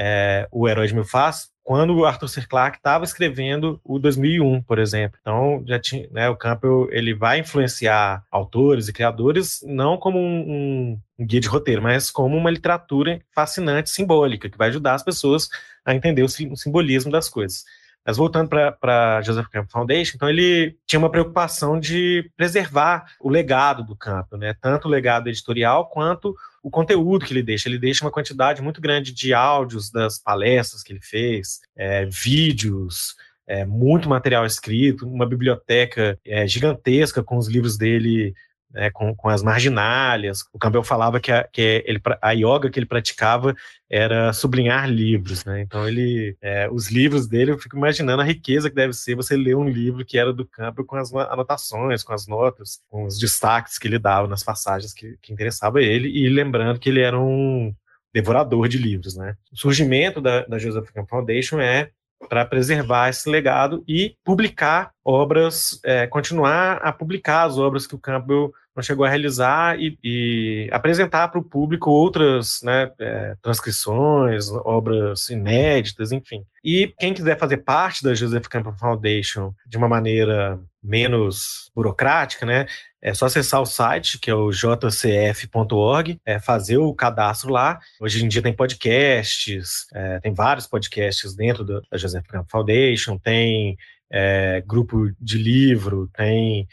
é, 0.00 0.46
o 0.52 0.68
Herói 0.68 0.86
de 0.86 0.94
Mil 0.94 1.04
Faces, 1.04 1.48
quando 1.68 1.94
o 1.94 2.06
Arthur 2.06 2.28
C. 2.28 2.46
Clarke 2.46 2.78
estava 2.78 3.04
escrevendo 3.04 3.78
o 3.84 3.98
2001, 3.98 4.62
por 4.62 4.78
exemplo. 4.78 5.18
Então, 5.20 5.62
já 5.66 5.78
tinha, 5.78 6.08
né, 6.10 6.26
o 6.30 6.34
Campbell 6.34 6.88
ele 6.90 7.12
vai 7.12 7.40
influenciar 7.40 8.24
autores 8.30 8.88
e 8.88 8.92
criadores 8.94 9.60
não 9.66 9.98
como 9.98 10.18
um, 10.18 10.98
um, 11.18 11.26
guia 11.26 11.40
de 11.40 11.46
roteiro, 11.46 11.82
mas 11.82 12.10
como 12.10 12.34
uma 12.38 12.50
literatura 12.50 13.20
fascinante, 13.34 13.90
simbólica, 13.90 14.48
que 14.48 14.56
vai 14.56 14.70
ajudar 14.70 14.94
as 14.94 15.02
pessoas 15.02 15.50
a 15.84 15.94
entender 15.94 16.22
o, 16.22 16.24
o 16.24 16.56
simbolismo 16.56 17.12
das 17.12 17.28
coisas. 17.28 17.66
Mas 18.08 18.16
voltando 18.16 18.48
para 18.48 19.18
a 19.18 19.20
Joseph 19.20 19.48
Campbell 19.48 19.70
Foundation, 19.70 20.12
então 20.14 20.30
ele 20.30 20.74
tinha 20.86 20.98
uma 20.98 21.10
preocupação 21.10 21.78
de 21.78 22.30
preservar 22.38 23.04
o 23.20 23.28
legado 23.28 23.84
do 23.84 23.94
Campbell, 23.94 24.38
né? 24.38 24.54
tanto 24.58 24.88
o 24.88 24.90
legado 24.90 25.28
editorial 25.28 25.90
quanto 25.90 26.34
o 26.62 26.70
conteúdo 26.70 27.26
que 27.26 27.34
ele 27.34 27.42
deixa. 27.42 27.68
Ele 27.68 27.78
deixa 27.78 28.02
uma 28.02 28.10
quantidade 28.10 28.62
muito 28.62 28.80
grande 28.80 29.12
de 29.12 29.34
áudios 29.34 29.90
das 29.90 30.18
palestras 30.18 30.82
que 30.82 30.90
ele 30.90 31.02
fez, 31.02 31.60
é, 31.76 32.06
vídeos, 32.06 33.14
é, 33.46 33.66
muito 33.66 34.08
material 34.08 34.46
escrito, 34.46 35.06
uma 35.06 35.26
biblioteca 35.26 36.18
é, 36.24 36.46
gigantesca 36.46 37.22
com 37.22 37.36
os 37.36 37.46
livros 37.46 37.76
dele 37.76 38.34
né, 38.70 38.90
com, 38.90 39.14
com 39.14 39.28
as 39.28 39.42
marginálias. 39.42 40.42
O 40.52 40.58
Campbell 40.58 40.82
falava 40.82 41.18
que, 41.20 41.32
a, 41.32 41.44
que 41.44 41.82
ele, 41.86 42.00
a 42.20 42.32
yoga 42.32 42.70
que 42.70 42.78
ele 42.78 42.86
praticava 42.86 43.54
era 43.90 44.32
sublinhar 44.32 44.88
livros, 44.88 45.44
né? 45.44 45.62
Então 45.62 45.88
ele, 45.88 46.36
é, 46.42 46.68
os 46.70 46.90
livros 46.90 47.26
dele, 47.26 47.52
eu 47.52 47.58
fico 47.58 47.76
imaginando 47.76 48.20
a 48.20 48.24
riqueza 48.24 48.68
que 48.68 48.76
deve 48.76 48.92
ser 48.92 49.14
você 49.14 49.36
ler 49.36 49.56
um 49.56 49.68
livro 49.68 50.04
que 50.04 50.18
era 50.18 50.32
do 50.32 50.46
Campbell 50.46 50.84
com 50.84 50.96
as 50.96 51.12
anotações, 51.14 52.02
com 52.02 52.12
as 52.12 52.26
notas, 52.26 52.80
com 52.88 53.04
os 53.04 53.18
destaques 53.18 53.78
que 53.78 53.88
ele 53.88 53.98
dava 53.98 54.28
nas 54.28 54.42
passagens 54.42 54.92
que, 54.92 55.16
que 55.22 55.32
interessava 55.32 55.80
ele 55.82 56.08
e 56.08 56.28
lembrando 56.28 56.78
que 56.78 56.88
ele 56.88 57.00
era 57.00 57.18
um 57.18 57.74
devorador 58.12 58.68
de 58.68 58.78
livros, 58.78 59.16
né? 59.16 59.36
O 59.52 59.56
surgimento 59.56 60.20
da, 60.20 60.44
da 60.46 60.58
Joseph 60.58 60.88
Campbell 60.88 61.06
Foundation 61.06 61.60
é 61.60 61.90
para 62.28 62.44
preservar 62.44 63.08
esse 63.08 63.28
legado 63.28 63.82
e 63.88 64.14
publicar 64.24 64.90
obras, 65.04 65.80
é, 65.84 66.06
continuar 66.06 66.76
a 66.76 66.92
publicar 66.92 67.44
as 67.44 67.58
obras 67.58 67.86
que 67.86 67.94
o 67.94 67.98
Campbell 67.98 68.52
não 68.78 68.82
chegou 68.82 69.04
a 69.04 69.08
realizar 69.08 69.76
e, 69.80 69.98
e 70.04 70.68
apresentar 70.70 71.28
para 71.28 71.40
o 71.40 71.44
público 71.44 71.90
outras 71.90 72.60
né, 72.62 72.88
é, 73.00 73.34
transcrições, 73.42 74.48
obras 74.64 75.28
inéditas, 75.30 76.12
enfim. 76.12 76.44
E 76.62 76.94
quem 76.96 77.12
quiser 77.12 77.36
fazer 77.36 77.58
parte 77.58 78.04
da 78.04 78.14
Joseph 78.14 78.46
Campbell 78.46 78.74
Foundation 78.74 79.52
de 79.66 79.76
uma 79.76 79.88
maneira 79.88 80.60
menos 80.82 81.70
burocrática, 81.74 82.46
né, 82.46 82.66
é 83.00 83.14
só 83.14 83.26
acessar 83.26 83.60
o 83.60 83.66
site, 83.66 84.18
que 84.18 84.30
é 84.30 84.34
o 84.34 84.50
jcf.org, 84.50 86.20
é, 86.26 86.40
fazer 86.40 86.78
o 86.78 86.92
cadastro 86.92 87.52
lá. 87.52 87.78
Hoje 88.00 88.24
em 88.24 88.28
dia 88.28 88.42
tem 88.42 88.52
podcasts, 88.52 89.86
é, 89.94 90.20
tem 90.20 90.34
vários 90.34 90.66
podcasts 90.66 91.34
dentro 91.34 91.64
da, 91.64 91.80
Joseph 91.94 92.26
Campbell 92.26 92.50
Foundation, 92.50 93.16
tem 93.16 93.76
é, 94.10 94.62
grupo 94.66 95.10
de 95.20 95.38
livro, 95.38 96.08
tem 96.12 96.66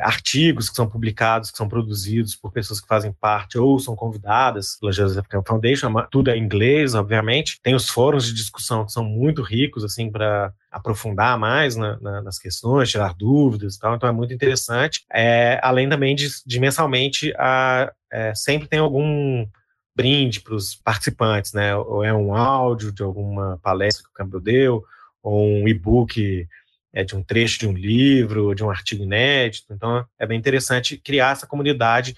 artigos 0.00 0.70
que 0.70 0.76
são 0.76 0.88
publicados, 0.88 1.50
que 1.50 1.58
são 1.58 1.68
produzidos 1.68 2.34
por 2.34 2.50
pessoas 2.50 2.80
que 2.80 2.88
fazem 2.88 3.12
parte 3.12 3.58
ou 3.58 3.78
são 3.78 3.94
convidadas 3.94 4.78
pela 4.80 4.92
Joseph 4.92 5.26
Campbell 5.26 5.44
Foundation, 5.46 5.92
tudo 6.10 6.30
é 6.30 6.38
inglês, 6.38 6.94
obviamente. 6.94 7.60
Tem 7.62 7.74
os 7.74 7.88
fóruns 7.88 8.24
de 8.26 8.34
discussão 8.34 8.84
que 8.84 8.92
são 8.92 9.04
muito 9.04 9.42
ricos, 9.42 9.84
assim, 9.84 10.10
para 10.10 10.52
aprofundar 10.70 11.38
mais 11.38 11.76
na, 11.76 11.98
na, 12.00 12.22
nas 12.22 12.38
questões, 12.38 12.90
tirar 12.90 13.14
dúvidas 13.14 13.76
e 13.76 13.78
tal, 13.78 13.94
então 13.94 14.08
é 14.08 14.12
muito 14.12 14.32
interessante. 14.32 15.04
É, 15.12 15.60
além 15.62 15.88
também 15.88 16.14
de, 16.16 16.28
de 16.44 16.58
mensalmente, 16.58 17.32
a, 17.38 17.92
é, 18.10 18.34
sempre 18.34 18.66
tem 18.66 18.78
algum 18.78 19.46
brinde 19.94 20.40
para 20.40 20.54
os 20.54 20.74
participantes, 20.74 21.52
né? 21.52 21.76
Ou 21.76 22.02
é 22.02 22.12
um 22.12 22.34
áudio 22.34 22.90
de 22.90 23.02
alguma 23.02 23.58
palestra 23.62 24.02
que 24.02 24.10
o 24.10 24.12
Campbell 24.12 24.40
deu, 24.40 24.84
ou 25.22 25.46
um 25.46 25.68
e-book 25.68 26.46
é, 26.94 27.02
de 27.02 27.16
um 27.16 27.22
trecho 27.22 27.58
de 27.58 27.66
um 27.66 27.72
livro, 27.72 28.54
de 28.54 28.62
um 28.62 28.70
artigo 28.70 29.02
inédito. 29.02 29.72
Então, 29.72 30.06
é 30.18 30.26
bem 30.26 30.38
interessante 30.38 30.96
criar 30.96 31.32
essa 31.32 31.46
comunidade 31.46 32.16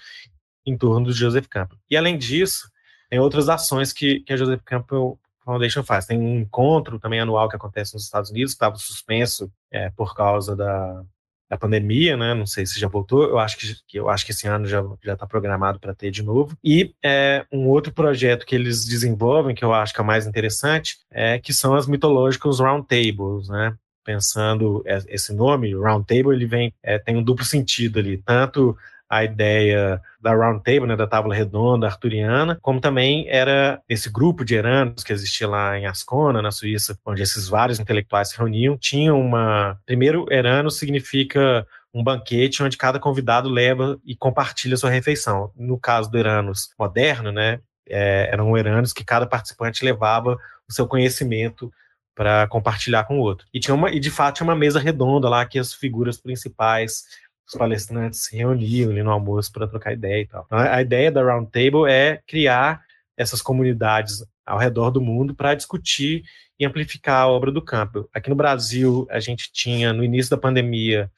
em 0.67 0.77
torno 0.77 1.07
do 1.07 1.13
Joseph 1.13 1.47
Campbell. 1.49 1.79
E, 1.91 1.97
além 1.97 2.19
disso, 2.19 2.71
tem 3.09 3.19
outras 3.19 3.49
ações 3.49 3.93
que, 3.93 4.21
que 4.21 4.33
a 4.33 4.37
Joseph 4.37 4.63
Campbell 4.65 5.19
Foundation 5.45 5.83
faz. 5.83 6.07
Tem 6.07 6.19
um 6.19 6.41
encontro 6.41 6.99
também 6.99 7.21
anual 7.21 7.49
que 7.49 7.57
acontece 7.57 7.95
nos 7.95 8.05
Estados 8.05 8.31
Unidos, 8.31 8.53
que 8.53 8.57
estava 8.57 8.77
suspenso 8.77 9.51
é, 9.71 9.91
por 9.91 10.15
causa 10.15 10.57
da, 10.57 11.05
da 11.49 11.57
pandemia, 11.57 12.17
né? 12.17 12.35
Não 12.35 12.47
sei 12.47 12.67
se 12.67 12.81
já 12.81 12.89
voltou. 12.89 13.23
Eu 13.23 13.39
acho 13.39 13.57
que, 13.57 13.97
eu 13.97 14.09
acho 14.11 14.27
que 14.27 14.33
esse 14.33 14.49
ano 14.49 14.67
já 14.67 14.83
já 15.03 15.15
está 15.15 15.25
programado 15.25 15.79
para 15.79 15.95
ter 15.95 16.11
de 16.11 16.23
novo. 16.23 16.59
E 16.65 16.93
é, 17.03 17.47
um 17.53 17.69
outro 17.69 17.93
projeto 17.93 18.45
que 18.45 18.57
eles 18.57 18.85
desenvolvem 18.85 19.55
que 19.55 19.65
eu 19.65 19.73
acho 19.73 19.95
que 19.95 20.01
é 20.01 20.03
o 20.03 20.07
mais 20.07 20.27
interessante 20.27 20.99
é 21.11 21.39
que 21.39 21.55
são 21.55 21.75
as 21.75 21.87
mitológicas 21.87 22.59
roundtables, 22.59 23.49
né? 23.49 23.77
Pensando 24.07 24.85
esse 24.87 25.35
nome, 25.35 25.75
Roundtable, 25.75 26.33
ele 26.33 26.47
vem 26.47 26.73
é, 26.83 26.99
tem 26.99 27.17
um 27.17 27.23
duplo 27.23 27.45
sentido 27.45 27.99
ali, 27.99 28.19
tanto 28.19 28.77
a 29.09 29.25
ideia 29.25 30.01
da 30.21 30.35
Round 30.35 30.63
Table, 30.65 30.87
né, 30.87 30.97
da 30.97 31.07
tábua 31.07 31.35
redonda 31.35 31.87
arturiana, 31.87 32.59
como 32.61 32.81
também 32.81 33.27
era 33.29 33.81
esse 33.89 34.11
grupo 34.11 34.45
de 34.45 34.57
eranos 34.57 35.05
que 35.05 35.13
existia 35.13 35.49
lá 35.49 35.79
em 35.79 35.87
Ascona, 35.87 36.43
na 36.43 36.51
Suíça, 36.51 36.99
onde 37.05 37.23
esses 37.23 37.49
vários 37.49 37.79
intelectuais 37.79 38.31
se 38.31 38.39
reuniam. 38.39 38.77
Tinha 38.77 39.15
uma. 39.15 39.79
Primeiro, 39.87 40.27
erano 40.31 40.71
significa 40.71 41.67
um 41.95 42.03
banquete 42.03 42.63
onde 42.63 42.77
cada 42.77 42.99
convidado 42.99 43.49
leva 43.49 43.99
e 44.05 44.15
compartilha 44.17 44.77
sua 44.77 44.91
refeição. 44.91 45.51
No 45.57 45.79
caso 45.79 46.11
do 46.11 46.19
Eranos 46.19 46.71
moderno, 46.79 47.31
né, 47.31 47.61
é, 47.89 48.29
eram 48.33 48.57
Eranos 48.57 48.93
que 48.93 49.05
cada 49.05 49.27
participante 49.27 49.85
levava 49.85 50.37
o 50.69 50.73
seu 50.73 50.87
conhecimento 50.87 51.73
para 52.17 52.49
compartilhar 52.49 53.05
com 53.05 53.19
o 53.19 53.23
outro. 53.23 53.47
E 53.53 53.61
tinha 53.61 53.75
uma 53.75 53.91
e 53.91 54.01
de 54.01 54.11
fato 54.11 54.37
tinha 54.37 54.47
uma 54.49 54.57
mesa 54.57 54.81
redonda 54.81 55.29
lá 55.29 55.45
que 55.45 55.59
as 55.59 55.75
figuras 55.75 56.17
principais 56.17 57.05
os 57.47 57.57
palestrantes 57.57 58.25
se 58.25 58.37
reuniam 58.37 58.91
ali 58.91 59.03
no 59.05 59.11
almoço 59.13 59.53
para 59.53 59.69
trocar 59.69 59.93
ideia 59.93 60.23
e 60.23 60.27
tal. 60.27 60.43
Então, 60.47 60.59
a 60.59 60.83
ideia 60.83 61.13
da 61.13 61.23
Round 61.23 61.49
Table 61.53 61.89
é 61.89 62.21
criar 62.27 62.83
essas 63.17 63.41
comunidades 63.41 64.25
ao 64.45 64.59
redor 64.59 64.91
do 64.91 65.01
mundo 65.01 65.35
para 65.35 65.55
discutir 65.55 66.25
e 66.59 66.67
amplificar 66.67 67.23
a 67.23 67.29
obra 67.29 67.53
do 67.53 67.63
Campbell. 67.63 68.09
Aqui 68.13 68.29
no 68.31 68.35
Brasil, 68.35 69.07
a 69.11 69.21
gente 69.21 69.53
tinha, 69.53 69.93
no 69.93 70.03
início 70.03 70.31
da 70.31 70.37
pandemia, 70.37 71.11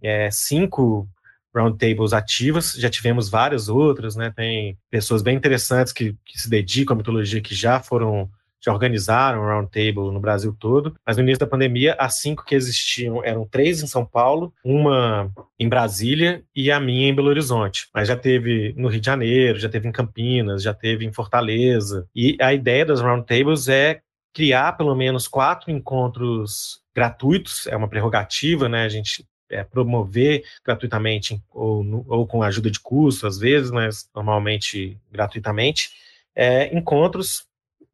é, 0.00 0.30
cinco 0.30 1.06
roundtables 1.54 2.12
ativas, 2.12 2.72
já 2.72 2.88
tivemos 2.88 3.28
várias 3.28 3.68
outras, 3.68 4.16
né? 4.16 4.32
Tem 4.34 4.78
pessoas 4.90 5.20
bem 5.20 5.36
interessantes 5.36 5.92
que, 5.92 6.14
que 6.24 6.40
se 6.40 6.48
dedicam 6.48 6.94
à 6.94 6.96
mitologia 6.96 7.40
que 7.40 7.54
já 7.54 7.80
foram 7.80 8.30
já 8.60 8.72
organizaram 8.72 9.42
um 9.42 9.46
roundtable 9.46 10.12
no 10.12 10.20
Brasil 10.20 10.54
todo, 10.58 10.94
mas 11.06 11.16
no 11.16 11.22
início 11.22 11.40
da 11.40 11.46
pandemia, 11.46 11.94
as 11.98 12.20
cinco 12.20 12.44
que 12.44 12.54
existiam 12.54 13.24
eram 13.24 13.46
três 13.46 13.82
em 13.82 13.86
São 13.86 14.04
Paulo, 14.04 14.52
uma 14.64 15.30
em 15.58 15.68
Brasília 15.68 16.42
e 16.54 16.70
a 16.70 16.80
minha 16.80 17.08
em 17.08 17.14
Belo 17.14 17.28
Horizonte. 17.28 17.88
Mas 17.94 18.08
já 18.08 18.16
teve 18.16 18.74
no 18.76 18.88
Rio 18.88 19.00
de 19.00 19.06
Janeiro, 19.06 19.58
já 19.58 19.68
teve 19.68 19.88
em 19.88 19.92
Campinas, 19.92 20.62
já 20.62 20.74
teve 20.74 21.04
em 21.04 21.12
Fortaleza. 21.12 22.06
E 22.14 22.36
a 22.40 22.52
ideia 22.52 22.84
das 22.84 23.00
roundtables 23.00 23.68
é 23.68 24.00
criar 24.32 24.76
pelo 24.76 24.94
menos 24.94 25.26
quatro 25.26 25.70
encontros 25.70 26.80
gratuitos, 26.94 27.66
é 27.66 27.76
uma 27.76 27.88
prerrogativa, 27.88 28.68
né? 28.68 28.84
A 28.84 28.88
gente 28.88 29.24
é, 29.50 29.64
promover 29.64 30.42
gratuitamente 30.64 31.40
ou, 31.50 32.04
ou 32.06 32.26
com 32.26 32.42
ajuda 32.42 32.70
de 32.70 32.80
custo, 32.80 33.26
às 33.26 33.38
vezes, 33.38 33.70
mas 33.70 34.08
normalmente 34.14 34.98
gratuitamente, 35.10 35.90
é, 36.34 36.72
encontros 36.76 37.47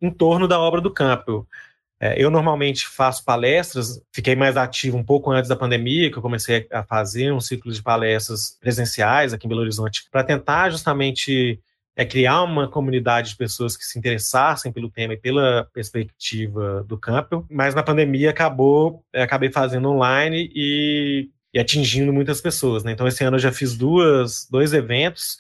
em 0.05 0.11
torno 0.11 0.47
da 0.47 0.59
obra 0.59 0.81
do 0.81 0.91
Campbell. 0.91 1.47
É, 2.01 2.23
eu 2.23 2.31
normalmente 2.31 2.87
faço 2.87 3.25
palestras, 3.25 4.03
fiquei 4.13 4.35
mais 4.37 4.57
ativo 4.57 4.97
um 4.97 5.05
pouco 5.05 5.31
antes 5.31 5.49
da 5.49 5.57
pandemia, 5.57 6.11
que 6.11 6.19
eu 6.19 6.23
comecei 6.23 6.67
a 6.71 6.83
fazer 6.83 7.33
um 7.33 7.41
ciclo 7.41 7.73
de 7.73 7.83
palestras 7.83 8.59
presenciais 8.61 9.33
aqui 9.33 9.47
em 9.47 9.49
Belo 9.49 9.63
Horizonte, 9.63 10.05
para 10.11 10.25
tentar 10.25 10.71
justamente 10.71 11.61
é, 11.97 12.05
criar 12.05 12.43
uma 12.43 12.69
comunidade 12.69 13.31
de 13.31 13.37
pessoas 13.37 13.77
que 13.77 13.85
se 13.85 13.99
interessassem 13.99 14.73
pelo 14.73 14.91
tema 14.91 15.15
e 15.15 15.17
pela 15.17 15.69
perspectiva 15.73 16.85
do 16.87 16.99
Campbell. 16.99 17.47
Mas 17.49 17.75
na 17.75 17.83
pandemia 17.83 18.31
acabou, 18.31 19.05
é, 19.13 19.23
acabei 19.23 19.51
fazendo 19.51 19.89
online 19.89 20.51
e, 20.55 21.31
e 21.53 21.59
atingindo 21.59 22.13
muitas 22.13 22.41
pessoas. 22.41 22.83
Né? 22.83 22.93
Então 22.93 23.07
esse 23.07 23.23
ano 23.25 23.37
eu 23.37 23.41
já 23.41 23.53
fiz 23.53 23.77
duas, 23.77 24.47
dois 24.51 24.73
eventos. 24.73 25.39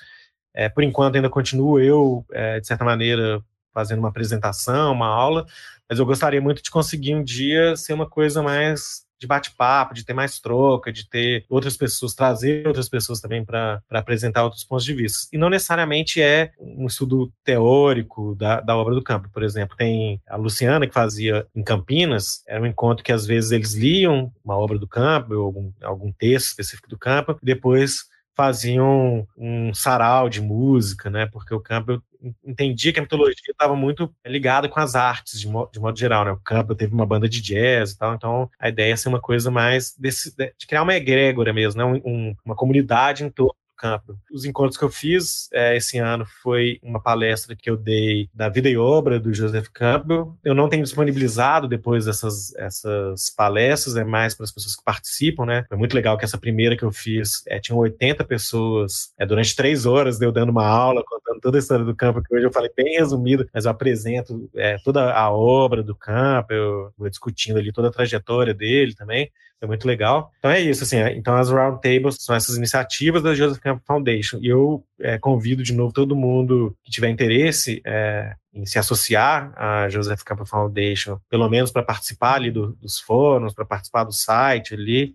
É, 0.54 0.68
por 0.68 0.84
enquanto 0.84 1.16
ainda 1.16 1.28
continuo 1.28 1.80
eu, 1.80 2.24
é, 2.32 2.60
de 2.60 2.66
certa 2.66 2.84
maneira, 2.84 3.42
fazendo 3.74 3.98
uma 3.98 4.08
apresentação, 4.08 4.92
uma 4.92 5.08
aula, 5.08 5.44
mas 5.88 5.98
eu 5.98 6.06
gostaria 6.06 6.40
muito 6.40 6.62
de 6.62 6.70
conseguir 6.70 7.14
um 7.14 7.22
dia 7.22 7.76
ser 7.76 7.92
uma 7.92 8.08
coisa 8.08 8.42
mais 8.42 9.04
de 9.24 9.26
bate-papo, 9.26 9.94
de 9.94 10.04
ter 10.04 10.12
mais 10.12 10.38
troca, 10.38 10.92
de 10.92 11.08
ter 11.08 11.44
outras 11.48 11.76
pessoas, 11.76 12.14
trazer 12.14 12.66
outras 12.66 12.88
pessoas 12.88 13.20
também 13.20 13.44
para 13.44 13.82
apresentar 13.90 14.44
outros 14.44 14.64
pontos 14.64 14.84
de 14.84 14.92
vista. 14.92 15.28
E 15.32 15.38
não 15.38 15.48
necessariamente 15.48 16.20
é 16.20 16.52
um 16.58 16.86
estudo 16.86 17.32
teórico 17.42 18.34
da, 18.34 18.60
da 18.60 18.76
obra 18.76 18.94
do 18.94 19.02
campo. 19.02 19.30
Por 19.32 19.42
exemplo, 19.42 19.76
tem 19.76 20.20
a 20.28 20.36
Luciana 20.36 20.86
que 20.86 20.92
fazia 20.92 21.46
em 21.54 21.62
Campinas, 21.62 22.42
era 22.46 22.62
um 22.62 22.66
encontro 22.66 23.04
que 23.04 23.12
às 23.12 23.26
vezes 23.26 23.50
eles 23.50 23.74
liam 23.74 24.32
uma 24.44 24.56
obra 24.56 24.78
do 24.78 24.86
campo, 24.86 25.34
algum, 25.34 25.72
algum 25.82 26.12
texto 26.12 26.48
específico 26.48 26.88
do 26.88 26.98
campo, 26.98 27.38
e 27.42 27.46
depois 27.46 28.04
faziam 28.36 29.26
um 29.36 29.72
sarau 29.72 30.28
de 30.28 30.40
música, 30.40 31.08
né? 31.08 31.26
Porque 31.26 31.54
o 31.54 31.60
Campbell 31.60 32.02
entendia 32.44 32.92
que 32.92 32.98
a 32.98 33.02
mitologia 33.02 33.34
estava 33.48 33.74
muito 33.76 34.12
ligada 34.26 34.68
com 34.68 34.80
as 34.80 34.94
artes, 34.94 35.40
de, 35.40 35.48
mo 35.48 35.68
de 35.72 35.80
modo 35.80 35.98
geral, 35.98 36.24
né? 36.24 36.32
O 36.32 36.36
Campbell 36.38 36.76
teve 36.76 36.94
uma 36.94 37.06
banda 37.06 37.28
de 37.28 37.40
jazz 37.40 37.92
e 37.92 37.98
tal, 37.98 38.14
então 38.14 38.50
a 38.58 38.68
ideia 38.68 38.92
é 38.92 38.96
ser 38.96 39.08
uma 39.08 39.20
coisa 39.20 39.50
mais 39.50 39.94
desse, 39.96 40.34
de 40.36 40.66
criar 40.66 40.82
uma 40.82 40.94
egrégora 40.94 41.52
mesmo, 41.52 41.78
né? 41.78 42.02
Um, 42.04 42.34
uma 42.44 42.54
comunidade 42.54 43.24
em 43.24 43.30
torno 43.30 43.54
Campbell. 43.76 44.16
Os 44.32 44.44
encontros 44.44 44.76
que 44.76 44.84
eu 44.84 44.90
fiz 44.90 45.48
é, 45.52 45.76
esse 45.76 45.98
ano 45.98 46.24
foi 46.42 46.78
uma 46.82 47.00
palestra 47.00 47.54
que 47.56 47.68
eu 47.68 47.76
dei 47.76 48.28
da 48.32 48.48
vida 48.48 48.68
e 48.68 48.76
obra 48.76 49.20
do 49.20 49.32
Joseph 49.32 49.68
Campbell. 49.72 50.36
Eu 50.44 50.54
não 50.54 50.68
tenho 50.68 50.82
disponibilizado 50.82 51.68
depois 51.68 52.06
essas, 52.06 52.54
essas 52.56 53.30
palestras, 53.30 53.96
é 53.96 54.04
mais 54.04 54.34
para 54.34 54.44
as 54.44 54.52
pessoas 54.52 54.76
que 54.76 54.84
participam, 54.84 55.44
né? 55.44 55.64
Foi 55.68 55.76
muito 55.76 55.94
legal 55.94 56.16
que 56.16 56.24
essa 56.24 56.38
primeira 56.38 56.76
que 56.76 56.84
eu 56.84 56.92
fiz 56.92 57.42
é, 57.46 57.58
tinha 57.58 57.76
80 57.76 58.24
pessoas 58.24 59.12
é, 59.18 59.26
durante 59.26 59.54
três 59.54 59.86
horas, 59.86 60.18
deu 60.18 60.32
dando 60.32 60.50
uma 60.50 60.66
aula, 60.66 61.02
contando 61.04 61.40
toda 61.40 61.58
a 61.58 61.60
história 61.60 61.84
do 61.84 61.94
Campbell, 61.94 62.22
que 62.22 62.34
hoje 62.34 62.46
eu 62.46 62.52
falei 62.52 62.70
bem 62.76 62.98
resumido, 62.98 63.48
mas 63.52 63.64
eu 63.64 63.70
apresento 63.70 64.48
é, 64.54 64.76
toda 64.84 65.12
a 65.12 65.30
obra 65.30 65.82
do 65.82 65.94
Campbell, 65.94 66.92
vou 66.96 67.08
discutindo 67.10 67.58
ali 67.58 67.72
toda 67.72 67.88
a 67.88 67.92
trajetória 67.92 68.54
dele 68.54 68.94
também. 68.94 69.30
Foi 69.64 69.68
muito 69.68 69.88
legal. 69.88 70.30
Então 70.38 70.50
é 70.50 70.60
isso, 70.60 70.84
assim. 70.84 70.98
Então 71.16 71.34
as 71.34 71.48
roundtables 71.48 72.18
são 72.20 72.34
essas 72.34 72.58
iniciativas 72.58 73.22
da 73.22 73.34
Joseph 73.34 73.62
Campbell 73.62 73.82
Foundation. 73.86 74.38
E 74.42 74.48
eu 74.48 74.84
é, 75.00 75.16
convido 75.18 75.62
de 75.62 75.72
novo 75.72 75.90
todo 75.90 76.14
mundo 76.14 76.76
que 76.84 76.90
tiver 76.90 77.08
interesse 77.08 77.80
é, 77.82 78.34
em 78.52 78.66
se 78.66 78.78
associar 78.78 79.54
à 79.56 79.88
Joseph 79.88 80.22
Campbell 80.22 80.44
Foundation, 80.44 81.18
pelo 81.30 81.48
menos 81.48 81.72
para 81.72 81.82
participar 81.82 82.34
ali 82.34 82.50
do, 82.50 82.74
dos 82.74 83.00
fóruns, 83.00 83.54
para 83.54 83.64
participar 83.64 84.04
do 84.04 84.12
site 84.12 84.74
ali, 84.74 85.14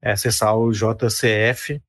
é 0.00 0.12
acessar 0.12 0.56
o 0.56 0.70
jcf.org. 0.70 1.82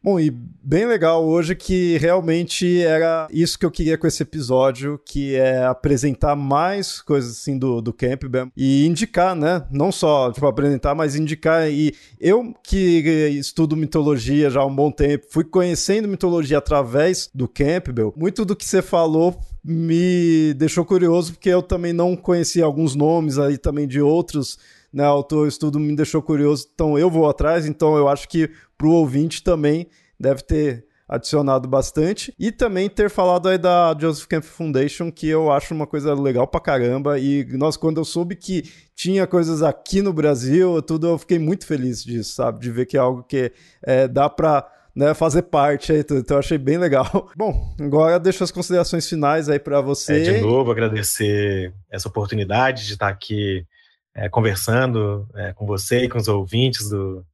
Bom, 0.00 0.20
e 0.20 0.30
bem 0.30 0.86
legal 0.86 1.24
hoje 1.24 1.56
que 1.56 1.98
realmente 1.98 2.82
era 2.82 3.26
isso 3.32 3.58
que 3.58 3.66
eu 3.66 3.70
queria 3.70 3.98
com 3.98 4.06
esse 4.06 4.22
episódio, 4.22 5.00
que 5.04 5.34
é 5.34 5.64
apresentar 5.64 6.36
mais 6.36 7.02
coisas 7.02 7.32
assim 7.32 7.58
do, 7.58 7.80
do 7.80 7.92
Campbell 7.92 8.48
e 8.56 8.86
indicar, 8.86 9.34
né? 9.34 9.66
Não 9.72 9.90
só 9.90 10.30
tipo, 10.30 10.46
apresentar, 10.46 10.94
mas 10.94 11.16
indicar. 11.16 11.68
E 11.68 11.92
eu 12.20 12.54
que 12.62 13.00
estudo 13.40 13.76
mitologia 13.76 14.48
já 14.48 14.60
há 14.60 14.66
um 14.66 14.74
bom 14.74 14.92
tempo, 14.92 15.26
fui 15.30 15.42
conhecendo 15.42 16.06
mitologia 16.06 16.58
através 16.58 17.28
do 17.34 17.48
Campbell, 17.48 18.14
muito 18.16 18.44
do 18.44 18.54
que 18.54 18.64
você 18.64 18.80
falou 18.80 19.40
me 19.64 20.54
deixou 20.54 20.84
curioso, 20.84 21.32
porque 21.32 21.50
eu 21.50 21.60
também 21.60 21.92
não 21.92 22.16
conhecia 22.16 22.64
alguns 22.64 22.94
nomes 22.94 23.38
aí 23.38 23.58
também 23.58 23.86
de 23.86 24.00
outros 24.00 24.58
né, 24.92 25.04
autor, 25.04 25.46
estudo 25.46 25.78
me 25.78 25.94
deixou 25.94 26.22
curioso, 26.22 26.68
então 26.72 26.98
eu 26.98 27.10
vou 27.10 27.28
atrás, 27.28 27.66
então 27.66 27.96
eu 27.96 28.08
acho 28.08 28.28
que 28.28 28.50
para 28.76 28.86
o 28.86 28.92
ouvinte 28.92 29.42
também 29.42 29.86
deve 30.18 30.42
ter 30.42 30.88
adicionado 31.08 31.66
bastante 31.66 32.34
e 32.38 32.52
também 32.52 32.88
ter 32.88 33.08
falado 33.08 33.48
aí 33.48 33.56
da 33.56 33.96
Joseph 33.98 34.26
Camp 34.26 34.44
Foundation, 34.44 35.10
que 35.10 35.26
eu 35.26 35.50
acho 35.50 35.72
uma 35.72 35.86
coisa 35.86 36.12
legal 36.14 36.46
pra 36.46 36.60
caramba 36.60 37.18
e 37.18 37.46
nós 37.52 37.78
quando 37.78 37.98
eu 37.98 38.04
soube 38.04 38.36
que 38.36 38.70
tinha 38.94 39.26
coisas 39.26 39.62
aqui 39.62 40.02
no 40.02 40.12
Brasil, 40.12 40.82
tudo 40.82 41.08
eu 41.08 41.18
fiquei 41.18 41.38
muito 41.38 41.66
feliz 41.66 42.04
disso, 42.04 42.34
sabe, 42.34 42.60
de 42.60 42.70
ver 42.70 42.84
que 42.84 42.96
é 42.96 43.00
algo 43.00 43.22
que 43.22 43.50
é, 43.82 44.06
dá 44.06 44.28
para 44.28 44.70
né, 44.94 45.14
fazer 45.14 45.42
parte 45.42 45.92
aí, 45.92 46.00
então 46.00 46.36
eu 46.36 46.38
achei 46.38 46.58
bem 46.58 46.76
legal. 46.76 47.30
Bom, 47.36 47.74
agora 47.80 48.18
deixo 48.18 48.44
as 48.44 48.50
considerações 48.50 49.08
finais 49.08 49.48
aí 49.48 49.58
para 49.58 49.80
você. 49.80 50.20
É, 50.20 50.32
de 50.32 50.40
novo, 50.40 50.70
agradecer 50.70 51.72
essa 51.90 52.08
oportunidade 52.08 52.84
de 52.84 52.94
estar 52.94 53.08
aqui 53.08 53.64
é, 54.14 54.28
conversando 54.28 55.28
é, 55.34 55.52
com 55.52 55.66
você 55.66 56.04
e 56.04 56.08
com 56.08 56.18
os 56.18 56.28
ouvintes 56.28 56.88
do, 56.88 57.24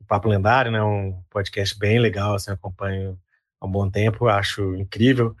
do, 0.00 0.06
Papo 0.06 0.28
Lendário, 0.28 0.70
né? 0.70 0.82
Um 0.82 1.18
podcast 1.30 1.78
bem 1.78 1.98
legal, 1.98 2.34
assim, 2.34 2.50
acompanho 2.50 3.18
há 3.60 3.66
um 3.66 3.70
bom 3.70 3.88
tempo, 3.90 4.28
acho 4.28 4.74
incrível, 4.74 5.34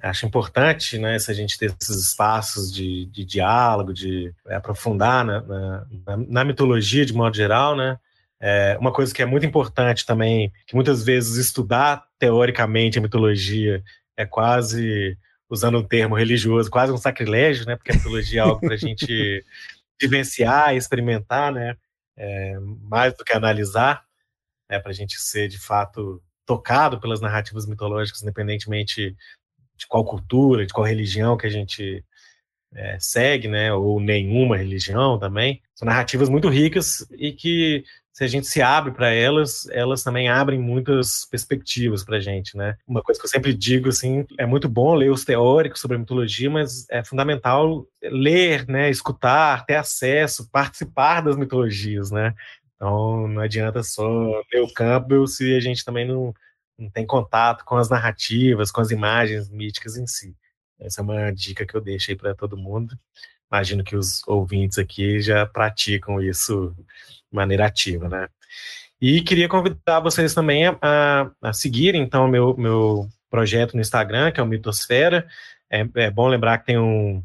acho 0.00 0.26
importante, 0.26 0.98
né? 0.98 1.18
Se 1.18 1.30
a 1.30 1.34
gente 1.34 1.58
ter 1.58 1.74
esses 1.80 1.96
espaços 1.96 2.72
de, 2.72 3.06
de 3.06 3.24
diálogo, 3.24 3.92
de 3.92 4.32
é, 4.46 4.54
aprofundar 4.54 5.24
na, 5.24 5.40
na, 5.40 5.86
na, 6.28 6.44
mitologia 6.44 7.04
de 7.04 7.12
modo 7.12 7.36
geral, 7.36 7.76
né? 7.76 7.98
É, 8.40 8.76
uma 8.78 8.92
coisa 8.92 9.14
que 9.14 9.22
é 9.22 9.26
muito 9.26 9.46
importante 9.46 10.04
também, 10.04 10.52
que 10.66 10.74
muitas 10.74 11.02
vezes 11.02 11.36
estudar 11.36 12.04
teoricamente 12.18 12.98
a 12.98 13.02
mitologia 13.02 13.82
é 14.16 14.26
quase 14.26 15.16
usando 15.48 15.78
um 15.78 15.82
termo 15.82 16.14
religioso, 16.14 16.70
quase 16.70 16.92
um 16.92 16.96
sacrilégio, 16.96 17.66
né? 17.66 17.76
Porque 17.76 17.92
a 17.92 17.94
mitologia 17.94 18.40
é 18.40 18.42
algo 18.42 18.60
para 18.60 18.74
a 18.74 18.78
gente 18.78 19.44
vivenciar, 20.06 20.74
experimentar, 20.74 21.52
né? 21.52 21.76
É, 22.16 22.58
mais 22.82 23.12
do 23.14 23.24
que 23.24 23.32
analisar, 23.32 24.04
né, 24.70 24.78
para 24.78 24.90
a 24.90 24.94
gente 24.94 25.18
ser 25.18 25.48
de 25.48 25.58
fato 25.58 26.22
tocado 26.46 27.00
pelas 27.00 27.20
narrativas 27.20 27.66
mitológicas, 27.66 28.22
independentemente 28.22 29.16
de 29.76 29.86
qual 29.88 30.04
cultura, 30.04 30.64
de 30.64 30.72
qual 30.72 30.86
religião 30.86 31.36
que 31.36 31.46
a 31.46 31.50
gente 31.50 32.04
é, 32.74 32.98
segue, 33.00 33.48
né, 33.48 33.72
ou 33.72 34.00
nenhuma 34.00 34.56
religião 34.56 35.18
também. 35.18 35.60
São 35.74 35.86
narrativas 35.86 36.28
muito 36.28 36.48
ricas 36.48 37.06
e 37.12 37.32
que 37.32 37.84
se 38.14 38.22
a 38.22 38.28
gente 38.28 38.46
se 38.46 38.62
abre 38.62 38.92
para 38.92 39.10
elas, 39.10 39.68
elas 39.70 40.04
também 40.04 40.28
abrem 40.28 40.56
muitas 40.56 41.24
perspectivas 41.24 42.04
para 42.04 42.18
a 42.18 42.20
gente, 42.20 42.56
né? 42.56 42.76
Uma 42.86 43.02
coisa 43.02 43.20
que 43.20 43.26
eu 43.26 43.30
sempre 43.30 43.52
digo, 43.52 43.88
assim, 43.88 44.24
é 44.38 44.46
muito 44.46 44.68
bom 44.68 44.94
ler 44.94 45.10
os 45.10 45.24
teóricos 45.24 45.80
sobre 45.80 45.96
a 45.96 45.98
mitologia, 45.98 46.48
mas 46.48 46.88
é 46.90 47.02
fundamental 47.02 47.84
ler, 48.00 48.68
né, 48.68 48.88
escutar, 48.88 49.66
ter 49.66 49.74
acesso, 49.74 50.48
participar 50.48 51.22
das 51.22 51.36
mitologias, 51.36 52.12
né? 52.12 52.32
Então, 52.76 53.26
não 53.26 53.42
adianta 53.42 53.82
só 53.82 54.06
ler 54.52 54.60
o 54.60 54.72
Campbell 54.72 55.26
se 55.26 55.52
a 55.56 55.60
gente 55.60 55.84
também 55.84 56.06
não, 56.06 56.32
não 56.78 56.88
tem 56.90 57.04
contato 57.04 57.64
com 57.64 57.76
as 57.76 57.88
narrativas, 57.88 58.70
com 58.70 58.80
as 58.80 58.92
imagens 58.92 59.50
míticas 59.50 59.96
em 59.96 60.06
si. 60.06 60.36
Essa 60.78 61.00
é 61.00 61.02
uma 61.02 61.32
dica 61.32 61.66
que 61.66 61.74
eu 61.74 61.80
deixo 61.80 62.12
aí 62.12 62.16
para 62.16 62.32
todo 62.32 62.56
mundo. 62.56 62.96
Imagino 63.50 63.82
que 63.82 63.96
os 63.96 64.22
ouvintes 64.28 64.78
aqui 64.78 65.20
já 65.20 65.44
praticam 65.46 66.22
isso 66.22 66.74
maneira 67.34 67.66
ativa, 67.66 68.08
né? 68.08 68.28
E 69.00 69.20
queria 69.20 69.48
convidar 69.48 70.00
vocês 70.00 70.32
também 70.32 70.66
a, 70.80 71.30
a 71.42 71.52
seguir, 71.52 71.94
então, 71.94 72.26
meu, 72.28 72.56
meu 72.56 73.08
projeto 73.28 73.74
no 73.74 73.80
Instagram, 73.80 74.30
que 74.30 74.40
é 74.40 74.42
o 74.42 74.46
Mitosfera. 74.46 75.26
É, 75.70 75.86
é 75.96 76.10
bom 76.10 76.28
lembrar 76.28 76.58
que 76.58 76.66
tem 76.66 76.78
um 76.78 77.22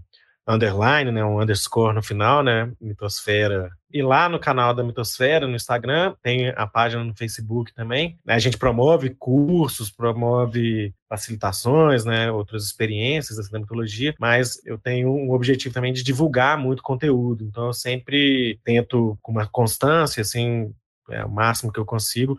underline, 0.49 1.11
né, 1.11 1.23
um 1.23 1.39
underscore 1.39 1.93
no 1.93 2.01
final, 2.01 2.41
né, 2.41 2.71
Mitosfera. 2.81 3.69
E 3.91 4.01
lá 4.01 4.27
no 4.27 4.39
canal 4.39 4.73
da 4.73 4.83
Mitosfera, 4.83 5.47
no 5.47 5.55
Instagram, 5.55 6.15
tem 6.21 6.49
a 6.49 6.65
página 6.65 7.03
no 7.03 7.15
Facebook 7.15 7.73
também. 7.73 8.17
A 8.27 8.39
gente 8.39 8.57
promove 8.57 9.11
cursos, 9.11 9.91
promove 9.91 10.93
facilitações, 11.07 12.03
né, 12.03 12.31
outras 12.31 12.63
experiências 12.63 13.37
assim, 13.37 13.51
da 13.51 13.59
mitologia, 13.59 14.15
mas 14.19 14.59
eu 14.65 14.77
tenho 14.77 15.09
um 15.11 15.31
objetivo 15.31 15.73
também 15.73 15.93
de 15.93 16.03
divulgar 16.03 16.57
muito 16.57 16.81
conteúdo. 16.81 17.43
Então 17.43 17.67
eu 17.67 17.73
sempre 17.73 18.59
tento 18.63 19.17
com 19.21 19.31
uma 19.31 19.47
constância, 19.47 20.21
assim, 20.21 20.73
é, 21.11 21.23
o 21.23 21.29
máximo 21.29 21.71
que 21.71 21.79
eu 21.79 21.85
consigo, 21.85 22.37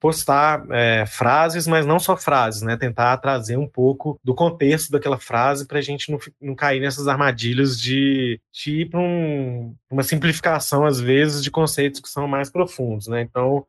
postar 0.00 0.64
é, 0.70 1.06
frases, 1.06 1.66
mas 1.66 1.86
não 1.86 1.98
só 1.98 2.16
frases, 2.16 2.62
né? 2.62 2.76
Tentar 2.76 3.16
trazer 3.18 3.56
um 3.56 3.66
pouco 3.66 4.18
do 4.22 4.34
contexto 4.34 4.90
daquela 4.90 5.18
frase 5.18 5.66
para 5.66 5.78
a 5.78 5.82
gente 5.82 6.10
não, 6.10 6.18
não, 6.40 6.54
cair 6.54 6.80
nessas 6.80 7.08
armadilhas 7.08 7.80
de, 7.80 8.40
de 8.52 8.82
ir 8.82 8.90
para 8.90 9.00
um, 9.00 9.74
uma 9.90 10.02
simplificação, 10.02 10.84
às 10.84 11.00
vezes, 11.00 11.42
de 11.42 11.50
conceitos 11.50 12.00
que 12.00 12.08
são 12.08 12.28
mais 12.28 12.50
profundos, 12.50 13.06
né? 13.08 13.22
Então, 13.22 13.66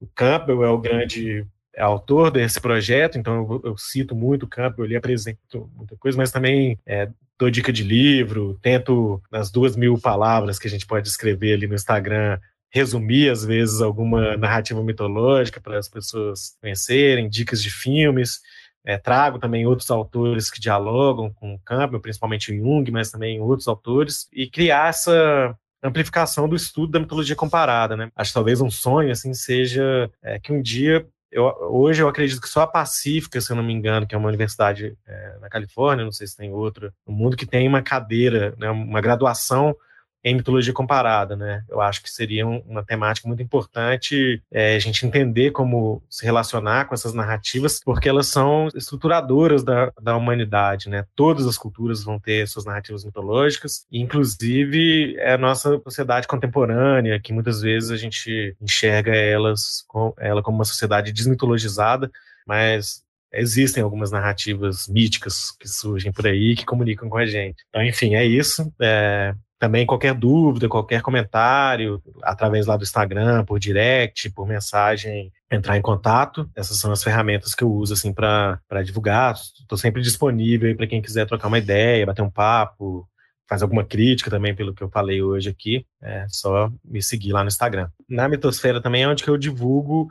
o 0.00 0.06
Campbell 0.14 0.64
é 0.64 0.70
o 0.70 0.78
grande 0.78 1.46
é 1.74 1.82
autor 1.82 2.32
desse 2.32 2.60
projeto, 2.60 3.18
então 3.18 3.34
eu, 3.36 3.70
eu, 3.70 3.78
cito 3.78 4.12
muito 4.12 4.42
o 4.42 4.48
Campbell, 4.48 4.84
ele 4.84 4.96
apresento 4.96 5.70
muita 5.76 5.96
coisa, 5.96 6.18
mas 6.18 6.32
também 6.32 6.76
é, 6.84 7.08
dou 7.38 7.48
dica 7.48 7.72
de 7.72 7.84
livro, 7.84 8.58
tento, 8.60 9.22
nas 9.30 9.48
duas 9.48 9.76
mil 9.76 9.96
palavras 9.96 10.58
que 10.58 10.66
a 10.66 10.70
gente 10.70 10.84
pode 10.84 11.06
escrever 11.06 11.54
ali 11.54 11.68
no 11.68 11.76
Instagram, 11.76 12.40
resumir, 12.70 13.30
às 13.30 13.44
vezes, 13.44 13.80
alguma 13.80 14.36
narrativa 14.36 14.82
mitológica 14.82 15.60
para 15.60 15.78
as 15.78 15.88
pessoas 15.88 16.56
conhecerem, 16.60 17.28
dicas 17.28 17.62
de 17.62 17.70
filmes. 17.70 18.40
É, 18.84 18.96
trago 18.96 19.38
também 19.38 19.66
outros 19.66 19.90
autores 19.90 20.50
que 20.50 20.60
dialogam 20.60 21.32
com 21.32 21.58
Campbell, 21.58 22.00
principalmente 22.00 22.56
Jung, 22.56 22.90
mas 22.90 23.10
também 23.10 23.40
outros 23.40 23.68
autores, 23.68 24.28
e 24.32 24.48
criar 24.48 24.88
essa 24.88 25.56
amplificação 25.82 26.48
do 26.48 26.56
estudo 26.56 26.92
da 26.92 27.00
mitologia 27.00 27.36
comparada. 27.36 27.96
Né? 27.96 28.10
Acho 28.16 28.30
que 28.30 28.34
talvez 28.34 28.60
um 28.60 28.70
sonho 28.70 29.10
assim 29.10 29.34
seja 29.34 30.10
é, 30.22 30.38
que 30.38 30.52
um 30.52 30.62
dia 30.62 31.06
eu, 31.30 31.44
hoje 31.70 32.02
eu 32.02 32.08
acredito 32.08 32.40
que 32.40 32.48
só 32.48 32.62
a 32.62 32.66
Pacífica, 32.66 33.40
se 33.40 33.52
eu 33.52 33.56
não 33.56 33.62
me 33.62 33.72
engano, 33.72 34.06
que 34.06 34.14
é 34.14 34.18
uma 34.18 34.28
universidade 34.28 34.96
é, 35.06 35.38
na 35.40 35.48
Califórnia, 35.48 36.04
não 36.04 36.12
sei 36.12 36.26
se 36.26 36.36
tem 36.36 36.50
outra 36.50 36.92
no 37.06 37.12
mundo, 37.12 37.36
que 37.36 37.46
tem 37.46 37.68
uma 37.68 37.82
cadeira, 37.82 38.54
né, 38.56 38.70
uma 38.70 39.00
graduação 39.00 39.76
em 40.24 40.34
mitologia 40.34 40.72
comparada, 40.72 41.36
né? 41.36 41.62
Eu 41.68 41.80
acho 41.80 42.02
que 42.02 42.10
seria 42.10 42.46
uma 42.46 42.84
temática 42.84 43.28
muito 43.28 43.42
importante 43.42 44.42
é, 44.50 44.74
a 44.74 44.78
gente 44.78 45.06
entender 45.06 45.52
como 45.52 46.02
se 46.10 46.24
relacionar 46.24 46.86
com 46.86 46.94
essas 46.94 47.14
narrativas, 47.14 47.80
porque 47.84 48.08
elas 48.08 48.26
são 48.26 48.68
estruturadoras 48.74 49.62
da, 49.62 49.92
da 50.00 50.16
humanidade, 50.16 50.88
né? 50.88 51.04
Todas 51.14 51.46
as 51.46 51.56
culturas 51.56 52.02
vão 52.02 52.18
ter 52.18 52.46
suas 52.48 52.64
narrativas 52.64 53.04
mitológicas, 53.04 53.86
inclusive 53.92 55.16
é 55.18 55.34
a 55.34 55.38
nossa 55.38 55.80
sociedade 55.84 56.26
contemporânea, 56.26 57.20
que 57.20 57.32
muitas 57.32 57.60
vezes 57.60 57.90
a 57.90 57.96
gente 57.96 58.56
enxerga 58.60 59.14
elas 59.14 59.84
com, 59.86 60.12
ela 60.18 60.42
como 60.42 60.58
uma 60.58 60.64
sociedade 60.64 61.12
desmitologizada, 61.12 62.10
mas 62.46 63.04
existem 63.32 63.82
algumas 63.82 64.10
narrativas 64.10 64.88
míticas 64.88 65.50
que 65.58 65.68
surgem 65.68 66.12
por 66.12 66.26
aí 66.26 66.56
que 66.56 66.64
comunicam 66.64 67.08
com 67.08 67.18
a 67.18 67.26
gente. 67.26 67.62
Então, 67.68 67.82
enfim, 67.82 68.14
é 68.14 68.24
isso. 68.24 68.72
É, 68.80 69.34
também 69.58 69.84
qualquer 69.84 70.14
dúvida, 70.14 70.68
qualquer 70.68 71.02
comentário, 71.02 72.00
através 72.22 72.66
lá 72.66 72.76
do 72.76 72.84
Instagram, 72.84 73.44
por 73.44 73.58
direct, 73.58 74.30
por 74.30 74.46
mensagem, 74.46 75.32
entrar 75.50 75.76
em 75.76 75.82
contato. 75.82 76.48
Essas 76.54 76.78
são 76.78 76.92
as 76.92 77.02
ferramentas 77.02 77.54
que 77.54 77.64
eu 77.64 77.70
uso 77.70 77.92
assim 77.92 78.12
para 78.12 78.60
divulgar. 78.84 79.34
Estou 79.34 79.76
sempre 79.76 80.00
disponível 80.00 80.74
para 80.76 80.86
quem 80.86 81.02
quiser 81.02 81.26
trocar 81.26 81.48
uma 81.48 81.58
ideia, 81.58 82.06
bater 82.06 82.22
um 82.22 82.30
papo, 82.30 83.08
faz 83.48 83.62
alguma 83.62 83.82
crítica 83.82 84.30
também 84.30 84.54
pelo 84.54 84.72
que 84.72 84.82
eu 84.82 84.90
falei 84.90 85.22
hoje 85.22 85.48
aqui. 85.48 85.84
É 86.00 86.26
só 86.28 86.70
me 86.84 87.02
seguir 87.02 87.32
lá 87.32 87.42
no 87.42 87.48
Instagram. 87.48 87.88
Na 88.08 88.28
Mitosfera 88.28 88.80
também 88.80 89.02
é 89.02 89.08
onde 89.08 89.26
eu 89.26 89.36
divulgo 89.36 90.08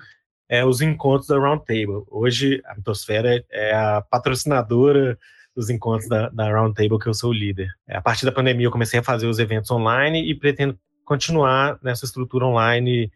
é, 0.50 0.66
os 0.66 0.82
encontros 0.82 1.28
da 1.28 1.38
Roundtable. 1.38 2.04
Hoje 2.10 2.62
a 2.66 2.76
Mitosfera 2.76 3.44
é 3.50 3.74
a 3.74 4.02
patrocinadora 4.02 5.18
dos 5.58 5.72
encontros 5.72 6.08
da, 6.08 6.30
da 6.30 6.52
Roundtable 6.52 7.00
que 7.00 7.08
eu 7.08 7.14
sou 7.16 7.32
o 7.32 7.34
líder. 7.34 7.74
É, 7.88 7.98
a 7.98 8.02
partir 8.02 8.26
da 8.26 8.32
pandemia 8.32 8.68
eu 8.68 8.72
comecei 8.72 9.00
a 9.00 9.04
fazer 9.04 9.26
os 9.26 9.40
eventos 9.40 9.72
online 9.72 10.30
e 10.30 10.36
pretendo 10.36 10.78
continuar 11.04 11.80
nessa 11.82 12.06
estrutura 12.06 12.46
online 12.46 13.12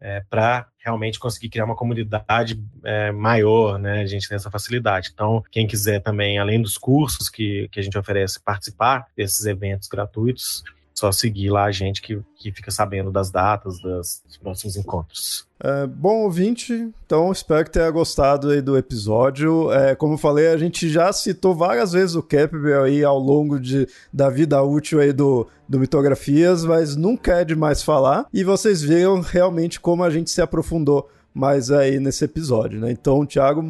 é, 0.00 0.22
para 0.30 0.68
realmente 0.78 1.18
conseguir 1.18 1.48
criar 1.48 1.64
uma 1.64 1.74
comunidade 1.74 2.62
é, 2.84 3.10
maior, 3.10 3.76
né? 3.76 4.02
A 4.02 4.06
gente 4.06 4.28
tem 4.28 4.36
essa 4.36 4.50
facilidade. 4.50 5.10
Então, 5.12 5.42
quem 5.50 5.66
quiser 5.66 6.00
também, 6.00 6.38
além 6.38 6.62
dos 6.62 6.78
cursos 6.78 7.28
que, 7.28 7.68
que 7.72 7.80
a 7.80 7.82
gente 7.82 7.98
oferece, 7.98 8.40
participar 8.40 9.06
desses 9.16 9.44
eventos 9.44 9.88
gratuitos, 9.88 10.62
só 11.00 11.10
seguir 11.10 11.48
lá 11.48 11.64
a 11.64 11.72
gente 11.72 12.02
que, 12.02 12.20
que 12.36 12.52
fica 12.52 12.70
sabendo 12.70 13.10
das 13.10 13.30
datas 13.30 13.80
das, 13.80 14.22
dos 14.26 14.36
próximos 14.36 14.76
encontros. 14.76 15.46
É, 15.58 15.86
bom 15.86 16.24
ouvinte, 16.24 16.92
então 17.04 17.32
espero 17.32 17.64
que 17.64 17.70
tenha 17.70 17.90
gostado 17.90 18.50
aí 18.50 18.60
do 18.60 18.76
episódio. 18.76 19.72
É, 19.72 19.94
como 19.94 20.14
eu 20.14 20.18
falei, 20.18 20.48
a 20.48 20.58
gente 20.58 20.90
já 20.90 21.10
citou 21.12 21.54
várias 21.54 21.92
vezes 21.92 22.14
o 22.14 22.22
Campbell 22.22 22.84
aí 22.84 23.02
ao 23.02 23.18
longo 23.18 23.58
de, 23.58 23.88
da 24.12 24.28
vida 24.28 24.62
útil 24.62 25.00
aí 25.00 25.12
do, 25.12 25.46
do 25.66 25.80
Mitografias, 25.80 26.64
mas 26.66 26.96
nunca 26.96 27.40
é 27.40 27.44
demais 27.44 27.82
falar. 27.82 28.26
E 28.32 28.44
vocês 28.44 28.82
viram 28.82 29.20
realmente 29.20 29.80
como 29.80 30.04
a 30.04 30.10
gente 30.10 30.30
se 30.30 30.42
aprofundou 30.42 31.08
mais 31.32 31.70
aí 31.70 31.98
nesse 31.98 32.24
episódio, 32.24 32.78
né? 32.78 32.90
Então, 32.90 33.24
Thiago, 33.24 33.62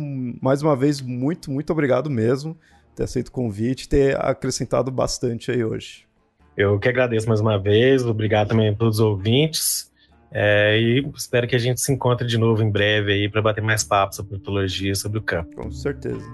mais 0.43 0.62
uma 0.62 0.74
vez, 0.74 1.01
muito, 1.01 1.51
muito 1.51 1.70
obrigado 1.73 2.11
mesmo 2.11 2.57
ter 2.97 3.05
aceito 3.05 3.28
o 3.28 3.32
convite, 3.32 3.89
ter 3.89 4.19
acrescentado 4.20 4.90
bastante 4.90 5.51
aí 5.51 5.65
hoje. 5.65 6.10
Eu 6.57 6.79
que 6.79 6.89
agradeço 6.89 7.29
mais 7.29 7.41
uma 7.41 7.59
vez, 7.59 8.05
obrigado 8.05 8.49
também 8.49 8.69
a 8.69 8.75
todos 8.75 8.99
os 8.99 9.05
ouvintes. 9.05 9.91
É, 10.33 10.79
e 10.79 11.05
espero 11.17 11.47
que 11.49 11.57
a 11.57 11.59
gente 11.59 11.81
se 11.81 11.93
encontre 11.93 12.27
de 12.27 12.39
novo 12.39 12.63
em 12.63 12.71
breve 12.71 13.13
aí 13.13 13.29
para 13.29 13.43
bater 13.43 13.63
mais 13.63 13.83
papos 13.83 14.17
sobre 14.17 14.35
mitologia, 14.35 14.95
sobre 14.95 15.19
o 15.19 15.23
campo. 15.23 15.57
Com 15.57 15.71
certeza. 15.71 16.25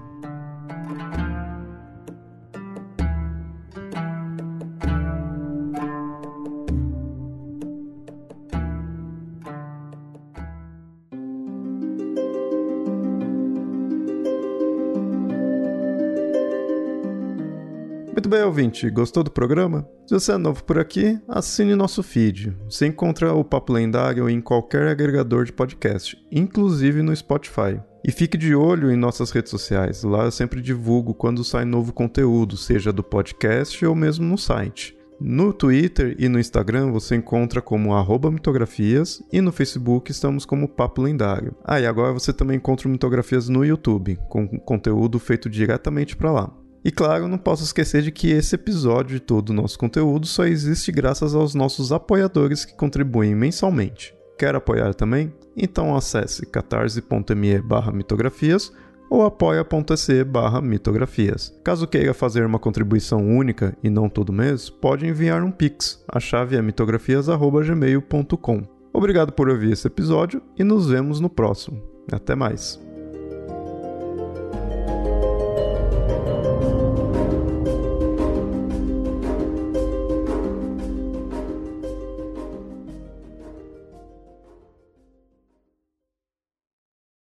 Muito 18.27 18.35
bem, 18.35 18.43
ouvinte, 18.43 18.89
gostou 18.89 19.23
do 19.23 19.31
programa? 19.31 19.87
Se 20.05 20.13
você 20.13 20.33
é 20.33 20.37
novo 20.37 20.61
por 20.61 20.77
aqui, 20.77 21.17
assine 21.29 21.73
nosso 21.75 22.03
feed. 22.03 22.53
Você 22.65 22.85
encontra 22.85 23.33
o 23.33 23.41
Papo 23.41 23.71
Lendário 23.71 24.29
em 24.29 24.41
qualquer 24.41 24.85
agregador 24.89 25.45
de 25.45 25.53
podcast, 25.53 26.17
inclusive 26.29 27.01
no 27.01 27.15
Spotify. 27.15 27.79
E 28.05 28.11
fique 28.11 28.37
de 28.37 28.53
olho 28.53 28.91
em 28.91 28.97
nossas 28.97 29.31
redes 29.31 29.49
sociais, 29.49 30.03
lá 30.03 30.25
eu 30.25 30.31
sempre 30.31 30.61
divulgo 30.61 31.13
quando 31.13 31.41
sai 31.41 31.63
novo 31.63 31.93
conteúdo, 31.93 32.57
seja 32.57 32.91
do 32.91 33.01
podcast 33.01 33.85
ou 33.85 33.95
mesmo 33.95 34.25
no 34.25 34.37
site. 34.37 34.93
No 35.21 35.53
Twitter 35.53 36.13
e 36.19 36.27
no 36.27 36.37
Instagram 36.37 36.91
você 36.91 37.15
encontra 37.15 37.61
como 37.61 37.91
mitografias 38.29 39.23
e 39.31 39.39
no 39.39 39.53
Facebook 39.53 40.11
estamos 40.11 40.45
como 40.45 40.67
Papo 40.67 41.01
Lendário. 41.01 41.55
Ah, 41.63 41.79
e 41.79 41.85
agora 41.85 42.11
você 42.11 42.33
também 42.33 42.57
encontra 42.57 42.89
mitografias 42.89 43.47
no 43.47 43.63
YouTube, 43.63 44.19
com 44.27 44.45
conteúdo 44.59 45.17
feito 45.17 45.49
diretamente 45.49 46.17
para 46.17 46.29
lá. 46.29 46.66
E 46.83 46.91
claro, 46.91 47.27
não 47.27 47.37
posso 47.37 47.63
esquecer 47.63 48.01
de 48.01 48.11
que 48.11 48.31
esse 48.31 48.55
episódio 48.55 49.17
e 49.17 49.19
todo 49.19 49.49
o 49.49 49.53
nosso 49.53 49.77
conteúdo 49.77 50.25
só 50.25 50.45
existe 50.45 50.91
graças 50.91 51.35
aos 51.35 51.53
nossos 51.53 51.91
apoiadores 51.91 52.63
que 52.63 52.75
contribuem 52.75 53.35
mensalmente. 53.35 54.15
Quer 54.37 54.55
apoiar 54.55 54.93
também? 54.93 55.33
Então 55.55 55.95
acesse 55.95 56.45
catarse.me 56.45 57.63
mitografias 57.93 58.71
ou 59.09 59.25
apoia.se 59.25 60.25
mitografias. 60.63 61.57
Caso 61.63 61.87
queira 61.87 62.13
fazer 62.13 62.45
uma 62.45 62.59
contribuição 62.59 63.25
única 63.25 63.75
e 63.83 63.89
não 63.89 64.07
todo 64.09 64.33
mês, 64.33 64.69
pode 64.69 65.07
enviar 65.07 65.41
um 65.43 65.51
pix. 65.51 66.03
A 66.07 66.19
chave 66.19 66.55
é 66.55 66.61
mitografias.gmail.com. 66.61 68.61
Obrigado 68.93 69.31
por 69.31 69.49
ouvir 69.49 69.73
esse 69.73 69.87
episódio 69.87 70.39
e 70.57 70.63
nos 70.63 70.87
vemos 70.87 71.19
no 71.19 71.29
próximo. 71.29 71.81
Até 72.11 72.35
mais. 72.35 72.86